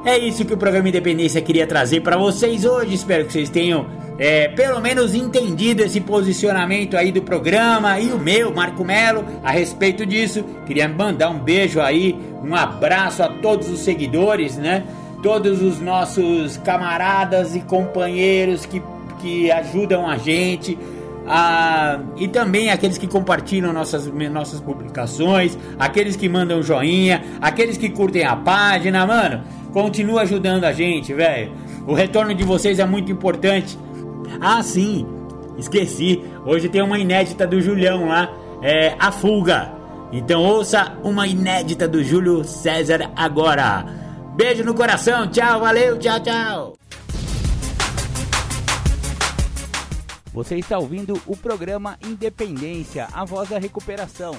É 0.05 0.19
isso 0.19 0.45
que 0.45 0.53
o 0.53 0.57
programa 0.59 0.89
Independência 0.89 1.41
queria 1.41 1.67
trazer 1.67 2.01
para 2.03 2.19
vocês 2.19 2.67
hoje. 2.67 2.95
Espero 2.95 3.25
que 3.25 3.33
vocês 3.33 3.49
tenham 3.49 3.87
é, 4.19 4.49
pelo 4.49 4.79
menos 4.79 5.15
entendido 5.15 5.83
esse 5.83 5.99
posicionamento 5.99 6.95
aí 6.95 7.11
do 7.11 7.23
programa 7.23 7.99
e 7.99 8.13
o 8.13 8.19
meu, 8.19 8.53
Marco 8.53 8.85
Melo, 8.85 9.25
a 9.43 9.51
respeito 9.51 10.05
disso. 10.05 10.45
Queria 10.67 10.87
mandar 10.87 11.31
um 11.31 11.39
beijo 11.39 11.81
aí, 11.81 12.15
um 12.43 12.55
abraço 12.55 13.23
a 13.23 13.29
todos 13.29 13.71
os 13.71 13.81
seguidores, 13.81 14.57
né? 14.57 14.85
todos 15.23 15.63
os 15.63 15.81
nossos 15.81 16.59
camaradas 16.59 17.57
e 17.57 17.61
companheiros 17.61 18.67
que, 18.67 18.83
que 19.21 19.51
ajudam 19.51 20.07
a 20.07 20.19
gente. 20.19 20.79
Ah, 21.27 21.99
e 22.19 22.29
também 22.29 22.71
aqueles 22.71 22.99
que 22.99 23.07
compartilham 23.07 23.73
nossas, 23.73 24.07
nossas 24.31 24.61
publicações, 24.61 25.57
aqueles 25.79 26.15
que 26.15 26.29
mandam 26.29 26.63
joinha, 26.63 27.25
aqueles 27.41 27.79
que 27.79 27.89
curtem 27.89 28.23
a 28.23 28.37
página, 28.37 29.07
mano, 29.07 29.43
continua 29.75 30.23
ajudando 30.23 30.65
a 30.65 30.73
gente, 30.73 31.13
velho. 31.13 31.53
O 31.85 31.95
retorno 31.95 32.33
de 32.33 32.45
vocês 32.45 32.79
é 32.79 32.87
muito 32.87 33.11
importante. 33.11 33.77
Ah, 34.41 34.63
sim, 34.63 35.05
esqueci. 35.59 36.23
Hoje 36.47 36.69
tem 36.69 36.81
uma 36.81 36.97
inédita 36.97 37.45
do 37.45 37.61
Julião 37.61 38.07
lá, 38.07 38.33
é 38.63 38.95
A 39.01 39.11
Fuga. 39.11 39.75
Então 40.13 40.43
ouça 40.43 40.97
uma 41.03 41.27
inédita 41.27 41.89
do 41.89 42.05
Júlio 42.05 42.45
César 42.45 43.11
agora. 43.17 43.85
Beijo 44.37 44.63
no 44.63 44.75
coração, 44.75 45.29
tchau, 45.29 45.61
valeu, 45.61 45.99
tchau, 45.99 46.21
tchau. 46.21 46.77
Você 50.33 50.57
está 50.57 50.79
ouvindo 50.79 51.21
o 51.27 51.37
programa 51.37 51.97
Independência, 52.05 53.09
a 53.13 53.25
voz 53.25 53.49
da 53.49 53.59
recuperação. 53.59 54.37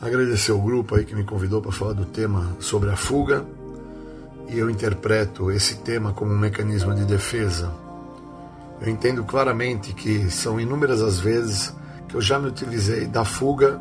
Agradecer 0.00 0.52
o 0.52 0.60
grupo 0.60 0.94
aí 0.94 1.04
que 1.04 1.16
me 1.16 1.24
convidou 1.24 1.60
para 1.60 1.72
falar 1.72 1.94
do 1.94 2.04
tema 2.04 2.56
sobre 2.60 2.90
a 2.90 2.96
fuga. 2.96 3.44
E 4.48 4.58
eu 4.58 4.70
interpreto 4.70 5.50
esse 5.50 5.76
tema 5.76 6.12
como 6.12 6.32
um 6.32 6.38
mecanismo 6.38 6.94
de 6.94 7.04
defesa. 7.04 7.70
Eu 8.80 8.88
entendo 8.88 9.22
claramente 9.24 9.92
que 9.92 10.30
são 10.30 10.58
inúmeras 10.58 11.02
as 11.02 11.20
vezes 11.20 11.74
que 12.08 12.14
eu 12.14 12.20
já 12.20 12.38
me 12.38 12.48
utilizei 12.48 13.06
da 13.06 13.24
fuga, 13.24 13.78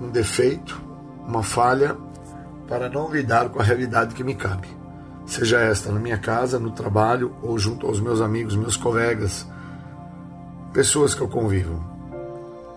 um 0.00 0.10
defeito, 0.10 0.80
uma 1.26 1.42
falha 1.42 1.96
para 2.68 2.88
não 2.88 3.10
lidar 3.10 3.48
com 3.48 3.58
a 3.60 3.64
realidade 3.64 4.14
que 4.14 4.22
me 4.22 4.34
cabe, 4.34 4.68
seja 5.26 5.58
esta 5.60 5.90
na 5.90 5.98
minha 5.98 6.18
casa, 6.18 6.58
no 6.58 6.70
trabalho 6.70 7.34
ou 7.42 7.58
junto 7.58 7.86
aos 7.86 8.00
meus 8.00 8.20
amigos, 8.20 8.54
meus 8.54 8.76
colegas, 8.76 9.46
pessoas 10.72 11.14
que 11.14 11.20
eu 11.20 11.28
convivo. 11.28 11.82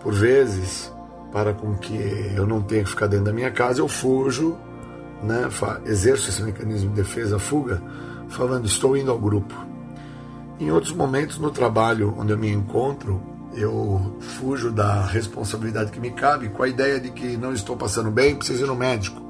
Por 0.02 0.14
vezes, 0.14 0.92
para 1.30 1.52
com 1.52 1.74
que 1.76 2.32
eu 2.34 2.46
não 2.46 2.62
tenha 2.62 2.84
que 2.84 2.90
ficar 2.90 3.06
dentro 3.06 3.26
da 3.26 3.32
minha 3.32 3.50
casa, 3.50 3.80
eu 3.80 3.88
fujo, 3.88 4.56
né, 5.22 5.48
exerço 5.86 6.28
esse 6.28 6.42
mecanismo 6.42 6.90
de 6.90 6.96
defesa, 6.96 7.38
fuga, 7.38 7.82
falando 8.28 8.66
estou 8.66 8.96
indo 8.96 9.10
ao 9.10 9.18
grupo. 9.18 9.54
Em 10.58 10.70
outros 10.70 10.92
momentos 10.92 11.38
no 11.38 11.50
trabalho 11.50 12.14
onde 12.16 12.32
eu 12.32 12.38
me 12.38 12.50
encontro, 12.50 13.20
eu 13.54 14.16
fujo 14.20 14.70
da 14.70 15.04
responsabilidade 15.06 15.90
que 15.90 16.00
me 16.00 16.10
cabe 16.10 16.48
com 16.48 16.62
a 16.62 16.68
ideia 16.68 16.98
de 17.00 17.10
que 17.10 17.36
não 17.36 17.52
estou 17.52 17.76
passando 17.76 18.10
bem, 18.10 18.36
preciso 18.36 18.64
ir 18.64 18.66
no 18.66 18.74
médico. 18.74 19.22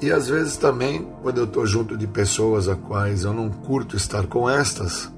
E 0.00 0.12
às 0.12 0.28
vezes 0.28 0.56
também, 0.56 1.08
quando 1.22 1.38
eu 1.38 1.44
estou 1.44 1.66
junto 1.66 1.96
de 1.96 2.06
pessoas 2.06 2.68
a 2.68 2.76
quais 2.76 3.24
eu 3.24 3.32
não 3.32 3.48
curto 3.48 3.96
estar 3.96 4.26
com 4.26 4.48
estas, 4.48 5.10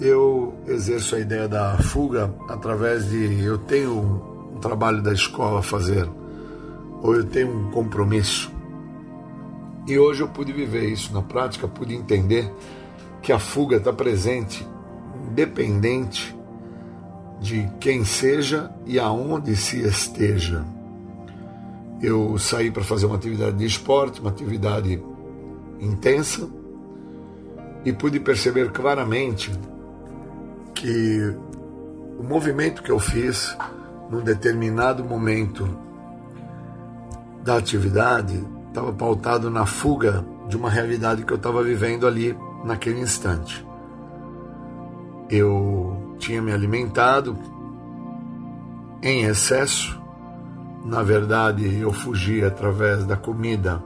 eu 0.00 0.54
exerço 0.66 1.14
a 1.14 1.20
ideia 1.20 1.48
da 1.48 1.76
fuga 1.78 2.32
através 2.48 3.08
de 3.08 3.42
eu 3.42 3.58
tenho 3.58 4.52
um 4.54 4.58
trabalho 4.58 5.00
da 5.00 5.12
escola 5.12 5.60
a 5.60 5.62
fazer, 5.62 6.08
ou 7.02 7.14
eu 7.14 7.24
tenho 7.24 7.50
um 7.50 7.70
compromisso. 7.70 8.52
E 9.86 9.98
hoje 9.98 10.22
eu 10.22 10.28
pude 10.28 10.52
viver 10.52 10.88
isso 10.88 11.12
na 11.12 11.22
prática, 11.22 11.66
pude 11.66 11.94
entender 11.94 12.52
que 13.22 13.32
a 13.32 13.38
fuga 13.38 13.76
está 13.76 13.92
presente, 13.92 14.66
independente 15.30 16.36
de 17.40 17.68
quem 17.80 18.04
seja 18.04 18.70
e 18.84 18.98
aonde 18.98 19.56
se 19.56 19.80
esteja 19.80 20.64
eu 22.00 22.38
saí 22.38 22.70
para 22.70 22.84
fazer 22.84 23.06
uma 23.06 23.16
atividade 23.16 23.56
de 23.56 23.64
esporte, 23.64 24.20
uma 24.20 24.30
atividade 24.30 25.02
intensa, 25.80 26.48
e 27.84 27.92
pude 27.92 28.20
perceber 28.20 28.70
claramente 28.70 29.50
que 30.74 31.34
o 32.18 32.22
movimento 32.22 32.82
que 32.82 32.90
eu 32.90 32.98
fiz 32.98 33.56
num 34.10 34.20
determinado 34.20 35.04
momento 35.04 35.68
da 37.42 37.56
atividade 37.56 38.44
estava 38.68 38.92
pautado 38.92 39.50
na 39.50 39.66
fuga 39.66 40.24
de 40.48 40.56
uma 40.56 40.70
realidade 40.70 41.24
que 41.24 41.32
eu 41.32 41.36
estava 41.36 41.62
vivendo 41.62 42.06
ali 42.06 42.36
naquele 42.64 43.00
instante. 43.00 43.66
Eu 45.30 46.16
tinha 46.18 46.40
me 46.40 46.52
alimentado 46.52 47.36
em 49.02 49.24
excesso 49.24 49.98
na 50.84 51.02
verdade, 51.02 51.80
eu 51.80 51.92
fugi 51.92 52.42
através 52.42 53.04
da 53.04 53.16
comida 53.16 53.82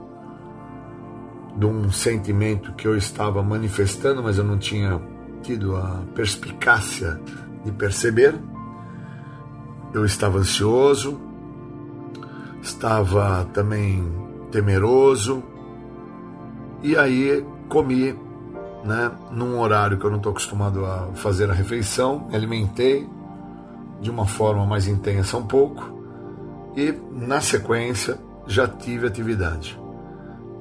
de 1.57 1.65
um 1.65 1.91
sentimento 1.91 2.73
que 2.73 2.87
eu 2.87 2.95
estava 2.95 3.43
manifestando, 3.43 4.23
mas 4.23 4.37
eu 4.37 4.43
não 4.43 4.57
tinha 4.57 5.01
tido 5.41 5.75
a 5.75 6.01
perspicácia 6.15 7.19
de 7.65 7.71
perceber. 7.71 8.35
Eu 9.93 10.05
estava 10.05 10.39
ansioso, 10.39 11.19
estava 12.63 13.45
também 13.53 14.03
temeroso. 14.51 15.43
E 16.81 16.97
aí 16.97 17.45
comi, 17.67 18.17
né, 18.83 19.11
num 19.31 19.59
horário 19.59 19.97
que 19.97 20.05
eu 20.05 20.09
não 20.09 20.17
estou 20.17 20.31
acostumado 20.31 20.85
a 20.85 21.09
fazer 21.13 21.49
a 21.49 21.53
refeição, 21.53 22.27
me 22.29 22.35
alimentei 22.35 23.07
de 24.01 24.09
uma 24.09 24.25
forma 24.25 24.65
mais 24.65 24.87
intensa 24.87 25.37
um 25.37 25.45
pouco 25.45 26.01
e 26.75 26.93
na 27.11 27.39
sequência 27.39 28.17
já 28.47 28.67
tive 28.67 29.07
atividade. 29.07 29.79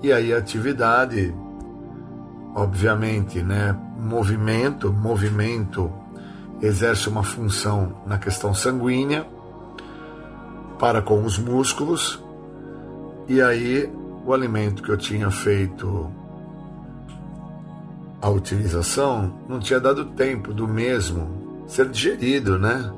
E 0.03 0.13
aí 0.13 0.33
a 0.33 0.39
atividade, 0.39 1.35
obviamente, 2.55 3.43
né, 3.43 3.77
movimento, 3.99 4.93
movimento 4.93 5.91
exerce 6.61 7.09
uma 7.09 7.23
função 7.23 8.03
na 8.07 8.19
questão 8.19 8.55
sanguínea 8.55 9.27
para 10.83 11.01
com 11.01 11.25
os 11.25 11.39
músculos. 11.39 12.21
E 13.29 13.41
aí 13.41 13.89
o 14.27 14.35
alimento 14.35 14.83
que 14.83 14.91
eu 14.91 14.97
tinha 14.97 15.31
feito 15.31 16.11
a 18.21 18.29
utilização 18.29 19.33
não 19.49 19.61
tinha 19.61 19.79
dado 19.79 20.07
tempo 20.07 20.53
do 20.53 20.67
mesmo 20.67 21.63
ser 21.69 21.89
digerido, 21.89 22.59
né? 22.59 22.93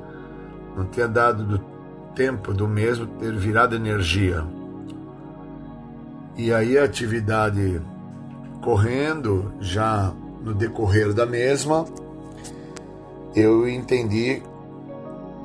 Não 0.75 0.85
tinha 0.85 1.07
dado 1.07 1.43
do 1.43 1.59
tempo 2.15 2.55
do 2.55 2.67
mesmo 2.67 3.05
ter 3.05 3.35
virado 3.35 3.75
energia. 3.75 4.43
E 6.35 6.51
aí 6.51 6.79
a 6.79 6.85
atividade 6.85 7.79
correndo 8.63 9.53
já 9.59 10.11
no 10.43 10.55
decorrer 10.55 11.13
da 11.13 11.27
mesma, 11.27 11.85
eu 13.35 13.69
entendi 13.69 14.41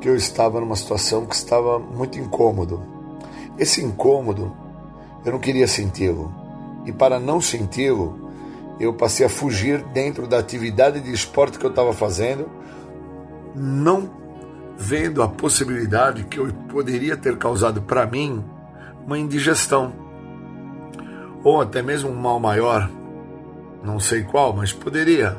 que 0.01 0.09
eu 0.09 0.17
estava 0.17 0.61
numa 0.61 0.77
situação 0.77 1.27
que 1.27 1.35
estava 1.35 1.79
muito 1.79 2.19
incômodo. 2.19 2.83
Esse 3.59 3.85
incômodo 3.85 4.57
eu 5.25 5.33
não 5.33 5.39
queria 5.39 5.67
senti-lo. 5.67 6.33
E 6.87 6.93
para 6.93 7.21
não 7.21 7.41
senti-lo, 7.41 8.31
eu 8.79 8.95
passei 8.95 9.27
a 9.27 9.29
fugir 9.29 9.83
dentro 9.93 10.27
da 10.27 10.39
atividade 10.39 11.01
de 11.01 11.13
esporte 11.13 11.59
que 11.59 11.67
eu 11.67 11.71
estava 11.71 11.93
fazendo, 11.93 12.49
não 13.55 14.11
vendo 14.79 15.23
a 15.23 15.29
possibilidade 15.29 16.25
que 16.25 16.39
eu 16.39 16.51
poderia 16.69 17.17
ter 17.17 17.37
causado 17.37 17.83
para 17.83 18.07
mim 18.07 18.43
uma 19.05 19.19
indigestão 19.19 19.93
ou 21.45 21.61
até 21.61 21.83
mesmo 21.83 22.11
um 22.11 22.15
mal 22.15 22.41
maior 22.41 22.89
não 23.83 23.99
sei 23.99 24.23
qual, 24.23 24.55
mas 24.55 24.73
poderia. 24.73 25.37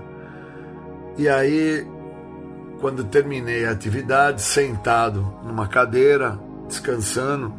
E 1.18 1.30
aí, 1.30 1.86
quando 2.82 3.04
terminei 3.04 3.66
a 3.66 3.72
atividade, 3.72 4.42
sentado 4.42 5.22
numa 5.44 5.68
cadeira, 5.68 6.38
descansando, 6.68 7.54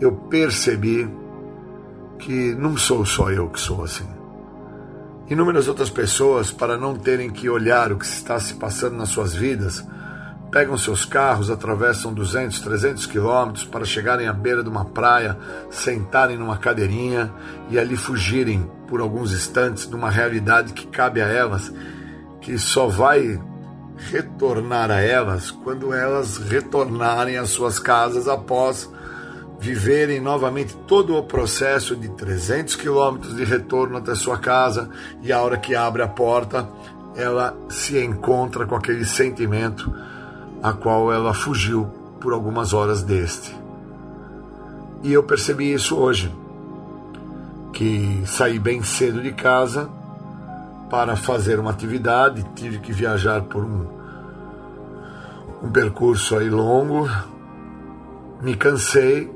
eu 0.00 0.10
percebi 0.10 1.08
que 2.18 2.54
não 2.54 2.78
sou 2.78 3.04
só 3.04 3.30
eu 3.30 3.50
que 3.50 3.60
sou 3.60 3.84
assim. 3.84 4.08
Inúmeras 5.28 5.68
outras 5.68 5.90
pessoas, 5.90 6.50
para 6.50 6.78
não 6.78 6.96
terem 6.96 7.30
que 7.30 7.50
olhar 7.50 7.92
o 7.92 7.98
que 7.98 8.06
está 8.06 8.40
se 8.40 8.54
passando 8.54 8.96
nas 8.96 9.10
suas 9.10 9.34
vidas, 9.34 9.86
pegam 10.50 10.78
seus 10.78 11.04
carros, 11.04 11.50
atravessam 11.50 12.14
200, 12.14 12.60
300 12.60 13.06
quilômetros 13.06 13.64
para 13.64 13.84
chegarem 13.84 14.28
à 14.28 14.32
beira 14.32 14.62
de 14.62 14.68
uma 14.68 14.84
praia, 14.84 15.36
sentarem 15.70 16.38
numa 16.38 16.56
cadeirinha 16.56 17.30
e 17.68 17.78
ali 17.78 17.96
fugirem 17.96 18.70
por 18.88 19.00
alguns 19.00 19.32
instantes 19.32 19.86
de 19.86 19.94
uma 19.94 20.08
realidade 20.08 20.72
que 20.72 20.86
cabe 20.86 21.20
a 21.20 21.26
elas, 21.26 21.72
que 22.40 22.56
só 22.56 22.86
vai 22.86 23.38
retornar 23.96 24.90
a 24.90 25.00
elas 25.00 25.50
quando 25.50 25.92
elas 25.92 26.36
retornarem 26.36 27.36
às 27.36 27.50
suas 27.50 27.78
casas 27.78 28.28
após 28.28 28.90
viverem 29.58 30.20
novamente 30.20 30.76
todo 30.86 31.16
o 31.16 31.22
processo 31.22 31.96
de 31.96 32.08
300 32.10 32.76
quilômetros 32.76 33.34
de 33.34 33.44
retorno 33.44 33.96
até 33.96 34.14
sua 34.14 34.38
casa 34.38 34.90
e 35.22 35.32
a 35.32 35.40
hora 35.40 35.56
que 35.56 35.74
abre 35.74 36.02
a 36.02 36.08
porta 36.08 36.68
ela 37.16 37.56
se 37.68 37.98
encontra 37.98 38.66
com 38.66 38.76
aquele 38.76 39.04
sentimento 39.04 39.90
a 40.62 40.72
qual 40.72 41.10
ela 41.12 41.32
fugiu 41.32 41.86
por 42.20 42.32
algumas 42.32 42.74
horas 42.74 43.02
deste. 43.02 43.56
E 45.02 45.12
eu 45.12 45.22
percebi 45.22 45.72
isso 45.72 45.96
hoje, 45.96 46.34
que 47.72 48.22
saí 48.26 48.58
bem 48.58 48.82
cedo 48.82 49.22
de 49.22 49.32
casa 49.32 49.88
para 50.90 51.16
fazer 51.16 51.58
uma 51.58 51.70
atividade, 51.70 52.44
tive 52.54 52.78
que 52.78 52.92
viajar 52.92 53.42
por 53.42 53.64
um, 53.64 53.86
um 55.62 55.70
percurso 55.70 56.36
aí 56.36 56.48
longo, 56.48 57.08
me 58.40 58.54
cansei. 58.54 59.34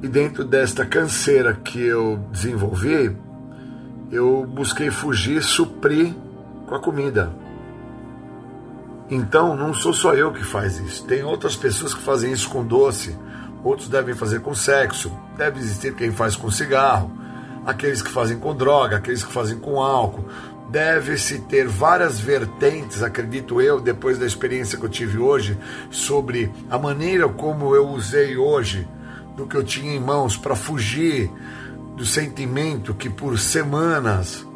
E 0.00 0.06
dentro 0.06 0.44
desta 0.44 0.86
canseira 0.86 1.54
que 1.54 1.80
eu 1.80 2.18
desenvolvi, 2.30 3.16
eu 4.12 4.46
busquei 4.46 4.90
fugir, 4.90 5.42
suprir 5.42 6.14
com 6.66 6.74
a 6.74 6.80
comida. 6.80 7.32
Então, 9.10 9.56
não 9.56 9.74
sou 9.74 9.92
só 9.92 10.14
eu 10.14 10.32
que 10.32 10.44
faz 10.44 10.78
isso. 10.78 11.04
Tem 11.04 11.24
outras 11.24 11.56
pessoas 11.56 11.94
que 11.94 12.02
fazem 12.02 12.30
isso 12.30 12.48
com 12.48 12.64
doce, 12.64 13.16
outros 13.64 13.88
devem 13.88 14.14
fazer 14.14 14.40
com 14.40 14.54
sexo, 14.54 15.10
deve 15.36 15.58
existir 15.58 15.94
quem 15.94 16.12
faz 16.12 16.36
com 16.36 16.50
cigarro, 16.50 17.10
aqueles 17.68 18.00
que 18.00 18.10
fazem 18.10 18.38
com 18.38 18.56
droga, 18.56 18.96
aqueles 18.96 19.22
que 19.22 19.30
fazem 19.30 19.58
com 19.58 19.82
álcool. 19.82 20.24
Deve-se 20.70 21.40
ter 21.40 21.68
várias 21.68 22.18
vertentes, 22.18 23.02
acredito 23.02 23.60
eu, 23.60 23.78
depois 23.78 24.18
da 24.18 24.24
experiência 24.24 24.78
que 24.78 24.86
eu 24.86 24.88
tive 24.88 25.18
hoje, 25.18 25.58
sobre 25.90 26.50
a 26.70 26.78
maneira 26.78 27.28
como 27.28 27.74
eu 27.74 27.86
usei 27.88 28.38
hoje 28.38 28.88
do 29.36 29.46
que 29.46 29.54
eu 29.54 29.62
tinha 29.62 29.94
em 29.94 30.00
mãos 30.00 30.34
para 30.34 30.56
fugir 30.56 31.30
do 31.94 32.06
sentimento 32.06 32.94
que 32.94 33.10
por 33.10 33.38
semanas 33.38 34.46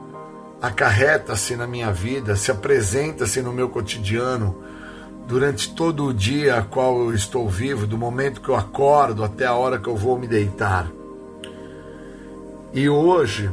acarreta-se 0.63 1.55
na 1.55 1.67
minha 1.67 1.93
vida, 1.93 2.35
se 2.35 2.51
apresenta-se 2.51 3.43
no 3.43 3.53
meu 3.53 3.69
cotidiano, 3.69 4.57
durante 5.27 5.75
todo 5.75 6.07
o 6.07 6.15
dia 6.15 6.57
a 6.57 6.63
qual 6.63 6.99
eu 6.99 7.15
estou 7.15 7.47
vivo, 7.47 7.87
do 7.87 7.99
momento 7.99 8.41
que 8.41 8.49
eu 8.49 8.57
acordo 8.57 9.23
até 9.23 9.45
a 9.45 9.55
hora 9.55 9.79
que 9.79 9.89
eu 9.89 9.97
vou 9.97 10.19
me 10.19 10.27
deitar. 10.27 10.91
E 12.73 12.89
hoje 12.89 13.51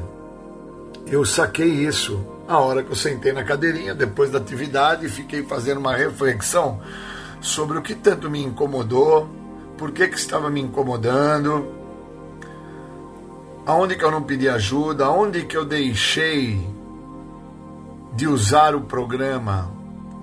eu 1.08 1.26
saquei 1.26 1.68
isso 1.68 2.24
a 2.48 2.58
hora 2.58 2.82
que 2.82 2.92
eu 2.92 2.96
sentei 2.96 3.34
na 3.34 3.44
cadeirinha 3.44 3.94
depois 3.94 4.32
da 4.32 4.40
atividade 4.40 5.08
fiquei 5.10 5.44
fazendo 5.44 5.80
uma 5.80 5.96
reflexão 5.96 6.80
sobre 7.42 7.78
o 7.78 7.82
que 7.82 7.96
tanto 7.96 8.30
me 8.30 8.44
incomodou, 8.44 9.30
por 9.78 9.92
que, 9.92 10.08
que 10.08 10.18
estava 10.18 10.50
me 10.50 10.62
incomodando, 10.62 11.68
aonde 13.66 13.96
que 13.96 14.04
eu 14.04 14.12
não 14.12 14.24
pedi 14.24 14.50
ajuda, 14.50 15.06
aonde 15.06 15.46
que 15.46 15.56
eu 15.56 15.64
deixei 15.64 16.68
de 18.16 18.28
usar 18.28 18.76
o 18.76 18.82
programa, 18.82 19.72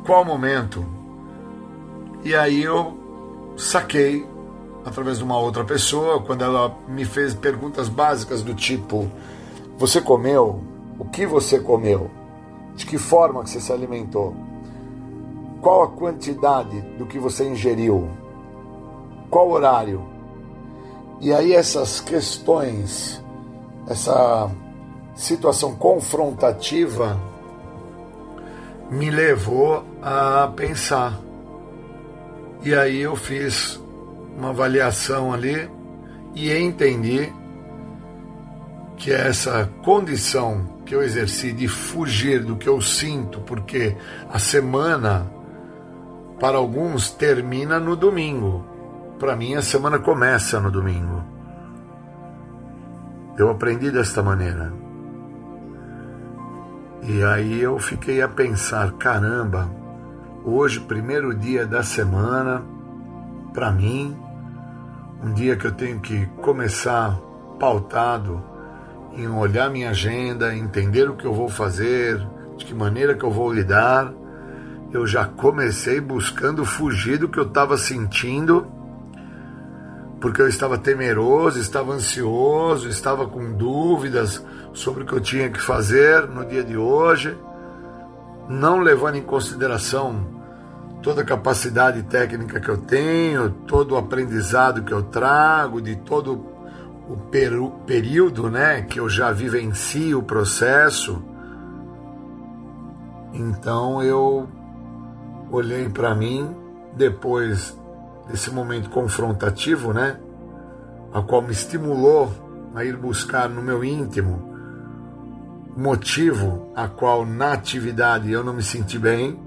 qual 0.04 0.24
momento? 0.24 0.84
E 2.24 2.34
aí 2.34 2.62
eu 2.62 3.54
saquei 3.56 4.26
através 4.86 5.18
de 5.18 5.24
uma 5.24 5.36
outra 5.36 5.64
pessoa, 5.64 6.22
quando 6.22 6.44
ela 6.44 6.72
me 6.86 7.04
fez 7.04 7.34
perguntas 7.34 7.88
básicas 7.88 8.40
do 8.40 8.54
tipo: 8.54 9.10
Você 9.76 10.00
comeu? 10.00 10.62
O 10.96 11.04
que 11.04 11.26
você 11.26 11.58
comeu? 11.58 12.08
De 12.76 12.86
que 12.86 12.96
forma 12.96 13.42
que 13.42 13.50
você 13.50 13.60
se 13.60 13.72
alimentou? 13.72 14.34
Qual 15.60 15.82
a 15.82 15.88
quantidade 15.88 16.80
do 16.96 17.04
que 17.04 17.18
você 17.18 17.44
ingeriu? 17.44 18.08
Qual 19.28 19.50
horário? 19.50 20.06
E 21.20 21.32
aí 21.32 21.52
essas 21.52 22.00
questões, 22.00 23.22
essa 23.88 24.48
situação 25.16 25.74
confrontativa 25.74 27.20
me 28.88 29.10
levou 29.10 29.82
a 30.00 30.52
pensar. 30.54 31.18
E 32.62 32.72
aí 32.74 33.00
eu 33.00 33.16
fiz 33.16 33.80
uma 34.36 34.50
avaliação 34.50 35.32
ali 35.32 35.68
e 36.34 36.52
entendi 36.52 37.32
que 38.96 39.12
essa 39.12 39.68
condição 39.82 40.76
que 40.84 40.94
eu 40.94 41.02
exerci 41.02 41.52
de 41.52 41.66
fugir 41.66 42.42
do 42.42 42.56
que 42.56 42.68
eu 42.68 42.80
sinto, 42.80 43.40
porque 43.40 43.96
a 44.30 44.38
semana 44.38 45.26
para 46.38 46.58
alguns 46.58 47.10
termina 47.10 47.80
no 47.80 47.96
domingo. 47.96 48.64
Para 49.18 49.34
mim 49.34 49.54
a 49.54 49.62
semana 49.62 49.98
começa 49.98 50.60
no 50.60 50.70
domingo. 50.70 51.24
Eu 53.38 53.50
aprendi 53.50 53.90
desta 53.90 54.22
maneira. 54.22 54.72
E 57.02 57.22
aí 57.22 57.60
eu 57.60 57.78
fiquei 57.78 58.20
a 58.20 58.28
pensar, 58.28 58.92
caramba, 58.92 59.70
hoje, 60.44 60.80
primeiro 60.80 61.34
dia 61.34 61.66
da 61.66 61.82
semana, 61.82 62.62
para 63.52 63.70
mim, 63.70 64.16
um 65.22 65.32
dia 65.32 65.56
que 65.56 65.66
eu 65.66 65.72
tenho 65.72 66.00
que 66.00 66.26
começar 66.42 67.18
pautado 67.58 68.42
em 69.12 69.28
olhar 69.28 69.70
minha 69.70 69.90
agenda, 69.90 70.54
entender 70.54 71.08
o 71.08 71.16
que 71.16 71.24
eu 71.24 71.32
vou 71.32 71.48
fazer, 71.48 72.18
de 72.56 72.64
que 72.64 72.74
maneira 72.74 73.14
que 73.14 73.24
eu 73.24 73.30
vou 73.30 73.52
lidar, 73.52 74.12
eu 74.92 75.06
já 75.06 75.24
comecei 75.24 76.00
buscando 76.00 76.64
fugir 76.64 77.18
do 77.18 77.28
que 77.28 77.38
eu 77.38 77.44
estava 77.44 77.76
sentindo 77.76 78.66
porque 80.20 80.40
eu 80.40 80.48
estava 80.48 80.78
temeroso, 80.78 81.60
estava 81.60 81.92
ansioso, 81.92 82.88
estava 82.88 83.26
com 83.26 83.52
dúvidas 83.52 84.44
sobre 84.72 85.02
o 85.02 85.06
que 85.06 85.12
eu 85.12 85.20
tinha 85.20 85.50
que 85.50 85.60
fazer 85.60 86.26
no 86.26 86.44
dia 86.44 86.64
de 86.64 86.76
hoje, 86.76 87.36
não 88.48 88.80
levando 88.80 89.16
em 89.16 89.22
consideração 89.22 90.35
toda 91.06 91.22
a 91.22 91.24
capacidade 91.24 92.02
técnica 92.02 92.58
que 92.58 92.68
eu 92.68 92.78
tenho, 92.78 93.48
todo 93.48 93.92
o 93.92 93.96
aprendizado 93.96 94.82
que 94.82 94.92
eu 94.92 95.04
trago, 95.04 95.80
de 95.80 95.94
todo 95.94 96.44
o 97.08 97.16
período 97.86 98.50
né, 98.50 98.82
que 98.82 98.98
eu 98.98 99.08
já 99.08 99.30
vivenci 99.30 100.16
o 100.16 100.22
processo. 100.24 101.22
Então 103.32 104.02
eu 104.02 104.48
olhei 105.48 105.88
para 105.88 106.12
mim 106.12 106.56
depois 106.96 107.78
desse 108.28 108.50
momento 108.50 108.90
confrontativo, 108.90 109.92
né, 109.92 110.18
a 111.12 111.22
qual 111.22 111.40
me 111.40 111.52
estimulou 111.52 112.32
a 112.74 112.84
ir 112.84 112.96
buscar 112.96 113.48
no 113.48 113.62
meu 113.62 113.84
íntimo 113.84 114.56
motivo 115.76 116.72
a 116.74 116.88
qual 116.88 117.24
na 117.24 117.52
atividade 117.52 118.32
eu 118.32 118.42
não 118.42 118.54
me 118.54 118.62
senti 118.62 118.98
bem 118.98 119.45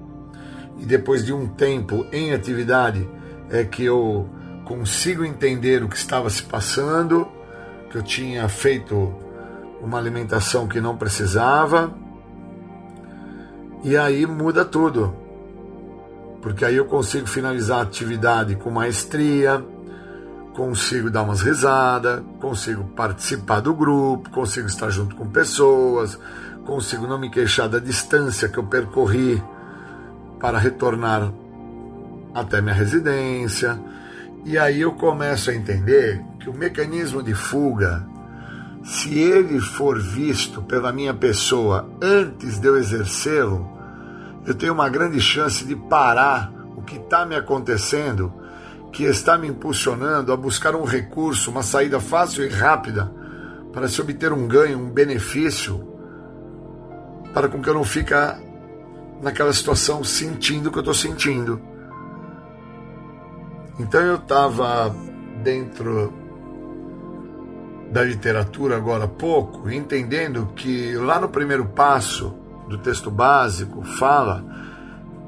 e 0.80 0.85
depois 0.85 1.26
de 1.26 1.34
um 1.34 1.47
tempo 1.47 2.06
em 2.11 2.34
atividade 2.34 3.07
é 3.49 3.64
que 3.64 3.84
eu 3.84 4.30
consigo 4.65 5.26
entender 5.26 5.84
o 5.84 5.89
que 5.89 5.97
estava 5.97 6.30
se 6.30 6.43
passando, 6.43 7.27
que 7.89 7.97
eu 7.97 8.03
tinha 8.03 8.47
feito 8.47 9.14
uma 9.81 9.97
alimentação 9.97 10.68
que 10.68 10.80
não 10.80 10.95
precisava. 10.95 11.93
E 13.84 13.97
aí 13.97 14.26
muda 14.26 14.64
tudo. 14.64 15.15
Porque 16.41 16.64
aí 16.64 16.76
eu 16.76 16.85
consigo 16.85 17.27
finalizar 17.27 17.80
a 17.80 17.81
atividade 17.81 18.56
com 18.56 18.69
maestria, 18.69 19.64
consigo 20.53 21.10
dar 21.10 21.23
umas 21.23 21.41
risadas, 21.41 22.22
consigo 22.39 22.84
participar 22.95 23.60
do 23.60 23.73
grupo, 23.73 24.30
consigo 24.30 24.68
estar 24.68 24.89
junto 24.89 25.15
com 25.15 25.27
pessoas, 25.27 26.18
consigo 26.65 27.07
não 27.07 27.19
me 27.19 27.30
queixar 27.30 27.68
da 27.68 27.80
distância 27.80 28.47
que 28.47 28.57
eu 28.57 28.64
percorri 28.64 29.41
para 30.40 30.57
retornar 30.57 31.32
até 32.34 32.61
minha 32.61 32.74
residência. 32.74 33.80
E 34.45 34.57
aí 34.57 34.82
eu 34.82 34.94
começo 34.94 35.49
a 35.49 35.56
entender 35.56 36.24
que 36.40 36.49
o 36.49 36.53
mecanismo 36.53 37.22
de 37.22 37.34
fuga, 37.34 38.06
se 38.84 39.20
ele 39.20 39.60
for 39.60 39.99
visto 39.99 40.61
pela 40.61 40.94
minha 40.94 41.14
pessoa 41.14 41.90
antes 42.02 42.60
de 42.60 42.68
eu 42.68 42.78
exercê-lo, 42.78 43.70
eu 44.45 44.56
tenho 44.56 44.74
uma 44.74 44.90
grande 44.90 45.20
chance 45.20 45.66
de 45.66 45.76
parar 45.76 46.52
o 46.76 46.82
que 46.82 46.95
está 46.95 47.26
me 47.26 47.36
acontecendo, 47.36 48.34
que 48.91 49.03
está 49.03 49.38
me 49.38 49.48
impulsionando 49.48 50.32
a 50.32 50.38
buscar 50.38 50.76
um 50.76 50.86
recurso, 50.86 51.52
uma 51.52 51.61
saída 51.61 51.99
fácil 51.99 52.45
e 52.45 52.49
rápida 52.49 53.11
para 53.74 53.88
se 53.88 54.02
obter 54.02 54.32
um 54.32 54.48
ganho, 54.48 54.80
um 54.80 54.90
benefício, 54.90 55.88
para 57.34 57.48
com 57.48 57.61
que 57.61 57.70
eu 57.70 57.74
não 57.74 57.84
fique 57.84 58.14
naquela 59.21 59.53
situação 59.53 60.03
sentindo 60.03 60.69
o 60.69 60.71
que 60.71 60.77
eu 60.77 60.81
estou 60.81 60.93
sentindo. 60.93 61.61
Então 63.79 64.01
eu 64.01 64.15
estava 64.15 64.93
dentro 65.43 66.13
da 67.91 68.03
literatura 68.03 68.77
agora 68.77 69.05
há 69.05 69.07
pouco, 69.07 69.69
entendendo 69.69 70.51
que 70.55 70.93
lá 70.95 71.19
no 71.19 71.29
primeiro 71.29 71.65
passo 71.65 72.35
do 72.67 72.77
texto 72.77 73.09
básico 73.09 73.83
fala 73.83 74.45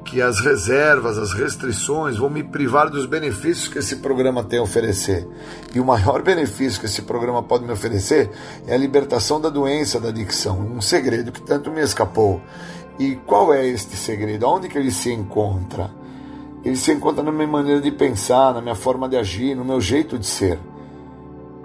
que 0.04 0.20
as 0.20 0.40
reservas, 0.40 1.16
as 1.16 1.32
restrições 1.32 2.16
vão 2.16 2.28
me 2.28 2.42
privar 2.42 2.90
dos 2.90 3.06
benefícios 3.06 3.68
que 3.68 3.78
esse 3.78 3.96
programa 3.96 4.44
tem 4.44 4.58
a 4.58 4.62
oferecer. 4.62 5.26
E 5.74 5.80
o 5.80 5.84
maior 5.84 6.22
benefício 6.22 6.80
que 6.80 6.86
esse 6.86 7.02
programa 7.02 7.42
pode 7.42 7.64
me 7.64 7.72
oferecer 7.72 8.30
é 8.66 8.74
a 8.74 8.78
libertação 8.78 9.40
da 9.40 9.48
doença 9.48 9.98
da 9.98 10.08
adicção, 10.08 10.60
um 10.60 10.80
segredo 10.80 11.32
que 11.32 11.40
tanto 11.40 11.70
me 11.70 11.80
escapou. 11.80 12.42
E 12.98 13.16
qual 13.26 13.52
é 13.52 13.66
este 13.66 13.96
segredo? 13.96 14.46
Onde 14.46 14.68
que 14.68 14.78
ele 14.78 14.90
se 14.90 15.12
encontra? 15.12 15.90
Ele 16.64 16.76
se 16.76 16.92
encontra 16.92 17.22
na 17.22 17.32
minha 17.32 17.48
maneira 17.48 17.80
de 17.80 17.90
pensar, 17.90 18.54
na 18.54 18.60
minha 18.60 18.74
forma 18.74 19.08
de 19.08 19.16
agir, 19.16 19.56
no 19.56 19.64
meu 19.64 19.80
jeito 19.80 20.18
de 20.18 20.26
ser. 20.26 20.58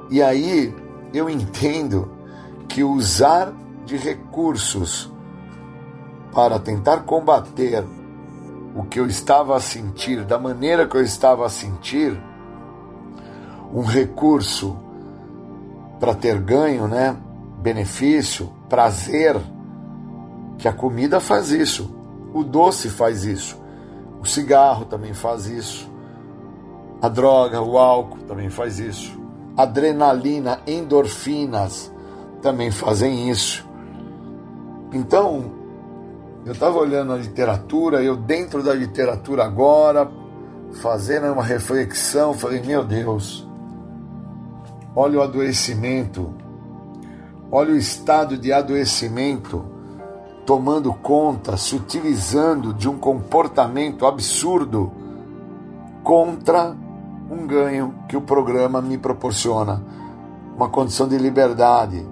E 0.10 0.22
aí 0.22 0.74
eu 1.14 1.30
entendo 1.30 2.10
que 2.68 2.84
usar 2.84 3.54
de 3.86 3.96
recursos 3.98 5.12
para 6.34 6.60
tentar 6.60 7.02
combater 7.02 7.84
o 8.76 8.84
que 8.84 9.00
eu 9.00 9.08
estava 9.08 9.56
a 9.56 9.60
sentir, 9.60 10.24
da 10.24 10.38
maneira 10.38 10.88
que 10.88 10.96
eu 10.96 11.02
estava 11.02 11.46
a 11.46 11.50
sentir, 11.50 12.20
um 13.74 13.82
recurso 13.82 14.78
para 16.00 16.14
ter 16.14 16.40
ganho, 16.40 16.88
né? 16.88 17.18
benefício, 17.60 18.52
prazer 18.70 19.36
que 20.58 20.68
a 20.68 20.74
comida 20.74 21.20
faz 21.20 21.52
isso, 21.52 21.96
o 22.34 22.44
doce 22.44 22.90
faz 22.90 23.24
isso, 23.24 23.58
o 24.22 24.26
cigarro 24.26 24.86
também 24.86 25.14
faz 25.14 25.46
isso, 25.46 25.90
a 27.02 27.08
droga, 27.08 27.62
o 27.62 27.78
álcool 27.78 28.24
também 28.24 28.50
faz 28.50 28.80
isso, 28.80 29.18
adrenalina, 29.56 30.60
endorfinas 30.66 31.92
também 32.42 32.72
fazem 32.72 33.30
isso. 33.30 33.68
Então, 34.94 35.52
eu 36.46 36.54
estava 36.54 36.78
olhando 36.78 37.14
a 37.14 37.18
literatura, 37.18 38.02
eu 38.02 38.16
dentro 38.16 38.64
da 38.64 38.74
literatura 38.74 39.44
agora, 39.44 40.10
fazendo 40.82 41.32
uma 41.32 41.44
reflexão, 41.44 42.34
falei: 42.34 42.62
meu 42.62 42.84
Deus, 42.84 43.48
olha 44.96 45.20
o 45.20 45.22
adoecimento, 45.22 46.34
olha 47.52 47.74
o 47.74 47.78
estado 47.78 48.38
de 48.38 48.54
adoecimento 48.54 49.77
tomando 50.48 50.94
conta, 50.94 51.58
se 51.58 51.76
utilizando 51.76 52.74
de 52.74 52.88
um 52.88 52.98
comportamento 52.98 54.06
absurdo 54.06 54.90
contra 56.02 56.74
um 57.30 57.46
ganho 57.46 57.94
que 58.08 58.16
o 58.16 58.22
programa 58.22 58.82
me 58.82 58.98
proporciona, 58.98 59.84
uma 60.56 60.70
condição 60.70 61.06
de 61.06 61.18
liberdade, 61.18 62.08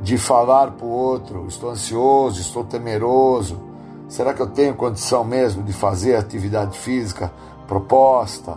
de 0.00 0.16
falar 0.16 0.70
para 0.70 0.86
o 0.86 0.88
outro: 0.88 1.46
estou 1.46 1.68
ansioso, 1.68 2.40
estou 2.40 2.64
temeroso. 2.64 3.60
Será 4.08 4.32
que 4.32 4.40
eu 4.40 4.46
tenho 4.46 4.74
condição 4.74 5.22
mesmo 5.22 5.62
de 5.62 5.72
fazer 5.74 6.16
atividade 6.16 6.78
física 6.78 7.30
proposta? 7.68 8.56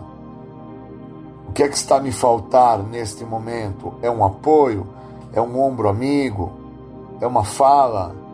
O 1.46 1.52
que 1.52 1.62
é 1.62 1.68
que 1.68 1.76
está 1.76 2.00
me 2.00 2.10
faltar 2.10 2.78
neste 2.78 3.22
momento? 3.22 3.92
É 4.00 4.10
um 4.10 4.24
apoio? 4.24 4.86
É 5.34 5.42
um 5.42 5.60
ombro 5.60 5.90
amigo? 5.90 6.52
É 7.20 7.26
uma 7.26 7.44
fala? 7.44 8.24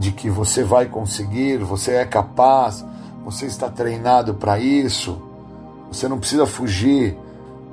De 0.00 0.12
que 0.12 0.30
você 0.30 0.64
vai 0.64 0.86
conseguir, 0.86 1.58
você 1.58 1.92
é 1.92 2.06
capaz, 2.06 2.82
você 3.22 3.44
está 3.44 3.68
treinado 3.68 4.32
para 4.32 4.58
isso. 4.58 5.20
Você 5.92 6.08
não 6.08 6.18
precisa 6.18 6.46
fugir 6.46 7.18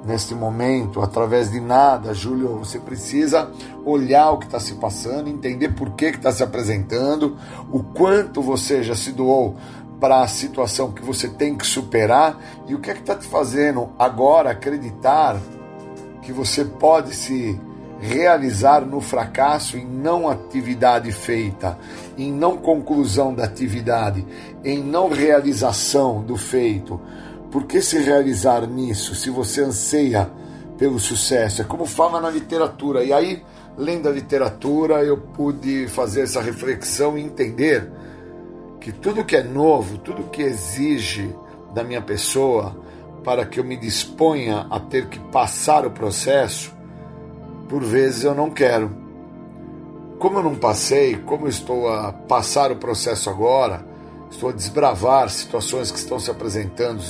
neste 0.05 0.35
momento 0.35 1.01
através 1.01 1.49
de 1.49 1.61
nada, 1.61 2.13
Júlio. 2.13 2.57
Você 2.59 2.79
precisa 2.79 3.49
olhar 3.85 4.31
o 4.31 4.39
que 4.39 4.45
está 4.45 4.59
se 4.59 4.73
passando, 4.73 5.29
entender 5.29 5.69
por 5.69 5.91
que 5.91 6.07
está 6.07 6.29
se 6.29 6.43
apresentando, 6.43 7.37
o 7.71 7.81
quanto 7.81 8.41
você 8.41 8.83
já 8.83 8.93
se 8.93 9.13
doou 9.13 9.55
para 9.97 10.19
a 10.19 10.27
situação 10.27 10.91
que 10.91 11.01
você 11.01 11.29
tem 11.29 11.55
que 11.55 11.65
superar 11.65 12.37
e 12.67 12.75
o 12.75 12.79
que 12.79 12.91
é 12.91 12.93
que 12.93 12.99
está 12.99 13.15
te 13.15 13.25
fazendo 13.25 13.87
agora 13.97 14.51
acreditar 14.51 15.39
que 16.21 16.33
você 16.33 16.65
pode 16.65 17.15
se 17.15 17.57
realizar 17.99 18.85
no 18.85 19.01
fracasso 19.01 19.77
em 19.77 19.85
não 19.85 20.29
atividade 20.29 21.11
feita, 21.11 21.77
em 22.17 22.31
não 22.31 22.57
conclusão 22.57 23.33
da 23.33 23.43
atividade, 23.43 24.25
em 24.63 24.83
não 24.83 25.09
realização 25.09 26.21
do 26.21 26.35
feito. 26.35 26.99
Por 27.51 27.65
que 27.65 27.81
se 27.81 27.97
realizar 27.97 28.67
nisso 28.67 29.15
se 29.15 29.29
você 29.29 29.63
anseia 29.63 30.29
pelo 30.77 30.99
sucesso? 30.99 31.61
É 31.61 31.65
como 31.65 31.85
fala 31.85 32.21
na 32.21 32.29
literatura. 32.29 33.03
E 33.03 33.11
aí, 33.11 33.43
lendo 33.77 34.07
a 34.07 34.11
literatura, 34.11 35.03
eu 35.03 35.17
pude 35.17 35.87
fazer 35.87 36.21
essa 36.21 36.41
reflexão 36.41 37.17
e 37.17 37.21
entender 37.21 37.89
que 38.79 38.91
tudo 38.91 39.25
que 39.25 39.35
é 39.35 39.43
novo, 39.43 39.97
tudo 39.97 40.29
que 40.29 40.41
exige 40.41 41.33
da 41.73 41.83
minha 41.83 42.01
pessoa 42.01 42.77
para 43.23 43.45
que 43.45 43.59
eu 43.59 43.63
me 43.63 43.75
disponha 43.75 44.67
a 44.69 44.79
ter 44.79 45.07
que 45.07 45.19
passar 45.19 45.85
o 45.85 45.91
processo, 45.91 46.76
por 47.67 47.83
vezes 47.83 48.23
eu 48.23 48.33
não 48.33 48.49
quero. 48.49 48.89
Como 50.19 50.39
eu 50.39 50.43
não 50.43 50.55
passei, 50.55 51.17
como 51.17 51.47
estou 51.47 51.87
a 51.89 52.11
passar 52.11 52.71
o 52.71 52.77
processo 52.77 53.29
agora, 53.29 53.85
estou 54.31 54.49
a 54.49 54.53
desbravar 54.53 55.29
situações 55.29 55.91
que 55.91 55.99
estão 55.99 56.19
se 56.19 56.31
apresentando 56.31 57.01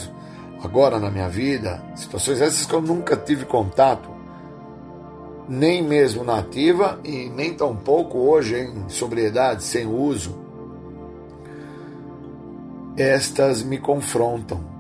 agora 0.64 1.00
na 1.00 1.10
minha 1.10 1.30
vida, 1.30 1.82
situações 1.96 2.42
essas 2.42 2.66
que 2.66 2.74
eu 2.74 2.82
nunca 2.82 3.16
tive 3.16 3.46
contato, 3.46 4.10
nem 5.48 5.82
mesmo 5.82 6.24
na 6.24 6.40
ativa 6.40 7.00
e 7.04 7.30
nem 7.30 7.54
tampouco 7.54 8.18
hoje 8.18 8.58
em 8.58 8.90
sobriedade, 8.90 9.64
sem 9.64 9.86
uso. 9.86 10.36
Estas 12.98 13.62
me 13.62 13.78
confrontam. 13.78 14.76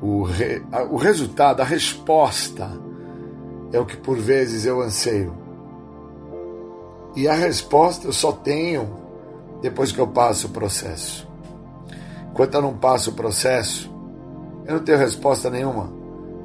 O, 0.00 0.22
re, 0.22 0.62
o 0.90 0.96
resultado, 0.96 1.60
a 1.60 1.64
resposta 1.64 2.70
é 3.72 3.78
o 3.78 3.86
que 3.86 3.96
por 3.96 4.16
vezes 4.16 4.64
eu 4.64 4.80
anseio. 4.80 5.34
E 7.14 7.26
a 7.28 7.34
resposta 7.34 8.06
eu 8.06 8.12
só 8.12 8.32
tenho 8.32 8.88
depois 9.60 9.92
que 9.92 9.98
eu 9.98 10.06
passo 10.06 10.46
o 10.46 10.50
processo. 10.50 11.28
Enquanto 12.30 12.54
eu 12.54 12.62
não 12.62 12.74
passo 12.74 13.10
o 13.10 13.14
processo, 13.14 13.90
eu 14.66 14.74
não 14.76 14.84
tenho 14.84 14.98
resposta 14.98 15.50
nenhuma. 15.50 15.92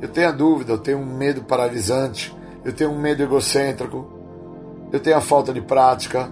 Eu 0.02 0.10
tenho 0.10 0.28
a 0.28 0.32
dúvida, 0.32 0.74
eu 0.74 0.78
tenho 0.78 0.98
um 0.98 1.06
medo 1.06 1.44
paralisante, 1.44 2.36
eu 2.64 2.74
tenho 2.74 2.92
um 2.92 3.00
medo 3.00 3.24
egocêntrico, 3.24 4.06
eu 4.92 5.00
tenho 5.00 5.18
a 5.18 5.22
falta 5.22 5.54
de 5.54 5.62
prática, 5.62 6.30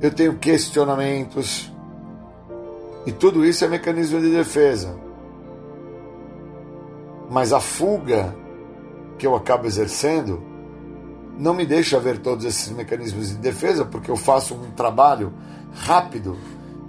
eu 0.00 0.10
tenho 0.10 0.38
questionamentos. 0.38 1.72
E 3.06 3.12
tudo 3.12 3.44
isso 3.44 3.64
é 3.64 3.68
mecanismo 3.68 4.20
de 4.20 4.30
defesa. 4.30 4.96
Mas 7.30 7.52
a 7.52 7.60
fuga 7.60 8.34
que 9.18 9.26
eu 9.26 9.34
acabo 9.34 9.66
exercendo 9.66 10.54
não 11.38 11.52
me 11.52 11.66
deixa 11.66 11.98
ver 11.98 12.18
todos 12.18 12.44
esses 12.44 12.70
mecanismos 12.70 13.30
de 13.30 13.36
defesa, 13.36 13.84
porque 13.84 14.10
eu 14.10 14.16
faço 14.16 14.54
um 14.54 14.70
trabalho 14.70 15.32
rápido 15.72 16.36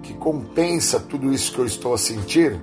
que 0.04 0.14
compensa 0.14 1.00
tudo 1.00 1.34
isso 1.34 1.52
que 1.52 1.60
eu 1.60 1.66
estou 1.66 1.94
a 1.94 1.98
sentir 1.98 2.62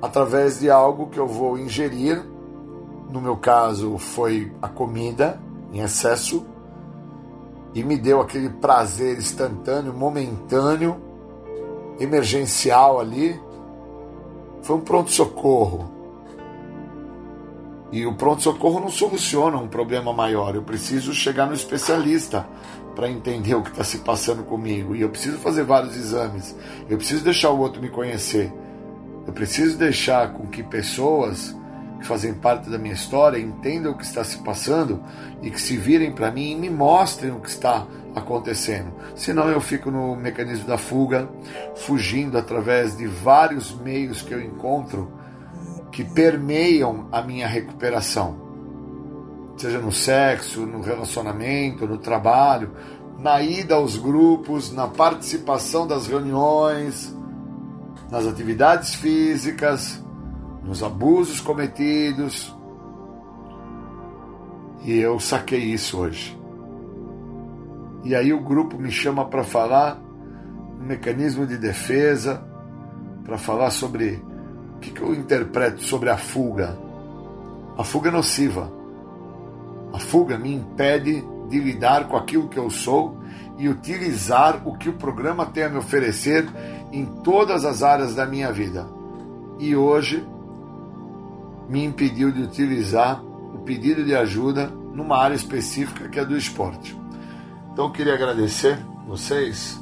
através 0.00 0.60
de 0.60 0.70
algo 0.70 1.08
que 1.08 1.18
eu 1.18 1.26
vou 1.26 1.58
ingerir. 1.58 2.24
No 3.10 3.20
meu 3.20 3.36
caso, 3.36 3.98
foi 3.98 4.50
a 4.62 4.68
comida 4.68 5.38
em 5.72 5.80
excesso 5.80 6.46
e 7.74 7.84
me 7.84 7.98
deu 7.98 8.20
aquele 8.20 8.48
prazer 8.48 9.18
instantâneo, 9.18 9.92
momentâneo, 9.92 10.96
emergencial 12.00 12.98
ali. 12.98 13.38
Foi 14.62 14.76
um 14.76 14.80
pronto-socorro. 14.80 15.90
E 17.92 18.06
o 18.06 18.14
pronto-socorro 18.14 18.80
não 18.80 18.88
soluciona 18.88 19.58
um 19.58 19.68
problema 19.68 20.14
maior. 20.14 20.54
Eu 20.54 20.62
preciso 20.62 21.12
chegar 21.12 21.46
no 21.46 21.52
especialista 21.52 22.48
para 22.96 23.10
entender 23.10 23.54
o 23.54 23.62
que 23.62 23.70
está 23.70 23.84
se 23.84 23.98
passando 23.98 24.42
comigo. 24.42 24.96
E 24.96 25.02
eu 25.02 25.10
preciso 25.10 25.36
fazer 25.36 25.62
vários 25.62 25.94
exames. 25.94 26.56
Eu 26.88 26.96
preciso 26.96 27.22
deixar 27.22 27.50
o 27.50 27.58
outro 27.58 27.82
me 27.82 27.90
conhecer. 27.90 28.50
Eu 29.26 29.32
preciso 29.34 29.76
deixar 29.76 30.32
com 30.32 30.46
que 30.46 30.62
pessoas 30.62 31.54
que 32.00 32.06
fazem 32.06 32.32
parte 32.34 32.68
da 32.68 32.78
minha 32.78 32.94
história 32.94 33.38
entendam 33.38 33.92
o 33.92 33.96
que 33.96 34.04
está 34.04 34.24
se 34.24 34.38
passando 34.38 35.02
e 35.42 35.50
que 35.50 35.60
se 35.60 35.76
virem 35.76 36.12
para 36.12 36.30
mim 36.30 36.52
e 36.52 36.56
me 36.56 36.70
mostrem 36.70 37.30
o 37.30 37.40
que 37.40 37.48
está 37.48 37.86
acontecendo. 38.14 38.92
Senão 39.14 39.48
eu 39.48 39.60
fico 39.60 39.90
no 39.90 40.16
mecanismo 40.16 40.66
da 40.66 40.78
fuga, 40.78 41.28
fugindo 41.76 42.36
através 42.36 42.96
de 42.96 43.06
vários 43.06 43.74
meios 43.74 44.22
que 44.22 44.32
eu 44.32 44.42
encontro 44.42 45.12
que 45.92 46.02
permeiam 46.02 47.06
a 47.12 47.20
minha 47.20 47.46
recuperação. 47.46 48.40
Seja 49.58 49.78
no 49.78 49.92
sexo, 49.92 50.66
no 50.66 50.80
relacionamento, 50.80 51.86
no 51.86 51.98
trabalho, 51.98 52.72
na 53.18 53.42
ida 53.42 53.74
aos 53.74 53.96
grupos, 53.96 54.72
na 54.72 54.88
participação 54.88 55.86
das 55.86 56.06
reuniões, 56.06 57.14
nas 58.10 58.26
atividades 58.26 58.94
físicas, 58.94 60.02
nos 60.64 60.82
abusos 60.82 61.40
cometidos. 61.40 62.56
E 64.84 64.98
eu 64.98 65.20
saquei 65.20 65.60
isso 65.60 65.98
hoje. 65.98 66.36
E 68.02 68.16
aí 68.16 68.32
o 68.32 68.40
grupo 68.40 68.78
me 68.78 68.90
chama 68.90 69.26
para 69.26 69.44
falar 69.44 70.00
um 70.80 70.84
mecanismo 70.84 71.46
de 71.46 71.56
defesa, 71.56 72.42
para 73.22 73.38
falar 73.38 73.70
sobre 73.70 74.20
que, 74.82 74.90
que 74.90 75.00
eu 75.00 75.14
interpreto 75.14 75.82
sobre 75.82 76.10
a 76.10 76.18
fuga. 76.18 76.76
A 77.78 77.84
fuga 77.84 78.08
é 78.08 78.12
nociva. 78.12 78.70
A 79.92 79.98
fuga 79.98 80.36
me 80.36 80.52
impede 80.52 81.24
de 81.48 81.58
lidar 81.58 82.08
com 82.08 82.16
aquilo 82.16 82.48
que 82.48 82.58
eu 82.58 82.68
sou 82.68 83.18
e 83.58 83.68
utilizar 83.68 84.66
o 84.66 84.76
que 84.76 84.88
o 84.88 84.94
programa 84.94 85.46
tem 85.46 85.64
a 85.64 85.68
me 85.68 85.78
oferecer 85.78 86.46
em 86.90 87.06
todas 87.22 87.64
as 87.64 87.82
áreas 87.82 88.14
da 88.14 88.26
minha 88.26 88.52
vida. 88.52 88.86
E 89.58 89.76
hoje 89.76 90.26
me 91.68 91.84
impediu 91.84 92.32
de 92.32 92.42
utilizar 92.42 93.22
o 93.24 93.58
pedido 93.60 94.04
de 94.04 94.14
ajuda 94.14 94.66
numa 94.66 95.16
área 95.16 95.34
específica 95.34 96.08
que 96.08 96.18
é 96.18 96.24
do 96.24 96.36
esporte. 96.36 96.98
Então 97.72 97.86
eu 97.86 97.90
queria 97.92 98.14
agradecer 98.14 98.78
vocês 99.06 99.80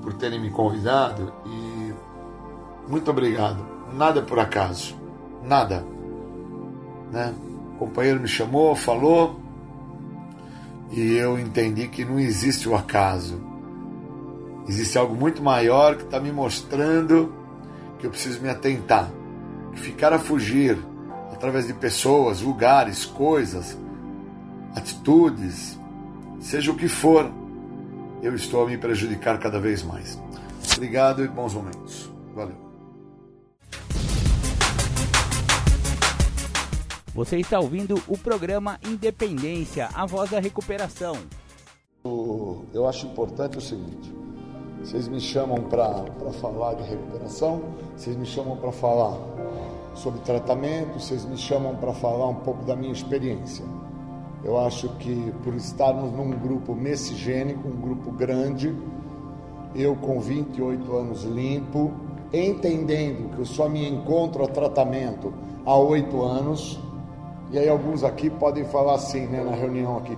por 0.00 0.14
terem 0.14 0.40
me 0.40 0.50
convidado 0.50 1.32
e 1.44 1.92
muito 2.88 3.10
obrigado. 3.10 3.67
Nada 3.92 4.22
por 4.22 4.38
acaso, 4.38 4.96
nada. 5.42 5.84
Né? 7.10 7.34
O 7.74 7.78
companheiro 7.78 8.20
me 8.20 8.28
chamou, 8.28 8.74
falou 8.74 9.40
e 10.90 11.16
eu 11.16 11.38
entendi 11.38 11.86
que 11.88 12.04
não 12.04 12.18
existe 12.18 12.68
o 12.68 12.74
acaso. 12.74 13.40
Existe 14.68 14.98
algo 14.98 15.14
muito 15.14 15.42
maior 15.42 15.96
que 15.96 16.04
está 16.04 16.20
me 16.20 16.32
mostrando 16.32 17.32
que 17.98 18.06
eu 18.06 18.10
preciso 18.10 18.40
me 18.40 18.48
atentar. 18.48 19.10
Que 19.72 19.80
ficar 19.80 20.12
a 20.12 20.18
fugir 20.18 20.78
através 21.32 21.66
de 21.66 21.74
pessoas, 21.74 22.40
lugares, 22.40 23.04
coisas, 23.04 23.78
atitudes, 24.74 25.78
seja 26.40 26.72
o 26.72 26.74
que 26.74 26.88
for, 26.88 27.30
eu 28.22 28.34
estou 28.34 28.64
a 28.64 28.66
me 28.66 28.76
prejudicar 28.76 29.38
cada 29.38 29.58
vez 29.58 29.82
mais. 29.82 30.20
Obrigado 30.74 31.24
e 31.24 31.28
bons 31.28 31.54
momentos. 31.54 32.10
Valeu. 32.34 32.67
Você 37.18 37.36
está 37.38 37.58
ouvindo 37.58 38.00
o 38.06 38.16
programa 38.16 38.78
Independência, 38.86 39.88
a 39.92 40.06
voz 40.06 40.30
da 40.30 40.38
recuperação. 40.38 41.16
Eu 42.72 42.86
acho 42.86 43.08
importante 43.08 43.58
o 43.58 43.60
seguinte: 43.60 44.14
vocês 44.78 45.08
me 45.08 45.20
chamam 45.20 45.64
para 45.64 46.04
falar 46.40 46.74
de 46.74 46.84
recuperação, 46.84 47.60
vocês 47.96 48.14
me 48.14 48.24
chamam 48.24 48.56
para 48.58 48.70
falar 48.70 49.18
sobre 49.96 50.20
tratamento, 50.20 51.00
vocês 51.00 51.24
me 51.24 51.36
chamam 51.36 51.74
para 51.74 51.92
falar 51.92 52.28
um 52.28 52.36
pouco 52.36 52.64
da 52.64 52.76
minha 52.76 52.92
experiência. 52.92 53.64
Eu 54.44 54.56
acho 54.56 54.88
que 54.98 55.34
por 55.42 55.56
estarmos 55.56 56.12
num 56.12 56.30
grupo 56.30 56.72
messigênico, 56.72 57.66
um 57.66 57.80
grupo 57.80 58.12
grande, 58.12 58.72
eu 59.74 59.96
com 59.96 60.20
28 60.20 60.96
anos 60.96 61.24
limpo, 61.24 61.90
entendendo 62.32 63.34
que 63.34 63.40
eu 63.40 63.44
só 63.44 63.68
me 63.68 63.88
encontro 63.88 64.44
a 64.44 64.46
tratamento 64.46 65.34
há 65.66 65.76
oito 65.76 66.22
anos, 66.22 66.78
e 67.50 67.58
aí 67.58 67.68
alguns 67.68 68.04
aqui 68.04 68.28
podem 68.28 68.64
falar 68.64 68.94
assim, 68.94 69.26
né, 69.26 69.42
na 69.42 69.54
reunião 69.54 69.96
aqui, 69.98 70.16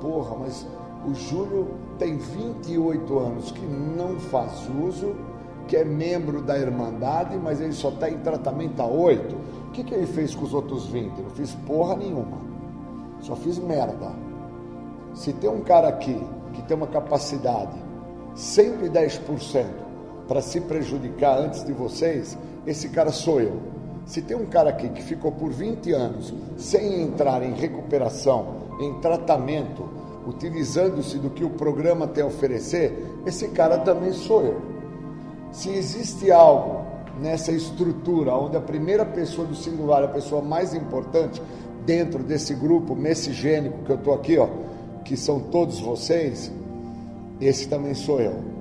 porra, 0.00 0.36
mas 0.38 0.66
o 1.06 1.14
Júlio 1.14 1.68
tem 1.98 2.16
28 2.16 3.18
anos 3.18 3.50
que 3.52 3.64
não 3.64 4.18
faz 4.18 4.68
uso, 4.84 5.14
que 5.68 5.76
é 5.76 5.84
membro 5.84 6.42
da 6.42 6.58
Irmandade, 6.58 7.36
mas 7.36 7.60
ele 7.60 7.72
só 7.72 7.88
está 7.88 8.10
em 8.10 8.18
tratamento 8.18 8.80
há 8.80 8.86
oito. 8.86 9.34
O 9.68 9.70
que, 9.72 9.84
que 9.84 9.94
ele 9.94 10.06
fez 10.06 10.34
com 10.34 10.44
os 10.44 10.52
outros 10.52 10.86
20? 10.86 11.18
Não 11.18 11.30
fiz 11.30 11.54
porra 11.66 11.96
nenhuma. 11.96 12.38
Só 13.20 13.36
fiz 13.36 13.58
merda. 13.58 14.12
Se 15.14 15.32
tem 15.32 15.48
um 15.48 15.60
cara 15.60 15.88
aqui 15.88 16.20
que 16.52 16.62
tem 16.62 16.76
uma 16.76 16.86
capacidade 16.86 17.78
110% 18.36 19.66
para 20.26 20.40
se 20.40 20.60
prejudicar 20.60 21.38
antes 21.38 21.64
de 21.64 21.72
vocês, 21.72 22.36
esse 22.66 22.88
cara 22.88 23.10
sou 23.10 23.40
eu. 23.40 23.60
Se 24.12 24.20
tem 24.20 24.36
um 24.36 24.44
cara 24.44 24.68
aqui 24.68 24.90
que 24.90 25.02
ficou 25.02 25.32
por 25.32 25.50
20 25.50 25.90
anos 25.92 26.34
sem 26.58 27.00
entrar 27.00 27.42
em 27.42 27.54
recuperação, 27.54 28.56
em 28.78 29.00
tratamento, 29.00 29.88
utilizando-se 30.26 31.16
do 31.16 31.30
que 31.30 31.42
o 31.42 31.48
programa 31.48 32.06
tem 32.06 32.22
a 32.22 32.26
oferecer, 32.26 32.92
esse 33.24 33.48
cara 33.48 33.78
também 33.78 34.12
sou 34.12 34.42
eu. 34.42 34.60
Se 35.50 35.70
existe 35.70 36.30
algo 36.30 36.84
nessa 37.22 37.52
estrutura 37.52 38.34
onde 38.34 38.54
a 38.54 38.60
primeira 38.60 39.06
pessoa 39.06 39.46
do 39.46 39.54
singular 39.54 40.02
é 40.02 40.04
a 40.04 40.08
pessoa 40.08 40.42
mais 40.42 40.74
importante 40.74 41.40
dentro 41.86 42.22
desse 42.22 42.52
grupo 42.52 42.94
messigênico 42.94 43.78
que 43.78 43.92
eu 43.92 43.96
estou 43.96 44.12
aqui, 44.12 44.36
ó, 44.36 44.46
que 45.06 45.16
são 45.16 45.40
todos 45.40 45.80
vocês, 45.80 46.52
esse 47.40 47.66
também 47.66 47.94
sou 47.94 48.20
eu. 48.20 48.51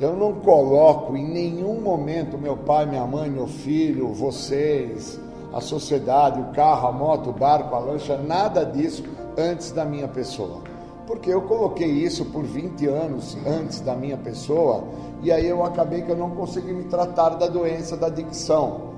Eu 0.00 0.14
não 0.14 0.34
coloco 0.34 1.16
em 1.16 1.26
nenhum 1.28 1.80
momento 1.80 2.38
meu 2.38 2.56
pai, 2.56 2.86
minha 2.86 3.04
mãe, 3.04 3.28
meu 3.28 3.48
filho, 3.48 4.12
vocês, 4.12 5.18
a 5.52 5.60
sociedade, 5.60 6.40
o 6.40 6.52
carro, 6.52 6.88
a 6.88 6.92
moto, 6.92 7.30
o 7.30 7.32
barco, 7.32 7.74
a 7.74 7.80
lancha, 7.80 8.16
nada 8.16 8.64
disso 8.64 9.02
antes 9.36 9.72
da 9.72 9.84
minha 9.84 10.06
pessoa. 10.06 10.60
Porque 11.04 11.30
eu 11.30 11.42
coloquei 11.42 11.88
isso 11.88 12.26
por 12.26 12.44
20 12.44 12.86
anos 12.86 13.36
antes 13.44 13.80
da 13.80 13.96
minha 13.96 14.16
pessoa 14.16 14.84
e 15.20 15.32
aí 15.32 15.46
eu 15.46 15.64
acabei 15.64 16.02
que 16.02 16.10
eu 16.10 16.16
não 16.16 16.30
consegui 16.30 16.72
me 16.72 16.84
tratar 16.84 17.30
da 17.30 17.48
doença 17.48 17.96
da 17.96 18.06
adicção. 18.06 18.88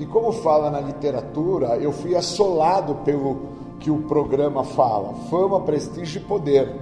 E 0.00 0.06
como 0.06 0.32
fala 0.32 0.68
na 0.68 0.80
literatura, 0.80 1.76
eu 1.76 1.92
fui 1.92 2.16
assolado 2.16 2.96
pelo 3.04 3.54
que 3.78 3.90
o 3.90 4.02
programa 4.02 4.64
fala: 4.64 5.14
fama, 5.30 5.60
prestígio 5.60 6.20
e 6.20 6.24
poder. 6.24 6.74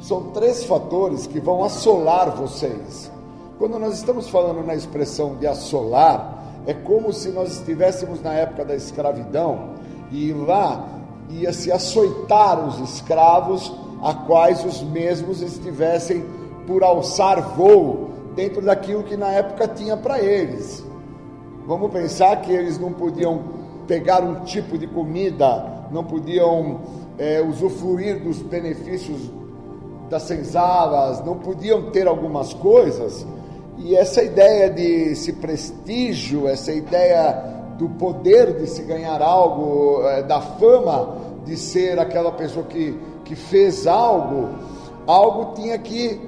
São 0.00 0.30
três 0.30 0.64
fatores 0.64 1.26
que 1.26 1.40
vão 1.40 1.62
assolar 1.62 2.34
vocês. 2.36 3.10
Quando 3.58 3.78
nós 3.78 3.94
estamos 3.94 4.28
falando 4.28 4.64
na 4.64 4.74
expressão 4.74 5.36
de 5.36 5.46
assolar, 5.46 6.38
É 6.66 6.74
como 6.74 7.12
se 7.12 7.30
nós 7.30 7.52
estivéssemos 7.52 8.22
na 8.22 8.34
época 8.34 8.64
da 8.64 8.76
escravidão 8.76 9.70
e 10.12 10.32
lá 10.32 10.86
ia 11.30 11.52
se 11.52 11.72
açoitar 11.72 12.66
os 12.68 12.78
escravos, 12.80 13.72
a 14.02 14.14
quais 14.14 14.64
os 14.64 14.82
mesmos 14.82 15.42
estivessem 15.42 16.24
por 16.66 16.82
alçar 16.82 17.40
voo 17.56 18.10
dentro 18.34 18.62
daquilo 18.62 19.02
que 19.04 19.16
na 19.16 19.28
época 19.28 19.68
tinha 19.68 19.96
para 19.96 20.18
eles. 20.20 20.84
Vamos 21.66 21.90
pensar 21.90 22.40
que 22.40 22.52
eles 22.52 22.78
não 22.78 22.92
podiam 22.92 23.42
pegar 23.86 24.22
um 24.22 24.40
tipo 24.44 24.76
de 24.76 24.86
comida, 24.86 25.86
não 25.90 26.04
podiam 26.04 26.80
é, 27.18 27.40
usufruir 27.40 28.22
dos 28.22 28.38
benefícios 28.38 29.30
das 30.10 30.24
senzalas, 30.24 31.24
não 31.24 31.36
podiam 31.36 31.90
ter 31.90 32.08
algumas 32.08 32.52
coisas. 32.52 33.24
E 33.78 33.94
essa 33.94 34.22
ideia 34.22 34.68
de 34.68 35.12
esse 35.12 35.32
prestígio, 35.34 36.48
essa 36.48 36.72
ideia 36.72 37.32
do 37.78 37.88
poder 37.90 38.58
de 38.58 38.66
se 38.66 38.82
ganhar 38.82 39.22
algo, 39.22 40.02
é, 40.06 40.22
da 40.22 40.40
fama 40.40 41.16
de 41.46 41.56
ser 41.56 41.98
aquela 41.98 42.32
pessoa 42.32 42.66
que, 42.66 42.98
que 43.24 43.34
fez 43.34 43.86
algo, 43.86 44.48
algo 45.06 45.54
tinha 45.54 45.78
que 45.78 46.20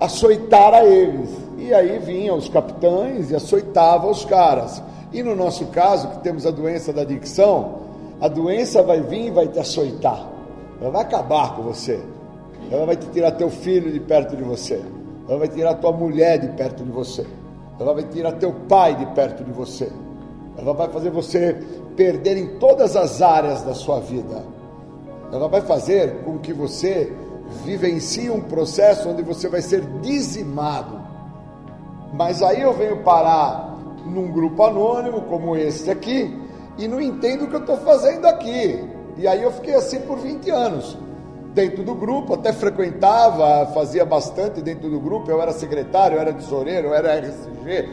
açoitar 0.00 0.72
a 0.72 0.84
eles. 0.84 1.28
E 1.58 1.74
aí 1.74 1.98
vinham 1.98 2.36
os 2.36 2.48
capitães 2.48 3.30
e 3.30 3.36
açoitavam 3.36 4.10
os 4.10 4.24
caras. 4.24 4.82
E 5.12 5.22
no 5.22 5.34
nosso 5.34 5.66
caso, 5.66 6.08
que 6.08 6.18
temos 6.20 6.46
a 6.46 6.50
doença 6.50 6.92
da 6.92 7.02
adicção, 7.02 7.80
a 8.20 8.28
doença 8.28 8.82
vai 8.82 9.00
vir 9.00 9.26
e 9.26 9.30
vai 9.30 9.48
te 9.48 9.58
açoitar. 9.58 10.26
Ela 10.80 10.90
vai 10.90 11.02
acabar 11.02 11.56
com 11.56 11.62
você. 11.62 12.00
Ela 12.70 12.84
vai 12.84 12.96
te 12.96 13.06
tirar 13.08 13.32
teu 13.32 13.50
filho 13.50 13.92
de 13.92 14.00
perto 14.00 14.36
de 14.36 14.42
você. 14.42 14.82
Ela 15.28 15.38
vai 15.38 15.48
tirar 15.48 15.74
tua 15.74 15.92
mulher 15.92 16.38
de 16.38 16.48
perto 16.48 16.84
de 16.84 16.90
você. 16.90 17.26
Ela 17.78 17.92
vai 17.92 18.04
tirar 18.04 18.32
teu 18.32 18.52
pai 18.68 18.94
de 18.94 19.06
perto 19.06 19.44
de 19.44 19.52
você. 19.52 19.90
Ela 20.56 20.72
vai 20.72 20.88
fazer 20.88 21.10
você 21.10 21.56
perder 21.96 22.36
em 22.36 22.58
todas 22.58 22.96
as 22.96 23.20
áreas 23.20 23.62
da 23.62 23.74
sua 23.74 24.00
vida. 24.00 24.42
Ela 25.32 25.48
vai 25.48 25.60
fazer 25.60 26.22
com 26.24 26.38
que 26.38 26.52
você 26.52 27.12
vivencie 27.64 28.30
um 28.30 28.40
processo 28.40 29.08
onde 29.08 29.22
você 29.22 29.48
vai 29.48 29.60
ser 29.62 29.82
dizimado. 30.00 31.00
Mas 32.12 32.42
aí 32.42 32.62
eu 32.62 32.72
venho 32.72 33.02
parar 33.02 33.76
num 34.04 34.30
grupo 34.30 34.62
anônimo 34.62 35.22
como 35.22 35.56
esse 35.56 35.90
aqui 35.90 36.40
e 36.78 36.86
não 36.86 37.00
entendo 37.00 37.44
o 37.44 37.48
que 37.48 37.56
eu 37.56 37.60
estou 37.60 37.76
fazendo 37.78 38.26
aqui. 38.26 38.82
E 39.16 39.26
aí 39.26 39.42
eu 39.42 39.50
fiquei 39.50 39.74
assim 39.74 40.00
por 40.00 40.18
20 40.18 40.50
anos. 40.50 40.96
Dentro 41.56 41.82
do 41.82 41.94
grupo, 41.94 42.34
até 42.34 42.52
frequentava, 42.52 43.72
fazia 43.72 44.04
bastante 44.04 44.60
dentro 44.60 44.90
do 44.90 45.00
grupo. 45.00 45.30
Eu 45.30 45.40
era 45.40 45.54
secretário, 45.54 46.18
eu 46.18 46.20
era 46.20 46.34
tesoureiro, 46.34 46.88
eu 46.88 46.94
era 46.94 47.14
RSG, 47.14 47.88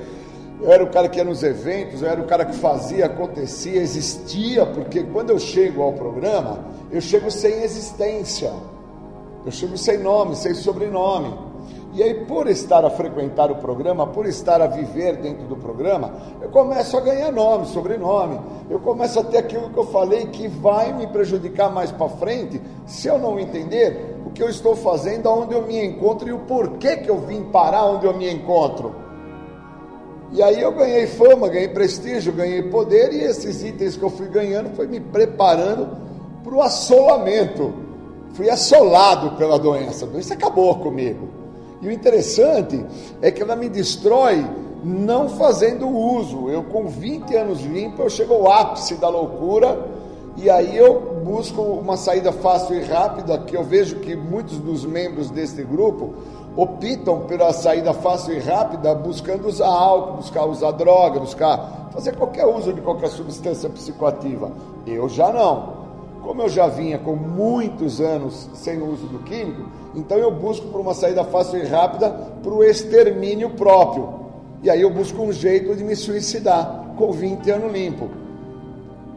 eu 0.59 0.69
era 0.69 0.83
o 0.83 0.89
cara 0.89 1.07
que 1.07 1.17
ia 1.17 1.23
nos 1.23 1.43
eventos, 1.43 2.01
eu 2.01 2.09
era 2.09 2.19
o 2.19 2.25
cara 2.25 2.43
que 2.43 2.57
fazia, 2.57 3.05
acontecia, 3.05 3.81
existia, 3.81 4.65
porque 4.65 5.03
quando 5.03 5.29
eu 5.29 5.39
chego 5.39 5.81
ao 5.81 5.93
programa, 5.93 6.59
eu 6.91 6.99
chego 6.99 7.31
sem 7.31 7.63
existência. 7.63 8.51
Eu 9.45 9.51
chego 9.53 9.77
sem 9.77 9.97
nome, 9.97 10.35
sem 10.35 10.53
sobrenome. 10.53 11.33
E 11.95 12.01
aí, 12.01 12.25
por 12.25 12.47
estar 12.47 12.83
a 12.83 12.89
frequentar 12.89 13.51
o 13.51 13.57
programa, 13.57 14.07
por 14.07 14.25
estar 14.25 14.59
a 14.59 14.65
viver 14.65 15.17
dentro 15.17 15.45
do 15.45 15.55
programa, 15.55 16.11
eu 16.41 16.49
começo 16.49 16.97
a 16.97 17.01
ganhar 17.01 17.31
nome, 17.31 17.67
sobrenome. 17.67 18.39
Eu 18.67 18.79
começo 18.79 19.19
a 19.19 19.23
ter 19.23 19.37
aquilo 19.37 19.69
que 19.69 19.77
eu 19.77 19.85
falei 19.85 20.25
que 20.25 20.47
vai 20.47 20.91
me 20.91 21.05
prejudicar 21.05 21.71
mais 21.71 21.91
para 21.91 22.09
frente, 22.09 22.59
se 22.87 23.07
eu 23.07 23.19
não 23.19 23.39
entender 23.39 24.17
o 24.25 24.31
que 24.31 24.41
eu 24.41 24.49
estou 24.49 24.75
fazendo, 24.75 25.29
aonde 25.29 25.53
eu 25.53 25.61
me 25.61 25.85
encontro 25.85 26.27
e 26.27 26.33
o 26.33 26.39
porquê 26.39 26.97
que 26.97 27.11
eu 27.11 27.19
vim 27.19 27.43
parar 27.43 27.85
onde 27.85 28.07
eu 28.07 28.17
me 28.17 28.27
encontro. 28.27 28.95
E 30.31 30.41
aí 30.41 30.59
eu 30.59 30.71
ganhei 30.71 31.05
fama, 31.05 31.47
ganhei 31.47 31.67
prestígio, 31.67 32.33
ganhei 32.33 32.63
poder, 32.63 33.13
e 33.13 33.23
esses 33.23 33.63
itens 33.63 33.95
que 33.95 34.01
eu 34.01 34.09
fui 34.09 34.27
ganhando 34.29 34.75
foi 34.75 34.87
me 34.87 34.99
preparando 34.99 35.95
para 36.43 36.55
o 36.55 36.61
assolamento. 36.63 37.71
Fui 38.33 38.49
assolado 38.49 39.37
pela 39.37 39.59
doença. 39.59 40.05
A 40.05 40.07
doença 40.07 40.33
acabou 40.33 40.79
comigo. 40.79 41.42
E 41.83 41.87
o 41.87 41.91
interessante 41.91 42.83
é 43.21 43.29
que 43.29 43.41
ela 43.41 43.57
me 43.57 43.67
destrói 43.67 44.45
não 44.83 45.27
fazendo 45.27 45.85
uso. 45.87 46.49
Eu, 46.49 46.63
com 46.63 46.87
20 46.87 47.35
anos 47.35 47.61
limpo, 47.61 48.01
eu 48.01 48.09
chego 48.09 48.33
ao 48.33 48.49
ápice 48.49 48.95
da 48.95 49.09
loucura 49.09 49.85
e 50.37 50.49
aí 50.49 50.77
eu 50.77 51.21
busco 51.25 51.61
uma 51.61 51.97
saída 51.97 52.31
fácil 52.31 52.75
e 52.75 52.83
rápida, 52.83 53.37
que 53.37 53.55
eu 53.55 53.63
vejo 53.63 53.97
que 53.97 54.15
muitos 54.15 54.57
dos 54.59 54.85
membros 54.85 55.29
deste 55.29 55.61
grupo 55.61 56.13
optam 56.55 57.21
pela 57.27 57.51
saída 57.51 57.93
fácil 57.93 58.33
e 58.33 58.39
rápida, 58.39 58.95
buscando 58.95 59.47
usar 59.47 59.67
álcool, 59.67 60.17
buscar 60.17 60.45
usar 60.45 60.71
droga, 60.71 61.19
buscar 61.19 61.89
fazer 61.91 62.15
qualquer 62.15 62.45
uso 62.45 62.71
de 62.71 62.79
qualquer 62.79 63.09
substância 63.09 63.69
psicoativa. 63.69 64.51
Eu 64.87 65.09
já 65.09 65.31
não. 65.31 65.83
Como 66.23 66.43
eu 66.43 66.49
já 66.49 66.67
vinha 66.67 66.97
com 66.97 67.15
muitos 67.15 67.99
anos 67.99 68.49
sem 68.53 68.81
o 68.81 68.89
uso 68.89 69.05
do 69.07 69.19
químico, 69.19 69.63
então 69.95 70.17
eu 70.17 70.31
busco 70.31 70.67
por 70.67 70.81
uma 70.81 70.93
saída 70.93 71.23
fácil 71.23 71.59
e 71.59 71.67
rápida 71.67 72.09
para 72.41 72.51
o 72.51 72.63
extermínio 72.63 73.51
próprio. 73.51 74.21
E 74.63 74.69
aí 74.69 74.81
eu 74.81 74.89
busco 74.89 75.21
um 75.21 75.31
jeito 75.31 75.75
de 75.75 75.83
me 75.83 75.95
suicidar 75.95 76.93
com 76.97 77.11
20 77.11 77.51
anos 77.51 77.71
limpo. 77.71 78.09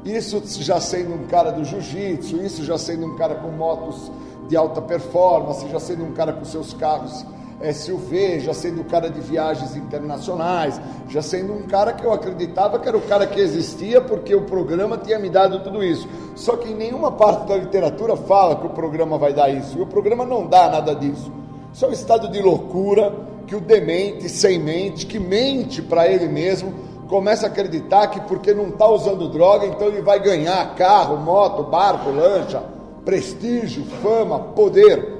Isso 0.04 0.42
já 0.62 0.80
sendo 0.80 1.14
um 1.14 1.26
cara 1.26 1.50
do 1.50 1.64
jiu-jitsu, 1.64 2.36
isso 2.42 2.64
já 2.64 2.78
sendo 2.78 3.06
um 3.06 3.16
cara 3.16 3.34
com 3.36 3.48
motos 3.48 4.10
de 4.48 4.56
alta 4.56 4.80
performance, 4.80 5.68
já 5.68 5.80
sendo 5.80 6.04
um 6.04 6.12
cara 6.12 6.32
com 6.32 6.44
seus 6.44 6.72
carros 6.72 7.24
SUV, 7.72 8.40
já 8.40 8.52
sendo 8.52 8.84
cara 8.84 9.08
de 9.08 9.20
viagens 9.20 9.76
internacionais, 9.76 10.80
já 11.08 11.22
sendo 11.22 11.54
um 11.54 11.62
cara 11.62 11.92
que 11.92 12.04
eu 12.04 12.12
acreditava 12.12 12.78
que 12.78 12.88
era 12.88 12.96
o 12.96 13.02
cara 13.02 13.26
que 13.26 13.40
existia 13.40 14.00
porque 14.00 14.34
o 14.34 14.42
programa 14.42 14.98
tinha 14.98 15.18
me 15.18 15.30
dado 15.30 15.60
tudo 15.60 15.82
isso. 15.82 16.06
Só 16.34 16.56
que 16.56 16.70
em 16.70 16.74
nenhuma 16.74 17.12
parte 17.12 17.46
da 17.46 17.56
literatura 17.56 18.16
fala 18.16 18.56
que 18.56 18.66
o 18.66 18.70
programa 18.70 19.16
vai 19.16 19.32
dar 19.32 19.48
isso, 19.48 19.78
e 19.78 19.82
o 19.82 19.86
programa 19.86 20.24
não 20.24 20.46
dá 20.46 20.68
nada 20.68 20.94
disso. 20.94 21.32
Isso 21.72 21.84
é 21.84 21.88
um 21.88 21.92
estado 21.92 22.28
de 22.30 22.40
loucura 22.40 23.12
que 23.46 23.54
o 23.54 23.60
demente, 23.60 24.28
sem 24.28 24.58
mente, 24.58 25.06
que 25.06 25.18
mente 25.18 25.80
para 25.80 26.08
ele 26.08 26.28
mesmo, 26.28 26.74
começa 27.08 27.46
a 27.46 27.48
acreditar 27.48 28.08
que 28.08 28.20
porque 28.22 28.52
não 28.52 28.68
está 28.68 28.88
usando 28.88 29.28
droga, 29.28 29.66
então 29.66 29.86
ele 29.88 30.02
vai 30.02 30.20
ganhar 30.20 30.74
carro, 30.74 31.16
moto, 31.16 31.62
barco, 31.62 32.10
lancha, 32.10 32.62
prestígio, 33.04 33.84
fama, 34.02 34.40
poder 34.40 35.15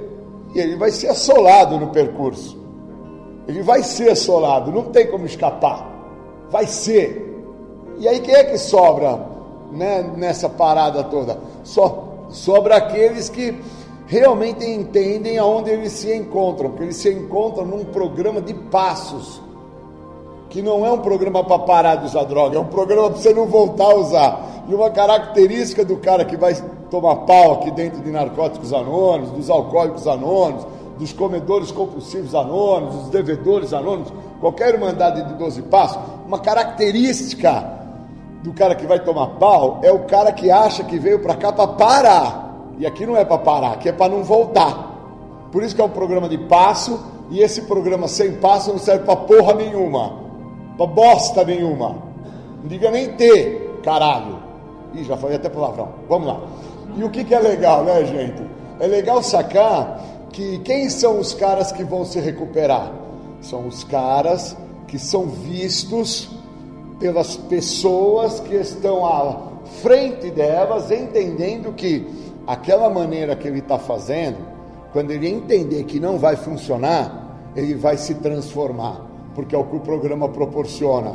e 0.57 0.59
ele 0.59 0.75
vai 0.75 0.89
ser 0.89 1.09
assolado 1.09 1.77
no 1.77 1.89
percurso. 1.89 2.57
Ele 3.47 3.61
vai 3.61 3.83
ser 3.83 4.09
assolado, 4.09 4.71
não 4.71 4.85
tem 4.85 5.05
como 5.05 5.25
escapar. 5.25 5.87
Vai 6.49 6.65
ser. 6.65 7.45
E 7.99 8.07
aí 8.07 8.19
quem 8.19 8.33
é 8.33 8.43
que 8.43 8.57
sobra 8.57 9.23
né, 9.71 10.01
nessa 10.17 10.49
parada 10.49 11.03
toda? 11.03 11.37
Só 11.63 12.25
sobra 12.29 12.75
aqueles 12.75 13.29
que 13.29 13.55
realmente 14.07 14.65
entendem 14.65 15.37
aonde 15.37 15.69
eles 15.69 15.91
se 15.91 16.11
encontram, 16.11 16.71
porque 16.71 16.85
eles 16.85 16.97
se 16.97 17.13
encontram 17.13 17.63
num 17.63 17.85
programa 17.85 18.41
de 18.41 18.55
passos, 18.55 19.39
que 20.49 20.63
não 20.63 20.83
é 20.83 20.91
um 20.91 20.99
programa 20.99 21.43
para 21.43 21.59
parar 21.59 21.95
de 21.97 22.05
usar 22.05 22.23
droga, 22.23 22.57
é 22.57 22.59
um 22.59 22.65
programa 22.65 23.11
para 23.11 23.19
você 23.19 23.31
não 23.31 23.45
voltar 23.45 23.91
a 23.91 23.95
usar. 23.95 24.65
E 24.67 24.73
uma 24.73 24.89
característica 24.89 25.85
do 25.85 25.97
cara 25.97 26.25
que 26.25 26.35
vai 26.35 26.55
tomar 26.89 27.15
pau 27.17 27.53
aqui 27.53 27.71
dentro 27.71 28.01
de 28.01 28.11
narcóticos 28.11 28.73
anônimos, 28.73 29.31
dos 29.31 29.49
alcoólicos 29.49 30.07
anônimos, 30.07 30.65
dos 30.97 31.13
comedores 31.13 31.71
compulsivos 31.71 32.33
anônimos, 32.33 32.95
dos 32.95 33.09
devedores 33.09 33.73
anônimos, 33.73 34.11
qualquer 34.39 34.73
irmandade 34.73 35.23
de 35.23 35.33
12 35.35 35.61
passos, 35.63 35.99
uma 36.25 36.39
característica 36.39 37.77
do 38.43 38.53
cara 38.53 38.75
que 38.75 38.85
vai 38.85 38.99
tomar 38.99 39.27
pau 39.39 39.79
é 39.83 39.91
o 39.91 40.05
cara 40.05 40.31
que 40.31 40.49
acha 40.49 40.83
que 40.83 40.97
veio 40.97 41.19
para 41.19 41.35
cá 41.35 41.51
para 41.51 41.67
parar. 41.67 42.47
E 42.79 42.85
aqui 42.85 43.05
não 43.05 43.17
é 43.17 43.25
para 43.25 43.37
parar, 43.37 43.73
aqui 43.73 43.89
é 43.89 43.91
para 43.91 44.11
não 44.11 44.23
voltar. 44.23 44.95
Por 45.51 45.63
isso 45.63 45.75
que 45.75 45.81
é 45.81 45.85
um 45.85 45.89
programa 45.89 46.29
de 46.29 46.37
passo, 46.37 46.99
e 47.29 47.41
esse 47.41 47.63
programa 47.63 48.07
sem 48.07 48.33
passo 48.33 48.71
não 48.71 48.79
serve 48.79 49.03
para 49.03 49.15
porra 49.15 49.53
nenhuma, 49.53 50.13
para 50.77 50.85
bosta 50.85 51.43
nenhuma. 51.43 51.95
Não 52.61 52.67
diga 52.67 52.89
nem 52.91 53.13
ter, 53.13 53.79
caralho. 53.83 54.37
Ih, 54.93 55.03
já 55.03 55.17
falei 55.17 55.35
até 55.35 55.49
palavrão. 55.49 55.89
Vamos 56.07 56.27
lá. 56.27 56.39
E 56.97 57.03
o 57.03 57.11
que, 57.11 57.23
que 57.23 57.35
é 57.35 57.39
legal, 57.39 57.83
né, 57.83 58.03
gente? 58.05 58.41
É 58.79 58.87
legal 58.87 59.21
sacar 59.21 60.03
que 60.31 60.57
quem 60.59 60.89
são 60.89 61.19
os 61.19 61.31
caras 61.31 61.71
que 61.71 61.83
vão 61.83 62.03
se 62.03 62.19
recuperar? 62.19 62.91
São 63.39 63.67
os 63.67 63.83
caras 63.83 64.57
que 64.87 64.97
são 64.97 65.27
vistos 65.27 66.31
pelas 66.99 67.37
pessoas 67.37 68.39
que 68.39 68.55
estão 68.55 69.05
à 69.05 69.37
frente 69.81 70.31
delas, 70.31 70.89
entendendo 70.89 71.71
que 71.73 72.07
aquela 72.47 72.89
maneira 72.89 73.35
que 73.35 73.47
ele 73.47 73.59
está 73.59 73.77
fazendo, 73.77 74.37
quando 74.91 75.11
ele 75.11 75.27
entender 75.27 75.83
que 75.83 75.99
não 75.99 76.17
vai 76.17 76.35
funcionar, 76.35 77.51
ele 77.55 77.75
vai 77.75 77.97
se 77.97 78.15
transformar, 78.15 79.05
porque 79.35 79.55
é 79.55 79.57
o 79.57 79.65
que 79.65 79.75
o 79.75 79.81
programa 79.81 80.29
proporciona 80.29 81.13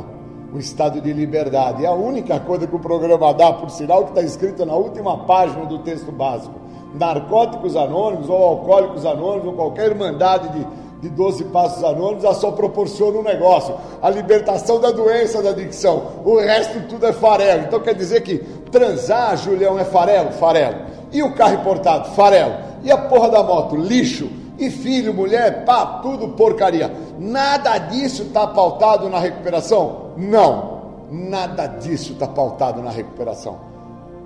o 0.53 0.59
estado 0.59 1.01
de 1.01 1.11
liberdade. 1.11 1.83
É 1.83 1.87
a 1.87 1.93
única 1.93 2.39
coisa 2.39 2.67
que 2.67 2.75
o 2.75 2.79
programa 2.79 3.33
dá, 3.33 3.51
por 3.51 3.71
sinal, 3.71 4.03
que 4.03 4.09
está 4.11 4.21
escrito 4.21 4.65
na 4.65 4.75
última 4.75 5.25
página 5.25 5.65
do 5.65 5.79
texto 5.79 6.11
básico. 6.11 6.53
Narcóticos 6.93 7.75
anônimos, 7.75 8.29
ou 8.29 8.37
alcoólicos 8.37 9.03
anônimos, 9.03 9.47
ou 9.47 9.53
qualquer 9.53 9.89
irmandade 9.89 10.49
de, 10.49 10.67
de 11.01 11.09
12 11.09 11.45
passos 11.45 11.83
anônimos, 11.83 12.23
ela 12.23 12.35
só 12.35 12.51
proporciona 12.51 13.17
um 13.17 13.23
negócio, 13.23 13.73
a 13.99 14.09
libertação 14.11 14.79
da 14.79 14.91
doença 14.91 15.41
da 15.41 15.49
adicção. 15.49 16.03
O 16.23 16.37
resto 16.37 16.87
tudo 16.87 17.07
é 17.07 17.13
farelo. 17.13 17.63
Então 17.63 17.79
quer 17.79 17.95
dizer 17.95 18.21
que 18.21 18.37
transar, 18.71 19.35
Julião, 19.37 19.79
é 19.79 19.83
farelo? 19.83 20.31
Farelo. 20.33 20.77
E 21.11 21.23
o 21.23 21.33
carro 21.33 21.55
importado? 21.55 22.11
Farelo. 22.11 22.53
E 22.83 22.91
a 22.91 22.97
porra 22.97 23.29
da 23.29 23.41
moto? 23.41 23.75
Lixo. 23.75 24.42
E 24.57 24.69
filho, 24.69 25.13
mulher, 25.13 25.65
pá, 25.65 25.99
tudo 26.01 26.29
porcaria. 26.29 26.91
Nada 27.19 27.77
disso 27.77 28.23
está 28.23 28.47
pautado 28.47 29.09
na 29.09 29.19
recuperação? 29.19 30.11
Não. 30.17 30.73
Nada 31.11 31.67
disso 31.67 32.13
está 32.13 32.27
pautado 32.27 32.81
na 32.81 32.91
recuperação. 32.91 33.57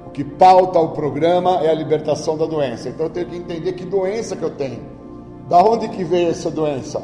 O 0.05 0.09
que 0.09 0.23
pauta 0.23 0.79
o 0.79 0.89
programa 0.89 1.61
é 1.63 1.69
a 1.69 1.73
libertação 1.73 2.37
da 2.37 2.45
doença. 2.45 2.89
Então 2.89 3.05
eu 3.05 3.09
tenho 3.09 3.25
que 3.27 3.37
entender 3.37 3.73
que 3.73 3.85
doença 3.85 4.35
que 4.35 4.43
eu 4.43 4.51
tenho. 4.51 4.81
Da 5.49 5.61
onde 5.63 5.87
que 5.89 6.03
veio 6.03 6.29
essa 6.29 6.51
doença? 6.51 7.01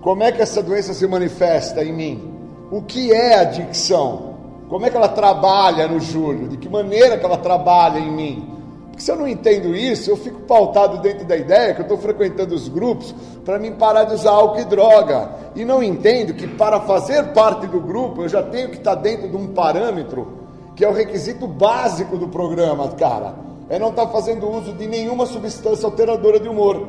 Como 0.00 0.22
é 0.22 0.32
que 0.32 0.42
essa 0.42 0.62
doença 0.62 0.92
se 0.92 1.06
manifesta 1.06 1.82
em 1.84 1.92
mim? 1.92 2.34
O 2.70 2.82
que 2.82 3.12
é 3.12 3.38
adicção? 3.38 4.34
Como 4.68 4.84
é 4.84 4.90
que 4.90 4.96
ela 4.96 5.08
trabalha 5.08 5.86
no 5.86 6.00
Júlio? 6.00 6.48
De 6.48 6.56
que 6.56 6.68
maneira 6.68 7.16
que 7.16 7.24
ela 7.24 7.36
trabalha 7.36 7.98
em 7.98 8.10
mim? 8.10 8.53
Porque 8.94 9.02
se 9.02 9.10
eu 9.10 9.16
não 9.16 9.26
entendo 9.26 9.74
isso, 9.74 10.08
eu 10.08 10.16
fico 10.16 10.42
pautado 10.42 10.98
dentro 10.98 11.24
da 11.24 11.36
ideia 11.36 11.74
que 11.74 11.80
eu 11.80 11.82
estou 11.84 11.98
frequentando 11.98 12.54
os 12.54 12.68
grupos 12.68 13.12
para 13.44 13.58
mim 13.58 13.72
parar 13.72 14.04
de 14.04 14.14
usar 14.14 14.30
álcool 14.30 14.60
e 14.60 14.64
droga. 14.64 15.30
E 15.56 15.64
não 15.64 15.82
entendo 15.82 16.32
que 16.32 16.46
para 16.46 16.80
fazer 16.82 17.32
parte 17.32 17.66
do 17.66 17.80
grupo 17.80 18.22
eu 18.22 18.28
já 18.28 18.40
tenho 18.40 18.68
que 18.68 18.76
estar 18.76 18.94
dentro 18.94 19.28
de 19.28 19.36
um 19.36 19.48
parâmetro 19.48 20.38
que 20.76 20.84
é 20.84 20.88
o 20.88 20.92
requisito 20.92 21.44
básico 21.48 22.16
do 22.16 22.28
programa, 22.28 22.86
cara. 22.90 23.34
É 23.68 23.80
não 23.80 23.88
estar 23.88 24.06
fazendo 24.08 24.48
uso 24.48 24.72
de 24.72 24.86
nenhuma 24.86 25.26
substância 25.26 25.86
alteradora 25.86 26.38
de 26.38 26.48
humor. 26.48 26.86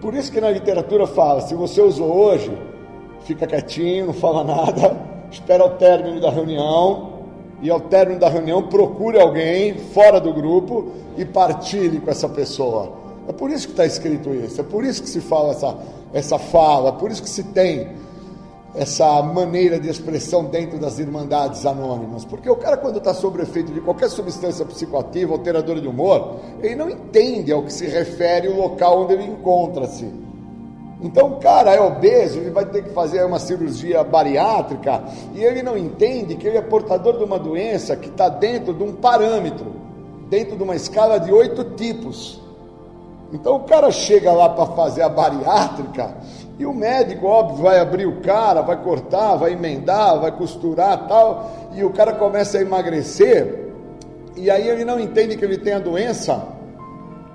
Por 0.00 0.14
isso 0.14 0.32
que 0.32 0.40
na 0.40 0.48
literatura 0.48 1.06
fala, 1.06 1.42
se 1.42 1.54
você 1.54 1.82
usou 1.82 2.16
hoje, 2.16 2.50
fica 3.24 3.46
quietinho, 3.46 4.06
não 4.06 4.14
fala 4.14 4.42
nada, 4.42 4.96
espera 5.30 5.66
o 5.66 5.70
término 5.70 6.18
da 6.18 6.30
reunião, 6.30 7.09
e 7.62 7.70
ao 7.70 7.80
término 7.80 8.18
da 8.18 8.28
reunião 8.28 8.62
procure 8.62 9.20
alguém 9.20 9.74
fora 9.92 10.20
do 10.20 10.32
grupo 10.32 10.92
e 11.16 11.24
partilhe 11.24 12.00
com 12.00 12.10
essa 12.10 12.28
pessoa. 12.28 12.92
É 13.28 13.32
por 13.32 13.50
isso 13.50 13.66
que 13.66 13.72
está 13.72 13.86
escrito 13.86 14.34
isso, 14.34 14.60
é 14.60 14.64
por 14.64 14.84
isso 14.84 15.02
que 15.02 15.08
se 15.08 15.20
fala 15.20 15.50
essa, 15.50 15.76
essa 16.12 16.38
fala, 16.38 16.90
é 16.90 16.92
por 16.92 17.10
isso 17.10 17.22
que 17.22 17.30
se 17.30 17.44
tem 17.44 17.88
essa 18.74 19.20
maneira 19.22 19.80
de 19.80 19.88
expressão 19.88 20.44
dentro 20.44 20.78
das 20.78 20.98
irmandades 20.98 21.66
anônimas. 21.66 22.24
Porque 22.24 22.48
o 22.48 22.56
cara, 22.56 22.76
quando 22.76 22.98
está 22.98 23.12
sob 23.12 23.40
efeito 23.42 23.72
de 23.72 23.80
qualquer 23.80 24.08
substância 24.08 24.64
psicoativa, 24.64 25.32
alteradora 25.32 25.80
de 25.80 25.88
humor, 25.88 26.36
ele 26.62 26.76
não 26.76 26.88
entende 26.88 27.52
ao 27.52 27.62
que 27.64 27.72
se 27.72 27.86
refere 27.86 28.48
o 28.48 28.56
local 28.56 29.02
onde 29.02 29.14
ele 29.14 29.24
encontra-se. 29.24 30.29
Então, 31.02 31.28
o 31.28 31.36
cara 31.36 31.74
é 31.74 31.80
obeso, 31.80 32.38
ele 32.38 32.50
vai 32.50 32.66
ter 32.66 32.84
que 32.84 32.90
fazer 32.90 33.24
uma 33.24 33.38
cirurgia 33.38 34.04
bariátrica 34.04 35.02
e 35.34 35.42
ele 35.42 35.62
não 35.62 35.76
entende 35.76 36.34
que 36.36 36.46
ele 36.46 36.58
é 36.58 36.62
portador 36.62 37.16
de 37.16 37.24
uma 37.24 37.38
doença 37.38 37.96
que 37.96 38.08
está 38.08 38.28
dentro 38.28 38.74
de 38.74 38.82
um 38.82 38.92
parâmetro, 38.92 39.72
dentro 40.28 40.56
de 40.56 40.62
uma 40.62 40.76
escala 40.76 41.18
de 41.18 41.32
oito 41.32 41.64
tipos. 41.76 42.42
Então, 43.32 43.56
o 43.56 43.60
cara 43.60 43.90
chega 43.90 44.30
lá 44.30 44.48
para 44.50 44.66
fazer 44.66 45.02
a 45.02 45.08
bariátrica 45.08 46.16
e 46.58 46.66
o 46.66 46.74
médico, 46.74 47.26
óbvio, 47.26 47.62
vai 47.62 47.78
abrir 47.78 48.04
o 48.04 48.20
cara, 48.20 48.60
vai 48.60 48.76
cortar, 48.82 49.36
vai 49.36 49.52
emendar, 49.52 50.20
vai 50.20 50.30
costurar 50.30 51.06
tal, 51.08 51.50
e 51.72 51.82
o 51.82 51.90
cara 51.90 52.12
começa 52.12 52.58
a 52.58 52.60
emagrecer, 52.60 53.70
e 54.36 54.50
aí 54.50 54.68
ele 54.68 54.84
não 54.84 55.00
entende 55.00 55.38
que 55.38 55.44
ele 55.44 55.56
tem 55.56 55.72
a 55.72 55.78
doença, 55.78 56.42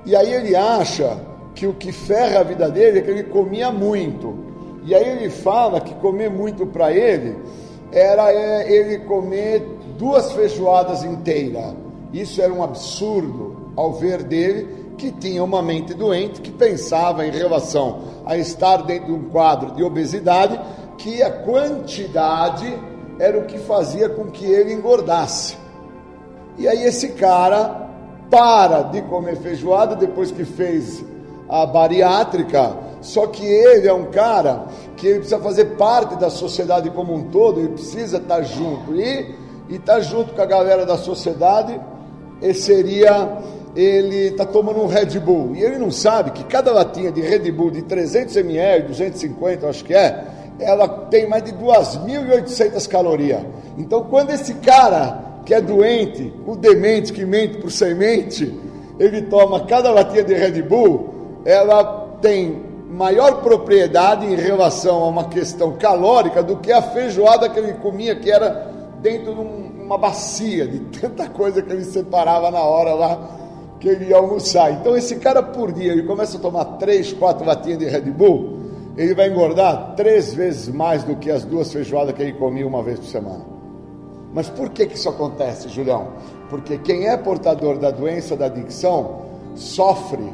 e 0.05 0.15
aí 0.15 0.31
ele 0.31 0.55
acha 0.55 1.17
que 1.55 1.65
o 1.65 1.73
que 1.73 1.91
ferra 1.91 2.41
a 2.41 2.43
vida 2.43 2.69
dele 2.69 2.99
é 2.99 3.01
que 3.01 3.09
ele 3.09 3.23
comia 3.23 3.71
muito. 3.71 4.35
E 4.83 4.93
aí 4.93 5.09
ele 5.09 5.29
fala 5.29 5.79
que 5.81 5.95
comer 5.95 6.29
muito 6.29 6.67
para 6.67 6.91
ele 6.91 7.35
era 7.91 8.31
é, 8.31 8.71
ele 8.71 8.99
comer 8.99 9.65
duas 9.97 10.33
feijoadas 10.33 11.03
inteiras. 11.03 11.73
Isso 12.13 12.41
era 12.41 12.53
um 12.53 12.61
absurdo 12.61 13.71
ao 13.75 13.93
ver 13.93 14.23
dele, 14.23 14.85
que 14.97 15.11
tinha 15.11 15.43
uma 15.43 15.61
mente 15.61 15.93
doente, 15.93 16.41
que 16.41 16.51
pensava 16.51 17.25
em 17.25 17.31
relação 17.31 18.03
a 18.25 18.37
estar 18.37 18.77
dentro 18.83 19.07
de 19.07 19.11
um 19.13 19.29
quadro 19.29 19.71
de 19.75 19.83
obesidade, 19.83 20.59
que 20.97 21.21
a 21.21 21.31
quantidade 21.31 22.71
era 23.19 23.37
o 23.37 23.45
que 23.45 23.57
fazia 23.57 24.09
com 24.09 24.25
que 24.25 24.45
ele 24.45 24.73
engordasse. 24.73 25.57
E 26.57 26.67
aí 26.67 26.83
esse 26.83 27.09
cara 27.09 27.89
para 28.29 28.83
de 28.83 29.01
comer 29.03 29.37
feijoada 29.37 29.95
depois 29.95 30.31
que 30.31 30.45
fez 30.45 31.03
a 31.47 31.65
bariátrica, 31.65 32.77
só 33.01 33.27
que 33.27 33.45
ele 33.45 33.87
é 33.87 33.93
um 33.93 34.05
cara 34.05 34.65
que 34.97 35.07
ele 35.07 35.19
precisa 35.19 35.39
fazer 35.39 35.65
parte 35.75 36.15
da 36.15 36.29
sociedade 36.29 36.89
como 36.89 37.13
um 37.13 37.25
todo, 37.25 37.59
ele 37.59 37.69
precisa 37.69 38.17
estar 38.17 38.41
junto. 38.41 38.95
E 38.95 39.35
estar 39.69 39.99
junto 39.99 40.33
com 40.33 40.41
a 40.41 40.45
galera 40.45 40.85
da 40.85 40.97
sociedade 40.97 41.79
seria 42.53 43.37
ele 43.75 44.27
está 44.27 44.45
tomando 44.45 44.81
um 44.81 44.87
Red 44.87 45.19
Bull 45.19 45.53
e 45.53 45.61
ele 45.61 45.77
não 45.77 45.91
sabe 45.91 46.31
que 46.31 46.45
cada 46.45 46.71
latinha 46.71 47.11
de 47.11 47.19
Red 47.19 47.51
Bull 47.51 47.71
de 47.71 47.81
300 47.81 48.37
ml, 48.37 48.87
250, 48.87 49.67
acho 49.67 49.83
que 49.83 49.93
é, 49.93 50.23
ela 50.59 50.87
tem 50.87 51.27
mais 51.27 51.43
de 51.43 51.51
2.800 51.51 52.87
calorias. 52.87 53.41
Então, 53.77 54.03
quando 54.03 54.29
esse 54.29 54.53
cara 54.55 55.41
que 55.45 55.53
é 55.53 55.59
doente, 55.59 56.33
o 56.47 56.55
demente 56.55 57.11
que 57.11 57.25
mente 57.25 57.57
por 57.57 57.69
semente, 57.69 58.57
ele 58.97 59.23
toma 59.23 59.65
cada 59.65 59.91
latinha 59.91 60.23
de 60.23 60.33
Red 60.33 60.61
Bull, 60.61 61.14
ela 61.45 62.17
tem 62.21 62.63
maior 62.89 63.41
propriedade 63.41 64.25
em 64.25 64.35
relação 64.35 65.03
a 65.03 65.07
uma 65.07 65.25
questão 65.25 65.73
calórica 65.73 66.41
do 66.41 66.57
que 66.57 66.71
a 66.71 66.81
feijoada 66.81 67.47
que 67.49 67.59
ele 67.59 67.73
comia, 67.73 68.15
que 68.15 68.31
era 68.31 68.71
dentro 69.01 69.35
de 69.35 69.41
uma 69.41 69.97
bacia, 69.97 70.67
de 70.67 70.79
tanta 70.99 71.29
coisa 71.29 71.61
que 71.61 71.71
ele 71.71 71.83
separava 71.83 72.49
na 72.49 72.61
hora 72.61 72.93
lá 72.93 73.29
que 73.79 73.87
ele 73.87 74.05
ia 74.05 74.17
almoçar. 74.17 74.71
Então, 74.71 74.97
esse 74.97 75.17
cara 75.17 75.43
por 75.43 75.71
dia, 75.71 75.91
ele 75.91 76.03
começa 76.03 76.37
a 76.37 76.39
tomar 76.39 76.65
três, 76.79 77.13
quatro 77.13 77.45
latinhas 77.45 77.77
de 77.77 77.85
Red 77.85 78.09
Bull, 78.11 78.59
ele 78.97 79.13
vai 79.13 79.29
engordar 79.29 79.93
três 79.95 80.33
vezes 80.33 80.69
mais 80.69 81.03
do 81.03 81.17
que 81.17 81.29
as 81.29 81.43
duas 81.43 81.71
feijoadas 81.71 82.15
que 82.15 82.21
ele 82.21 82.33
comia 82.33 82.65
uma 82.65 82.81
vez 82.81 82.97
por 82.97 83.07
semana. 83.07 83.45
Mas 84.33 84.49
por 84.49 84.69
que, 84.69 84.85
que 84.85 84.95
isso 84.95 85.09
acontece, 85.09 85.69
Julião? 85.69 86.07
Porque 86.49 86.77
quem 86.77 87.07
é 87.07 87.15
portador 87.17 87.77
da 87.77 87.91
doença 87.91 88.35
da 88.35 88.45
adicção 88.45 89.25
sofre 89.55 90.33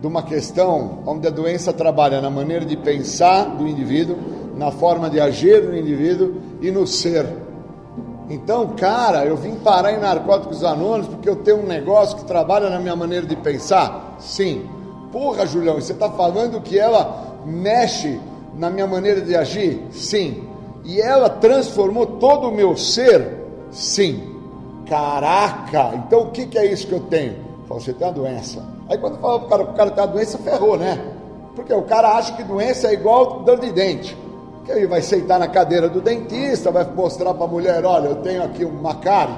de 0.00 0.06
uma 0.06 0.22
questão 0.22 1.00
onde 1.06 1.26
a 1.26 1.30
doença 1.30 1.72
trabalha 1.72 2.20
na 2.20 2.30
maneira 2.30 2.64
de 2.64 2.76
pensar 2.76 3.44
do 3.56 3.66
indivíduo, 3.66 4.16
na 4.56 4.70
forma 4.70 5.10
de 5.10 5.20
agir 5.20 5.62
do 5.62 5.76
indivíduo 5.76 6.34
e 6.60 6.70
no 6.70 6.86
ser 6.86 7.26
então, 8.30 8.68
cara, 8.76 9.24
eu 9.24 9.36
vim 9.36 9.56
parar 9.56 9.92
em 9.92 9.98
Narcóticos 9.98 10.62
Anônimos 10.62 11.08
porque 11.08 11.28
eu 11.28 11.34
tenho 11.34 11.64
um 11.64 11.66
negócio 11.66 12.16
que 12.16 12.24
trabalha 12.24 12.70
na 12.70 12.78
minha 12.78 12.94
maneira 12.94 13.26
de 13.26 13.34
pensar? 13.34 14.14
Sim. 14.20 14.70
Porra, 15.10 15.44
Julião, 15.44 15.74
você 15.74 15.92
está 15.92 16.08
falando 16.08 16.60
que 16.60 16.78
ela 16.78 17.40
mexe 17.44 18.20
na 18.54 18.70
minha 18.70 18.86
maneira 18.86 19.20
de 19.20 19.34
agir? 19.34 19.82
Sim. 19.90 20.44
E 20.84 21.00
ela 21.00 21.28
transformou 21.28 22.06
todo 22.06 22.48
o 22.48 22.52
meu 22.52 22.76
ser? 22.76 23.36
Sim. 23.72 24.22
Caraca! 24.86 25.90
Então 25.96 26.22
o 26.22 26.30
que, 26.30 26.46
que 26.46 26.56
é 26.56 26.66
isso 26.66 26.86
que 26.86 26.94
eu 26.94 27.00
tenho? 27.00 27.34
Você 27.68 27.92
tem 27.92 28.06
uma 28.06 28.12
doença. 28.12 28.79
Aí 28.90 28.98
quando 28.98 29.18
fala 29.18 29.36
o 29.36 29.48
cara, 29.48 29.62
o 29.62 29.72
cara 29.72 29.90
tem 29.90 30.04
uma 30.04 30.10
doença, 30.10 30.36
ferrou, 30.36 30.76
né? 30.76 31.00
Porque 31.54 31.72
o 31.72 31.82
cara 31.82 32.16
acha 32.16 32.34
que 32.34 32.42
doença 32.42 32.88
é 32.88 32.92
igual 32.92 33.40
dor 33.40 33.58
de 33.58 33.72
dente 33.72 34.16
que 34.64 34.72
ele 34.72 34.86
vai 34.86 35.02
sentar 35.02 35.38
na 35.38 35.48
cadeira 35.48 35.88
do 35.88 36.00
dentista, 36.00 36.70
vai 36.70 36.84
mostrar 36.84 37.34
para 37.34 37.44
a 37.44 37.48
mulher, 37.48 37.84
olha, 37.84 38.08
eu 38.08 38.16
tenho 38.16 38.42
aqui 38.42 38.64
uma 38.64 38.94
cárie, 38.96 39.34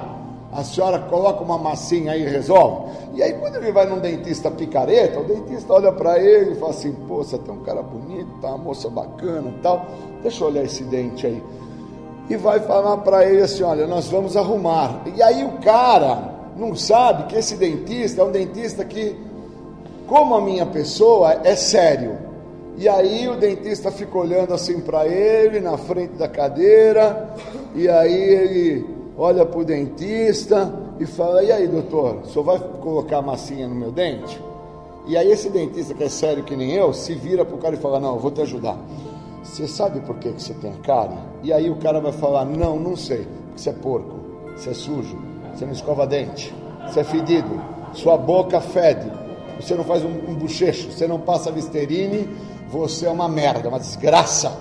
a 0.51 0.63
senhora 0.63 0.99
coloca 0.99 1.41
uma 1.43 1.57
massinha 1.57 2.11
aí 2.11 2.23
e 2.23 2.29
resolve. 2.29 2.91
E 3.13 3.23
aí 3.23 3.33
quando 3.33 3.55
ele 3.55 3.71
vai 3.71 3.85
num 3.85 3.99
dentista 3.99 4.51
picareta, 4.51 5.19
o 5.19 5.23
dentista 5.23 5.73
olha 5.73 5.91
para 5.91 6.19
ele 6.19 6.51
e 6.51 6.55
fala 6.55 6.71
assim, 6.71 6.91
pô, 7.07 7.17
você 7.17 7.37
tem 7.37 7.53
um 7.53 7.61
cara 7.61 7.81
bonito, 7.81 8.27
tá 8.41 8.49
uma 8.49 8.57
moça 8.57 8.89
bacana 8.89 9.49
e 9.49 9.61
tal, 9.61 9.85
deixa 10.21 10.43
eu 10.43 10.47
olhar 10.49 10.63
esse 10.63 10.83
dente 10.83 11.25
aí. 11.25 11.43
E 12.29 12.37
vai 12.37 12.59
falar 12.59 12.97
para 12.97 13.25
ele 13.25 13.41
assim, 13.41 13.63
olha, 13.63 13.87
nós 13.87 14.07
vamos 14.07 14.37
arrumar. 14.37 15.01
E 15.15 15.21
aí 15.21 15.43
o 15.43 15.53
cara 15.63 16.31
não 16.55 16.75
sabe 16.75 17.23
que 17.23 17.35
esse 17.35 17.55
dentista 17.55 18.21
é 18.21 18.25
um 18.25 18.31
dentista 18.31 18.85
que, 18.85 19.17
como 20.07 20.35
a 20.35 20.41
minha 20.41 20.65
pessoa, 20.65 21.41
é 21.43 21.55
sério 21.55 22.23
e 22.75 22.89
aí 22.89 23.27
o 23.27 23.35
dentista 23.35 23.91
fica 23.91 24.17
olhando 24.17 24.53
assim 24.53 24.79
para 24.79 25.07
ele, 25.07 25.59
na 25.59 25.77
frente 25.77 26.13
da 26.15 26.27
cadeira, 26.27 27.33
e 27.75 27.87
aí 27.87 28.13
ele 28.13 28.85
olha 29.15 29.45
para 29.45 29.59
o 29.59 29.63
dentista 29.63 30.73
e 30.99 31.05
fala: 31.05 31.43
E 31.43 31.51
aí, 31.51 31.67
doutor, 31.67 32.21
o 32.23 32.25
senhor 32.25 32.43
vai 32.43 32.59
colocar 32.59 33.21
massinha 33.21 33.67
no 33.67 33.75
meu 33.75 33.91
dente? 33.91 34.41
E 35.05 35.15
aí 35.15 35.31
esse 35.31 35.49
dentista, 35.49 35.93
que 35.93 36.03
é 36.03 36.09
sério 36.09 36.43
que 36.43 36.55
nem 36.55 36.71
eu, 36.71 36.93
se 36.93 37.13
vira 37.13 37.45
para 37.45 37.55
o 37.55 37.59
cara 37.59 37.75
e 37.75 37.77
fala: 37.77 37.99
Não, 37.99 38.15
eu 38.15 38.19
vou 38.19 38.31
te 38.31 38.41
ajudar. 38.41 38.77
Você 39.43 39.67
sabe 39.67 39.99
por 39.99 40.15
que, 40.17 40.31
que 40.31 40.41
você 40.41 40.53
tem 40.55 40.73
cárie? 40.81 41.17
E 41.43 41.53
aí 41.53 41.69
o 41.69 41.75
cara 41.75 41.99
vai 41.99 42.11
falar: 42.11 42.43
Não, 42.43 42.79
não 42.79 42.95
sei. 42.95 43.27
Porque 43.49 43.61
você 43.61 43.69
é 43.69 43.73
porco, 43.73 44.15
você 44.55 44.71
é 44.71 44.73
sujo, 44.73 45.15
você 45.53 45.63
não 45.63 45.73
escova 45.73 46.07
dente, 46.07 46.53
você 46.87 47.01
é 47.01 47.03
fedido, 47.03 47.61
sua 47.93 48.17
boca 48.17 48.59
fede, 48.59 49.11
você 49.59 49.75
não 49.75 49.83
faz 49.83 50.03
um, 50.03 50.09
um 50.09 50.35
bochecho, 50.35 50.91
você 50.91 51.07
não 51.07 51.19
passa 51.19 51.49
listerine 51.49 52.29
você 52.73 53.05
é 53.05 53.09
uma 53.09 53.29
merda, 53.29 53.69
uma 53.69 53.79
desgraça. 53.79 54.51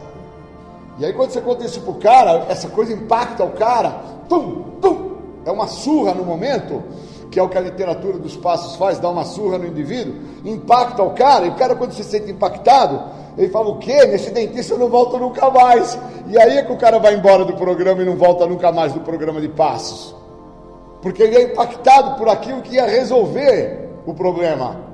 E 0.98 1.05
aí 1.05 1.12
quando 1.14 1.31
você 1.31 1.40
conta 1.40 1.64
isso 1.64 1.81
pro 1.81 1.94
cara, 1.94 2.47
essa 2.48 2.69
coisa 2.69 2.93
impacta 2.93 3.43
o 3.43 3.52
cara, 3.52 4.02
tum, 4.28 4.64
tum, 4.81 5.12
é 5.47 5.51
uma 5.51 5.66
surra 5.66 6.12
no 6.12 6.23
momento, 6.23 6.82
que 7.31 7.40
é 7.40 7.43
o 7.43 7.48
que 7.48 7.56
a 7.56 7.62
literatura 7.62 8.19
dos 8.19 8.36
passos 8.36 8.77
faz, 8.77 8.98
dá 8.98 9.09
uma 9.09 9.24
surra 9.24 9.56
no 9.56 9.66
indivíduo, 9.66 10.14
impacta 10.44 11.02
o 11.02 11.10
cara, 11.10 11.47
e 11.47 11.48
o 11.48 11.55
cara 11.55 11.74
quando 11.74 11.93
se 11.93 12.05
sente 12.05 12.31
impactado, 12.31 13.02
ele 13.39 13.48
fala, 13.48 13.70
o 13.70 13.78
quê? 13.78 14.05
Nesse 14.05 14.31
dentista 14.31 14.74
eu 14.74 14.78
não 14.78 14.90
volto 14.90 15.19
nunca 15.19 15.51
mais. 15.51 15.98
E 16.28 16.39
aí 16.39 16.59
é 16.59 16.62
que 16.62 16.73
o 16.73 16.77
cara 16.77 16.98
vai 16.98 17.14
embora 17.14 17.47
do 17.47 17.55
programa 17.55 18.02
e 18.02 18.05
não 18.05 18.14
volta 18.14 18.47
nunca 18.47 18.70
mais 18.70 18.93
do 18.93 19.01
programa 19.01 19.40
de 19.40 19.48
passos. 19.48 20.14
Porque 21.01 21.23
ele 21.23 21.36
é 21.36 21.43
impactado 21.44 22.19
por 22.19 22.28
aquilo 22.28 22.60
que 22.60 22.74
ia 22.74 22.85
resolver 22.85 23.82
o 24.07 24.15
problema. 24.15 24.93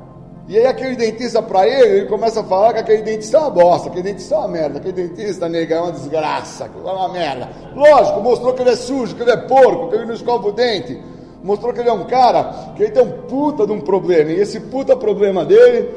E 0.48 0.56
aí 0.56 0.66
aquele 0.66 0.96
dentista 0.96 1.42
para 1.42 1.66
ele, 1.66 1.98
ele 1.98 2.06
começa 2.06 2.40
a 2.40 2.44
falar 2.44 2.72
que 2.72 2.78
aquele 2.78 3.02
dentista 3.02 3.36
é 3.36 3.40
uma 3.40 3.50
bosta, 3.50 3.88
aquele 3.88 4.02
dentista 4.02 4.34
é 4.34 4.38
uma 4.38 4.48
merda, 4.48 4.78
aquele 4.78 5.08
dentista, 5.08 5.46
nega, 5.46 5.74
é 5.74 5.80
uma 5.80 5.92
desgraça, 5.92 6.64
é 6.64 6.90
uma 6.90 7.08
merda. 7.10 7.50
Lógico, 7.74 8.20
mostrou 8.22 8.54
que 8.54 8.62
ele 8.62 8.70
é 8.70 8.76
sujo, 8.76 9.14
que 9.14 9.20
ele 9.20 9.30
é 9.30 9.36
porco, 9.36 9.88
que 9.88 9.96
ele 9.96 10.06
não 10.06 10.14
escova 10.14 10.48
o 10.48 10.52
dente. 10.52 10.98
Mostrou 11.44 11.72
que 11.74 11.80
ele 11.80 11.90
é 11.90 11.92
um 11.92 12.04
cara 12.04 12.72
que 12.74 12.82
ele 12.82 12.92
tem 12.92 13.02
um 13.02 13.10
puta 13.28 13.66
de 13.66 13.72
um 13.72 13.80
problema. 13.80 14.30
E 14.30 14.40
esse 14.40 14.58
puta 14.58 14.96
problema 14.96 15.44
dele 15.44 15.90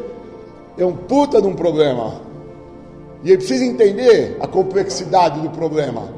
é 0.78 0.86
um 0.86 0.98
puta 0.98 1.42
de 1.42 1.48
um 1.48 1.56
problema. 1.56 2.16
E 3.24 3.30
ele 3.30 3.38
precisa 3.38 3.64
entender 3.64 4.36
a 4.42 4.48
complexidade 4.48 5.40
do 5.40 5.50
problema. 5.50 6.10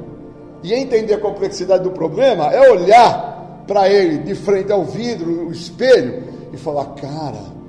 E 0.63 0.73
entender 0.73 1.13
a 1.13 1.19
complexidade 1.19 1.83
do 1.83 1.91
problema 1.91 2.51
é 2.51 2.71
olhar 2.71 3.63
para 3.67 3.87
ele 3.87 4.17
de 4.19 4.33
frente 4.33 4.71
ao 4.71 4.83
vidro, 4.83 5.47
o 5.47 5.51
espelho, 5.51 6.32
e 6.53 6.57
falar: 6.57 6.85
cara 6.95 7.63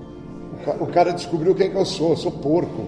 o 0.80 0.86
cara 0.86 1.12
descobriu 1.12 1.54
quem 1.54 1.70
que 1.70 1.76
eu 1.76 1.84
sou, 1.84 2.10
eu 2.10 2.16
sou 2.16 2.32
porco. 2.32 2.84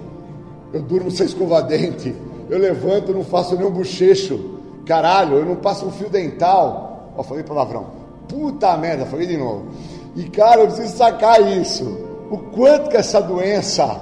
Eu 0.72 0.82
durmo 0.82 1.10
sem 1.10 1.26
escovar 1.26 1.66
dente. 1.66 2.14
Eu 2.48 2.58
levanto, 2.58 3.12
não 3.12 3.24
faço 3.24 3.56
nenhum 3.56 3.70
bochecho. 3.70 4.58
Caralho, 4.84 5.36
eu 5.36 5.44
não 5.44 5.56
passo 5.56 5.86
um 5.86 5.90
fio 5.90 6.08
dental. 6.08 7.12
Ó, 7.16 7.22
falei 7.22 7.42
palavrão. 7.42 7.86
Puta 8.28 8.76
merda, 8.76 9.04
falei 9.06 9.26
de 9.26 9.36
novo. 9.36 9.66
E 10.14 10.24
cara, 10.28 10.62
eu 10.62 10.66
preciso 10.66 10.96
sacar 10.96 11.40
isso. 11.58 11.84
O 12.30 12.38
quanto 12.38 12.90
que 12.90 12.96
essa 12.96 13.20
doença 13.20 14.00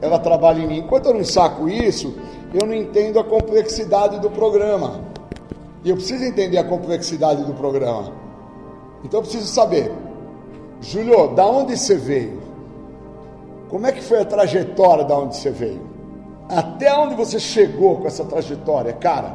ela 0.00 0.18
trabalha 0.18 0.60
em 0.62 0.66
mim. 0.66 0.78
Enquanto 0.78 1.06
eu 1.06 1.14
não 1.14 1.24
saco 1.24 1.68
isso, 1.68 2.14
eu 2.52 2.66
não 2.66 2.74
entendo 2.74 3.18
a 3.18 3.24
complexidade 3.24 4.20
do 4.20 4.30
programa. 4.30 5.00
E 5.82 5.90
eu 5.90 5.96
preciso 5.96 6.24
entender 6.24 6.58
a 6.58 6.64
complexidade 6.64 7.44
do 7.44 7.54
programa. 7.54 8.12
Então 9.02 9.20
eu 9.20 9.22
preciso 9.22 9.46
saber, 9.46 9.92
Júlio, 10.84 11.28
da 11.28 11.46
onde 11.46 11.76
você 11.76 11.96
veio? 11.96 12.42
Como 13.70 13.86
é 13.86 13.92
que 13.92 14.02
foi 14.02 14.20
a 14.20 14.24
trajetória 14.24 15.02
da 15.04 15.18
onde 15.18 15.36
você 15.36 15.50
veio? 15.50 15.80
Até 16.48 16.94
onde 16.94 17.14
você 17.14 17.40
chegou 17.40 17.96
com 17.96 18.06
essa 18.06 18.24
trajetória, 18.24 18.92
cara? 18.92 19.34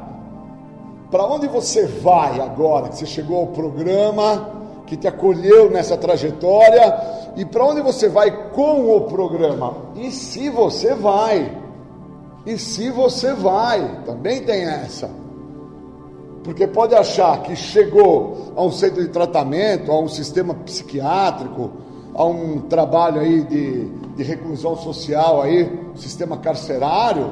Para 1.10 1.26
onde 1.26 1.48
você 1.48 1.88
vai 1.88 2.40
agora 2.40 2.90
que 2.90 2.98
você 2.98 3.06
chegou 3.08 3.40
ao 3.40 3.48
programa 3.48 4.60
que 4.86 4.96
te 4.96 5.08
acolheu 5.08 5.70
nessa 5.72 5.98
trajetória 5.98 6.96
e 7.36 7.44
para 7.44 7.66
onde 7.66 7.82
você 7.82 8.08
vai 8.08 8.50
com 8.52 8.96
o 8.96 9.02
programa? 9.02 9.76
E 9.96 10.12
se 10.12 10.50
você 10.50 10.94
vai? 10.94 11.58
E 12.46 12.58
se 12.60 12.92
você 12.92 13.34
vai? 13.34 14.04
Também 14.06 14.44
tem 14.44 14.64
essa. 14.64 15.10
Porque 16.50 16.66
pode 16.66 16.96
achar 16.96 17.44
que 17.44 17.56
chegou 17.56 18.54
a 18.56 18.64
um 18.64 18.72
centro 18.72 19.04
de 19.04 19.10
tratamento, 19.10 19.92
a 19.92 20.00
um 20.00 20.08
sistema 20.08 20.56
psiquiátrico, 20.56 21.70
a 22.12 22.26
um 22.26 22.62
trabalho 22.62 23.22
aí 23.22 23.44
de, 23.44 23.86
de 24.16 24.24
reclusão 24.24 24.76
social 24.76 25.44
aí, 25.44 25.72
sistema 25.94 26.38
carcerário, 26.38 27.32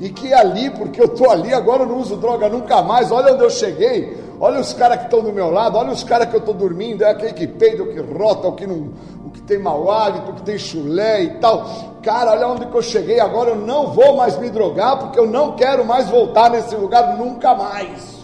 e 0.00 0.08
que 0.08 0.34
ali, 0.34 0.68
porque 0.70 1.00
eu 1.00 1.04
estou 1.04 1.30
ali, 1.30 1.54
agora 1.54 1.84
eu 1.84 1.86
não 1.86 2.00
uso 2.00 2.16
droga 2.16 2.48
nunca 2.48 2.82
mais, 2.82 3.12
olha 3.12 3.34
onde 3.34 3.44
eu 3.44 3.50
cheguei, 3.50 4.16
olha 4.40 4.58
os 4.58 4.72
caras 4.72 4.98
que 4.98 5.04
estão 5.04 5.22
do 5.22 5.32
meu 5.32 5.48
lado, 5.48 5.78
olha 5.78 5.92
os 5.92 6.02
caras 6.02 6.28
que 6.28 6.34
eu 6.34 6.40
estou 6.40 6.52
dormindo, 6.52 7.04
é 7.04 7.10
aquele 7.12 7.34
que 7.34 7.46
peida, 7.46 7.84
o 7.84 7.92
que 7.92 8.00
rota, 8.00 8.48
o 8.48 8.52
que 8.56 8.66
não, 8.66 8.90
o 9.24 9.30
que 9.30 9.42
tem 9.42 9.60
mau 9.60 9.88
hálito, 9.88 10.32
o 10.32 10.34
que 10.34 10.42
tem 10.42 10.58
chulé 10.58 11.22
e 11.22 11.30
tal. 11.38 11.68
Cara, 12.02 12.32
olha 12.32 12.48
onde 12.48 12.66
que 12.66 12.76
eu 12.76 12.82
cheguei, 12.82 13.20
agora 13.20 13.50
eu 13.50 13.56
não 13.56 13.92
vou 13.92 14.16
mais 14.16 14.36
me 14.36 14.50
drogar, 14.50 14.98
porque 14.98 15.20
eu 15.20 15.26
não 15.28 15.52
quero 15.52 15.84
mais 15.84 16.10
voltar 16.10 16.50
nesse 16.50 16.74
lugar 16.74 17.16
nunca 17.16 17.54
mais. 17.54 18.15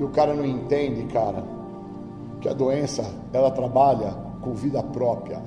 E 0.00 0.02
o 0.02 0.08
cara 0.08 0.32
não 0.32 0.46
entende, 0.46 1.02
cara, 1.12 1.44
que 2.40 2.48
a 2.48 2.54
doença, 2.54 3.04
ela 3.34 3.50
trabalha 3.50 4.14
com 4.40 4.54
vida 4.54 4.82
própria. 4.82 5.42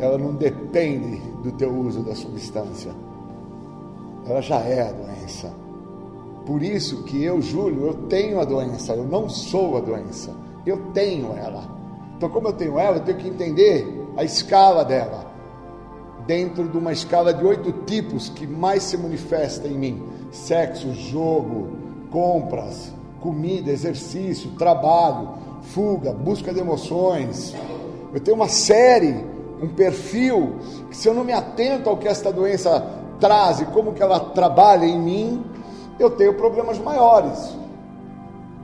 Ela 0.00 0.18
não 0.18 0.34
depende 0.34 1.20
do 1.44 1.52
teu 1.52 1.72
uso 1.72 2.02
da 2.02 2.12
substância. 2.12 2.90
Ela 4.26 4.42
já 4.42 4.58
é 4.58 4.88
a 4.88 4.90
doença. 4.90 5.52
Por 6.44 6.60
isso 6.60 7.04
que 7.04 7.22
eu, 7.22 7.40
Júlio, 7.40 7.86
eu 7.86 7.94
tenho 8.08 8.40
a 8.40 8.44
doença, 8.44 8.94
eu 8.94 9.04
não 9.04 9.28
sou 9.28 9.76
a 9.76 9.80
doença. 9.80 10.34
Eu 10.66 10.90
tenho 10.92 11.32
ela. 11.36 11.62
Então, 12.16 12.28
como 12.28 12.48
eu 12.48 12.52
tenho 12.54 12.80
ela, 12.80 12.96
eu 12.96 13.04
tenho 13.04 13.18
que 13.18 13.28
entender 13.28 13.86
a 14.16 14.24
escala 14.24 14.84
dela. 14.84 15.24
Dentro 16.26 16.68
de 16.68 16.76
uma 16.76 16.92
escala 16.92 17.32
de 17.32 17.44
oito 17.44 17.70
tipos 17.84 18.28
que 18.28 18.44
mais 18.44 18.82
se 18.82 18.96
manifesta 18.96 19.68
em 19.68 19.78
mim: 19.78 20.02
sexo, 20.32 20.92
jogo, 20.94 21.68
compras, 22.10 22.92
comida, 23.28 23.70
exercício, 23.70 24.52
trabalho, 24.52 25.28
fuga, 25.60 26.14
busca 26.14 26.50
de 26.50 26.60
emoções, 26.60 27.54
eu 28.14 28.18
tenho 28.20 28.34
uma 28.34 28.48
série, 28.48 29.22
um 29.62 29.68
perfil, 29.68 30.56
que 30.88 30.96
se 30.96 31.06
eu 31.06 31.12
não 31.12 31.24
me 31.24 31.32
atento 31.34 31.90
ao 31.90 31.98
que 31.98 32.08
esta 32.08 32.32
doença 32.32 32.82
traz 33.20 33.60
e 33.60 33.66
como 33.66 33.92
que 33.92 34.02
ela 34.02 34.18
trabalha 34.18 34.86
em 34.86 34.98
mim, 34.98 35.44
eu 35.98 36.08
tenho 36.08 36.32
problemas 36.32 36.78
maiores. 36.78 37.54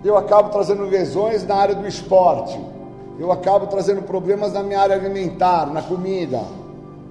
Eu 0.03 0.17
acabo 0.17 0.49
trazendo 0.49 0.85
lesões 0.85 1.47
na 1.47 1.57
área 1.57 1.75
do 1.75 1.87
esporte. 1.87 2.59
Eu 3.19 3.31
acabo 3.31 3.67
trazendo 3.67 4.01
problemas 4.03 4.55
na 4.55 4.63
minha 4.63 4.81
área 4.81 4.97
alimentar, 4.97 5.67
na 5.67 5.83
comida. 5.83 6.43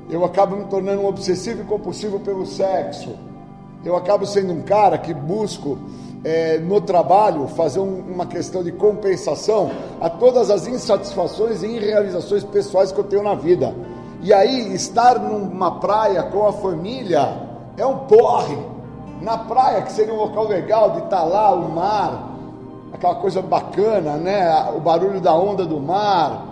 Eu 0.10 0.26
acabo 0.26 0.56
me 0.56 0.66
tornando 0.66 1.04
um 1.04 1.08
obsessivo 1.08 1.62
e 1.62 1.66
compulsivo 1.66 2.20
pelo 2.20 2.48
sexo. 2.48 3.16
Eu 3.86 3.96
acabo 3.96 4.26
sendo 4.26 4.54
um 4.54 4.64
cara 4.64 4.98
que 4.98 5.14
busco 5.14 5.78
é, 6.24 6.58
no 6.58 6.80
trabalho 6.80 7.48
fazer 7.50 7.80
um, 7.80 8.00
uma 8.00 8.26
questão 8.26 8.64
de 8.64 8.72
compensação 8.72 9.72
a 10.00 10.10
todas 10.10 10.50
as 10.50 10.68
insatisfações 10.68 11.62
e 11.64 11.68
irrealizações 11.68 12.44
pessoais 12.44 12.92
que 12.92 13.00
eu 13.00 13.04
tenho 13.04 13.24
na 13.24 13.36
vida. 13.36 13.76
E 14.22 14.32
aí, 14.32 14.74
estar 14.74 15.20
numa 15.20 15.80
praia 15.80 16.24
com 16.24 16.48
a 16.48 16.54
família 16.54 17.42
é 17.78 17.86
um 17.86 18.00
porre. 18.00 18.58
Na 19.22 19.38
praia, 19.38 19.82
que 19.82 19.92
seria 19.92 20.14
um 20.14 20.18
local 20.18 20.48
legal 20.48 20.92
de 20.92 21.00
estar 21.00 21.24
lá, 21.24 21.54
o 21.54 21.70
mar, 21.70 22.32
aquela 22.94 23.16
coisa 23.16 23.42
bacana, 23.42 24.16
né? 24.16 24.72
O 24.76 24.80
barulho 24.80 25.20
da 25.20 25.34
onda 25.34 25.66
do 25.66 25.80
mar, 25.80 26.46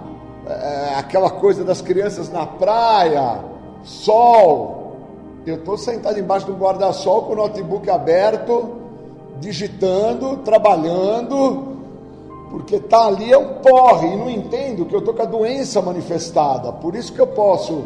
é, 0.46 0.96
aquela 0.98 1.30
coisa 1.30 1.64
das 1.64 1.82
crianças 1.82 2.30
na 2.30 2.46
praia, 2.46 3.40
sol. 3.84 4.98
Eu 5.46 5.56
estou 5.56 5.78
sentado 5.78 6.20
embaixo 6.20 6.46
do 6.46 6.54
guarda-sol 6.54 7.24
com 7.24 7.34
o 7.34 7.36
notebook 7.36 7.90
aberto 7.90 8.81
digitando, 9.40 10.38
trabalhando, 10.38 11.72
porque 12.50 12.80
tá 12.80 13.08
ali 13.08 13.32
é 13.32 13.38
um 13.38 13.56
porre 13.56 14.08
e 14.08 14.18
não 14.18 14.30
entendo 14.30 14.86
que 14.86 14.96
eu 14.96 15.02
tô 15.02 15.14
com 15.14 15.22
a 15.22 15.26
doença 15.26 15.82
manifestada. 15.82 16.72
Por 16.74 16.96
isso 16.96 17.14
que 17.14 17.20
eu 17.20 17.28
posso 17.28 17.86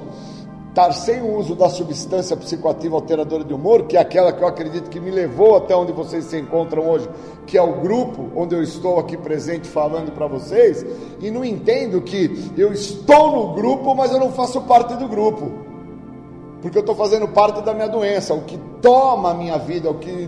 estar 0.69 0.91
sem 0.91 1.21
o 1.21 1.37
uso 1.37 1.55
da 1.55 1.69
substância 1.69 2.35
psicoativa 2.35 2.95
alteradora 2.95 3.45
de 3.45 3.53
humor, 3.53 3.83
que 3.83 3.95
é 3.95 3.99
aquela 4.01 4.33
que 4.33 4.43
eu 4.43 4.47
acredito 4.47 4.89
que 4.89 4.99
me 4.99 5.09
levou 5.09 5.55
até 5.55 5.73
onde 5.73 5.93
vocês 5.93 6.25
se 6.25 6.37
encontram 6.37 6.89
hoje, 6.89 7.07
que 7.47 7.57
é 7.57 7.61
o 7.61 7.79
grupo 7.79 8.29
onde 8.35 8.55
eu 8.55 8.61
estou 8.61 8.99
aqui 8.99 9.15
presente 9.15 9.69
falando 9.69 10.11
para 10.11 10.27
vocês, 10.27 10.85
e 11.21 11.31
não 11.31 11.45
entendo 11.45 12.01
que 12.01 12.51
eu 12.57 12.73
estou 12.73 13.31
no 13.31 13.53
grupo, 13.53 13.95
mas 13.95 14.11
eu 14.11 14.19
não 14.19 14.31
faço 14.31 14.59
parte 14.61 14.95
do 14.95 15.07
grupo 15.07 15.74
porque 16.65 16.79
eu 16.79 16.81
estou 16.81 16.95
fazendo 16.95 17.27
parte 17.27 17.61
da 17.61 17.75
minha 17.75 17.87
doença. 17.87 18.33
O 18.33 18.41
que 18.41 18.57
toma 18.81 19.29
a 19.29 19.33
minha 19.35 19.55
vida, 19.55 19.87
o 19.87 19.99
que 19.99 20.27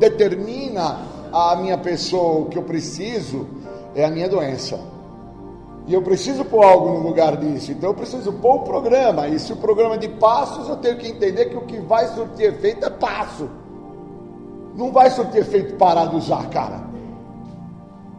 determina 0.00 0.98
a 1.32 1.54
minha 1.54 1.78
pessoa, 1.78 2.40
o 2.40 2.46
que 2.46 2.58
eu 2.58 2.64
preciso, 2.64 3.46
é 3.94 4.04
a 4.04 4.10
minha 4.10 4.28
doença. 4.28 4.80
E 5.86 5.94
eu 5.94 6.02
preciso 6.02 6.44
pôr 6.44 6.64
algo 6.64 6.88
no 6.88 7.06
lugar 7.06 7.36
disso. 7.36 7.70
Então 7.70 7.90
eu 7.90 7.94
preciso 7.94 8.32
pôr 8.32 8.56
o 8.56 8.58
programa. 8.64 9.28
E 9.28 9.38
se 9.38 9.52
o 9.52 9.56
programa 9.58 9.94
é 9.94 9.98
de 9.98 10.08
passos, 10.08 10.68
eu 10.68 10.74
tenho 10.78 10.96
que 10.96 11.06
entender 11.06 11.44
que 11.44 11.56
o 11.56 11.60
que 11.60 11.78
vai 11.78 12.08
surtir 12.08 12.46
efeito 12.46 12.84
é 12.84 12.90
passo. 12.90 13.48
Não 14.74 14.90
vai 14.90 15.08
surtir 15.10 15.42
efeito 15.42 15.76
parar 15.76 16.06
de 16.06 16.16
usar, 16.16 16.50
cara. 16.50 16.80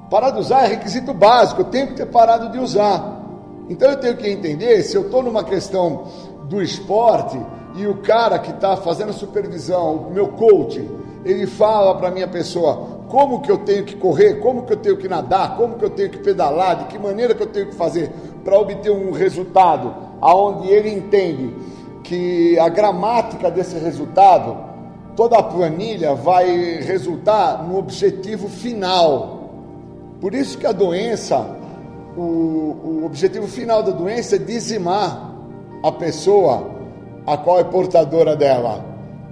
Parar 0.09 0.29
de 0.29 0.39
usar 0.39 0.63
é 0.63 0.67
requisito 0.67 1.13
básico. 1.13 1.59
Eu 1.59 1.65
tenho 1.65 1.87
que 1.87 1.95
ter 1.95 2.05
parado 2.05 2.49
de 2.49 2.59
usar. 2.59 3.25
Então 3.67 3.89
eu 3.89 3.99
tenho 3.99 4.15
que 4.15 4.29
entender 4.29 4.81
se 4.83 4.95
eu 4.95 5.01
estou 5.01 5.21
numa 5.21 5.43
questão 5.43 6.05
do 6.47 6.61
esporte 6.61 7.37
e 7.77 7.87
o 7.87 7.97
cara 7.97 8.39
que 8.39 8.49
está 8.51 8.75
fazendo 8.75 9.13
supervisão, 9.13 9.95
o 9.95 10.11
meu 10.11 10.29
coach, 10.29 10.83
ele 11.23 11.45
fala 11.45 11.95
para 11.95 12.07
a 12.07 12.11
minha 12.11 12.27
pessoa 12.27 12.97
como 13.07 13.41
que 13.41 13.51
eu 13.51 13.59
tenho 13.59 13.85
que 13.85 13.95
correr, 13.95 14.39
como 14.39 14.63
que 14.63 14.73
eu 14.73 14.77
tenho 14.77 14.97
que 14.97 15.07
nadar, 15.07 15.55
como 15.55 15.75
que 15.75 15.85
eu 15.85 15.89
tenho 15.89 16.09
que 16.09 16.17
pedalar, 16.17 16.77
de 16.77 16.85
que 16.85 16.97
maneira 16.97 17.33
que 17.35 17.43
eu 17.43 17.47
tenho 17.47 17.67
que 17.67 17.75
fazer 17.75 18.11
para 18.43 18.57
obter 18.57 18.91
um 18.91 19.11
resultado? 19.11 19.93
Aonde 20.19 20.67
ele 20.69 20.89
entende 20.89 21.53
que 22.03 22.57
a 22.59 22.67
gramática 22.67 23.51
desse 23.51 23.77
resultado, 23.77 24.57
toda 25.15 25.37
a 25.37 25.43
planilha 25.43 26.15
vai 26.15 26.79
resultar 26.81 27.63
no 27.63 27.77
objetivo 27.77 28.49
final. 28.49 29.51
Por 30.19 30.33
isso 30.33 30.57
que 30.57 30.65
a 30.65 30.71
doença, 30.71 31.45
o, 32.17 32.21
o 32.21 33.01
objetivo 33.05 33.47
final 33.47 33.83
da 33.83 33.91
doença 33.91 34.35
é 34.35 34.39
dizimar 34.39 35.33
a 35.83 35.91
pessoa 35.91 36.76
a 37.27 37.35
qual 37.35 37.59
é 37.59 37.63
portadora 37.65 38.37
dela. 38.37 38.83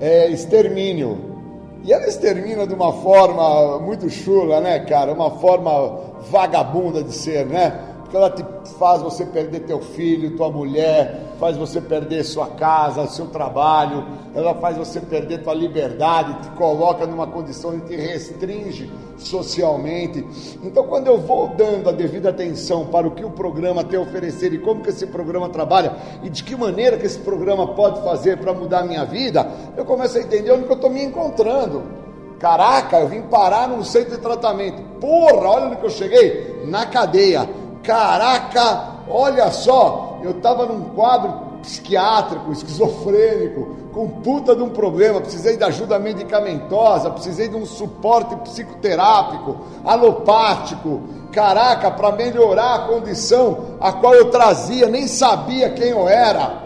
É 0.01 0.30
extermínio. 0.30 1.34
E 1.81 1.93
ela 1.93 2.05
extermina 2.05 2.67
de 2.67 2.73
uma 2.73 2.91
forma 2.91 3.80
muito 3.80 4.09
chula, 4.09 4.59
né, 4.59 4.80
cara? 4.80 5.13
Uma 5.13 5.31
forma 5.31 5.99
vagabunda 6.30 7.01
de 7.01 7.13
ser, 7.13 7.45
né? 7.45 7.80
Ela 8.15 8.29
te 8.29 8.43
faz 8.79 9.01
você 9.01 9.25
perder 9.25 9.61
teu 9.61 9.81
filho, 9.81 10.37
tua 10.37 10.49
mulher, 10.49 11.33
faz 11.39 11.57
você 11.57 11.81
perder 11.81 12.23
sua 12.23 12.47
casa, 12.47 13.05
seu 13.07 13.27
trabalho, 13.27 14.05
ela 14.33 14.53
faz 14.55 14.77
você 14.77 15.01
perder 15.01 15.43
tua 15.43 15.53
liberdade, 15.53 16.41
te 16.41 16.49
coloca 16.51 17.05
numa 17.05 17.27
condição 17.27 17.75
e 17.75 17.81
te 17.81 17.95
restringe 17.95 18.91
socialmente. 19.17 20.25
Então, 20.63 20.83
quando 20.87 21.07
eu 21.07 21.17
vou 21.17 21.49
dando 21.49 21.89
a 21.89 21.91
devida 21.91 22.29
atenção 22.29 22.85
para 22.85 23.07
o 23.07 23.11
que 23.11 23.25
o 23.25 23.31
programa 23.31 23.83
tem 23.83 23.99
a 23.99 24.01
oferecer 24.01 24.53
e 24.53 24.59
como 24.59 24.81
que 24.81 24.89
esse 24.89 25.07
programa 25.07 25.49
trabalha 25.49 25.93
e 26.23 26.29
de 26.29 26.43
que 26.43 26.55
maneira 26.55 26.97
que 26.97 27.05
esse 27.05 27.19
programa 27.19 27.67
pode 27.75 28.01
fazer 28.01 28.37
para 28.37 28.53
mudar 28.53 28.79
a 28.79 28.85
minha 28.85 29.05
vida, 29.05 29.45
eu 29.75 29.85
começo 29.85 30.17
a 30.17 30.21
entender 30.21 30.51
onde 30.51 30.63
que 30.63 30.71
eu 30.71 30.75
estou 30.75 30.89
me 30.89 31.03
encontrando. 31.03 31.83
Caraca, 32.39 32.99
eu 32.99 33.07
vim 33.07 33.21
parar 33.23 33.67
num 33.67 33.83
centro 33.83 34.11
de 34.15 34.21
tratamento. 34.21 34.81
Porra, 34.99 35.49
olha 35.49 35.65
onde 35.67 35.77
que 35.77 35.85
eu 35.85 35.89
cheguei. 35.89 36.63
Na 36.65 36.85
cadeia. 36.85 37.64
Caraca, 37.86 38.95
olha 39.07 39.52
só, 39.52 40.20
eu 40.24 40.32
estava 40.32 40.66
num 40.66 40.86
quadro 40.95 41.45
psiquiátrico, 41.62 42.52
esquizofrênico, 42.52 43.76
com 43.91 44.07
puta 44.10 44.56
de 44.56 44.62
um 44.62 44.70
problema, 44.70 45.22
precisei 45.22 45.57
de 45.57 45.64
ajuda 45.64 45.98
medicamentosa, 45.98 47.10
precisei 47.10 47.48
de 47.48 47.56
um 47.56 47.66
suporte 47.66 48.36
psicoterápico, 48.38 49.57
alopático, 49.84 51.02
caraca, 51.32 51.90
para 51.91 52.12
melhorar 52.12 52.76
a 52.76 52.80
condição 52.88 53.78
a 53.80 53.94
qual 53.94 54.14
eu 54.14 54.30
trazia, 54.30 54.88
nem 54.88 55.07
sabia 55.07 55.70
quem 55.70 55.90
eu 55.90 56.07
era. 56.07 56.64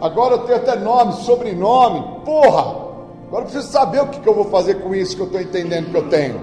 Agora 0.00 0.34
eu 0.34 0.38
tenho 0.40 0.58
até 0.58 0.76
nome, 0.76 1.12
sobrenome, 1.14 2.20
porra! 2.24 2.86
Agora 3.26 3.42
eu 3.42 3.50
preciso 3.50 3.72
saber 3.72 4.02
o 4.02 4.06
que, 4.06 4.20
que 4.20 4.28
eu 4.28 4.34
vou 4.34 4.44
fazer 4.44 4.74
com 4.76 4.94
isso 4.94 5.16
que 5.16 5.22
eu 5.22 5.26
estou 5.26 5.40
entendendo 5.40 5.90
que 5.90 5.96
eu 5.96 6.08
tenho. 6.08 6.40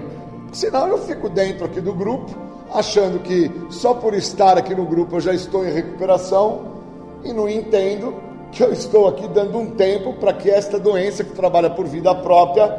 Senão 0.52 0.86
eu 0.88 0.98
fico 0.98 1.28
dentro 1.28 1.64
aqui 1.64 1.80
do 1.80 1.92
grupo, 1.92 2.30
achando 2.74 3.20
que 3.20 3.50
só 3.70 3.94
por 3.94 4.14
estar 4.14 4.58
aqui 4.58 4.74
no 4.74 4.84
grupo 4.84 5.16
eu 5.16 5.20
já 5.20 5.32
estou 5.32 5.64
em 5.66 5.72
recuperação 5.72 6.62
e 7.22 7.32
não 7.32 7.48
entendo 7.48 8.14
que 8.50 8.62
eu 8.62 8.72
estou 8.72 9.08
aqui 9.08 9.26
dando 9.28 9.56
um 9.58 9.70
tempo 9.70 10.12
para 10.14 10.32
que 10.32 10.50
esta 10.50 10.78
doença 10.78 11.22
que 11.22 11.32
trabalha 11.32 11.70
por 11.70 11.86
vida 11.86 12.12
própria 12.16 12.78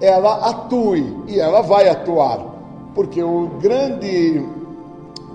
ela 0.00 0.48
atue 0.48 1.24
e 1.28 1.38
ela 1.38 1.60
vai 1.60 1.88
atuar, 1.88 2.38
porque 2.94 3.22
o 3.22 3.48
grande 3.60 4.42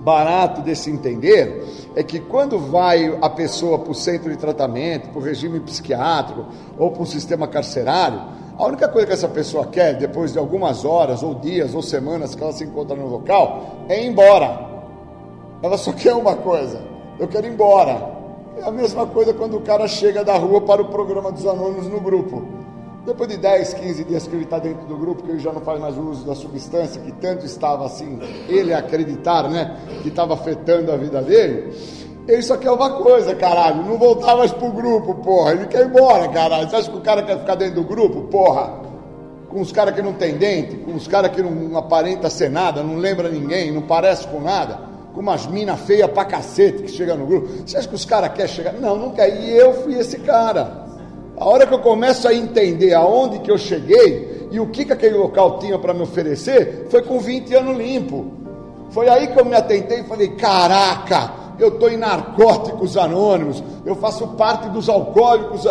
barato 0.00 0.60
desse 0.60 0.90
entender 0.90 1.64
é 1.94 2.02
que 2.02 2.18
quando 2.20 2.58
vai 2.58 3.16
a 3.22 3.30
pessoa 3.30 3.78
para 3.78 3.90
o 3.90 3.94
centro 3.94 4.30
de 4.30 4.36
tratamento, 4.36 5.08
para 5.08 5.18
o 5.18 5.22
regime 5.22 5.60
psiquiátrico 5.60 6.46
ou 6.76 6.90
para 6.90 7.02
o 7.02 7.06
sistema 7.06 7.46
carcerário, 7.46 8.20
a 8.58 8.66
única 8.66 8.88
coisa 8.88 9.06
que 9.06 9.12
essa 9.12 9.28
pessoa 9.28 9.66
quer, 9.66 9.94
depois 9.94 10.32
de 10.32 10.38
algumas 10.38 10.84
horas, 10.84 11.22
ou 11.22 11.34
dias, 11.34 11.74
ou 11.74 11.82
semanas 11.82 12.34
que 12.34 12.42
ela 12.42 12.52
se 12.52 12.64
encontra 12.64 12.96
no 12.96 13.06
local, 13.06 13.84
é 13.88 14.02
ir 14.02 14.06
embora. 14.06 14.66
Ela 15.62 15.76
só 15.76 15.92
quer 15.94 16.14
uma 16.14 16.36
coisa: 16.36 16.80
eu 17.18 17.28
quero 17.28 17.46
ir 17.46 17.52
embora. 17.52 18.16
É 18.56 18.64
a 18.64 18.70
mesma 18.70 19.06
coisa 19.06 19.34
quando 19.34 19.58
o 19.58 19.60
cara 19.60 19.86
chega 19.86 20.24
da 20.24 20.38
rua 20.38 20.62
para 20.62 20.80
o 20.80 20.86
programa 20.86 21.30
dos 21.30 21.46
anônimos 21.46 21.88
no 21.88 22.00
grupo. 22.00 22.42
Depois 23.04 23.28
de 23.28 23.36
10, 23.36 23.74
15 23.74 24.04
dias 24.04 24.26
que 24.26 24.34
ele 24.34 24.44
está 24.44 24.58
dentro 24.58 24.86
do 24.86 24.96
grupo, 24.96 25.22
que 25.22 25.30
ele 25.30 25.38
já 25.38 25.52
não 25.52 25.60
faz 25.60 25.78
mais 25.78 25.96
uso 25.96 26.26
da 26.26 26.34
substância, 26.34 27.00
que 27.00 27.12
tanto 27.12 27.44
estava 27.44 27.84
assim, 27.84 28.18
ele 28.48 28.72
acreditar, 28.74 29.48
né, 29.48 29.76
que 30.02 30.08
estava 30.08 30.34
afetando 30.34 30.90
a 30.90 30.96
vida 30.96 31.22
dele, 31.22 31.72
ele 32.28 32.42
só 32.42 32.56
quer 32.56 32.70
uma 32.72 32.90
coisa, 32.90 33.34
caralho, 33.36 33.84
não 33.84 33.96
voltar 33.96 34.36
mais 34.36 34.50
pro 34.50 34.70
grupo, 34.70 35.14
porra. 35.16 35.52
Ele 35.52 35.66
quer 35.66 35.82
ir 35.82 35.86
embora, 35.86 36.28
caralho. 36.28 36.68
Você 36.68 36.76
acha 36.76 36.90
que 36.90 36.96
o 36.96 37.00
cara 37.00 37.22
quer 37.22 37.38
ficar 37.38 37.54
dentro 37.54 37.76
do 37.76 37.84
grupo, 37.84 38.22
porra? 38.22 38.80
Com 39.48 39.60
os 39.60 39.70
caras 39.70 39.94
que 39.94 40.02
não 40.02 40.12
tem 40.12 40.34
dente, 40.34 40.76
com 40.78 40.94
os 40.94 41.06
caras 41.06 41.30
que 41.30 41.40
não 41.40 41.78
aparenta 41.78 42.28
ser 42.28 42.50
nada, 42.50 42.82
não 42.82 42.96
lembra 42.96 43.28
ninguém, 43.28 43.70
não 43.70 43.82
parece 43.82 44.26
com 44.26 44.40
nada, 44.40 44.80
com 45.14 45.20
umas 45.20 45.46
minas 45.46 45.78
feias 45.80 46.10
pra 46.10 46.24
cacete 46.24 46.82
que 46.82 46.90
chega 46.90 47.14
no 47.14 47.26
grupo. 47.26 47.48
Você 47.64 47.76
acha 47.76 47.88
que 47.88 47.94
os 47.94 48.04
caras 48.04 48.32
querem 48.32 48.52
chegar? 48.52 48.72
Não, 48.72 48.96
não 48.96 49.10
quer. 49.10 49.28
E 49.42 49.56
eu 49.56 49.72
fui 49.82 49.94
esse 49.96 50.18
cara. 50.18 50.84
A 51.38 51.44
hora 51.48 51.64
que 51.64 51.74
eu 51.74 51.78
começo 51.78 52.26
a 52.26 52.34
entender 52.34 52.92
aonde 52.92 53.38
que 53.38 53.50
eu 53.50 53.58
cheguei 53.58 54.48
e 54.50 54.58
o 54.58 54.66
que, 54.66 54.84
que 54.84 54.92
aquele 54.92 55.16
local 55.16 55.58
tinha 55.60 55.78
para 55.78 55.94
me 55.94 56.02
oferecer, 56.02 56.86
foi 56.90 57.02
com 57.02 57.20
20 57.20 57.54
anos 57.54 57.76
limpo. 57.76 58.32
Foi 58.90 59.08
aí 59.08 59.28
que 59.28 59.38
eu 59.38 59.44
me 59.44 59.54
atentei 59.54 60.00
e 60.00 60.04
falei: 60.04 60.28
caraca! 60.30 61.45
Eu 61.58 61.68
estou 61.68 61.90
em 61.90 61.96
Narcóticos 61.96 62.96
Anônimos, 62.96 63.62
eu 63.84 63.94
faço 63.94 64.26
parte 64.28 64.68
dos 64.68 64.88
Alcoólicos 64.88 65.66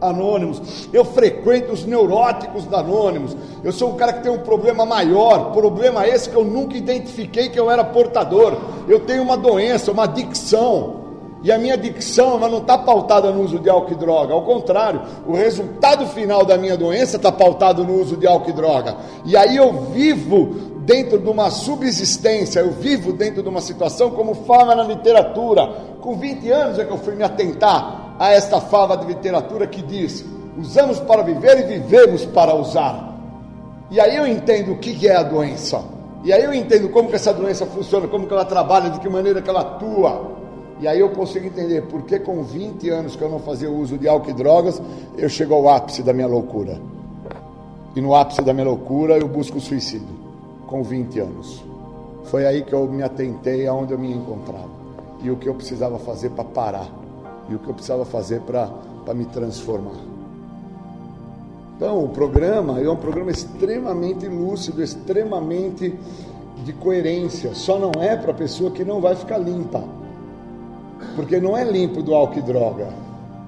Anônimos, 0.00 0.88
eu 0.92 1.04
frequento 1.04 1.72
os 1.72 1.84
Neuróticos 1.84 2.72
Anônimos, 2.72 3.36
eu 3.62 3.72
sou 3.72 3.90
um 3.90 3.96
cara 3.96 4.12
que 4.12 4.22
tem 4.22 4.32
um 4.32 4.38
problema 4.38 4.84
maior, 4.84 5.52
problema 5.52 6.06
esse 6.06 6.28
que 6.28 6.36
eu 6.36 6.44
nunca 6.44 6.76
identifiquei 6.76 7.48
que 7.48 7.58
eu 7.58 7.70
era 7.70 7.84
portador, 7.84 8.56
eu 8.88 9.00
tenho 9.00 9.22
uma 9.22 9.36
doença, 9.36 9.90
uma 9.90 10.04
adicção, 10.04 11.06
e 11.42 11.52
a 11.52 11.58
minha 11.58 11.74
adicção 11.74 12.36
ela 12.36 12.48
não 12.48 12.58
está 12.58 12.76
pautada 12.76 13.30
no 13.30 13.42
uso 13.42 13.58
de 13.58 13.70
álcool 13.70 13.92
e 13.92 13.96
droga, 13.96 14.34
ao 14.34 14.42
contrário, 14.42 15.02
o 15.26 15.32
resultado 15.32 16.06
final 16.06 16.44
da 16.44 16.58
minha 16.58 16.76
doença 16.76 17.16
está 17.16 17.30
pautado 17.30 17.84
no 17.84 18.00
uso 18.00 18.16
de 18.16 18.26
álcool 18.26 18.50
e 18.50 18.52
droga. 18.52 18.96
E 19.24 19.36
aí 19.36 19.56
eu 19.56 19.72
vivo 19.92 20.75
dentro 20.86 21.18
de 21.18 21.28
uma 21.28 21.50
subsistência, 21.50 22.60
eu 22.60 22.70
vivo 22.70 23.12
dentro 23.12 23.42
de 23.42 23.48
uma 23.48 23.60
situação 23.60 24.12
como 24.12 24.34
fala 24.34 24.74
na 24.74 24.84
literatura. 24.84 25.66
Com 26.00 26.16
20 26.16 26.48
anos 26.50 26.78
é 26.78 26.84
que 26.84 26.92
eu 26.92 26.98
fui 26.98 27.16
me 27.16 27.24
atentar 27.24 28.14
a 28.18 28.32
esta 28.32 28.60
fala 28.60 28.96
de 28.96 29.04
literatura 29.06 29.66
que 29.66 29.82
diz: 29.82 30.24
usamos 30.56 31.00
para 31.00 31.22
viver 31.22 31.58
e 31.58 31.78
vivemos 31.78 32.24
para 32.24 32.54
usar. 32.54 33.14
E 33.90 34.00
aí 34.00 34.16
eu 34.16 34.26
entendo 34.26 34.72
o 34.72 34.78
que 34.78 35.06
é 35.06 35.16
a 35.16 35.24
doença. 35.24 35.82
E 36.24 36.32
aí 36.32 36.42
eu 36.42 36.54
entendo 36.54 36.88
como 36.88 37.08
que 37.08 37.16
essa 37.16 37.32
doença 37.32 37.66
funciona, 37.66 38.06
como 38.08 38.26
que 38.26 38.32
ela 38.32 38.44
trabalha, 38.44 38.90
de 38.90 39.00
que 39.00 39.08
maneira 39.08 39.42
que 39.42 39.50
ela 39.50 39.60
atua. 39.60 40.36
E 40.80 40.86
aí 40.86 41.00
eu 41.00 41.10
consigo 41.10 41.46
entender 41.46 41.82
por 41.82 42.02
que 42.02 42.18
com 42.18 42.42
20 42.42 42.88
anos 42.90 43.16
que 43.16 43.22
eu 43.22 43.28
não 43.28 43.38
fazia 43.38 43.70
uso 43.70 43.96
de 43.96 44.08
álcool 44.08 44.30
e 44.30 44.34
drogas, 44.34 44.80
eu 45.16 45.28
chego 45.28 45.54
ao 45.54 45.68
ápice 45.68 46.02
da 46.02 46.12
minha 46.12 46.26
loucura. 46.26 46.80
E 47.94 48.00
no 48.00 48.14
ápice 48.14 48.42
da 48.42 48.52
minha 48.52 48.66
loucura 48.66 49.16
eu 49.16 49.26
busco 49.26 49.58
o 49.58 49.60
suicídio 49.60 50.15
com 50.76 50.82
20 50.82 51.20
anos. 51.20 51.64
Foi 52.24 52.44
aí 52.44 52.62
que 52.62 52.74
eu 52.74 52.86
me 52.86 53.02
atentei 53.02 53.66
aonde 53.66 53.92
eu 53.92 53.98
me 53.98 54.12
encontrava 54.12 54.76
e 55.22 55.30
o 55.30 55.36
que 55.36 55.48
eu 55.48 55.54
precisava 55.54 55.98
fazer 55.98 56.30
para 56.30 56.44
parar 56.44 56.88
e 57.48 57.54
o 57.54 57.58
que 57.58 57.68
eu 57.68 57.74
precisava 57.74 58.04
fazer 58.04 58.40
para 58.40 59.14
me 59.14 59.24
transformar. 59.26 59.96
Então, 61.76 62.04
o 62.04 62.08
programa 62.08 62.80
é 62.80 62.90
um 62.90 62.96
programa 62.96 63.30
extremamente 63.30 64.26
lúcido, 64.26 64.82
extremamente 64.82 65.94
de 66.64 66.72
coerência. 66.72 67.54
Só 67.54 67.78
não 67.78 68.02
é 68.02 68.16
para 68.16 68.34
pessoa 68.34 68.70
que 68.70 68.84
não 68.84 69.00
vai 69.00 69.14
ficar 69.14 69.38
limpa. 69.38 69.84
Porque 71.14 71.38
não 71.38 71.56
é 71.56 71.64
limpo 71.64 72.02
do 72.02 72.14
álcool 72.14 72.38
e 72.38 72.42
droga. 72.42 72.88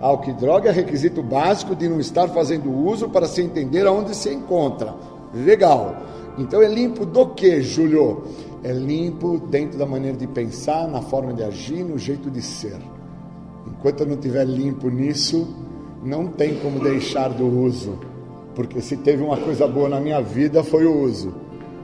Álcool 0.01 0.31
e 0.31 0.35
droga 0.35 0.69
é 0.71 0.73
requisito 0.73 1.23
básico 1.23 1.75
de 1.75 1.89
não 1.89 1.99
estar 1.99 2.29
fazendo 2.29 2.71
uso 2.71 3.09
para 3.09 3.27
se 3.27 3.43
entender 3.43 3.87
aonde 3.87 4.15
se 4.15 4.33
encontra. 4.33 4.95
Legal. 5.35 6.09
Então 6.39 6.63
é 6.63 6.69
limpo 6.69 7.05
do 7.05 7.27
que, 7.31 7.61
Júlio? 7.61 8.23
É 8.63 8.73
limpo 8.73 9.39
dentro 9.39 9.79
da 9.79 9.85
maneira 9.85 10.17
de 10.17 10.27
pensar, 10.27 10.87
na 10.89 11.03
forma 11.03 11.33
de 11.33 11.43
agir, 11.43 11.85
no 11.85 11.99
jeito 11.99 12.31
de 12.31 12.41
ser. 12.41 12.79
Enquanto 13.67 14.01
eu 14.01 14.07
não 14.07 14.15
estiver 14.15 14.45
limpo 14.45 14.89
nisso, 14.89 15.47
não 16.03 16.29
tem 16.29 16.55
como 16.57 16.81
deixar 16.81 17.29
do 17.29 17.47
uso. 17.47 17.99
Porque 18.55 18.81
se 18.81 18.97
teve 18.97 19.23
uma 19.23 19.37
coisa 19.37 19.67
boa 19.67 19.89
na 19.89 20.01
minha 20.01 20.21
vida, 20.21 20.63
foi 20.63 20.87
o 20.87 21.03
uso. 21.03 21.35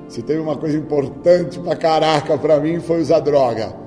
Se 0.08 0.22
teve 0.22 0.40
uma 0.40 0.56
coisa 0.56 0.76
importante 0.78 1.58
pra 1.58 1.76
caraca 1.76 2.38
pra 2.38 2.60
mim, 2.60 2.78
foi 2.80 3.00
usar 3.00 3.20
droga. 3.20 3.83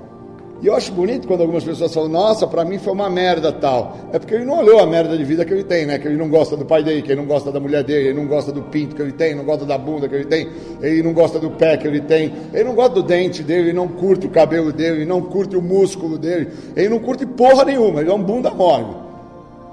E 0.61 0.65
eu 0.67 0.75
acho 0.75 0.91
bonito 0.91 1.27
quando 1.27 1.41
algumas 1.41 1.63
pessoas 1.63 1.93
falam, 1.93 2.09
nossa, 2.09 2.47
para 2.47 2.65
mim 2.65 2.79
foi 2.79 2.91
uma 2.91 3.09
merda 3.09 3.51
tal. 3.51 3.95
É 4.11 4.17
porque 4.17 4.33
ele 4.33 4.45
não 4.45 4.59
olhou 4.59 4.79
a 4.79 4.87
merda 4.87 5.15
de 5.15 5.23
vida 5.23 5.45
que 5.45 5.53
ele 5.53 5.63
tem, 5.63 5.85
né? 5.85 5.99
Que 5.99 6.07
ele 6.07 6.17
não 6.17 6.29
gosta 6.29 6.57
do 6.57 6.65
pai 6.65 6.83
dele, 6.83 7.03
que 7.03 7.11
ele 7.11 7.21
não 7.21 7.27
gosta 7.27 7.51
da 7.51 7.59
mulher 7.59 7.83
dele, 7.83 8.09
ele 8.09 8.19
não 8.19 8.25
gosta 8.25 8.51
do 8.51 8.63
pinto 8.63 8.95
que 8.95 9.01
ele 9.01 9.11
tem, 9.11 9.35
não 9.35 9.43
gosta 9.43 9.65
da 9.65 9.77
bunda 9.77 10.09
que 10.09 10.15
ele 10.15 10.25
tem, 10.25 10.49
ele 10.81 11.03
não 11.03 11.13
gosta 11.13 11.39
do 11.39 11.51
pé 11.51 11.77
que 11.77 11.87
ele 11.87 12.01
tem, 12.01 12.33
ele 12.53 12.63
não 12.63 12.73
gosta 12.73 12.95
do 12.95 13.03
dente 13.03 13.43
dele, 13.43 13.69
ele 13.69 13.73
não 13.73 13.87
curte 13.87 14.25
o 14.25 14.29
cabelo 14.29 14.73
dele, 14.73 14.97
ele 14.97 15.05
não 15.05 15.21
curte 15.21 15.55
o 15.55 15.61
músculo 15.61 16.17
dele, 16.17 16.49
ele 16.75 16.89
não 16.89 16.99
curte 16.99 17.25
porra 17.25 17.63
nenhuma, 17.63 18.01
ele 18.01 18.09
é 18.09 18.13
um 18.13 18.23
bunda 18.23 18.49
mole. 18.49 19.06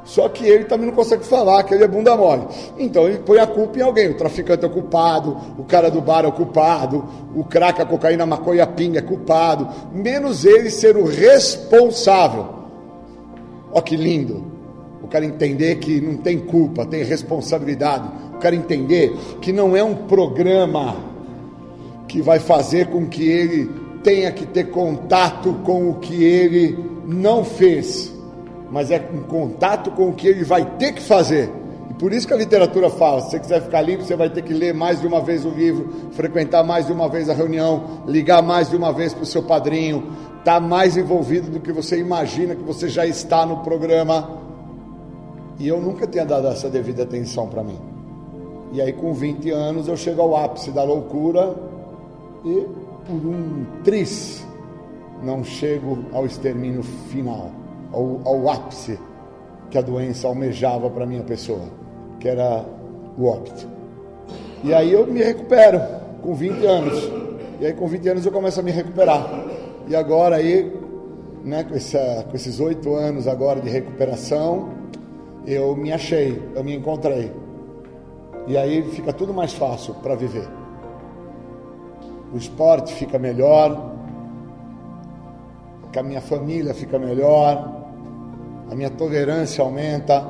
Só 0.05 0.29
que 0.29 0.47
ele 0.47 0.65
também 0.65 0.87
não 0.87 0.95
consegue 0.95 1.25
falar 1.25 1.63
que 1.63 1.73
ele 1.73 1.85
é 1.85 1.89
bunda 1.89 2.17
mole. 2.17 2.47
Então 2.79 3.09
ele 3.09 3.19
põe 3.19 3.39
a 3.39 3.47
culpa 3.47 3.79
em 3.79 3.83
alguém. 3.83 4.11
O 4.11 4.17
traficante 4.17 4.65
é 4.65 4.69
culpado, 4.69 5.37
o 5.59 5.65
cara 5.65 5.91
do 5.91 6.01
bar 6.01 6.25
é 6.27 6.31
culpado, 6.31 7.05
o 7.35 7.43
crack, 7.43 7.81
a 7.81 7.87
cocaína, 7.87 8.25
a 8.25 8.27
maconha, 8.27 8.65
a 8.65 8.67
pinga 8.67 8.99
é 8.99 9.03
culpado. 9.03 9.69
Menos 9.93 10.45
ele 10.45 10.71
ser 10.71 10.97
o 10.97 11.05
responsável. 11.05 12.47
Ó 13.73 13.81
que 13.81 13.97
lindo. 13.97 14.53
o 15.03 15.07
cara 15.07 15.25
entender 15.25 15.77
que 15.77 16.01
não 16.01 16.17
tem 16.17 16.39
culpa, 16.39 16.87
tem 16.87 17.05
responsabilidade, 17.05 18.09
o 18.35 18.39
cara 18.39 18.57
entender 18.57 19.15
que 19.41 19.53
não 19.53 19.77
é 19.77 19.85
um 19.85 19.95
programa 19.95 20.97
que 22.09 22.23
vai 22.23 22.39
fazer 22.39 22.87
com 22.87 23.07
que 23.07 23.29
ele 23.29 23.71
tenha 24.03 24.33
que 24.33 24.47
ter 24.47 24.71
contato 24.71 25.53
com 25.65 25.91
o 25.91 25.95
que 25.97 26.25
ele 26.25 26.79
não 27.07 27.45
fez, 27.45 28.14
mas 28.71 28.91
é 28.91 29.09
um 29.13 29.23
contato 29.23 29.91
com 29.91 30.09
o 30.09 30.13
que 30.13 30.27
ele 30.27 30.45
vai 30.45 30.65
ter 30.79 30.93
que 30.93 31.03
fazer. 31.03 31.51
E 31.91 31.95
por 31.95 32.13
isso 32.13 32.27
que 32.27 32.35
a 32.35 32.37
literatura 32.37 32.91
fala: 32.91 33.21
se 33.21 33.31
você 33.31 33.41
quiser 33.41 33.63
ficar 33.63 33.83
limpo, 33.83 34.05
você 34.05 34.17
vai 34.17 34.31
ter 34.31 34.43
que 34.43 34.53
ler 34.53 34.75
mais 34.75 35.01
de 35.01 35.07
uma 35.07 35.21
vez 35.21 35.45
o 35.45 35.51
livro, 35.51 35.89
frequentar 36.13 36.65
mais 36.65 36.87
de 36.87 36.93
uma 36.93 37.09
vez 37.09 37.29
a 37.29 37.35
reunião, 37.35 38.03
ligar 38.07 38.43
mais 38.43 38.71
de 38.71 38.77
uma 38.77 38.93
vez 38.93 39.13
para 39.13 39.23
o 39.23 39.27
seu 39.27 39.43
padrinho, 39.43 40.09
estar 40.39 40.55
tá 40.55 40.61
mais 40.61 40.97
envolvido 40.97 41.51
do 41.51 41.61
que 41.61 41.73
você 41.73 41.99
imagina 41.99 42.55
que 42.55 42.63
você 42.63 42.89
já 42.89 43.07
está 43.07 43.47
no 43.47 43.59
programa. 43.59 44.43
E 45.59 45.69
eu 45.69 45.81
nunca 45.81 46.07
tinha 46.07 46.25
dado 46.25 46.49
essa 46.49 46.69
devida 46.69 47.05
atenção 47.05 47.47
para 47.49 47.63
mim. 47.63 47.79
E 48.73 48.81
aí, 48.81 48.93
com 48.93 49.13
20 49.13 49.51
anos, 49.51 49.87
eu 49.87 49.97
chego 49.97 50.21
ao 50.21 50.37
ápice 50.37 50.73
da 50.73 50.83
loucura 50.83 51.55
e, 52.45 52.67
por 53.07 53.15
um 53.15 53.65
tris, 53.85 54.45
não 55.23 55.45
chego 55.45 56.05
ao 56.13 56.27
extermínio 56.27 56.83
final, 56.83 57.53
ao, 57.95 58.21
ao 58.25 58.49
ápice 58.51 58.99
que 59.71 59.79
a 59.79 59.81
doença 59.81 60.29
almejava 60.29 60.91
para 60.91 61.07
minha 61.07 61.23
pessoa, 61.23 61.69
que 62.19 62.29
era 62.29 62.65
o 63.17 63.27
óbito. 63.27 63.67
E 64.63 64.73
aí 64.73 64.93
eu 64.93 65.07
me 65.07 65.23
recupero 65.23 65.81
com 66.23 66.35
20 66.35 66.67
anos. 66.67 67.11
E 67.61 67.67
aí 67.67 67.73
com 67.73 67.87
20 67.87 68.09
anos 68.09 68.27
eu 68.27 68.33
começo 68.33 68.61
a 68.61 68.63
me 68.63 68.71
recuperar. 68.71 69.27
E 69.87 69.95
agora 69.95 70.37
aí, 70.37 70.73
né, 71.45 71.65
com, 71.65 71.75
essa, 71.75 72.25
com 72.29 72.35
esses 72.35 72.61
oito 72.61 72.95
anos 72.95 73.29
agora 73.29 73.61
de 73.61 73.69
recuperação, 73.69 74.71
eu 75.47 75.77
me 75.77 75.93
achei, 75.93 76.43
eu 76.55 76.65
me 76.65 76.75
encontrei. 76.75 77.31
E 78.47 78.57
aí 78.57 78.83
fica 78.91 79.13
tudo 79.13 79.33
mais 79.33 79.53
fácil 79.53 79.95
para 79.95 80.15
viver. 80.15 80.49
O 82.33 82.37
esporte 82.37 82.93
fica 82.95 83.19
melhor, 83.19 83.93
a 85.99 86.03
minha 86.03 86.21
família 86.21 86.75
fica 86.75 86.99
melhor, 86.99 87.84
a 88.71 88.75
minha 88.75 88.91
tolerância 88.91 89.63
aumenta, 89.63 90.27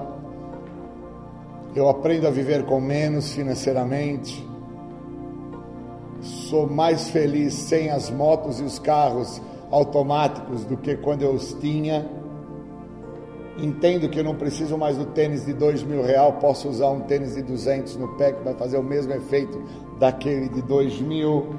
eu 1.75 1.89
aprendo 1.89 2.27
a 2.27 2.31
viver 2.31 2.65
com 2.65 2.81
menos 2.81 3.33
financeiramente, 3.33 4.47
sou 6.21 6.69
mais 6.69 7.09
feliz 7.09 7.55
sem 7.55 7.91
as 7.91 8.11
motos 8.11 8.61
e 8.61 8.63
os 8.63 8.79
carros 8.79 9.41
automáticos 9.71 10.65
do 10.65 10.77
que 10.77 10.97
quando 10.97 11.23
eu 11.23 11.33
os 11.33 11.53
tinha 11.55 12.09
Entendo 13.57 14.09
que 14.09 14.19
eu 14.19 14.25
não 14.25 14.35
preciso 14.35 14.77
mais 14.77 14.97
do 14.97 15.07
tênis 15.07 15.47
de 15.47 15.53
dois 15.53 15.83
mil 15.83 16.03
real, 16.03 16.33
posso 16.35 16.69
usar 16.69 16.91
um 16.91 17.01
tênis 17.01 17.35
de 17.35 17.43
200 17.43 17.97
no 17.97 18.09
pé 18.17 18.33
que 18.33 18.43
vai 18.43 18.55
fazer 18.55 18.77
o 18.77 18.83
mesmo 18.83 19.13
efeito 19.13 19.63
daquele 19.99 20.49
de 20.49 20.61
dois 20.61 21.01
mil. 21.01 21.55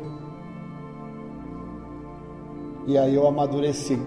E 2.86 2.98
aí 2.98 3.16
eu 3.16 3.26
amadureci. 3.26 3.98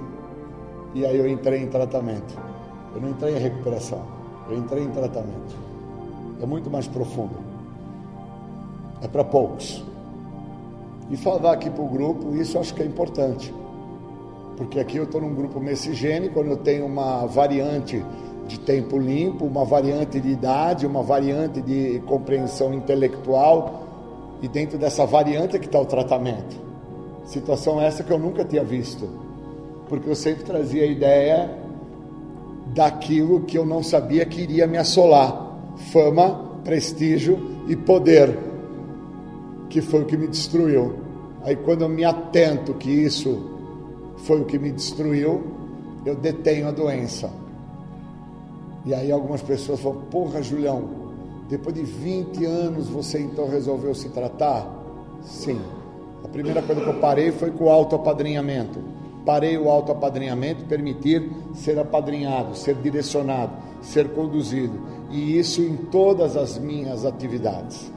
E 0.95 1.05
aí 1.05 1.17
eu 1.17 1.27
entrei 1.27 1.63
em 1.63 1.69
tratamento. 1.69 2.48
Eu 2.99 3.03
não 3.03 3.11
entrei 3.11 3.37
em 3.37 3.39
recuperação, 3.39 4.03
eu 4.51 4.59
entrei 4.59 4.83
em 4.83 4.91
tratamento. 4.91 5.57
É 6.43 6.47
muito 6.47 6.69
mais 6.69 6.89
profundo. 6.89 7.37
É 9.01 9.07
para 9.07 9.23
poucos. 9.23 9.85
E 11.09 11.17
falar 11.17 11.53
aqui 11.53 11.71
para 11.71 11.83
o 11.83 11.89
grupo, 11.89 12.35
isso 12.35 12.59
acho 12.59 12.75
que 12.75 12.83
é 12.83 12.85
importante 12.85 13.55
porque 14.59 14.81
aqui 14.81 14.97
eu 14.97 15.05
estou 15.05 15.21
num 15.21 15.33
grupo 15.33 15.61
messigênico, 15.61 16.35
quando 16.35 16.49
eu 16.49 16.57
tenho 16.57 16.85
uma 16.85 17.25
variante 17.27 18.05
de 18.49 18.59
tempo 18.59 18.99
limpo, 18.99 19.45
uma 19.45 19.65
variante 19.65 20.19
de 20.19 20.31
idade, 20.31 20.85
uma 20.85 21.01
variante 21.01 21.63
de 21.63 22.03
compreensão 22.07 22.75
intelectual, 22.75 23.85
e 24.43 24.49
dentro 24.49 24.77
dessa 24.77 25.07
variante 25.07 25.55
é 25.55 25.61
que 25.61 25.67
está 25.67 25.81
o 25.81 25.87
tratamento. 25.87 26.61
Situação 27.25 27.81
essa 27.81 28.03
que 28.03 28.13
eu 28.13 28.19
nunca 28.19 28.45
tinha 28.45 28.65
visto, 28.65 29.09
porque 29.89 30.11
eu 30.11 30.17
sempre 30.17 30.43
trazia 30.43 30.83
a 30.83 30.87
ideia 30.87 31.68
daquilo 32.75 33.41
que 33.41 33.57
eu 33.57 33.65
não 33.65 33.83
sabia 33.83 34.25
que 34.25 34.41
iria 34.41 34.67
me 34.67 34.77
assolar: 34.77 35.57
fama, 35.93 36.61
prestígio 36.65 37.39
e 37.69 37.77
poder, 37.77 38.37
que 39.69 39.81
foi 39.81 40.03
o 40.03 40.07
que 40.07 40.17
me 40.17 40.27
destruiu. 40.27 40.97
Aí 41.43 41.57
quando 41.57 41.83
eu 41.83 41.89
me 41.89 42.05
atento 42.05 42.75
que 42.75 42.91
isso 42.91 43.51
foi 44.19 44.41
o 44.41 44.45
que 44.45 44.59
me 44.59 44.71
destruiu, 44.71 45.45
eu 46.05 46.15
detenho 46.15 46.69
a 46.69 46.71
doença. 46.71 47.31
E 48.85 48.95
aí 48.95 49.11
algumas 49.11 49.43
pessoas 49.43 49.81
falam: 49.81 50.03
Porra, 50.11 50.43
Julião, 50.43 50.85
depois 51.49 51.75
de 51.75 51.83
20 51.83 52.45
anos 52.45 52.89
você 52.89 53.21
então 53.21 53.49
resolveu 53.49 53.95
se 53.95 54.09
tratar? 54.09 54.67
Sim. 55.23 55.61
A 56.25 56.29
primeira 56.29 56.63
coisa 56.63 56.81
que 56.81 56.89
eu 56.89 57.01
parei 57.01 57.33
foi 57.33 57.51
com 57.51 57.65
o 57.65 57.71
autoapadrinhamento. 57.71 58.79
Parei 59.25 59.59
o 59.59 59.69
autoapadrinhamento, 59.69 60.65
permitir 60.65 61.31
ser 61.55 61.79
apadrinhado, 61.79 62.57
ser 62.57 62.75
direcionado, 62.77 63.53
ser 63.83 64.09
conduzido. 64.11 64.79
E 65.11 65.39
isso 65.39 65.61
em 65.61 65.77
todas 65.77 66.37
as 66.37 66.59
minhas 66.59 67.05
atividades. 67.05 67.91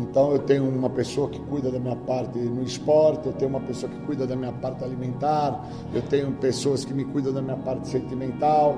Então 0.00 0.32
eu 0.32 0.38
tenho 0.38 0.66
uma 0.68 0.88
pessoa 0.88 1.28
que 1.28 1.38
cuida 1.40 1.70
da 1.70 1.78
minha 1.78 1.96
parte 1.96 2.38
no 2.38 2.62
esporte, 2.62 3.26
eu 3.26 3.32
tenho 3.34 3.50
uma 3.50 3.60
pessoa 3.60 3.92
que 3.92 3.98
cuida 4.06 4.26
da 4.26 4.34
minha 4.34 4.52
parte 4.52 4.82
alimentar, 4.82 5.68
eu 5.92 6.00
tenho 6.02 6.32
pessoas 6.32 6.84
que 6.84 6.94
me 6.94 7.04
cuidam 7.04 7.32
da 7.32 7.42
minha 7.42 7.56
parte 7.56 7.88
sentimental. 7.88 8.76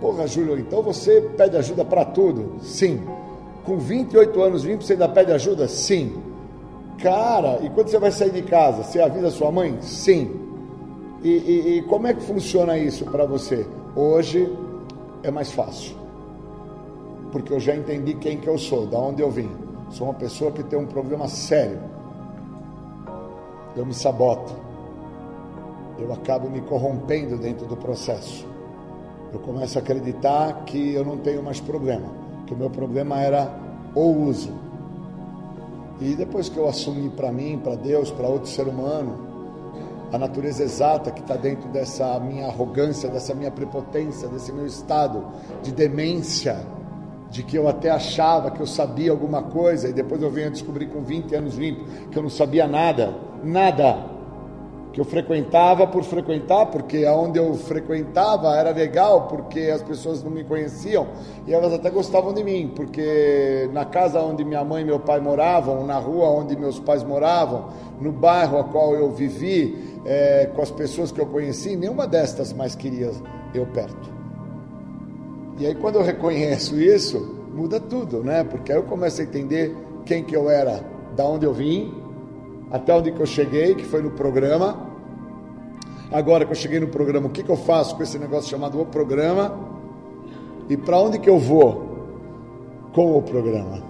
Porra, 0.00 0.26
Júlio, 0.26 0.58
então 0.58 0.82
você 0.82 1.20
pede 1.36 1.56
ajuda 1.56 1.84
para 1.84 2.04
tudo? 2.04 2.56
Sim. 2.60 3.00
Com 3.64 3.78
28 3.78 4.42
anos, 4.42 4.64
20 4.64 4.84
você 4.84 4.94
ainda 4.94 5.08
pede 5.08 5.32
ajuda? 5.32 5.68
Sim. 5.68 6.27
Cara, 7.02 7.60
e 7.62 7.70
quando 7.70 7.88
você 7.88 7.98
vai 7.98 8.10
sair 8.10 8.30
de 8.30 8.42
casa, 8.42 8.82
você 8.82 9.00
avisa 9.00 9.30
sua 9.30 9.52
mãe? 9.52 9.78
Sim. 9.80 10.34
E, 11.22 11.28
e, 11.28 11.78
e 11.78 11.82
como 11.82 12.08
é 12.08 12.14
que 12.14 12.22
funciona 12.22 12.76
isso 12.76 13.04
para 13.04 13.24
você? 13.24 13.66
Hoje 13.94 14.52
é 15.22 15.30
mais 15.30 15.52
fácil. 15.52 15.96
Porque 17.30 17.52
eu 17.52 17.60
já 17.60 17.74
entendi 17.74 18.14
quem 18.14 18.38
que 18.38 18.48
eu 18.48 18.58
sou, 18.58 18.86
da 18.86 18.98
onde 18.98 19.22
eu 19.22 19.30
vim. 19.30 19.50
Sou 19.90 20.08
uma 20.08 20.14
pessoa 20.14 20.50
que 20.50 20.62
tem 20.62 20.78
um 20.78 20.86
problema 20.86 21.28
sério. 21.28 21.78
Eu 23.76 23.86
me 23.86 23.94
saboto. 23.94 24.52
Eu 25.98 26.12
acabo 26.12 26.50
me 26.50 26.60
corrompendo 26.62 27.36
dentro 27.36 27.66
do 27.66 27.76
processo. 27.76 28.46
Eu 29.32 29.38
começo 29.40 29.78
a 29.78 29.82
acreditar 29.82 30.64
que 30.64 30.94
eu 30.94 31.04
não 31.04 31.18
tenho 31.18 31.42
mais 31.42 31.60
problema, 31.60 32.08
que 32.46 32.54
o 32.54 32.56
meu 32.56 32.70
problema 32.70 33.20
era 33.20 33.52
o 33.94 34.00
uso. 34.00 34.67
E 36.00 36.14
depois 36.14 36.48
que 36.48 36.56
eu 36.56 36.68
assumi 36.68 37.08
para 37.10 37.32
mim, 37.32 37.60
para 37.62 37.74
Deus, 37.74 38.10
para 38.10 38.28
outro 38.28 38.48
ser 38.48 38.68
humano, 38.68 39.26
a 40.12 40.18
natureza 40.18 40.62
exata 40.62 41.10
que 41.10 41.20
está 41.20 41.34
dentro 41.36 41.68
dessa 41.68 42.18
minha 42.20 42.46
arrogância, 42.46 43.08
dessa 43.08 43.34
minha 43.34 43.50
prepotência, 43.50 44.28
desse 44.28 44.52
meu 44.52 44.66
estado 44.66 45.26
de 45.62 45.72
demência, 45.72 46.64
de 47.30 47.42
que 47.42 47.56
eu 47.56 47.68
até 47.68 47.90
achava 47.90 48.50
que 48.50 48.60
eu 48.60 48.66
sabia 48.66 49.10
alguma 49.10 49.42
coisa 49.42 49.88
e 49.88 49.92
depois 49.92 50.22
eu 50.22 50.30
venho 50.30 50.48
a 50.48 50.50
descobrir 50.50 50.86
com 50.86 51.02
20 51.02 51.34
anos 51.34 51.56
limpo 51.56 51.84
que 52.10 52.18
eu 52.18 52.22
não 52.22 52.30
sabia 52.30 52.66
nada, 52.66 53.14
nada. 53.42 54.17
Que 54.92 55.00
eu 55.00 55.04
frequentava 55.04 55.86
por 55.86 56.02
frequentar, 56.02 56.66
porque 56.66 57.04
aonde 57.04 57.38
eu 57.38 57.54
frequentava 57.54 58.56
era 58.56 58.70
legal, 58.70 59.28
porque 59.28 59.60
as 59.72 59.82
pessoas 59.82 60.22
não 60.22 60.30
me 60.30 60.42
conheciam 60.44 61.06
e 61.46 61.52
elas 61.52 61.72
até 61.72 61.90
gostavam 61.90 62.32
de 62.32 62.42
mim, 62.42 62.72
porque 62.74 63.68
na 63.72 63.84
casa 63.84 64.20
onde 64.20 64.44
minha 64.44 64.64
mãe 64.64 64.82
e 64.82 64.84
meu 64.84 64.98
pai 64.98 65.20
moravam, 65.20 65.86
na 65.86 65.98
rua 65.98 66.28
onde 66.30 66.56
meus 66.56 66.80
pais 66.80 67.04
moravam, 67.04 67.68
no 68.00 68.10
bairro 68.10 68.58
a 68.58 68.64
qual 68.64 68.94
eu 68.94 69.10
vivi, 69.12 69.98
é, 70.04 70.50
com 70.54 70.62
as 70.62 70.70
pessoas 70.70 71.12
que 71.12 71.20
eu 71.20 71.26
conheci, 71.26 71.76
nenhuma 71.76 72.06
destas 72.06 72.52
mais 72.52 72.74
queria 72.74 73.10
eu 73.54 73.66
perto. 73.66 74.10
E 75.58 75.66
aí 75.66 75.74
quando 75.74 75.96
eu 75.96 76.02
reconheço 76.02 76.80
isso, 76.80 77.38
muda 77.52 77.80
tudo, 77.80 78.22
né? 78.22 78.44
Porque 78.44 78.72
aí 78.72 78.78
eu 78.78 78.84
começo 78.84 79.20
a 79.20 79.24
entender 79.24 79.76
quem 80.06 80.22
que 80.22 80.34
eu 80.34 80.48
era, 80.48 80.80
da 81.16 81.24
onde 81.24 81.44
eu 81.44 81.52
vim, 81.52 81.92
até 82.70 82.94
onde 82.94 83.12
que 83.12 83.20
eu 83.20 83.26
cheguei, 83.26 83.74
que 83.74 83.84
foi 83.84 84.02
no 84.02 84.10
programa. 84.10 84.86
Agora 86.10 86.44
que 86.44 86.52
eu 86.52 86.56
cheguei 86.56 86.80
no 86.80 86.88
programa, 86.88 87.26
o 87.26 87.30
que 87.30 87.42
que 87.42 87.50
eu 87.50 87.56
faço 87.56 87.96
com 87.96 88.02
esse 88.02 88.18
negócio 88.18 88.50
chamado 88.50 88.80
o 88.80 88.86
programa? 88.86 89.58
E 90.68 90.76
para 90.76 90.98
onde 90.98 91.18
que 91.18 91.28
eu 91.28 91.38
vou 91.38 91.88
com 92.92 93.16
o 93.16 93.22
programa? 93.22 93.82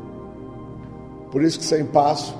Por 1.30 1.42
isso 1.42 1.58
que 1.58 1.64
sem 1.64 1.84
passo, 1.84 2.36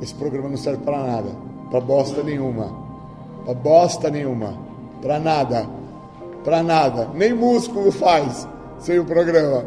esse 0.00 0.14
programa 0.14 0.48
não 0.48 0.56
serve 0.56 0.82
para 0.84 0.98
nada, 0.98 1.30
para 1.70 1.80
bosta 1.80 2.22
nenhuma, 2.22 2.72
para 3.44 3.54
bosta 3.54 4.10
nenhuma, 4.10 4.58
para 5.02 5.18
nada 5.18 5.78
para 6.48 6.62
nada. 6.62 7.10
Nem 7.14 7.34
músculo 7.34 7.92
faz 7.92 8.48
sem 8.78 8.98
o 8.98 9.04
programa. 9.04 9.64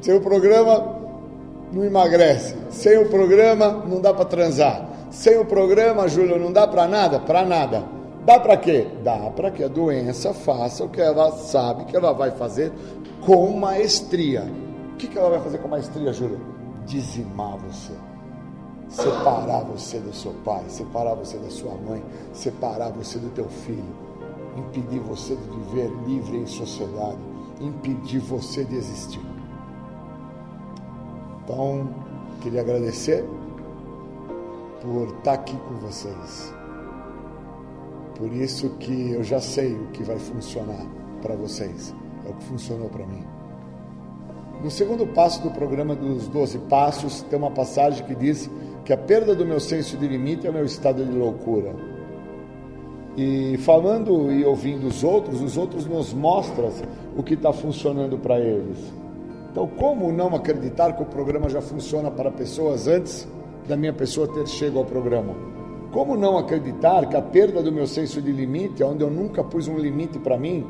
Sem 0.00 0.16
o 0.16 0.20
programa 0.20 0.99
não 1.72 1.84
emagrece. 1.84 2.56
Sem 2.70 2.98
o 2.98 3.08
programa 3.08 3.84
não 3.86 4.00
dá 4.00 4.12
para 4.12 4.24
transar. 4.24 4.88
Sem 5.10 5.38
o 5.38 5.44
programa, 5.44 6.08
Júlio, 6.08 6.38
não 6.38 6.52
dá 6.52 6.66
para 6.66 6.86
nada, 6.86 7.18
para 7.18 7.44
nada. 7.44 7.84
Dá 8.24 8.38
para 8.38 8.56
quê? 8.56 8.86
Dá 9.02 9.30
para 9.30 9.50
que 9.50 9.64
a 9.64 9.68
doença 9.68 10.34
faça 10.34 10.84
o 10.84 10.88
que 10.88 11.00
ela 11.00 11.32
sabe 11.32 11.86
que 11.86 11.96
ela 11.96 12.12
vai 12.12 12.30
fazer 12.30 12.70
com 13.24 13.50
maestria. 13.50 14.44
O 14.92 14.96
que, 14.96 15.08
que 15.08 15.18
ela 15.18 15.30
vai 15.30 15.40
fazer 15.40 15.58
com 15.58 15.68
maestria, 15.68 16.12
Júlio? 16.12 16.40
Dizimar 16.86 17.56
você. 17.58 17.92
Separar 18.88 19.64
você 19.64 19.98
do 19.98 20.12
seu 20.12 20.32
pai, 20.44 20.64
separar 20.68 21.14
você 21.14 21.38
da 21.38 21.48
sua 21.48 21.72
mãe, 21.74 22.02
separar 22.32 22.90
você 22.90 23.18
do 23.18 23.30
teu 23.30 23.48
filho, 23.48 23.84
impedir 24.56 24.98
você 24.98 25.36
de 25.36 25.48
viver 25.48 25.90
livre 26.06 26.38
em 26.38 26.46
sociedade, 26.46 27.18
impedir 27.60 28.18
você 28.18 28.64
de 28.64 28.74
existir. 28.74 29.20
Então, 31.50 31.88
queria 32.42 32.60
agradecer 32.60 33.24
por 34.80 35.08
estar 35.18 35.32
aqui 35.32 35.56
com 35.56 35.74
vocês. 35.84 36.54
Por 38.16 38.32
isso 38.32 38.70
que 38.78 39.10
eu 39.10 39.24
já 39.24 39.40
sei 39.40 39.74
o 39.74 39.88
que 39.88 40.04
vai 40.04 40.16
funcionar 40.16 40.86
para 41.20 41.34
vocês. 41.34 41.92
É 42.24 42.30
o 42.30 42.34
que 42.34 42.44
funcionou 42.44 42.88
para 42.88 43.04
mim. 43.04 43.24
No 44.62 44.70
segundo 44.70 45.04
passo 45.08 45.42
do 45.42 45.50
programa 45.50 45.96
dos 45.96 46.28
12 46.28 46.56
Passos, 46.60 47.22
tem 47.22 47.36
uma 47.36 47.50
passagem 47.50 48.06
que 48.06 48.14
diz 48.14 48.48
que 48.84 48.92
a 48.92 48.96
perda 48.96 49.34
do 49.34 49.44
meu 49.44 49.58
senso 49.58 49.96
de 49.96 50.06
limite 50.06 50.46
é 50.46 50.50
o 50.50 50.52
meu 50.52 50.64
estado 50.64 51.04
de 51.04 51.10
loucura. 51.10 51.74
E 53.16 53.56
falando 53.58 54.30
e 54.30 54.44
ouvindo 54.44 54.86
os 54.86 55.02
outros, 55.02 55.42
os 55.42 55.56
outros 55.56 55.84
nos 55.84 56.14
mostram 56.14 56.70
o 57.16 57.24
que 57.24 57.34
está 57.34 57.52
funcionando 57.52 58.16
para 58.18 58.38
eles. 58.38 58.99
Então, 59.50 59.66
como 59.66 60.12
não 60.12 60.34
acreditar 60.34 60.92
que 60.92 61.02
o 61.02 61.06
programa 61.06 61.48
já 61.48 61.60
funciona 61.60 62.10
para 62.10 62.30
pessoas 62.30 62.86
antes 62.86 63.26
da 63.68 63.76
minha 63.76 63.92
pessoa 63.92 64.28
ter 64.28 64.46
chegado 64.46 64.78
ao 64.78 64.84
programa? 64.84 65.34
Como 65.92 66.16
não 66.16 66.38
acreditar 66.38 67.08
que 67.08 67.16
a 67.16 67.22
perda 67.22 67.60
do 67.60 67.72
meu 67.72 67.86
senso 67.86 68.22
de 68.22 68.30
limite, 68.30 68.84
onde 68.84 69.02
eu 69.02 69.10
nunca 69.10 69.42
pus 69.42 69.66
um 69.66 69.76
limite 69.76 70.20
para 70.20 70.38
mim, 70.38 70.64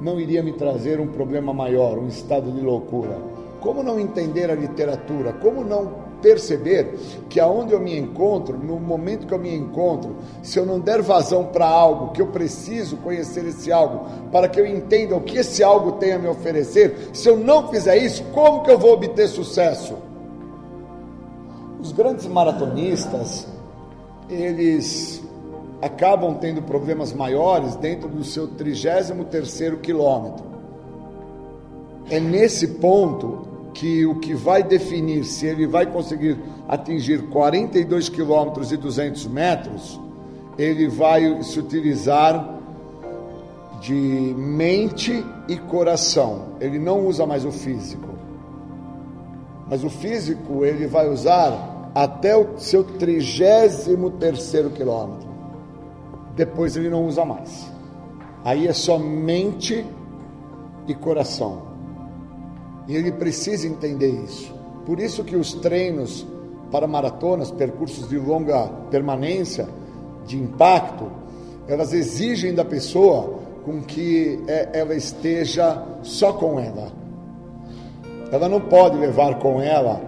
não 0.00 0.18
iria 0.18 0.42
me 0.42 0.54
trazer 0.54 1.00
um 1.00 1.08
problema 1.08 1.52
maior, 1.52 1.98
um 1.98 2.08
estado 2.08 2.50
de 2.50 2.62
loucura? 2.62 3.18
Como 3.60 3.82
não 3.82 4.00
entender 4.00 4.50
a 4.50 4.54
literatura? 4.54 5.34
Como 5.34 5.62
não 5.62 6.03
perceber 6.24 6.94
que 7.28 7.38
aonde 7.38 7.74
eu 7.74 7.80
me 7.80 7.98
encontro, 7.98 8.56
no 8.56 8.80
momento 8.80 9.26
que 9.26 9.34
eu 9.34 9.38
me 9.38 9.54
encontro, 9.54 10.16
se 10.42 10.58
eu 10.58 10.64
não 10.64 10.80
der 10.80 11.02
vazão 11.02 11.44
para 11.44 11.66
algo, 11.68 12.12
que 12.12 12.22
eu 12.22 12.28
preciso 12.28 12.96
conhecer 12.96 13.44
esse 13.44 13.70
algo, 13.70 14.06
para 14.32 14.48
que 14.48 14.58
eu 14.58 14.66
entenda 14.66 15.14
o 15.14 15.20
que 15.20 15.36
esse 15.36 15.62
algo 15.62 15.92
tem 15.92 16.14
a 16.14 16.18
me 16.18 16.26
oferecer, 16.26 17.10
se 17.12 17.28
eu 17.28 17.36
não 17.36 17.68
fizer 17.68 17.98
isso, 17.98 18.24
como 18.32 18.62
que 18.62 18.70
eu 18.70 18.78
vou 18.78 18.94
obter 18.94 19.28
sucesso? 19.28 19.98
Os 21.78 21.92
grandes 21.92 22.26
maratonistas, 22.26 23.46
eles 24.30 25.22
acabam 25.82 26.34
tendo 26.40 26.62
problemas 26.62 27.12
maiores 27.12 27.76
dentro 27.76 28.08
do 28.08 28.24
seu 28.24 28.48
33º 28.48 29.76
quilômetro. 29.82 30.46
É 32.08 32.18
nesse 32.18 32.66
ponto 32.66 33.53
que 33.74 34.06
o 34.06 34.14
que 34.14 34.34
vai 34.34 34.62
definir 34.62 35.24
se 35.24 35.46
ele 35.46 35.66
vai 35.66 35.84
conseguir 35.84 36.38
atingir 36.68 37.28
42 37.28 38.08
quilômetros 38.08 38.72
e 38.72 38.76
200 38.76 39.26
metros, 39.26 40.00
ele 40.56 40.88
vai 40.88 41.42
se 41.42 41.58
utilizar 41.58 42.54
de 43.80 43.92
mente 43.92 45.24
e 45.48 45.56
coração. 45.56 46.54
Ele 46.60 46.78
não 46.78 47.06
usa 47.06 47.26
mais 47.26 47.44
o 47.44 47.50
físico. 47.50 48.08
Mas 49.68 49.82
o 49.82 49.90
físico 49.90 50.64
ele 50.64 50.86
vai 50.86 51.08
usar 51.08 51.90
até 51.94 52.36
o 52.36 52.56
seu 52.58 52.84
33 52.84 53.88
quilômetro. 54.74 55.28
Depois 56.36 56.76
ele 56.76 56.88
não 56.88 57.06
usa 57.06 57.24
mais. 57.24 57.70
Aí 58.44 58.68
é 58.68 58.72
só 58.72 58.98
mente 58.98 59.84
e 60.86 60.94
coração. 60.94 61.73
E 62.86 62.96
ele 62.96 63.12
precisa 63.12 63.66
entender 63.66 64.08
isso. 64.08 64.54
Por 64.84 65.00
isso 65.00 65.24
que 65.24 65.36
os 65.36 65.54
treinos 65.54 66.26
para 66.70 66.86
maratonas, 66.86 67.50
percursos 67.50 68.08
de 68.08 68.18
longa 68.18 68.68
permanência, 68.90 69.68
de 70.26 70.36
impacto, 70.36 71.10
elas 71.68 71.92
exigem 71.92 72.54
da 72.54 72.64
pessoa 72.64 73.38
com 73.64 73.80
que 73.80 74.42
é, 74.46 74.70
ela 74.74 74.94
esteja 74.94 75.82
só 76.02 76.32
com 76.32 76.58
ela. 76.58 76.88
Ela 78.30 78.48
não 78.48 78.60
pode 78.60 78.96
levar 78.98 79.38
com 79.38 79.60
ela 79.60 80.00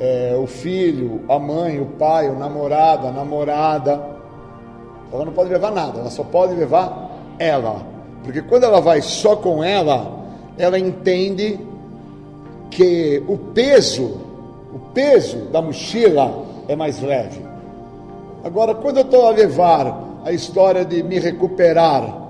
é, 0.00 0.36
o 0.40 0.46
filho, 0.46 1.20
a 1.28 1.38
mãe, 1.38 1.80
o 1.80 1.86
pai, 1.86 2.28
o 2.28 2.38
namorado, 2.38 3.06
a 3.06 3.12
namorada. 3.12 4.16
Ela 5.12 5.24
não 5.24 5.32
pode 5.32 5.50
levar 5.50 5.70
nada, 5.70 6.00
ela 6.00 6.10
só 6.10 6.24
pode 6.24 6.54
levar 6.54 7.10
ela. 7.38 7.82
Porque 8.24 8.42
quando 8.42 8.64
ela 8.64 8.80
vai 8.80 9.00
só 9.02 9.36
com 9.36 9.62
ela, 9.62 10.24
ela 10.58 10.78
entende 10.78 11.60
que 12.70 13.22
o 13.28 13.36
peso, 13.36 14.20
o 14.74 14.78
peso 14.92 15.36
da 15.52 15.60
mochila 15.62 16.44
é 16.68 16.76
mais 16.76 17.00
leve. 17.00 17.40
Agora, 18.44 18.74
quando 18.74 18.98
eu 18.98 19.02
estou 19.02 19.26
a 19.26 19.30
levar 19.30 20.20
a 20.24 20.32
história 20.32 20.84
de 20.84 21.02
me 21.02 21.18
recuperar, 21.18 22.28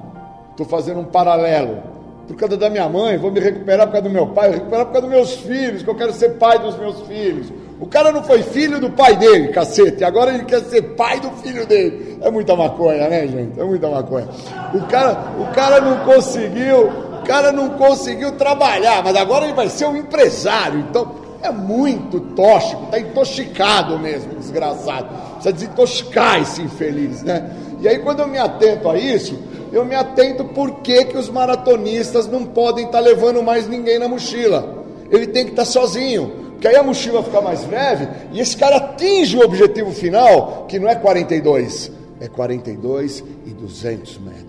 estou 0.51 0.67
fazendo 0.67 1.01
um 1.01 1.05
paralelo. 1.05 1.79
Por 2.27 2.37
causa 2.37 2.57
da 2.57 2.69
minha 2.69 2.89
mãe, 2.89 3.17
vou 3.17 3.31
me 3.31 3.39
recuperar 3.39 3.87
por 3.87 3.93
causa 3.93 4.09
do 4.09 4.13
meu 4.13 4.27
pai, 4.29 4.51
recuperar 4.51 4.87
por 4.87 4.93
causa 4.93 5.07
dos 5.07 5.17
meus 5.17 5.33
filhos, 5.37 5.83
que 5.83 5.89
eu 5.89 5.95
quero 5.95 6.13
ser 6.13 6.31
pai 6.31 6.59
dos 6.59 6.77
meus 6.77 7.03
filhos. 7.03 7.53
O 7.79 7.87
cara 7.87 8.11
não 8.11 8.25
foi 8.25 8.43
filho 8.43 8.81
do 8.81 8.91
pai 8.91 9.15
dele, 9.17 9.49
cacete, 9.49 10.03
agora 10.03 10.35
ele 10.35 10.45
quer 10.45 10.61
ser 10.61 10.83
pai 10.95 11.21
do 11.21 11.31
filho 11.43 11.67
dele. 11.67 12.19
É 12.23 12.31
muita 12.31 12.57
maconha, 12.57 13.09
né, 13.09 13.29
gente? 13.29 13.61
É 13.61 13.65
muita 13.65 13.89
maconha. 13.89 14.27
O 14.75 14.81
cara, 14.87 15.33
o 15.39 15.55
cara 15.55 15.81
não 15.81 15.99
conseguiu 16.05 16.91
cara 17.27 17.53
não 17.53 17.71
conseguiu 17.71 18.33
trabalhar, 18.33 19.03
mas 19.03 19.17
agora 19.17 19.45
ele 19.45 19.55
vai 19.55 19.69
ser 19.69 19.87
um 19.87 19.97
empresário. 19.97 20.81
Então 20.89 21.27
é 21.43 21.51
muito 21.51 22.21
tóxico, 22.21 22.85
está 22.85 22.99
intoxicado 22.99 23.99
mesmo, 23.99 24.35
desgraçado. 24.35 25.09
Precisa 25.35 25.53
desintoxicar 25.53 26.41
esse 26.41 26.63
infeliz, 26.63 27.23
né? 27.23 27.51
E 27.81 27.89
aí 27.89 27.99
quando 27.99 28.21
eu 28.21 28.29
me 28.29 28.39
atento 28.39 28.89
a 28.89 28.99
isso, 28.99 29.39
eu 29.73 29.85
me 29.85 29.95
atento 29.95 30.45
por 30.45 30.81
que, 30.81 31.05
que 31.07 31.19
os 31.19 31.29
maratonistas 31.29 32.27
não 32.27 32.45
podem 32.45 32.87
estar 32.87 32.99
tá 32.99 33.05
levando 33.05 33.43
mais 33.43 33.69
ninguém 33.69 33.99
na 33.99 34.09
mochila. 34.09 34.85
Ele 35.11 35.27
tem 35.27 35.45
que 35.45 35.51
estar 35.51 35.65
tá 35.65 35.71
sozinho. 35.71 36.47
Porque 36.53 36.69
aí 36.69 36.77
a 36.77 36.83
mochila 36.83 37.23
fica 37.23 37.41
mais 37.43 37.69
leve 37.69 38.09
e 38.33 38.41
esse 38.41 38.57
cara 38.57 38.77
atinge 38.77 39.37
o 39.37 39.43
objetivo 39.43 39.93
final, 39.93 40.65
que 40.67 40.79
não 40.79 40.89
é 40.89 40.95
42, 40.95 41.93
é 42.19 42.29
42 42.29 43.23
e 43.45 43.51
200 43.51 44.19
metros. 44.19 44.46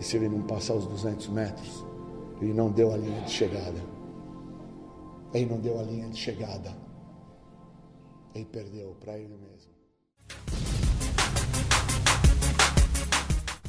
E 0.00 0.02
se 0.02 0.16
ele 0.16 0.30
não 0.30 0.40
passar 0.40 0.72
os 0.72 0.86
200 0.86 1.28
metros, 1.28 1.84
ele 2.40 2.54
não 2.54 2.70
deu 2.70 2.90
a 2.90 2.96
linha 2.96 3.20
de 3.20 3.30
chegada. 3.30 3.78
Ele 5.34 5.44
não 5.44 5.60
deu 5.60 5.78
a 5.78 5.82
linha 5.82 6.08
de 6.08 6.16
chegada. 6.16 6.74
Ele 8.34 8.46
perdeu 8.46 8.96
para 8.98 9.18
ele 9.18 9.36
mesmo. 9.36 9.70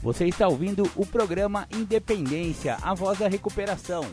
Você 0.02 0.26
está 0.26 0.48
ouvindo 0.48 0.90
o 0.95 1.06
programa 1.06 1.68
Independência, 1.70 2.78
a 2.82 2.94
voz 2.94 3.20
da 3.20 3.28
recuperação. 3.28 4.06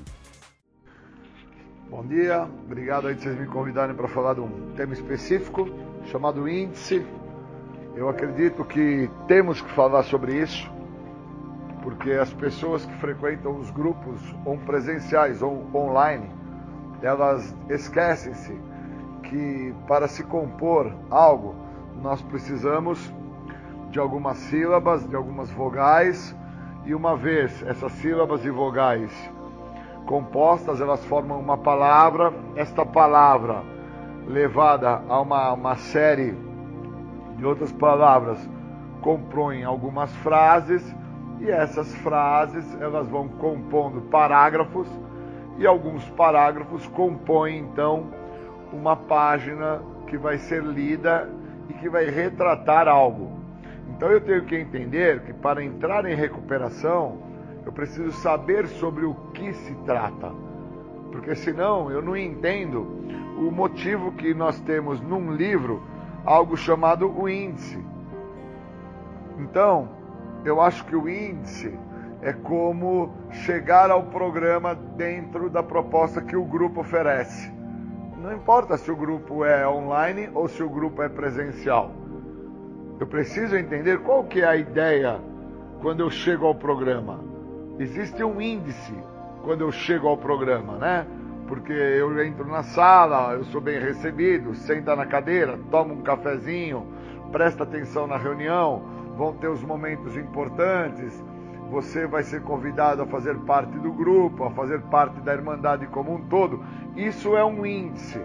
Bom 1.88 2.04
dia, 2.04 2.42
obrigado 2.66 3.06
aí 3.06 3.14
de 3.14 3.22
vocês 3.22 3.38
me 3.38 3.46
convidarem 3.46 3.94
para 3.94 4.08
falar 4.08 4.34
de 4.34 4.40
um 4.40 4.72
tema 4.74 4.92
específico 4.92 5.68
chamado 6.10 6.48
índice. 6.48 7.06
Eu 7.94 8.08
acredito 8.08 8.64
que 8.64 9.08
temos 9.28 9.62
que 9.62 9.70
falar 9.70 10.02
sobre 10.02 10.42
isso 10.42 10.77
porque 11.82 12.12
as 12.12 12.32
pessoas 12.32 12.84
que 12.84 12.94
frequentam 12.96 13.56
os 13.56 13.70
grupos 13.70 14.20
ou 14.44 14.58
presenciais 14.58 15.42
ou 15.42 15.66
online, 15.74 16.28
elas 17.02 17.54
esquecem-se 17.68 18.58
que 19.22 19.74
para 19.86 20.08
se 20.08 20.22
compor 20.24 20.92
algo, 21.10 21.54
nós 22.02 22.22
precisamos 22.22 23.12
de 23.90 23.98
algumas 23.98 24.36
sílabas, 24.36 25.08
de 25.08 25.16
algumas 25.16 25.50
vogais, 25.50 26.34
e 26.84 26.94
uma 26.94 27.16
vez 27.16 27.62
essas 27.66 27.92
sílabas 27.92 28.44
e 28.44 28.50
vogais 28.50 29.12
compostas, 30.06 30.80
elas 30.80 31.04
formam 31.04 31.38
uma 31.38 31.58
palavra, 31.58 32.32
esta 32.56 32.84
palavra 32.86 33.62
levada 34.26 35.02
a 35.06 35.20
uma, 35.20 35.52
uma 35.52 35.76
série 35.76 36.34
de 37.36 37.44
outras 37.44 37.70
palavras 37.72 38.38
compõem 39.02 39.64
algumas 39.64 40.10
frases 40.16 40.82
e 41.40 41.50
essas 41.50 41.94
frases, 41.96 42.64
elas 42.80 43.08
vão 43.08 43.28
compondo 43.28 44.00
parágrafos 44.02 44.88
e 45.58 45.66
alguns 45.66 46.08
parágrafos 46.10 46.86
compõem 46.88 47.58
então 47.58 48.06
uma 48.72 48.96
página 48.96 49.80
que 50.06 50.16
vai 50.16 50.38
ser 50.38 50.62
lida 50.62 51.28
e 51.68 51.74
que 51.74 51.88
vai 51.88 52.06
retratar 52.06 52.88
algo. 52.88 53.30
Então 53.88 54.10
eu 54.10 54.20
tenho 54.20 54.44
que 54.44 54.56
entender 54.56 55.20
que 55.22 55.32
para 55.32 55.62
entrar 55.62 56.04
em 56.06 56.14
recuperação, 56.14 57.18
eu 57.64 57.72
preciso 57.72 58.12
saber 58.12 58.66
sobre 58.66 59.04
o 59.04 59.14
que 59.32 59.52
se 59.52 59.74
trata. 59.84 60.32
Porque 61.10 61.34
senão 61.34 61.90
eu 61.90 62.00
não 62.02 62.16
entendo 62.16 62.82
o 63.38 63.50
motivo 63.50 64.12
que 64.12 64.32
nós 64.34 64.58
temos 64.60 65.00
num 65.00 65.32
livro 65.32 65.82
algo 66.24 66.56
chamado 66.56 67.10
o 67.10 67.28
índice. 67.28 67.78
Então, 69.38 69.97
Eu 70.44 70.60
acho 70.60 70.84
que 70.84 70.94
o 70.94 71.08
índice 71.08 71.78
é 72.22 72.32
como 72.32 73.12
chegar 73.30 73.90
ao 73.90 74.04
programa 74.04 74.74
dentro 74.74 75.48
da 75.48 75.62
proposta 75.62 76.20
que 76.20 76.36
o 76.36 76.44
grupo 76.44 76.80
oferece. 76.80 77.52
Não 78.16 78.32
importa 78.32 78.76
se 78.76 78.90
o 78.90 78.96
grupo 78.96 79.44
é 79.44 79.66
online 79.68 80.28
ou 80.34 80.48
se 80.48 80.62
o 80.62 80.68
grupo 80.68 81.02
é 81.02 81.08
presencial. 81.08 81.92
Eu 82.98 83.06
preciso 83.06 83.56
entender 83.56 84.00
qual 84.00 84.24
que 84.24 84.40
é 84.40 84.46
a 84.46 84.56
ideia 84.56 85.20
quando 85.80 86.00
eu 86.00 86.10
chego 86.10 86.46
ao 86.46 86.54
programa. 86.54 87.20
Existe 87.78 88.24
um 88.24 88.40
índice 88.40 88.94
quando 89.44 89.60
eu 89.60 89.70
chego 89.70 90.08
ao 90.08 90.16
programa, 90.16 90.76
né? 90.78 91.06
Porque 91.46 91.72
eu 91.72 92.22
entro 92.22 92.46
na 92.46 92.62
sala, 92.62 93.34
eu 93.34 93.44
sou 93.44 93.60
bem 93.60 93.78
recebido, 93.78 94.54
senta 94.54 94.96
na 94.96 95.06
cadeira, 95.06 95.58
toma 95.70 95.94
um 95.94 96.02
cafezinho, 96.02 96.86
presta 97.30 97.62
atenção 97.62 98.06
na 98.06 98.16
reunião, 98.16 98.82
vão 99.18 99.32
ter 99.32 99.48
os 99.48 99.62
momentos 99.64 100.16
importantes, 100.16 101.22
você 101.68 102.06
vai 102.06 102.22
ser 102.22 102.40
convidado 102.42 103.02
a 103.02 103.06
fazer 103.06 103.36
parte 103.40 103.76
do 103.80 103.92
grupo, 103.92 104.44
a 104.44 104.50
fazer 104.52 104.80
parte 104.82 105.20
da 105.20 105.34
Irmandade 105.34 105.88
como 105.88 106.14
um 106.14 106.22
todo. 106.28 106.64
Isso 106.96 107.36
é 107.36 107.44
um 107.44 107.66
índice. 107.66 108.22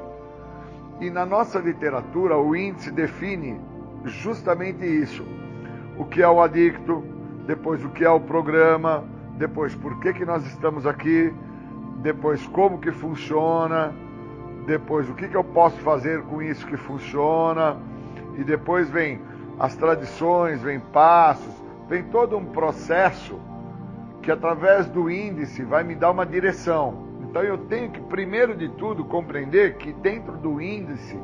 E 1.01 1.09
na 1.09 1.25
nossa 1.25 1.57
literatura, 1.57 2.37
o 2.37 2.55
índice 2.55 2.91
define 2.91 3.59
justamente 4.05 4.85
isso: 4.85 5.25
o 5.97 6.05
que 6.05 6.21
é 6.21 6.29
o 6.29 6.41
adicto, 6.41 7.03
depois 7.47 7.83
o 7.83 7.89
que 7.89 8.05
é 8.05 8.09
o 8.09 8.19
programa, 8.19 9.03
depois 9.37 9.75
por 9.75 9.99
que, 9.99 10.13
que 10.13 10.23
nós 10.23 10.45
estamos 10.45 10.85
aqui, 10.85 11.33
depois 12.03 12.45
como 12.47 12.77
que 12.77 12.91
funciona, 12.91 13.91
depois 14.67 15.09
o 15.09 15.15
que, 15.15 15.27
que 15.27 15.35
eu 15.35 15.43
posso 15.43 15.77
fazer 15.79 16.21
com 16.21 16.39
isso 16.41 16.65
que 16.67 16.77
funciona, 16.77 17.77
e 18.37 18.43
depois 18.43 18.89
vem 18.89 19.19
as 19.59 19.75
tradições, 19.75 20.61
vem 20.61 20.79
passos, 20.79 21.53
vem 21.87 22.03
todo 22.03 22.37
um 22.37 22.45
processo 22.45 23.39
que 24.21 24.31
através 24.31 24.87
do 24.87 25.09
índice 25.09 25.63
vai 25.63 25.83
me 25.83 25.95
dar 25.95 26.11
uma 26.11 26.25
direção. 26.25 27.03
Então 27.21 27.43
eu 27.43 27.57
tenho 27.57 27.91
que, 27.91 27.99
primeiro 28.01 28.55
de 28.55 28.69
tudo, 28.69 29.03
compreender 29.03 29.77
que 29.77 29.91
dentro 29.91 30.33
do 30.33 30.61
índice 30.61 31.19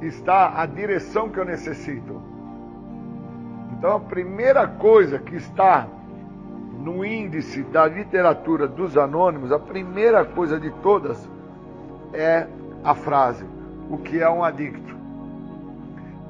está 0.00 0.60
a 0.60 0.66
direção 0.66 1.28
que 1.28 1.38
eu 1.38 1.44
necessito. 1.44 2.20
Então 3.72 3.96
a 3.96 4.00
primeira 4.00 4.66
coisa 4.66 5.18
que 5.18 5.36
está 5.36 5.86
no 6.80 7.04
índice 7.04 7.62
da 7.64 7.86
literatura 7.86 8.66
dos 8.66 8.96
anônimos, 8.96 9.52
a 9.52 9.58
primeira 9.58 10.24
coisa 10.24 10.58
de 10.58 10.70
todas 10.82 11.28
é 12.12 12.46
a 12.82 12.94
frase: 12.94 13.44
o 13.90 13.98
que 13.98 14.20
é 14.20 14.30
um 14.30 14.42
adicto? 14.42 14.95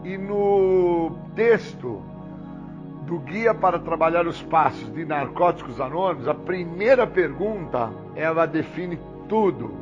E 0.06 0.16
no 0.16 1.10
texto 1.34 2.00
do 3.04 3.18
Guia 3.18 3.52
para 3.52 3.76
Trabalhar 3.80 4.24
os 4.24 4.40
Passos 4.40 4.94
de 4.94 5.04
Narcóticos 5.04 5.80
Anônimos, 5.80 6.28
a 6.28 6.34
primeira 6.34 7.08
pergunta 7.08 7.90
ela 8.14 8.46
define 8.46 9.00
tudo. 9.28 9.74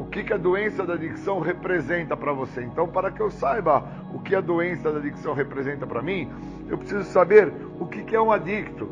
O 0.00 0.04
que, 0.06 0.24
que 0.24 0.32
a 0.32 0.36
doença 0.36 0.84
da 0.84 0.94
adicção 0.94 1.38
representa 1.38 2.16
para 2.16 2.32
você? 2.32 2.64
Então, 2.64 2.88
para 2.88 3.12
que 3.12 3.20
eu 3.20 3.30
saiba 3.30 3.84
o 4.12 4.18
que 4.18 4.34
a 4.34 4.40
doença 4.40 4.90
da 4.90 4.98
adicção 4.98 5.32
representa 5.32 5.86
para 5.86 6.02
mim, 6.02 6.28
eu 6.68 6.76
preciso 6.76 7.04
saber 7.04 7.52
o 7.78 7.86
que, 7.86 8.02
que 8.02 8.16
é 8.16 8.20
um 8.20 8.32
adicto. 8.32 8.90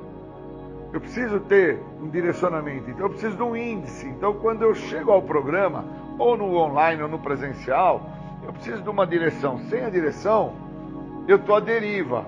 Eu 0.93 1.01
preciso 1.01 1.41
ter 1.41 1.81
um 2.01 2.09
direcionamento, 2.09 2.89
então 2.89 3.07
eu 3.07 3.11
preciso 3.11 3.37
de 3.37 3.43
um 3.43 3.57
índice. 3.57 4.07
Então, 4.07 4.35
quando 4.35 4.63
eu 4.63 4.73
chego 4.73 5.11
ao 5.11 5.21
programa, 5.21 5.85
ou 6.17 6.37
no 6.37 6.55
online 6.55 7.03
ou 7.03 7.09
no 7.09 7.19
presencial, 7.19 8.20
eu 8.51 8.53
preciso 8.53 8.83
de 8.83 8.91
uma 8.91 9.07
direção. 9.07 9.59
Sem 9.71 9.85
a 9.85 9.89
direção, 9.89 10.55
eu 11.29 11.37
estou 11.37 11.55
à 11.55 11.61
deriva. 11.61 12.27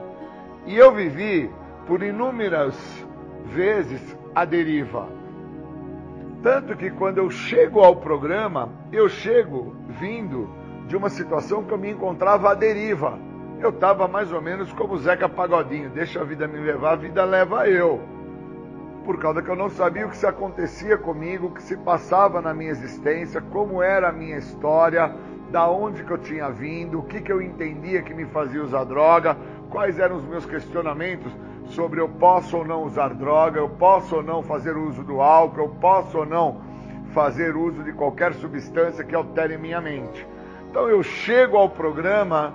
E 0.67 0.77
eu 0.77 0.93
vivi 0.93 1.51
por 1.87 2.01
inúmeras 2.03 2.77
vezes 3.47 4.17
a 4.33 4.45
deriva. 4.45 5.09
Tanto 6.43 6.77
que 6.77 6.91
quando 6.91 7.19
eu 7.19 7.29
chego 7.29 7.81
ao 7.81 7.97
programa, 7.97 8.69
eu 8.93 9.09
chego 9.09 9.75
vindo 10.01 10.49
de 10.87 10.97
uma 10.97 11.11
situação 11.11 11.65
que 11.65 11.73
eu 11.73 11.79
me 11.79 11.91
encontrava 11.91 12.51
à 12.51 12.55
deriva. 12.55 13.19
Eu 13.61 13.71
estava 13.71 14.07
mais 14.07 14.33
ou 14.33 14.41
menos 14.41 14.73
como 14.73 14.97
Zeca 14.99 15.29
Pagodinho, 15.29 15.91
deixa 15.91 16.21
a 16.21 16.25
vida 16.25 16.47
me 16.47 16.59
levar, 16.59 16.93
a 16.93 16.97
vida 16.97 17.25
leva 17.25 17.69
eu. 17.69 18.01
Por 19.05 19.19
causa 19.19 19.43
que 19.43 19.51
eu 19.51 19.57
não 19.57 19.69
sabia 19.69 20.07
o 20.07 20.11
que 20.11 20.17
se 20.17 20.27
acontecia 20.27 20.97
comigo, 20.97 21.49
o 21.49 21.51
que 21.51 21.63
se 21.63 21.77
passava 21.77 22.41
na 22.41 22.55
minha 22.55 22.71
existência, 22.71 23.41
como 23.41 23.83
era 23.83 24.09
a 24.09 24.13
minha 24.13 24.39
história, 24.39 25.13
da 25.53 25.69
onde 25.69 26.03
que 26.03 26.11
eu 26.11 26.17
tinha 26.17 26.49
vindo, 26.49 26.99
o 26.99 27.03
que 27.03 27.21
que 27.21 27.31
eu 27.31 27.43
entendia 27.43 28.01
que 28.01 28.15
me 28.15 28.25
fazia 28.25 28.65
usar 28.65 28.85
droga, 28.85 29.37
quais 29.69 29.99
eram 29.99 30.17
os 30.17 30.25
meus 30.25 30.47
questionamentos 30.47 31.31
sobre 31.67 32.01
eu 32.01 32.09
posso 32.09 32.57
ou 32.57 32.65
não 32.65 32.85
usar 32.85 33.13
droga, 33.13 33.61
eu 33.61 33.69
posso 33.69 34.17
ou 34.17 34.23
não 34.23 34.43
fazer 34.43 34.75
uso 34.75 35.05
do 35.05 35.21
álcool, 35.21 35.61
eu 35.61 35.69
posso 35.69 36.19
ou 36.19 36.27
não 36.27 36.63
fazer 37.13 37.55
uso 37.55 37.83
de 37.85 37.93
qualquer 37.93 38.33
substância 38.33 39.05
que 39.05 39.15
altere 39.15 39.59
minha 39.59 39.79
mente. 39.79 40.27
Então 40.71 40.89
eu 40.89 41.03
chego 41.03 41.59
ao 41.59 41.69
programa 41.69 42.55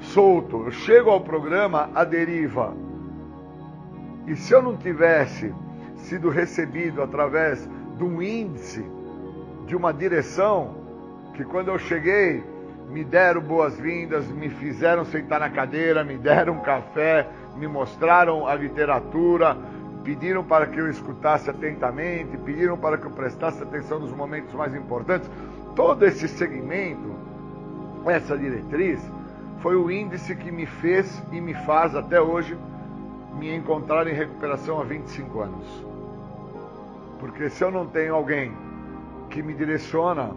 solto, 0.00 0.64
eu 0.64 0.72
chego 0.72 1.10
ao 1.10 1.20
programa 1.20 1.90
à 1.94 2.02
deriva. 2.02 2.74
E 4.26 4.34
se 4.34 4.52
eu 4.52 4.60
não 4.60 4.76
tivesse 4.76 5.54
sido 5.94 6.28
recebido 6.28 7.02
através 7.02 7.68
de 7.96 8.02
um 8.02 8.20
índice, 8.20 8.84
de 9.66 9.76
uma 9.76 9.92
direção, 9.92 10.79
que 11.40 11.44
quando 11.46 11.68
eu 11.68 11.78
cheguei 11.78 12.44
me 12.90 13.02
deram 13.02 13.40
boas-vindas, 13.40 14.26
me 14.26 14.50
fizeram 14.50 15.06
sentar 15.06 15.40
na 15.40 15.48
cadeira, 15.48 16.04
me 16.04 16.18
deram 16.18 16.54
um 16.54 16.60
café, 16.60 17.26
me 17.56 17.66
mostraram 17.66 18.46
a 18.46 18.54
literatura, 18.54 19.56
pediram 20.04 20.44
para 20.44 20.66
que 20.66 20.78
eu 20.78 20.90
escutasse 20.90 21.48
atentamente, 21.48 22.36
pediram 22.36 22.76
para 22.76 22.98
que 22.98 23.06
eu 23.06 23.10
prestasse 23.10 23.62
atenção 23.62 24.00
nos 24.00 24.12
momentos 24.12 24.52
mais 24.52 24.74
importantes. 24.74 25.30
Todo 25.74 26.04
esse 26.04 26.28
segmento, 26.28 27.14
essa 28.04 28.36
diretriz, 28.36 29.00
foi 29.60 29.76
o 29.76 29.90
índice 29.90 30.36
que 30.36 30.52
me 30.52 30.66
fez 30.66 31.22
e 31.32 31.40
me 31.40 31.54
faz 31.54 31.94
até 31.94 32.20
hoje 32.20 32.58
me 33.38 33.54
encontrar 33.54 34.06
em 34.06 34.12
recuperação 34.12 34.78
há 34.78 34.84
25 34.84 35.40
anos. 35.40 35.86
Porque 37.18 37.48
se 37.48 37.64
eu 37.64 37.70
não 37.70 37.86
tenho 37.86 38.14
alguém 38.14 38.52
que 39.30 39.42
me 39.42 39.54
direciona, 39.54 40.32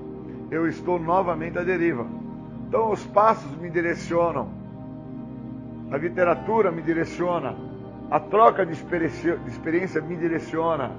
eu 0.53 0.67
estou 0.67 0.99
novamente 0.99 1.57
à 1.57 1.63
deriva. 1.63 2.05
Então 2.67 2.91
os 2.91 3.03
passos 3.07 3.51
me 3.57 3.71
direcionam, 3.71 4.49
a 5.91 5.97
literatura 5.97 6.71
me 6.71 6.83
direciona, 6.83 7.55
a 8.11 8.19
troca 8.19 8.63
de 8.63 8.73
experiência, 8.73 10.01
me 10.01 10.15
direciona. 10.15 10.91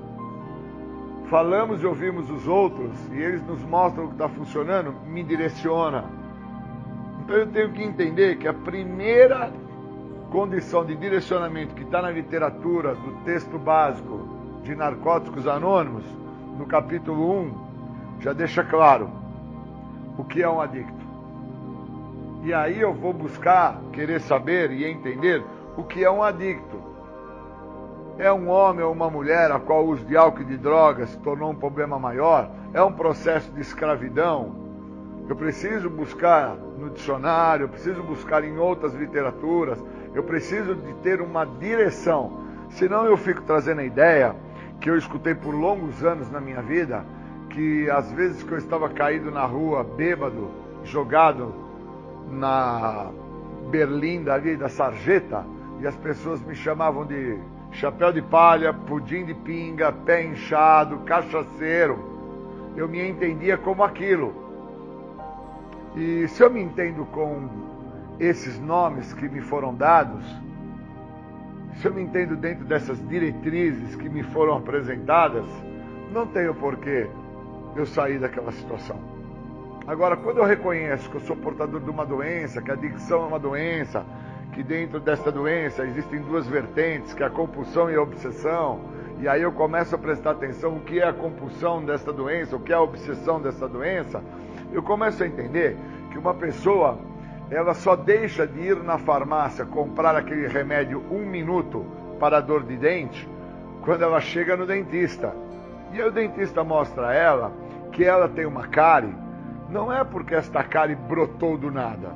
Falamos 1.26 1.82
e 1.82 1.86
ouvimos 1.86 2.28
os 2.30 2.48
outros 2.48 2.92
e 3.12 3.22
eles 3.22 3.46
nos 3.46 3.62
mostram 3.62 4.04
o 4.04 4.08
que 4.08 4.14
está 4.14 4.28
funcionando, 4.28 4.92
me 5.06 5.22
direciona. 5.22 6.04
Então 7.22 7.36
eu 7.36 7.46
tenho 7.46 7.72
que 7.72 7.82
entender 7.82 8.36
que 8.38 8.48
a 8.48 8.52
primeira 8.52 9.52
condição 10.30 10.84
de 10.84 10.96
direcionamento 10.96 11.76
que 11.76 11.84
está 11.84 12.02
na 12.02 12.10
literatura 12.10 12.96
do 12.96 13.24
texto 13.24 13.56
básico 13.56 14.28
de 14.64 14.74
Narcóticos 14.74 15.46
Anônimos, 15.46 16.04
no 16.58 16.66
capítulo 16.66 17.40
1, 17.40 18.20
já 18.20 18.32
deixa 18.32 18.64
claro 18.64 19.23
o 20.16 20.24
que 20.24 20.42
é 20.42 20.48
um 20.48 20.60
adicto. 20.60 21.04
E 22.42 22.52
aí 22.52 22.80
eu 22.80 22.92
vou 22.92 23.12
buscar, 23.12 23.80
querer 23.92 24.20
saber 24.20 24.70
e 24.70 24.84
entender 24.84 25.42
o 25.76 25.82
que 25.82 26.04
é 26.04 26.10
um 26.10 26.22
adicto. 26.22 26.82
É 28.18 28.32
um 28.32 28.48
homem 28.48 28.84
ou 28.84 28.92
uma 28.92 29.10
mulher 29.10 29.50
a 29.50 29.58
qual 29.58 29.84
o 29.84 29.88
uso 29.88 30.04
de 30.04 30.16
álcool 30.16 30.42
e 30.42 30.44
de 30.44 30.56
drogas 30.56 31.10
se 31.10 31.18
tornou 31.18 31.50
um 31.50 31.54
problema 31.54 31.98
maior? 31.98 32.50
É 32.72 32.82
um 32.82 32.92
processo 32.92 33.50
de 33.50 33.60
escravidão? 33.60 34.54
Eu 35.28 35.34
preciso 35.34 35.88
buscar 35.88 36.54
no 36.54 36.90
dicionário, 36.90 37.64
eu 37.64 37.68
preciso 37.68 38.02
buscar 38.02 38.44
em 38.44 38.58
outras 38.58 38.92
literaturas, 38.94 39.82
eu 40.14 40.22
preciso 40.22 40.74
de 40.74 40.92
ter 40.96 41.20
uma 41.20 41.44
direção. 41.44 42.44
Senão 42.68 43.06
eu 43.06 43.16
fico 43.16 43.42
trazendo 43.42 43.80
a 43.80 43.84
ideia 43.84 44.36
que 44.80 44.90
eu 44.90 44.98
escutei 44.98 45.34
por 45.34 45.54
longos 45.54 46.04
anos 46.04 46.30
na 46.30 46.40
minha 46.40 46.60
vida, 46.60 47.04
que 47.54 47.88
às 47.88 48.10
vezes 48.10 48.42
que 48.42 48.50
eu 48.50 48.58
estava 48.58 48.88
caído 48.88 49.30
na 49.30 49.44
rua, 49.46 49.84
bêbado, 49.84 50.50
jogado 50.82 51.54
na 52.28 53.10
Berlinda 53.70 54.34
ali 54.34 54.56
da 54.56 54.68
Sarjeta 54.68 55.46
e 55.80 55.86
as 55.86 55.96
pessoas 55.96 56.42
me 56.42 56.54
chamavam 56.54 57.06
de 57.06 57.38
chapéu 57.70 58.12
de 58.12 58.20
palha, 58.20 58.74
pudim 58.74 59.24
de 59.24 59.34
pinga, 59.34 59.92
pé 59.92 60.24
inchado, 60.24 60.98
cachaceiro. 61.00 62.12
Eu 62.76 62.88
me 62.88 63.08
entendia 63.08 63.56
como 63.56 63.84
aquilo. 63.84 64.34
E 65.94 66.26
se 66.26 66.42
eu 66.42 66.50
me 66.50 66.60
entendo 66.60 67.06
com 67.06 67.48
esses 68.18 68.58
nomes 68.58 69.12
que 69.12 69.28
me 69.28 69.40
foram 69.40 69.72
dados, 69.72 70.24
se 71.76 71.86
eu 71.86 71.94
me 71.94 72.02
entendo 72.02 72.34
dentro 72.34 72.64
dessas 72.64 72.98
diretrizes 73.08 73.94
que 73.94 74.08
me 74.08 74.24
foram 74.24 74.56
apresentadas, 74.56 75.46
não 76.12 76.26
tenho 76.26 76.52
porquê 76.54 77.08
eu 77.76 77.86
sair 77.86 78.18
daquela 78.18 78.52
situação. 78.52 78.98
Agora, 79.86 80.16
quando 80.16 80.38
eu 80.38 80.44
reconheço 80.44 81.10
que 81.10 81.16
eu 81.16 81.20
sou 81.20 81.36
portador 81.36 81.80
de 81.80 81.90
uma 81.90 82.06
doença, 82.06 82.62
que 82.62 82.70
a 82.70 82.74
adicção 82.74 83.24
é 83.24 83.26
uma 83.26 83.38
doença, 83.38 84.04
que 84.54 84.62
dentro 84.62 84.98
dessa 84.98 85.30
doença 85.30 85.84
existem 85.84 86.20
duas 86.22 86.46
vertentes, 86.46 87.12
que 87.12 87.22
é 87.22 87.26
a 87.26 87.30
compulsão 87.30 87.90
e 87.90 87.94
a 87.94 88.00
obsessão. 88.00 88.80
E 89.18 89.28
aí 89.28 89.42
eu 89.42 89.52
começo 89.52 89.94
a 89.94 89.98
prestar 89.98 90.30
atenção 90.30 90.76
o 90.76 90.80
que 90.80 91.00
é 91.00 91.08
a 91.08 91.12
compulsão 91.12 91.84
dessa 91.84 92.12
doença, 92.12 92.56
o 92.56 92.60
que 92.60 92.72
é 92.72 92.76
a 92.76 92.80
obsessão 92.80 93.40
dessa 93.40 93.68
doença. 93.68 94.22
Eu 94.72 94.82
começo 94.82 95.22
a 95.22 95.26
entender 95.26 95.76
que 96.10 96.18
uma 96.18 96.32
pessoa 96.32 96.98
ela 97.50 97.74
só 97.74 97.94
deixa 97.94 98.46
de 98.46 98.60
ir 98.60 98.76
na 98.82 98.96
farmácia 98.96 99.66
comprar 99.66 100.16
aquele 100.16 100.48
remédio 100.48 101.02
um 101.10 101.26
minuto 101.26 101.84
para 102.18 102.40
dor 102.40 102.62
de 102.62 102.76
dente 102.76 103.28
quando 103.82 104.02
ela 104.02 104.20
chega 104.20 104.56
no 104.56 104.66
dentista. 104.66 105.34
E 105.92 106.00
aí 106.00 106.08
o 106.08 106.10
dentista 106.10 106.64
mostra 106.64 107.08
a 107.08 107.14
ela 107.14 107.52
que 107.94 108.04
ela 108.04 108.28
tem 108.28 108.44
uma 108.44 108.66
cárie, 108.66 109.14
não 109.70 109.90
é 109.90 110.04
porque 110.04 110.34
esta 110.34 110.62
cárie 110.62 110.96
brotou 110.96 111.56
do 111.56 111.70
nada. 111.70 112.12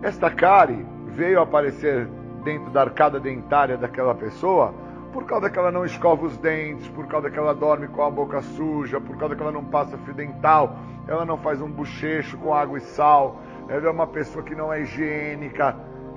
Esta 0.00 0.30
cárie 0.30 0.86
veio 1.08 1.40
aparecer 1.40 2.06
dentro 2.44 2.70
da 2.70 2.82
arcada 2.82 3.18
dentária 3.18 3.76
daquela 3.76 4.14
pessoa 4.14 4.72
por 5.12 5.24
causa 5.24 5.50
que 5.50 5.58
ela 5.58 5.72
não 5.72 5.84
escova 5.84 6.26
os 6.26 6.36
dentes, 6.36 6.86
por 6.88 7.06
causa 7.06 7.30
que 7.30 7.38
ela 7.38 7.54
dorme 7.54 7.88
com 7.88 8.02
a 8.02 8.10
boca 8.10 8.40
suja, 8.40 9.00
por 9.00 9.16
causa 9.16 9.34
que 9.34 9.42
ela 9.42 9.50
não 9.50 9.64
passa 9.64 9.98
fio 9.98 10.14
dental, 10.14 10.76
ela 11.08 11.24
não 11.24 11.38
faz 11.38 11.60
um 11.60 11.68
bochecho 11.68 12.36
com 12.38 12.54
água 12.54 12.78
e 12.78 12.80
sal, 12.80 13.40
ela 13.68 13.86
é 13.86 13.90
uma 13.90 14.06
pessoa 14.06 14.44
que 14.44 14.54
não 14.54 14.72
é 14.72 14.82
higiênica, 14.82 15.74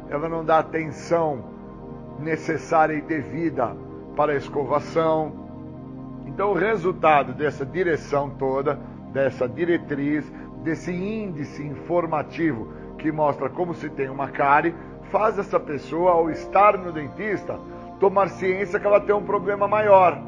ela 0.09 0.29
não 0.29 0.45
dá 0.45 0.59
atenção 0.59 1.43
necessária 2.19 2.93
e 2.93 3.01
devida 3.01 3.75
para 4.15 4.33
a 4.33 4.35
escovação. 4.35 5.31
Então, 6.27 6.51
o 6.51 6.53
resultado 6.53 7.33
dessa 7.33 7.65
direção 7.65 8.29
toda, 8.29 8.79
dessa 9.11 9.47
diretriz, 9.47 10.31
desse 10.63 10.91
índice 10.91 11.63
informativo 11.63 12.71
que 12.97 13.11
mostra 13.11 13.49
como 13.49 13.73
se 13.73 13.89
tem 13.89 14.09
uma 14.09 14.29
cárie, 14.29 14.75
faz 15.11 15.37
essa 15.37 15.59
pessoa, 15.59 16.11
ao 16.11 16.29
estar 16.29 16.77
no 16.77 16.91
dentista, 16.91 17.59
tomar 17.99 18.29
ciência 18.29 18.79
que 18.79 18.85
ela 18.85 19.01
tem 19.01 19.13
um 19.13 19.23
problema 19.23 19.67
maior. 19.67 20.21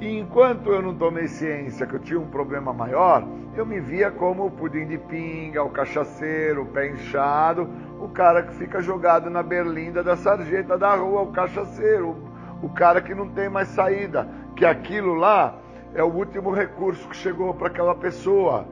E 0.00 0.18
enquanto 0.18 0.70
eu 0.72 0.82
não 0.82 0.94
tomei 0.96 1.28
ciência 1.28 1.86
que 1.86 1.94
eu 1.94 2.00
tinha 2.00 2.18
um 2.18 2.26
problema 2.26 2.72
maior, 2.72 3.24
eu 3.56 3.64
me 3.64 3.78
via 3.78 4.10
como 4.10 4.46
o 4.46 4.50
pudim 4.50 4.84
de 4.84 4.98
pinga, 4.98 5.62
o 5.62 5.70
cachaceiro, 5.70 6.62
o 6.62 6.66
pé 6.66 6.88
inchado, 6.88 7.70
o 8.00 8.08
cara 8.08 8.42
que 8.42 8.54
fica 8.54 8.82
jogado 8.82 9.30
na 9.30 9.44
berlinda 9.44 10.02
da 10.02 10.16
sarjeta 10.16 10.76
da 10.76 10.96
rua, 10.96 11.22
o 11.22 11.30
cachaceiro, 11.30 12.16
o 12.60 12.68
cara 12.68 13.00
que 13.00 13.14
não 13.14 13.28
tem 13.28 13.48
mais 13.48 13.68
saída, 13.68 14.28
que 14.56 14.66
aquilo 14.66 15.14
lá 15.14 15.54
é 15.94 16.02
o 16.02 16.08
último 16.08 16.50
recurso 16.50 17.08
que 17.08 17.16
chegou 17.16 17.52
para 17.54 17.68
aquela 17.68 17.94
pessoa. 17.94 18.66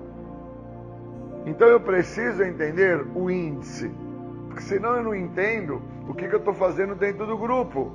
Então 1.46 1.68
eu 1.68 1.80
preciso 1.80 2.42
entender 2.42 3.06
o 3.14 3.30
índice, 3.30 3.90
porque 4.48 4.62
senão 4.62 4.96
eu 4.96 5.02
não 5.02 5.14
entendo 5.14 5.82
o 6.08 6.14
que, 6.14 6.28
que 6.28 6.34
eu 6.34 6.38
estou 6.38 6.54
fazendo 6.54 6.94
dentro 6.94 7.26
do 7.26 7.36
grupo. 7.36 7.92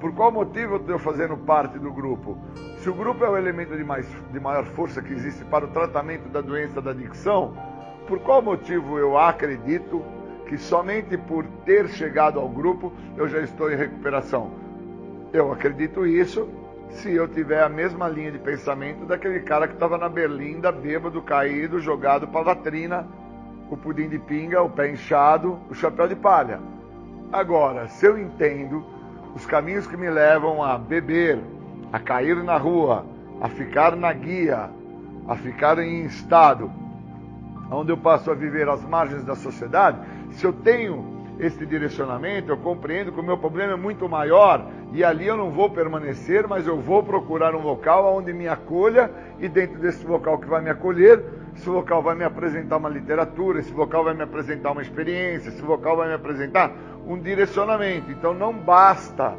Por 0.00 0.12
qual 0.14 0.32
motivo 0.32 0.74
eu 0.74 0.80
estou 0.80 0.98
fazendo 0.98 1.36
parte 1.36 1.78
do 1.78 1.92
grupo? 1.92 2.36
Se 2.78 2.90
o 2.90 2.94
grupo 2.94 3.24
é 3.24 3.30
o 3.30 3.36
elemento 3.36 3.76
de, 3.76 3.84
mais, 3.84 4.08
de 4.32 4.40
maior 4.40 4.64
força 4.64 5.00
que 5.00 5.12
existe 5.12 5.44
para 5.44 5.64
o 5.64 5.68
tratamento 5.68 6.28
da 6.28 6.40
doença 6.40 6.80
da 6.80 6.90
adicção, 6.90 7.56
por 8.08 8.18
qual 8.18 8.42
motivo 8.42 8.98
eu 8.98 9.16
acredito 9.16 10.02
que 10.48 10.58
somente 10.58 11.16
por 11.16 11.46
ter 11.64 11.88
chegado 11.88 12.40
ao 12.40 12.48
grupo 12.48 12.92
eu 13.16 13.28
já 13.28 13.40
estou 13.40 13.70
em 13.70 13.76
recuperação? 13.76 14.50
Eu 15.32 15.52
acredito 15.52 16.04
isso 16.04 16.48
se 16.92 17.12
eu 17.12 17.26
tiver 17.26 17.62
a 17.62 17.68
mesma 17.68 18.08
linha 18.08 18.30
de 18.30 18.38
pensamento 18.38 19.04
daquele 19.04 19.40
cara 19.40 19.66
que 19.66 19.74
estava 19.74 19.96
na 19.96 20.08
berlinda, 20.08 20.70
bêbado, 20.70 21.22
caído, 21.22 21.80
jogado 21.80 22.28
para 22.28 22.40
a 22.40 22.44
latrina, 22.44 23.06
o 23.70 23.76
pudim 23.76 24.08
de 24.08 24.18
pinga, 24.18 24.62
o 24.62 24.70
pé 24.70 24.90
inchado, 24.90 25.58
o 25.70 25.74
chapéu 25.74 26.06
de 26.06 26.14
palha. 26.14 26.60
Agora, 27.32 27.88
se 27.88 28.06
eu 28.06 28.18
entendo 28.18 28.84
os 29.34 29.46
caminhos 29.46 29.86
que 29.86 29.96
me 29.96 30.10
levam 30.10 30.62
a 30.62 30.76
beber, 30.76 31.40
a 31.92 31.98
cair 31.98 32.36
na 32.44 32.58
rua, 32.58 33.06
a 33.40 33.48
ficar 33.48 33.96
na 33.96 34.12
guia, 34.12 34.68
a 35.26 35.34
ficar 35.36 35.78
em 35.78 36.04
estado, 36.04 36.70
onde 37.70 37.90
eu 37.90 37.96
passo 37.96 38.30
a 38.30 38.34
viver 38.34 38.68
às 38.68 38.84
margens 38.84 39.24
da 39.24 39.34
sociedade, 39.34 39.98
se 40.32 40.44
eu 40.44 40.52
tenho 40.52 41.21
esse 41.42 41.66
direcionamento, 41.66 42.52
eu 42.52 42.56
compreendo 42.56 43.10
que 43.10 43.18
o 43.18 43.22
meu 43.22 43.36
problema 43.36 43.72
é 43.72 43.76
muito 43.76 44.08
maior 44.08 44.64
e 44.92 45.02
ali 45.02 45.26
eu 45.26 45.36
não 45.36 45.50
vou 45.50 45.68
permanecer, 45.68 46.46
mas 46.46 46.66
eu 46.68 46.80
vou 46.80 47.02
procurar 47.02 47.52
um 47.54 47.62
local 47.62 48.16
onde 48.16 48.32
me 48.32 48.46
acolha 48.46 49.10
e 49.40 49.48
dentro 49.48 49.80
desse 49.80 50.06
local 50.06 50.38
que 50.38 50.46
vai 50.46 50.62
me 50.62 50.70
acolher, 50.70 51.20
esse 51.56 51.68
local 51.68 52.00
vai 52.00 52.14
me 52.14 52.22
apresentar 52.22 52.76
uma 52.76 52.88
literatura, 52.88 53.58
esse 53.58 53.72
local 53.72 54.04
vai 54.04 54.14
me 54.14 54.22
apresentar 54.22 54.70
uma 54.70 54.82
experiência, 54.82 55.48
esse 55.48 55.62
local 55.62 55.96
vai 55.96 56.08
me 56.08 56.14
apresentar 56.14 56.72
um 57.06 57.18
direcionamento. 57.18 58.10
Então 58.12 58.32
não 58.32 58.52
basta 58.52 59.34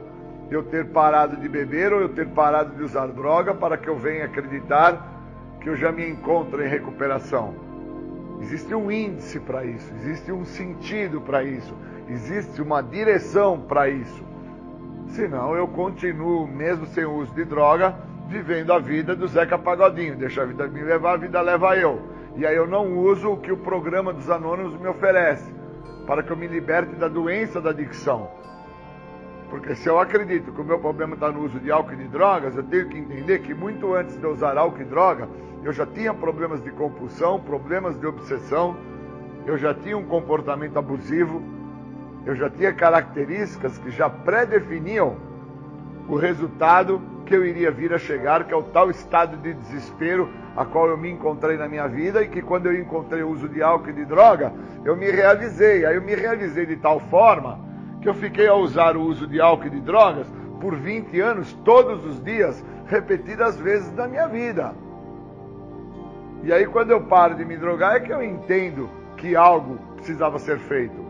eu 0.51 0.61
ter 0.61 0.87
parado 0.87 1.37
de 1.37 1.47
beber 1.47 1.93
ou 1.93 2.01
eu 2.01 2.09
ter 2.09 2.27
parado 2.27 2.75
de 2.75 2.83
usar 2.83 3.07
droga 3.07 3.53
para 3.53 3.77
que 3.77 3.87
eu 3.87 3.97
venha 3.97 4.25
acreditar 4.25 5.09
que 5.61 5.69
eu 5.69 5.75
já 5.77 5.89
me 5.89 6.07
encontro 6.07 6.61
em 6.61 6.67
recuperação. 6.67 7.55
Existe 8.41 8.75
um 8.75 8.91
índice 8.91 9.39
para 9.39 9.63
isso, 9.63 9.89
existe 9.95 10.29
um 10.31 10.43
sentido 10.43 11.21
para 11.21 11.43
isso, 11.43 11.73
existe 12.07 12.61
uma 12.61 12.81
direção 12.81 13.59
para 13.59 13.89
isso. 13.89 14.23
Senão 15.07 15.55
eu 15.55 15.67
continuo, 15.67 16.47
mesmo 16.47 16.85
sem 16.87 17.05
o 17.05 17.13
uso 17.13 17.33
de 17.33 17.45
droga, 17.45 17.95
vivendo 18.27 18.73
a 18.73 18.79
vida 18.79 19.15
do 19.15 19.27
Zeca 19.27 19.57
Pagodinho. 19.57 20.15
Deixa 20.15 20.41
a 20.41 20.45
vida 20.45 20.67
me 20.67 20.81
levar, 20.81 21.13
a 21.13 21.17
vida 21.17 21.41
leva 21.41 21.77
eu. 21.77 22.01
E 22.35 22.45
aí 22.45 22.55
eu 22.55 22.65
não 22.65 22.97
uso 22.97 23.33
o 23.33 23.37
que 23.37 23.51
o 23.51 23.57
programa 23.57 24.11
dos 24.11 24.29
anônimos 24.29 24.79
me 24.79 24.87
oferece 24.87 25.53
para 26.07 26.23
que 26.23 26.31
eu 26.31 26.37
me 26.37 26.47
liberte 26.47 26.95
da 26.95 27.07
doença 27.07 27.61
da 27.61 27.69
adicção. 27.69 28.29
Porque 29.49 29.75
se 29.75 29.87
eu 29.87 29.99
acredito 29.99 30.51
que 30.51 30.61
o 30.61 30.63
meu 30.63 30.79
problema 30.79 31.13
está 31.13 31.31
no 31.31 31.43
uso 31.43 31.59
de 31.59 31.71
álcool 31.71 31.93
e 31.93 31.97
de 31.97 32.07
drogas, 32.07 32.55
eu 32.55 32.63
tenho 32.63 32.89
que 32.89 32.97
entender 32.97 33.39
que 33.39 33.53
muito 33.53 33.93
antes 33.93 34.17
de 34.17 34.23
eu 34.23 34.31
usar 34.31 34.57
álcool 34.57 34.81
e 34.81 34.85
droga, 34.85 35.29
eu 35.63 35.71
já 35.71 35.85
tinha 35.85 36.11
problemas 36.11 36.61
de 36.61 36.71
compulsão, 36.71 37.39
problemas 37.39 37.97
de 37.99 38.07
obsessão, 38.07 38.75
eu 39.45 39.55
já 39.57 39.73
tinha 39.73 39.95
um 39.95 40.05
comportamento 40.05 40.77
abusivo, 40.79 41.41
eu 42.25 42.35
já 42.35 42.49
tinha 42.49 42.73
características 42.73 43.77
que 43.77 43.91
já 43.91 44.09
pré-definiam 44.09 45.17
o 46.07 46.15
resultado 46.15 47.01
que 47.25 47.35
eu 47.35 47.45
iria 47.45 47.71
vir 47.71 47.93
a 47.93 47.97
chegar, 47.97 48.43
que 48.45 48.53
é 48.53 48.57
o 48.57 48.63
tal 48.63 48.89
estado 48.89 49.37
de 49.37 49.53
desespero 49.53 50.29
a 50.55 50.65
qual 50.65 50.87
eu 50.87 50.97
me 50.97 51.09
encontrei 51.09 51.57
na 51.57 51.67
minha 51.67 51.87
vida 51.87 52.21
e 52.21 52.27
que 52.27 52.41
quando 52.41 52.67
eu 52.67 52.79
encontrei 52.79 53.23
o 53.23 53.29
uso 53.29 53.47
de 53.47 53.61
álcool 53.61 53.89
e 53.89 53.93
de 53.93 54.05
droga, 54.05 54.53
eu 54.83 54.95
me 54.95 55.09
realizei. 55.09 55.85
Aí 55.85 55.95
eu 55.95 56.01
me 56.01 56.15
realizei 56.15 56.65
de 56.65 56.75
tal 56.75 56.99
forma 56.99 57.59
que 58.01 58.07
eu 58.07 58.13
fiquei 58.13 58.47
a 58.47 58.55
usar 58.55 58.97
o 58.97 59.01
uso 59.01 59.25
de 59.25 59.39
álcool 59.39 59.67
e 59.67 59.71
de 59.71 59.81
drogas 59.81 60.27
por 60.59 60.75
20 60.75 61.19
anos, 61.19 61.53
todos 61.65 62.05
os 62.05 62.23
dias, 62.23 62.63
repetidas 62.85 63.57
vezes 63.57 63.91
da 63.91 64.07
minha 64.07 64.27
vida. 64.27 64.73
E 66.43 66.51
aí 66.51 66.65
quando 66.65 66.91
eu 66.91 67.01
paro 67.01 67.35
de 67.35 67.45
me 67.45 67.57
drogar 67.57 67.95
é 67.95 67.99
que 68.01 68.11
eu 68.11 68.21
entendo 68.21 68.89
que 69.17 69.35
algo 69.35 69.77
precisava 69.95 70.37
ser 70.37 70.59
feito. 70.59 71.02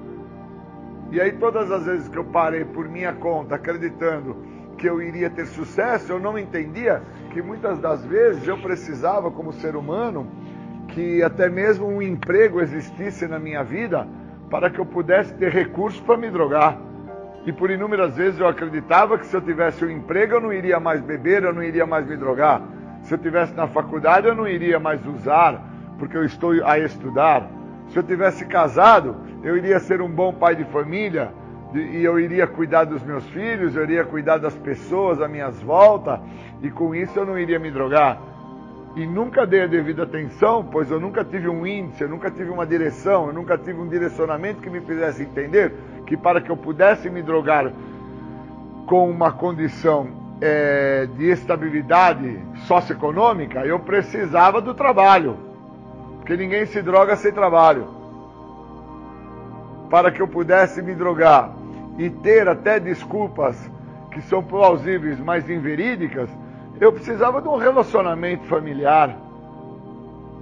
E 1.13 1.21
aí 1.21 1.31
todas 1.33 1.71
as 1.71 1.85
vezes 1.85 2.09
que 2.09 2.17
eu 2.17 2.23
parei 2.23 2.65
por 2.65 2.89
minha 2.89 3.13
conta, 3.13 3.53
acreditando 3.53 4.35
que 4.79 4.89
eu 4.89 4.99
iria 4.99 5.29
ter 5.29 5.45
sucesso, 5.45 6.11
eu 6.11 6.19
não 6.19 6.39
entendia 6.39 7.03
que 7.29 7.39
muitas 7.39 7.77
das 7.77 8.03
vezes 8.03 8.47
eu 8.47 8.57
precisava, 8.57 9.29
como 9.29 9.53
ser 9.53 9.75
humano, 9.75 10.27
que 10.87 11.21
até 11.21 11.47
mesmo 11.47 11.85
um 11.85 12.01
emprego 12.01 12.59
existisse 12.59 13.27
na 13.27 13.37
minha 13.37 13.63
vida 13.63 14.07
para 14.49 14.71
que 14.71 14.79
eu 14.79 14.87
pudesse 14.87 15.31
ter 15.35 15.51
recursos 15.51 16.01
para 16.01 16.17
me 16.17 16.31
drogar. 16.31 16.79
E 17.45 17.53
por 17.53 17.69
inúmeras 17.69 18.15
vezes 18.15 18.39
eu 18.39 18.47
acreditava 18.47 19.15
que 19.19 19.27
se 19.27 19.35
eu 19.35 19.41
tivesse 19.41 19.85
um 19.85 19.91
emprego 19.91 20.33
eu 20.33 20.41
não 20.41 20.51
iria 20.51 20.79
mais 20.79 20.99
beber, 20.99 21.43
eu 21.43 21.53
não 21.53 21.61
iria 21.61 21.85
mais 21.85 22.07
me 22.07 22.17
drogar. 22.17 22.59
Se 23.03 23.13
eu 23.13 23.19
tivesse 23.19 23.53
na 23.53 23.67
faculdade 23.67 24.25
eu 24.25 24.33
não 24.33 24.47
iria 24.47 24.79
mais 24.79 25.05
usar, 25.05 25.63
porque 25.99 26.17
eu 26.17 26.25
estou 26.25 26.53
a 26.65 26.79
estudar. 26.79 27.47
Se 27.93 27.99
eu 27.99 28.03
tivesse 28.03 28.43
casado, 28.45 29.15
eu 29.43 29.55
iria 29.55 29.79
ser 29.79 30.01
um 30.01 30.09
bom 30.09 30.33
pai 30.33 30.55
de 30.55 30.63
família, 30.65 31.31
e 31.75 32.03
eu 32.03 32.19
iria 32.19 32.47
cuidar 32.47 32.85
dos 32.85 33.03
meus 33.03 33.23
filhos, 33.27 33.75
eu 33.75 33.83
iria 33.83 34.03
cuidar 34.03 34.39
das 34.39 34.55
pessoas 34.55 35.21
à 35.21 35.27
minha 35.27 35.51
volta, 35.51 36.19
e 36.63 36.71
com 36.71 36.95
isso 36.95 37.19
eu 37.19 37.23
não 37.23 37.37
iria 37.37 37.59
me 37.59 37.69
drogar. 37.69 38.19
E 38.95 39.05
nunca 39.05 39.45
dei 39.45 39.61
a 39.61 39.67
devida 39.67 40.03
atenção, 40.03 40.67
pois 40.71 40.89
eu 40.89 40.99
nunca 40.99 41.23
tive 41.23 41.47
um 41.47 41.67
índice, 41.67 42.01
eu 42.01 42.09
nunca 42.09 42.31
tive 42.31 42.49
uma 42.49 42.65
direção, 42.65 43.27
eu 43.27 43.33
nunca 43.33 43.59
tive 43.59 43.79
um 43.79 43.87
direcionamento 43.87 44.59
que 44.59 44.71
me 44.71 44.81
fizesse 44.81 45.21
entender 45.21 45.71
que 46.07 46.17
para 46.17 46.41
que 46.41 46.49
eu 46.49 46.57
pudesse 46.57 47.11
me 47.11 47.21
drogar 47.21 47.71
com 48.87 49.07
uma 49.07 49.31
condição 49.31 50.07
é, 50.41 51.07
de 51.15 51.29
estabilidade 51.29 52.39
socioeconômica, 52.65 53.63
eu 53.67 53.77
precisava 53.77 54.59
do 54.59 54.73
trabalho. 54.73 55.52
Porque 56.23 56.37
ninguém 56.37 56.65
se 56.65 56.81
droga 56.81 57.17
sem 57.17 57.33
trabalho. 57.33 57.85
Para 59.89 60.09
que 60.09 60.21
eu 60.21 60.27
pudesse 60.27 60.81
me 60.81 60.95
drogar 60.95 61.51
e 61.97 62.09
ter 62.09 62.47
até 62.47 62.79
desculpas 62.79 63.69
que 64.09 64.21
são 64.21 64.41
plausíveis, 64.41 65.19
mas 65.19 65.49
inverídicas, 65.49 66.29
eu 66.79 66.93
precisava 66.93 67.41
de 67.41 67.49
um 67.49 67.57
relacionamento 67.57 68.45
familiar. 68.45 69.17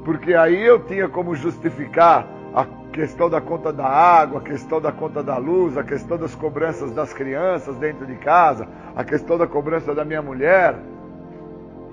Porque 0.06 0.35
aí 0.35 0.64
eu 0.64 0.85
tinha 0.85 1.10
como 1.10 1.34
justificar 1.34 2.27
a 2.53 2.64
questão 2.93 3.27
da 3.27 3.42
conta 3.42 3.74
da 3.74 3.88
água, 3.88 4.40
a 4.40 4.43
questão 4.43 4.80
da 4.80 4.92
conta 4.92 5.24
da 5.24 5.38
luz, 5.38 5.76
a 5.80 5.84
questão 5.84 6.16
das 6.16 6.35
cobranças 6.35 6.92
das 6.92 7.11
crianças 7.11 7.76
dentro 7.77 8.06
de 8.06 8.18
casa, 8.18 8.68
a 8.95 9.03
questão 9.03 9.35
da 9.35 9.48
cobrança 9.48 9.95
da 9.95 10.06
minha 10.06 10.22
mulher. 10.22 10.76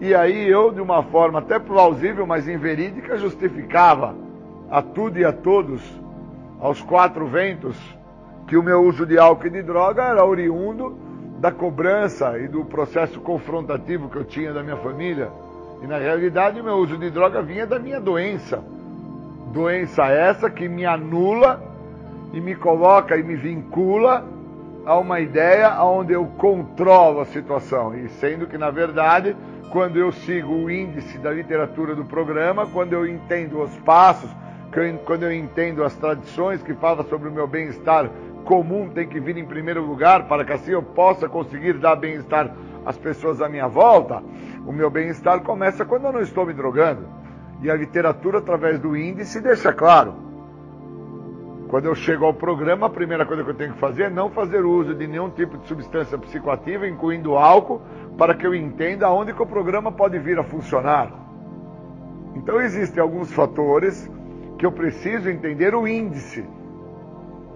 E 0.01 0.15
aí 0.15 0.49
eu, 0.49 0.71
de 0.71 0.81
uma 0.81 1.03
forma 1.03 1.41
até 1.41 1.59
plausível, 1.59 2.27
mas 2.27 2.49
inverídica, 2.49 3.19
justificava 3.19 4.15
a 4.71 4.81
tudo 4.81 5.19
e 5.19 5.25
a 5.25 5.33
todos, 5.33 5.83
aos 6.61 6.81
quatro 6.81 7.27
ventos, 7.27 7.77
que 8.47 8.57
o 8.57 8.63
meu 8.63 8.83
uso 8.83 9.05
de 9.05 9.19
álcool 9.19 9.49
e 9.49 9.51
de 9.51 9.63
droga 9.63 10.05
era 10.05 10.25
oriundo 10.25 10.97
da 11.39 11.51
cobrança 11.51 12.39
e 12.39 12.49
do 12.49 12.65
processo 12.65 13.21
confrontativo 13.21 14.09
que 14.09 14.17
eu 14.17 14.25
tinha 14.25 14.53
da 14.53 14.63
minha 14.63 14.77
família. 14.77 15.31
E 15.83 15.87
na 15.87 15.99
realidade 15.99 16.61
o 16.61 16.65
meu 16.65 16.77
uso 16.77 16.97
de 16.97 17.11
droga 17.11 17.43
vinha 17.43 17.67
da 17.67 17.79
minha 17.79 18.01
doença. 18.01 18.63
Doença 19.53 20.07
essa 20.07 20.51
que 20.51 20.69
me 20.69 20.85
anula 20.85 21.63
e 22.33 22.41
me 22.41 22.55
coloca 22.55 23.17
e 23.17 23.23
me 23.23 23.37
vincula 23.37 24.25
a 24.85 24.97
uma 24.97 25.21
ideia 25.21 25.83
onde 25.83 26.13
eu 26.13 26.25
controlo 26.39 27.21
a 27.21 27.27
situação. 27.27 27.95
E 27.95 28.09
sendo 28.09 28.47
que, 28.47 28.59
na 28.59 28.71
verdade, 28.71 29.37
quando 29.71 29.97
eu 29.97 30.11
sigo 30.11 30.53
o 30.53 30.71
índice 30.71 31.19
da 31.19 31.31
literatura 31.31 31.95
do 31.95 32.05
programa, 32.05 32.67
quando 32.67 32.93
eu 32.93 33.07
entendo 33.07 33.61
os 33.63 33.77
passos, 33.79 34.31
quando 35.05 35.25
eu 35.25 35.33
entendo 35.33 35.85
as 35.85 35.95
tradições 35.97 36.63
que 36.63 36.75
falam 36.75 37.05
sobre 37.05 37.29
o 37.29 37.33
meu 37.33 37.47
bem-estar 37.47 38.11
comum 38.45 38.89
tem 38.89 39.07
que 39.07 39.21
vir 39.21 39.37
em 39.37 39.45
primeiro 39.45 39.85
lugar 39.85 40.27
para 40.27 40.43
que 40.43 40.53
assim 40.55 40.71
eu 40.71 40.83
possa 40.83 41.29
conseguir 41.29 41.75
dar 41.75 41.97
bem-estar 41.97 42.51
às 42.87 42.97
pessoas 42.97 43.43
à 43.43 43.49
minha 43.49 43.69
volta, 43.69 44.23
o 44.67 44.73
meu 44.73 44.89
bem-estar 44.89 45.43
começa 45.43 45.85
quando 45.85 46.07
eu 46.07 46.13
não 46.13 46.21
estou 46.21 46.47
me 46.47 46.55
drogando. 46.55 47.07
E 47.61 47.71
a 47.71 47.75
literatura, 47.75 48.39
através 48.39 48.79
do 48.79 48.97
índice, 48.97 49.41
deixa 49.43 49.73
claro. 49.73 50.15
Quando 51.69 51.85
eu 51.85 51.95
chego 51.95 52.25
ao 52.25 52.33
programa, 52.33 52.87
a 52.87 52.91
primeira 52.91 53.27
coisa 53.27 53.45
que 53.45 53.51
eu 53.51 53.55
tenho 53.55 53.75
que 53.75 53.79
fazer 53.79 54.05
é 54.05 54.11
não 54.11 54.31
fazer 54.31 54.65
uso 54.65 54.95
de 54.95 55.07
nenhum 55.07 55.29
tipo 55.29 55.59
de 55.59 55.69
substância 55.69 56.17
psicoativa, 56.17 56.89
incluindo 56.89 57.37
álcool, 57.37 57.83
para 58.19 58.35
que 58.35 58.47
eu 58.47 58.55
entenda 58.55 59.07
aonde 59.07 59.33
que 59.33 59.43
o 59.43 59.47
programa 59.47 59.91
pode 59.91 60.19
vir 60.19 60.39
a 60.39 60.45
funcionar. 60.45 61.11
Então 62.35 62.61
existem 62.61 63.03
alguns 63.03 63.33
fatores 63.33 64.11
que 64.59 64.67
eu 64.67 64.73
preciso 64.73 65.31
entender 65.31 65.75
o 65.75 65.89
índice 65.89 66.45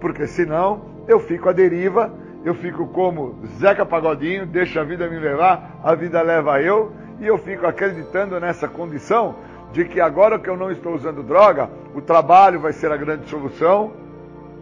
porque 0.03 0.27
senão 0.27 0.81
eu 1.07 1.17
fico 1.17 1.47
à 1.47 1.53
deriva, 1.53 2.11
eu 2.43 2.53
fico 2.53 2.85
como 2.87 3.39
Zeca 3.57 3.85
Pagodinho, 3.85 4.45
deixa 4.45 4.81
a 4.81 4.83
vida 4.83 5.07
me 5.07 5.17
levar, 5.17 5.79
a 5.81 5.95
vida 5.95 6.21
leva 6.21 6.61
eu, 6.61 6.91
e 7.21 7.25
eu 7.25 7.37
fico 7.37 7.65
acreditando 7.65 8.37
nessa 8.37 8.67
condição 8.67 9.35
de 9.71 9.85
que 9.85 10.01
agora 10.01 10.37
que 10.37 10.49
eu 10.49 10.57
não 10.57 10.69
estou 10.69 10.93
usando 10.93 11.23
droga, 11.23 11.69
o 11.95 12.01
trabalho 12.01 12.59
vai 12.59 12.73
ser 12.73 12.91
a 12.91 12.97
grande 12.97 13.29
solução, 13.29 13.93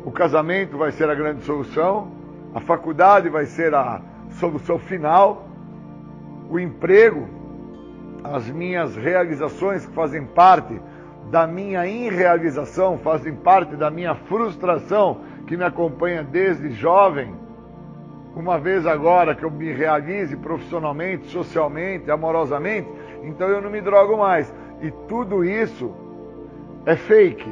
o 0.05 0.11
casamento 0.11 0.77
vai 0.77 0.91
ser 0.91 1.09
a 1.09 1.15
grande 1.15 1.41
solução, 1.43 2.11
a 2.53 2.59
faculdade 2.59 3.27
vai 3.27 3.47
ser 3.47 3.73
a 3.73 3.99
solução 4.33 4.77
final, 4.77 5.47
o 6.51 6.59
emprego, 6.59 7.29
as 8.21 8.47
minhas 8.51 8.95
realizações 8.97 9.85
que 9.85 9.93
fazem 9.93 10.25
parte 10.25 10.79
da 11.29 11.47
minha 11.47 11.87
irrealização, 11.87 12.97
fazem 12.97 13.33
parte 13.33 13.77
da 13.77 13.89
minha 13.89 14.13
frustração 14.13 15.21
que 15.47 15.55
me 15.55 15.63
acompanha 15.63 16.21
desde 16.23 16.69
jovem, 16.71 17.33
uma 18.35 18.59
vez 18.59 18.85
agora 18.85 19.33
que 19.33 19.43
eu 19.43 19.49
me 19.49 19.71
realize 19.71 20.35
profissionalmente, 20.35 21.27
socialmente, 21.27 22.11
amorosamente, 22.11 22.89
então 23.23 23.47
eu 23.47 23.61
não 23.61 23.69
me 23.69 23.79
drogo 23.79 24.17
mais. 24.17 24.53
E 24.81 24.91
tudo 25.07 25.45
isso 25.45 25.93
é 26.85 26.97
fake. 26.97 27.49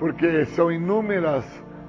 Porque 0.00 0.46
são 0.46 0.70
inúmeras 0.70 1.44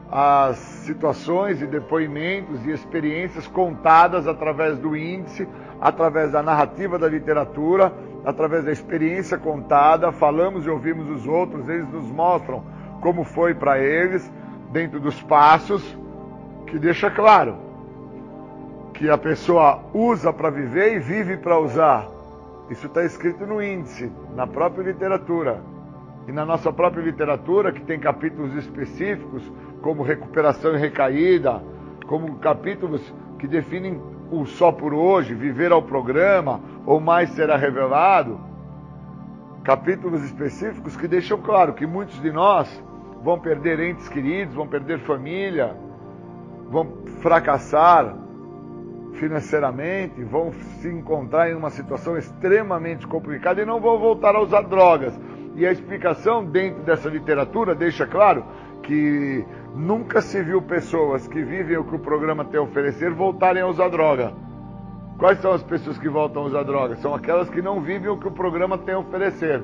as 0.09 0.57
situações 0.57 1.61
e 1.61 1.67
depoimentos 1.67 2.65
e 2.65 2.71
experiências 2.71 3.45
contadas 3.47 4.27
através 4.27 4.77
do 4.77 4.95
índice, 4.95 5.47
através 5.81 6.31
da 6.31 6.41
narrativa 6.41 6.97
da 6.97 7.07
literatura, 7.07 7.93
através 8.25 8.65
da 8.65 8.71
experiência 8.71 9.37
contada, 9.37 10.11
falamos 10.11 10.65
e 10.65 10.69
ouvimos 10.69 11.09
os 11.09 11.27
outros, 11.27 11.67
eles 11.67 11.89
nos 11.89 12.09
mostram 12.11 12.63
como 13.01 13.23
foi 13.23 13.53
para 13.53 13.79
eles, 13.79 14.31
dentro 14.71 14.99
dos 14.99 15.21
passos, 15.21 15.97
que 16.65 16.79
deixa 16.79 17.09
claro 17.09 17.55
que 18.93 19.09
a 19.09 19.17
pessoa 19.17 19.83
usa 19.93 20.33
para 20.33 20.49
viver 20.49 20.95
e 20.95 20.99
vive 20.99 21.37
para 21.37 21.59
usar. 21.59 22.07
Isso 22.69 22.87
está 22.87 23.03
escrito 23.05 23.45
no 23.45 23.61
índice, 23.61 24.11
na 24.35 24.47
própria 24.47 24.83
literatura. 24.83 25.61
E 26.27 26.31
na 26.31 26.45
nossa 26.45 26.73
própria 26.73 27.01
literatura, 27.01 27.71
que 27.71 27.81
tem 27.81 27.99
capítulos 27.99 28.53
específicos, 28.55 29.49
como 29.81 30.03
recuperação 30.03 30.75
e 30.75 30.77
recaída, 30.77 31.63
como 32.05 32.35
capítulos 32.39 33.01
que 33.39 33.47
definem 33.47 34.01
o 34.29 34.45
só 34.45 34.71
por 34.71 34.93
hoje, 34.93 35.33
viver 35.33 35.71
ao 35.71 35.81
programa, 35.81 36.59
ou 36.85 36.99
mais 36.99 37.29
será 37.29 37.55
revelado. 37.55 38.39
Capítulos 39.63 40.21
específicos 40.23 40.97
que 40.97 41.07
deixam 41.07 41.37
claro 41.37 41.73
que 41.73 41.85
muitos 41.85 42.21
de 42.21 42.31
nós 42.31 42.83
vão 43.23 43.39
perder 43.39 43.79
entes 43.79 44.09
queridos, 44.09 44.53
vão 44.53 44.67
perder 44.67 44.99
família, 44.99 45.75
vão 46.69 46.87
fracassar 47.21 48.15
financeiramente, 49.13 50.23
vão 50.23 50.51
se 50.51 50.89
encontrar 50.89 51.49
em 51.49 51.55
uma 51.55 51.69
situação 51.69 52.17
extremamente 52.17 53.07
complicada 53.07 53.61
e 53.61 53.65
não 53.65 53.79
vão 53.79 53.97
voltar 53.97 54.35
a 54.35 54.41
usar 54.41 54.61
drogas. 54.61 55.17
E 55.57 55.65
a 55.65 55.71
explicação 55.71 56.45
dentro 56.45 56.83
dessa 56.83 57.09
literatura 57.09 57.73
deixa 57.73 58.05
claro 58.05 58.45
que 58.83 59.43
nunca 59.75 60.21
se 60.21 60.41
viu 60.43 60.61
pessoas 60.61 61.27
que 61.27 61.41
vivem 61.41 61.77
o 61.77 61.83
que 61.83 61.95
o 61.95 61.99
programa 61.99 62.45
tem 62.45 62.59
a 62.59 62.63
oferecer 62.63 63.11
voltarem 63.11 63.63
a 63.63 63.67
usar 63.67 63.89
droga. 63.89 64.33
Quais 65.17 65.39
são 65.39 65.51
as 65.51 65.63
pessoas 65.63 65.97
que 65.97 66.07
voltam 66.07 66.43
a 66.43 66.45
usar 66.45 66.61
droga? 66.61 66.95
São 66.97 67.15
aquelas 67.15 67.49
que 67.49 67.59
não 67.59 67.81
vivem 67.81 68.07
o 68.07 68.17
que 68.17 68.27
o 68.27 68.31
programa 68.31 68.77
tem 68.77 68.93
a 68.93 68.99
oferecer. 68.99 69.63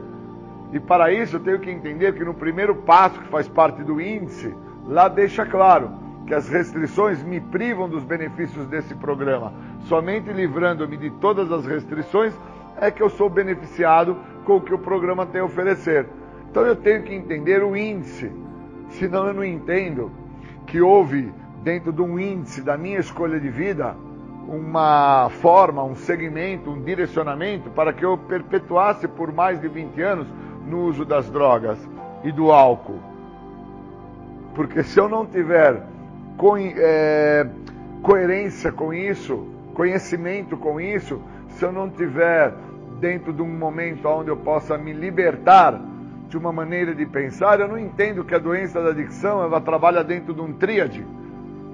E 0.71 0.79
para 0.79 1.13
isso 1.13 1.35
eu 1.35 1.39
tenho 1.39 1.59
que 1.59 1.69
entender 1.69 2.15
que 2.15 2.25
no 2.25 2.33
primeiro 2.33 2.73
passo, 2.73 3.19
que 3.19 3.27
faz 3.27 3.47
parte 3.47 3.83
do 3.83 4.01
índice, 4.01 4.51
lá 4.87 5.07
deixa 5.07 5.45
claro 5.45 5.91
que 6.25 6.33
as 6.33 6.49
restrições 6.49 7.21
me 7.21 7.39
privam 7.39 7.87
dos 7.87 8.03
benefícios 8.03 8.65
desse 8.65 8.95
programa. 8.95 9.53
Somente 9.81 10.33
livrando-me 10.33 10.97
de 10.97 11.11
todas 11.11 11.51
as 11.51 11.67
restrições 11.67 12.33
é 12.79 12.91
que 12.91 13.01
eu 13.01 13.09
sou 13.09 13.29
beneficiado 13.29 14.17
com 14.45 14.57
o 14.57 14.61
que 14.61 14.73
o 14.73 14.79
programa 14.79 15.25
tem 15.25 15.41
a 15.41 15.45
oferecer. 15.45 16.07
Então 16.49 16.63
eu 16.63 16.75
tenho 16.75 17.03
que 17.03 17.13
entender 17.13 17.63
o 17.63 17.75
índice, 17.75 18.31
senão 18.89 19.27
eu 19.27 19.33
não 19.33 19.43
entendo 19.43 20.11
que 20.67 20.81
houve 20.81 21.33
dentro 21.63 21.91
de 21.91 22.01
um 22.01 22.19
índice 22.19 22.61
da 22.61 22.77
minha 22.77 22.99
escolha 22.99 23.39
de 23.39 23.49
vida 23.49 23.95
uma 24.47 25.29
forma, 25.41 25.83
um 25.83 25.95
segmento, 25.95 26.69
um 26.69 26.81
direcionamento 26.81 27.69
para 27.69 27.93
que 27.93 28.03
eu 28.03 28.17
perpetuasse 28.17 29.07
por 29.07 29.31
mais 29.31 29.59
de 29.59 29.67
20 29.67 30.01
anos 30.01 30.27
no 30.67 30.81
uso 30.85 31.05
das 31.05 31.29
drogas 31.29 31.79
e 32.23 32.31
do 32.31 32.51
álcool. 32.51 32.99
Porque 34.53 34.83
se 34.83 34.99
eu 34.99 35.09
não 35.09 35.25
tiver 35.25 35.81
co 36.37 36.57
é, 36.57 37.47
coerência 38.01 38.71
com 38.71 38.93
isso, 38.93 39.47
conhecimento 39.73 40.57
com 40.57 40.79
isso, 40.79 41.21
se 41.53 41.65
eu 41.65 41.71
não 41.71 41.89
tiver 41.89 42.53
dentro 42.99 43.33
de 43.33 43.41
um 43.41 43.47
momento 43.47 44.07
onde 44.07 44.29
eu 44.29 44.37
possa 44.37 44.77
me 44.77 44.93
libertar 44.93 45.79
de 46.29 46.37
uma 46.37 46.51
maneira 46.51 46.93
de 46.95 47.05
pensar, 47.05 47.59
eu 47.59 47.67
não 47.67 47.77
entendo 47.77 48.23
que 48.23 48.33
a 48.33 48.39
doença 48.39 48.81
da 48.81 48.89
adicção 48.89 49.43
ela 49.43 49.61
trabalha 49.61 50.03
dentro 50.03 50.33
de 50.33 50.41
um 50.41 50.53
tríade, 50.53 51.05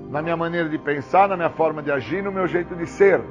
na 0.10 0.22
minha 0.22 0.36
maneira 0.36 0.68
de 0.68 0.78
pensar, 0.78 1.28
na 1.28 1.36
minha 1.36 1.50
forma 1.50 1.82
de 1.82 1.92
agir, 1.92 2.24
no 2.24 2.32
meu 2.32 2.48
jeito 2.48 2.76
de 2.76 2.88
ser. 2.88 3.22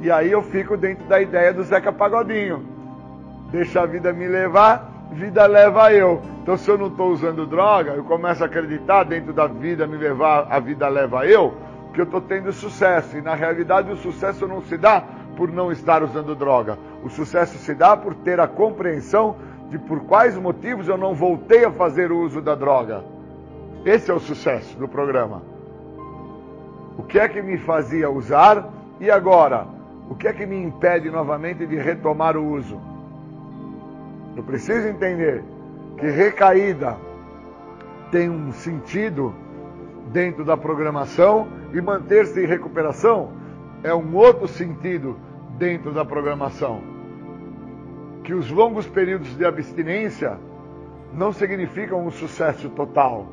E 0.00 0.10
aí 0.10 0.30
eu 0.30 0.42
fico 0.42 0.76
dentro 0.76 1.04
da 1.06 1.20
ideia 1.20 1.52
do 1.52 1.62
Zeca 1.62 1.92
Pagodinho 1.92 2.74
deixa 3.54 3.82
a 3.82 3.86
vida 3.86 4.12
me 4.12 4.26
levar, 4.26 5.06
vida 5.12 5.46
leva 5.46 5.92
eu. 5.92 6.20
Então, 6.42 6.56
se 6.56 6.68
eu 6.68 6.76
não 6.76 6.88
estou 6.88 7.12
usando 7.12 7.46
droga, 7.46 7.92
eu 7.92 8.02
começo 8.02 8.42
a 8.42 8.46
acreditar 8.46 9.04
dentro 9.04 9.32
da 9.32 9.46
vida 9.46 9.86
me 9.86 9.96
levar, 9.96 10.48
a 10.50 10.58
vida 10.58 10.88
leva 10.88 11.24
eu, 11.24 11.54
que 11.92 12.00
eu 12.00 12.04
estou 12.04 12.20
tendo 12.20 12.52
sucesso. 12.52 13.16
E 13.16 13.22
na 13.22 13.34
realidade, 13.34 13.92
o 13.92 13.96
sucesso 13.96 14.48
não 14.48 14.60
se 14.62 14.76
dá 14.76 15.04
por 15.36 15.50
não 15.52 15.70
estar 15.70 16.02
usando 16.02 16.34
droga. 16.34 16.78
O 17.02 17.10
sucesso 17.10 17.58
se 17.58 17.74
dá 17.74 17.96
por 17.96 18.14
ter 18.14 18.40
a 18.40 18.48
compreensão 18.48 19.36
de 19.70 19.78
por 19.78 20.00
quais 20.04 20.36
motivos 20.36 20.88
eu 20.88 20.96
não 20.96 21.14
voltei 21.14 21.64
a 21.64 21.70
fazer 21.70 22.12
o 22.12 22.20
uso 22.20 22.40
da 22.40 22.54
droga. 22.54 23.04
Esse 23.84 24.10
é 24.10 24.14
o 24.14 24.20
sucesso 24.20 24.76
do 24.78 24.88
programa. 24.88 25.42
O 26.96 27.02
que 27.02 27.18
é 27.18 27.28
que 27.28 27.42
me 27.42 27.58
fazia 27.58 28.10
usar 28.10 28.68
e 29.00 29.10
agora? 29.10 29.66
O 30.08 30.14
que 30.14 30.28
é 30.28 30.32
que 30.32 30.46
me 30.46 30.62
impede 30.62 31.10
novamente 31.10 31.66
de 31.66 31.76
retomar 31.76 32.36
o 32.36 32.52
uso? 32.52 32.80
Eu 34.36 34.42
preciso 34.42 34.88
entender 34.88 35.42
que 35.98 36.06
recaída 36.06 36.96
tem 38.10 38.28
um 38.28 38.52
sentido 38.52 39.34
dentro 40.12 40.44
da 40.44 40.56
programação 40.56 41.48
e 41.72 41.80
manter-se 41.80 42.42
em 42.42 42.46
recuperação 42.46 43.30
é 43.82 43.94
um 43.94 44.16
outro 44.16 44.48
sentido 44.48 45.16
dentro 45.58 45.92
da 45.92 46.04
programação. 46.04 46.82
Que 48.22 48.34
os 48.34 48.50
longos 48.50 48.86
períodos 48.86 49.36
de 49.36 49.44
abstinência 49.44 50.38
não 51.12 51.32
significam 51.32 52.04
um 52.06 52.10
sucesso 52.10 52.68
total. 52.70 53.26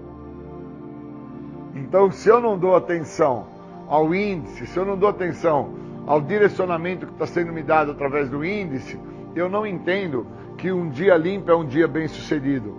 Então, 1.75 2.11
se 2.11 2.29
eu 2.29 2.39
não 2.39 2.57
dou 2.57 2.75
atenção 2.75 3.45
ao 3.87 4.13
índice, 4.13 4.67
se 4.67 4.77
eu 4.77 4.85
não 4.85 4.97
dou 4.97 5.09
atenção 5.09 5.73
ao 6.05 6.21
direcionamento 6.21 7.05
que 7.05 7.13
está 7.13 7.25
sendo 7.25 7.53
me 7.53 7.63
dado 7.63 7.91
através 7.91 8.29
do 8.29 8.43
índice, 8.43 8.99
eu 9.35 9.49
não 9.49 9.65
entendo 9.65 10.25
que 10.57 10.71
um 10.71 10.89
dia 10.89 11.15
limpo 11.15 11.49
é 11.49 11.55
um 11.55 11.65
dia 11.65 11.87
bem 11.87 12.07
sucedido. 12.07 12.75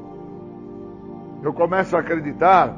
Eu 1.42 1.52
começo 1.52 1.96
a 1.96 2.00
acreditar 2.00 2.76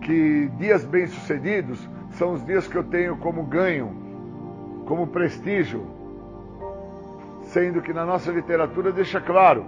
que 0.00 0.50
dias 0.56 0.84
bem 0.84 1.06
sucedidos 1.06 1.86
são 2.12 2.32
os 2.32 2.44
dias 2.44 2.66
que 2.66 2.76
eu 2.76 2.84
tenho 2.84 3.16
como 3.16 3.42
ganho, 3.42 3.92
como 4.86 5.06
prestígio, 5.06 5.95
sendo 7.56 7.80
que 7.80 7.90
na 7.90 8.04
nossa 8.04 8.30
literatura 8.30 8.92
deixa 8.92 9.18
claro 9.18 9.64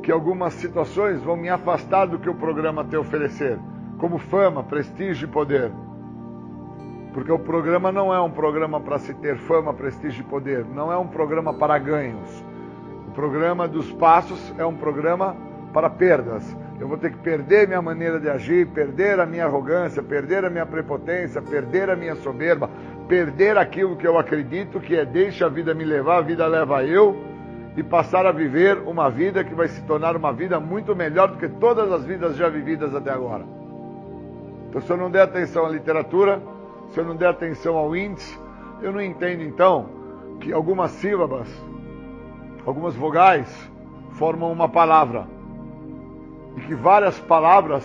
que 0.00 0.12
algumas 0.12 0.52
situações 0.52 1.20
vão 1.24 1.36
me 1.36 1.48
afastar 1.48 2.06
do 2.06 2.16
que 2.16 2.30
o 2.30 2.34
programa 2.36 2.84
tem 2.84 2.96
a 2.96 3.00
oferecer, 3.00 3.58
como 3.98 4.16
fama, 4.16 4.62
prestígio 4.62 5.26
e 5.26 5.28
poder. 5.28 5.72
Porque 7.12 7.32
o 7.32 7.40
programa 7.40 7.90
não 7.90 8.14
é 8.14 8.20
um 8.20 8.30
programa 8.30 8.80
para 8.80 8.96
se 9.00 9.12
ter 9.14 9.36
fama, 9.38 9.74
prestígio 9.74 10.20
e 10.20 10.24
poder, 10.24 10.64
não 10.66 10.92
é 10.92 10.96
um 10.96 11.08
programa 11.08 11.52
para 11.52 11.76
ganhos. 11.78 12.44
O 13.08 13.10
programa 13.10 13.66
dos 13.66 13.90
passos 13.90 14.54
é 14.56 14.64
um 14.64 14.76
programa 14.76 15.34
para 15.72 15.90
perdas. 15.90 16.56
Eu 16.78 16.86
vou 16.86 16.96
ter 16.96 17.10
que 17.10 17.18
perder 17.18 17.66
minha 17.66 17.82
maneira 17.82 18.20
de 18.20 18.30
agir, 18.30 18.68
perder 18.68 19.18
a 19.18 19.26
minha 19.26 19.46
arrogância, 19.46 20.00
perder 20.00 20.44
a 20.44 20.50
minha 20.50 20.64
prepotência, 20.64 21.42
perder 21.42 21.90
a 21.90 21.96
minha 21.96 22.14
soberba, 22.14 22.70
perder 23.08 23.58
aquilo 23.58 23.96
que 23.96 24.06
eu 24.06 24.16
acredito 24.16 24.78
que 24.78 24.94
é 24.94 25.04
deixa 25.04 25.46
a 25.46 25.48
vida 25.48 25.74
me 25.74 25.84
levar, 25.84 26.18
a 26.18 26.22
vida 26.22 26.46
leva 26.46 26.84
eu 26.84 27.31
e 27.76 27.82
passar 27.82 28.26
a 28.26 28.32
viver 28.32 28.78
uma 28.78 29.08
vida 29.10 29.42
que 29.42 29.54
vai 29.54 29.68
se 29.68 29.82
tornar 29.82 30.16
uma 30.16 30.32
vida 30.32 30.60
muito 30.60 30.94
melhor 30.94 31.28
do 31.28 31.38
que 31.38 31.48
todas 31.48 31.90
as 31.90 32.04
vidas 32.04 32.36
já 32.36 32.48
vividas 32.48 32.94
até 32.94 33.10
agora. 33.10 33.44
Então, 34.68 34.80
se 34.80 34.90
eu 34.90 34.96
não 34.96 35.10
der 35.10 35.22
atenção 35.22 35.66
à 35.66 35.68
literatura, 35.68 36.42
se 36.88 37.00
eu 37.00 37.04
não 37.04 37.16
der 37.16 37.28
atenção 37.28 37.76
ao 37.76 37.96
índice, 37.96 38.38
eu 38.82 38.92
não 38.92 39.00
entendo 39.00 39.42
então 39.42 39.86
que 40.40 40.52
algumas 40.52 40.90
sílabas, 40.92 41.48
algumas 42.66 42.94
vogais 42.94 43.48
formam 44.12 44.52
uma 44.52 44.68
palavra 44.68 45.26
e 46.56 46.60
que 46.62 46.74
várias 46.74 47.18
palavras 47.20 47.84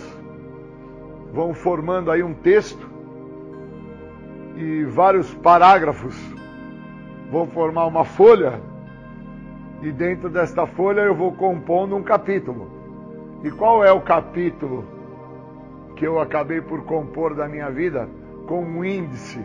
vão 1.31 1.53
formando 1.53 2.11
aí 2.11 2.23
um 2.23 2.33
texto 2.33 2.89
e 4.55 4.83
vários 4.85 5.33
parágrafos 5.35 6.15
vão 7.29 7.47
formar 7.47 7.85
uma 7.85 8.03
folha 8.03 8.59
e 9.81 9.91
dentro 9.91 10.29
desta 10.29 10.65
folha 10.65 11.01
eu 11.01 11.15
vou 11.15 11.31
compondo 11.33 11.95
um 11.95 12.03
capítulo. 12.03 12.67
E 13.43 13.51
qual 13.51 13.83
é 13.83 13.91
o 13.91 14.01
capítulo 14.01 14.83
que 15.95 16.05
eu 16.05 16.19
acabei 16.19 16.61
por 16.61 16.83
compor 16.83 17.35
da 17.35 17.47
minha 17.47 17.69
vida 17.69 18.07
com 18.47 18.63
um 18.63 18.83
índice 18.83 19.39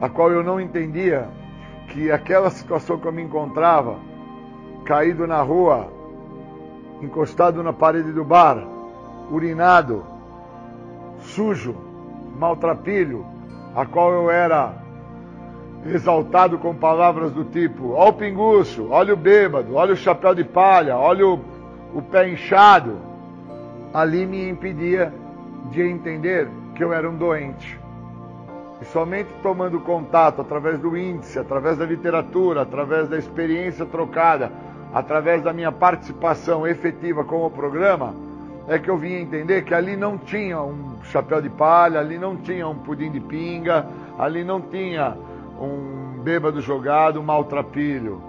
a 0.00 0.08
qual 0.08 0.30
eu 0.30 0.42
não 0.42 0.60
entendia 0.60 1.28
que 1.88 2.10
aquela 2.10 2.50
situação 2.50 2.98
que 2.98 3.06
eu 3.06 3.12
me 3.12 3.22
encontrava, 3.22 3.98
caído 4.84 5.26
na 5.26 5.40
rua, 5.40 5.88
encostado 7.00 7.62
na 7.62 7.72
parede 7.72 8.12
do 8.12 8.24
bar, 8.24 8.58
urinado, 9.30 10.04
sujo, 11.20 11.74
maltrapilho, 12.38 13.24
a 13.74 13.86
qual 13.86 14.12
eu 14.12 14.30
era 14.30 14.83
exaltado 15.86 16.58
com 16.58 16.74
palavras 16.74 17.32
do 17.32 17.44
tipo: 17.44 17.92
olha 17.92 18.10
o 18.10 18.12
pinguço, 18.12 18.88
olha 18.90 19.14
o 19.14 19.16
bêbado, 19.16 19.74
olha 19.74 19.92
o 19.92 19.96
chapéu 19.96 20.34
de 20.34 20.44
palha, 20.44 20.96
olha 20.96 21.26
o, 21.26 21.40
o 21.94 22.02
pé 22.02 22.28
inchado, 22.28 22.96
ali 23.92 24.26
me 24.26 24.48
impedia 24.48 25.12
de 25.70 25.82
entender 25.82 26.48
que 26.74 26.82
eu 26.82 26.92
era 26.92 27.08
um 27.08 27.16
doente. 27.16 27.78
E 28.80 28.84
somente 28.86 29.28
tomando 29.42 29.78
contato 29.80 30.40
através 30.40 30.78
do 30.78 30.96
índice, 30.96 31.38
através 31.38 31.78
da 31.78 31.86
literatura, 31.86 32.62
através 32.62 33.08
da 33.08 33.16
experiência 33.16 33.86
trocada, 33.86 34.50
através 34.92 35.42
da 35.42 35.52
minha 35.52 35.70
participação 35.72 36.66
efetiva 36.66 37.24
com 37.24 37.46
o 37.46 37.50
programa, 37.50 38.14
é 38.66 38.78
que 38.78 38.88
eu 38.88 38.96
vim 38.96 39.14
entender 39.14 39.62
que 39.62 39.74
ali 39.74 39.96
não 39.96 40.16
tinha 40.18 40.60
um 40.60 40.96
chapéu 41.04 41.40
de 41.40 41.50
palha, 41.50 42.00
ali 42.00 42.18
não 42.18 42.36
tinha 42.36 42.66
um 42.66 42.74
pudim 42.74 43.10
de 43.10 43.20
pinga, 43.20 43.86
ali 44.18 44.42
não 44.42 44.60
tinha 44.60 45.16
um 45.60 46.22
bêbado 46.22 46.60
jogado, 46.60 47.20
um 47.20 47.22
maltrapilho. 47.22 48.22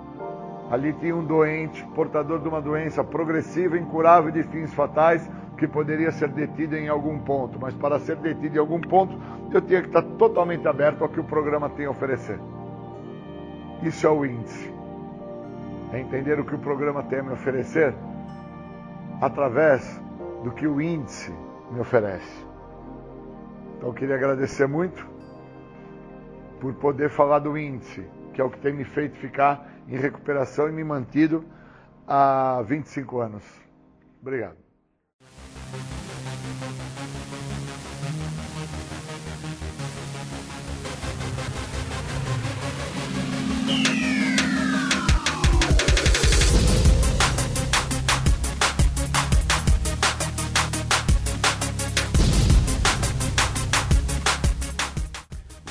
Ali 0.70 0.94
tinha 0.94 1.16
um 1.16 1.24
doente, 1.24 1.86
portador 1.96 2.40
de 2.40 2.48
uma 2.48 2.62
doença 2.62 3.04
progressiva, 3.04 3.78
incurável 3.78 4.32
de 4.32 4.44
fins 4.44 4.74
fatais, 4.74 5.30
que 5.58 5.68
poderia 5.68 6.12
ser 6.12 6.30
detido 6.30 6.76
em 6.76 6.90
algum 6.90 7.20
ponto. 7.20 7.60
Mas 7.60 7.74
para 7.76 8.00
ser 8.00 8.16
detido 8.18 8.56
em 8.56 8.60
algum 8.60 8.82
ponto, 8.82 9.18
eu 9.52 9.62
tinha 9.62 9.82
que 9.82 9.88
estar 9.88 10.02
totalmente 10.02 10.68
aberto 10.68 11.04
ao 11.04 11.10
que 11.10 11.20
o 11.20 11.24
programa 11.24 11.70
tem 11.70 11.86
a 11.86 11.92
oferecer. 11.92 12.40
Isso 13.84 14.06
é 14.06 14.10
o 14.10 14.26
índice. 14.26 14.74
É 15.94 16.00
entender 16.00 16.40
o 16.40 16.44
que 16.44 16.56
o 16.56 16.60
programa 16.60 17.04
tem 17.04 17.20
a 17.20 17.24
me 17.24 17.32
oferecer 17.32 17.94
através 19.22 20.02
do 20.44 20.52
que 20.52 20.68
o 20.68 20.82
índice 20.82 21.34
me 21.72 21.80
oferece. 21.80 22.46
Então 23.78 23.90
eu 23.90 23.94
queria 23.94 24.16
agradecer 24.16 24.68
muito 24.68 25.15
por 26.60 26.74
poder 26.76 27.10
falar 27.10 27.40
do 27.40 27.58
índice, 27.58 28.06
que 28.34 28.42
é 28.42 28.44
o 28.44 28.50
que 28.50 28.60
tem 28.60 28.74
me 28.74 28.84
feito 28.84 29.18
ficar 29.18 29.68
em 29.88 29.98
recuperação 29.98 30.68
e 30.68 30.72
me 30.72 30.84
mantido 30.84 31.46
há 32.08 32.64
25 32.66 33.20
anos. 33.20 33.44
Obrigado. 34.22 34.66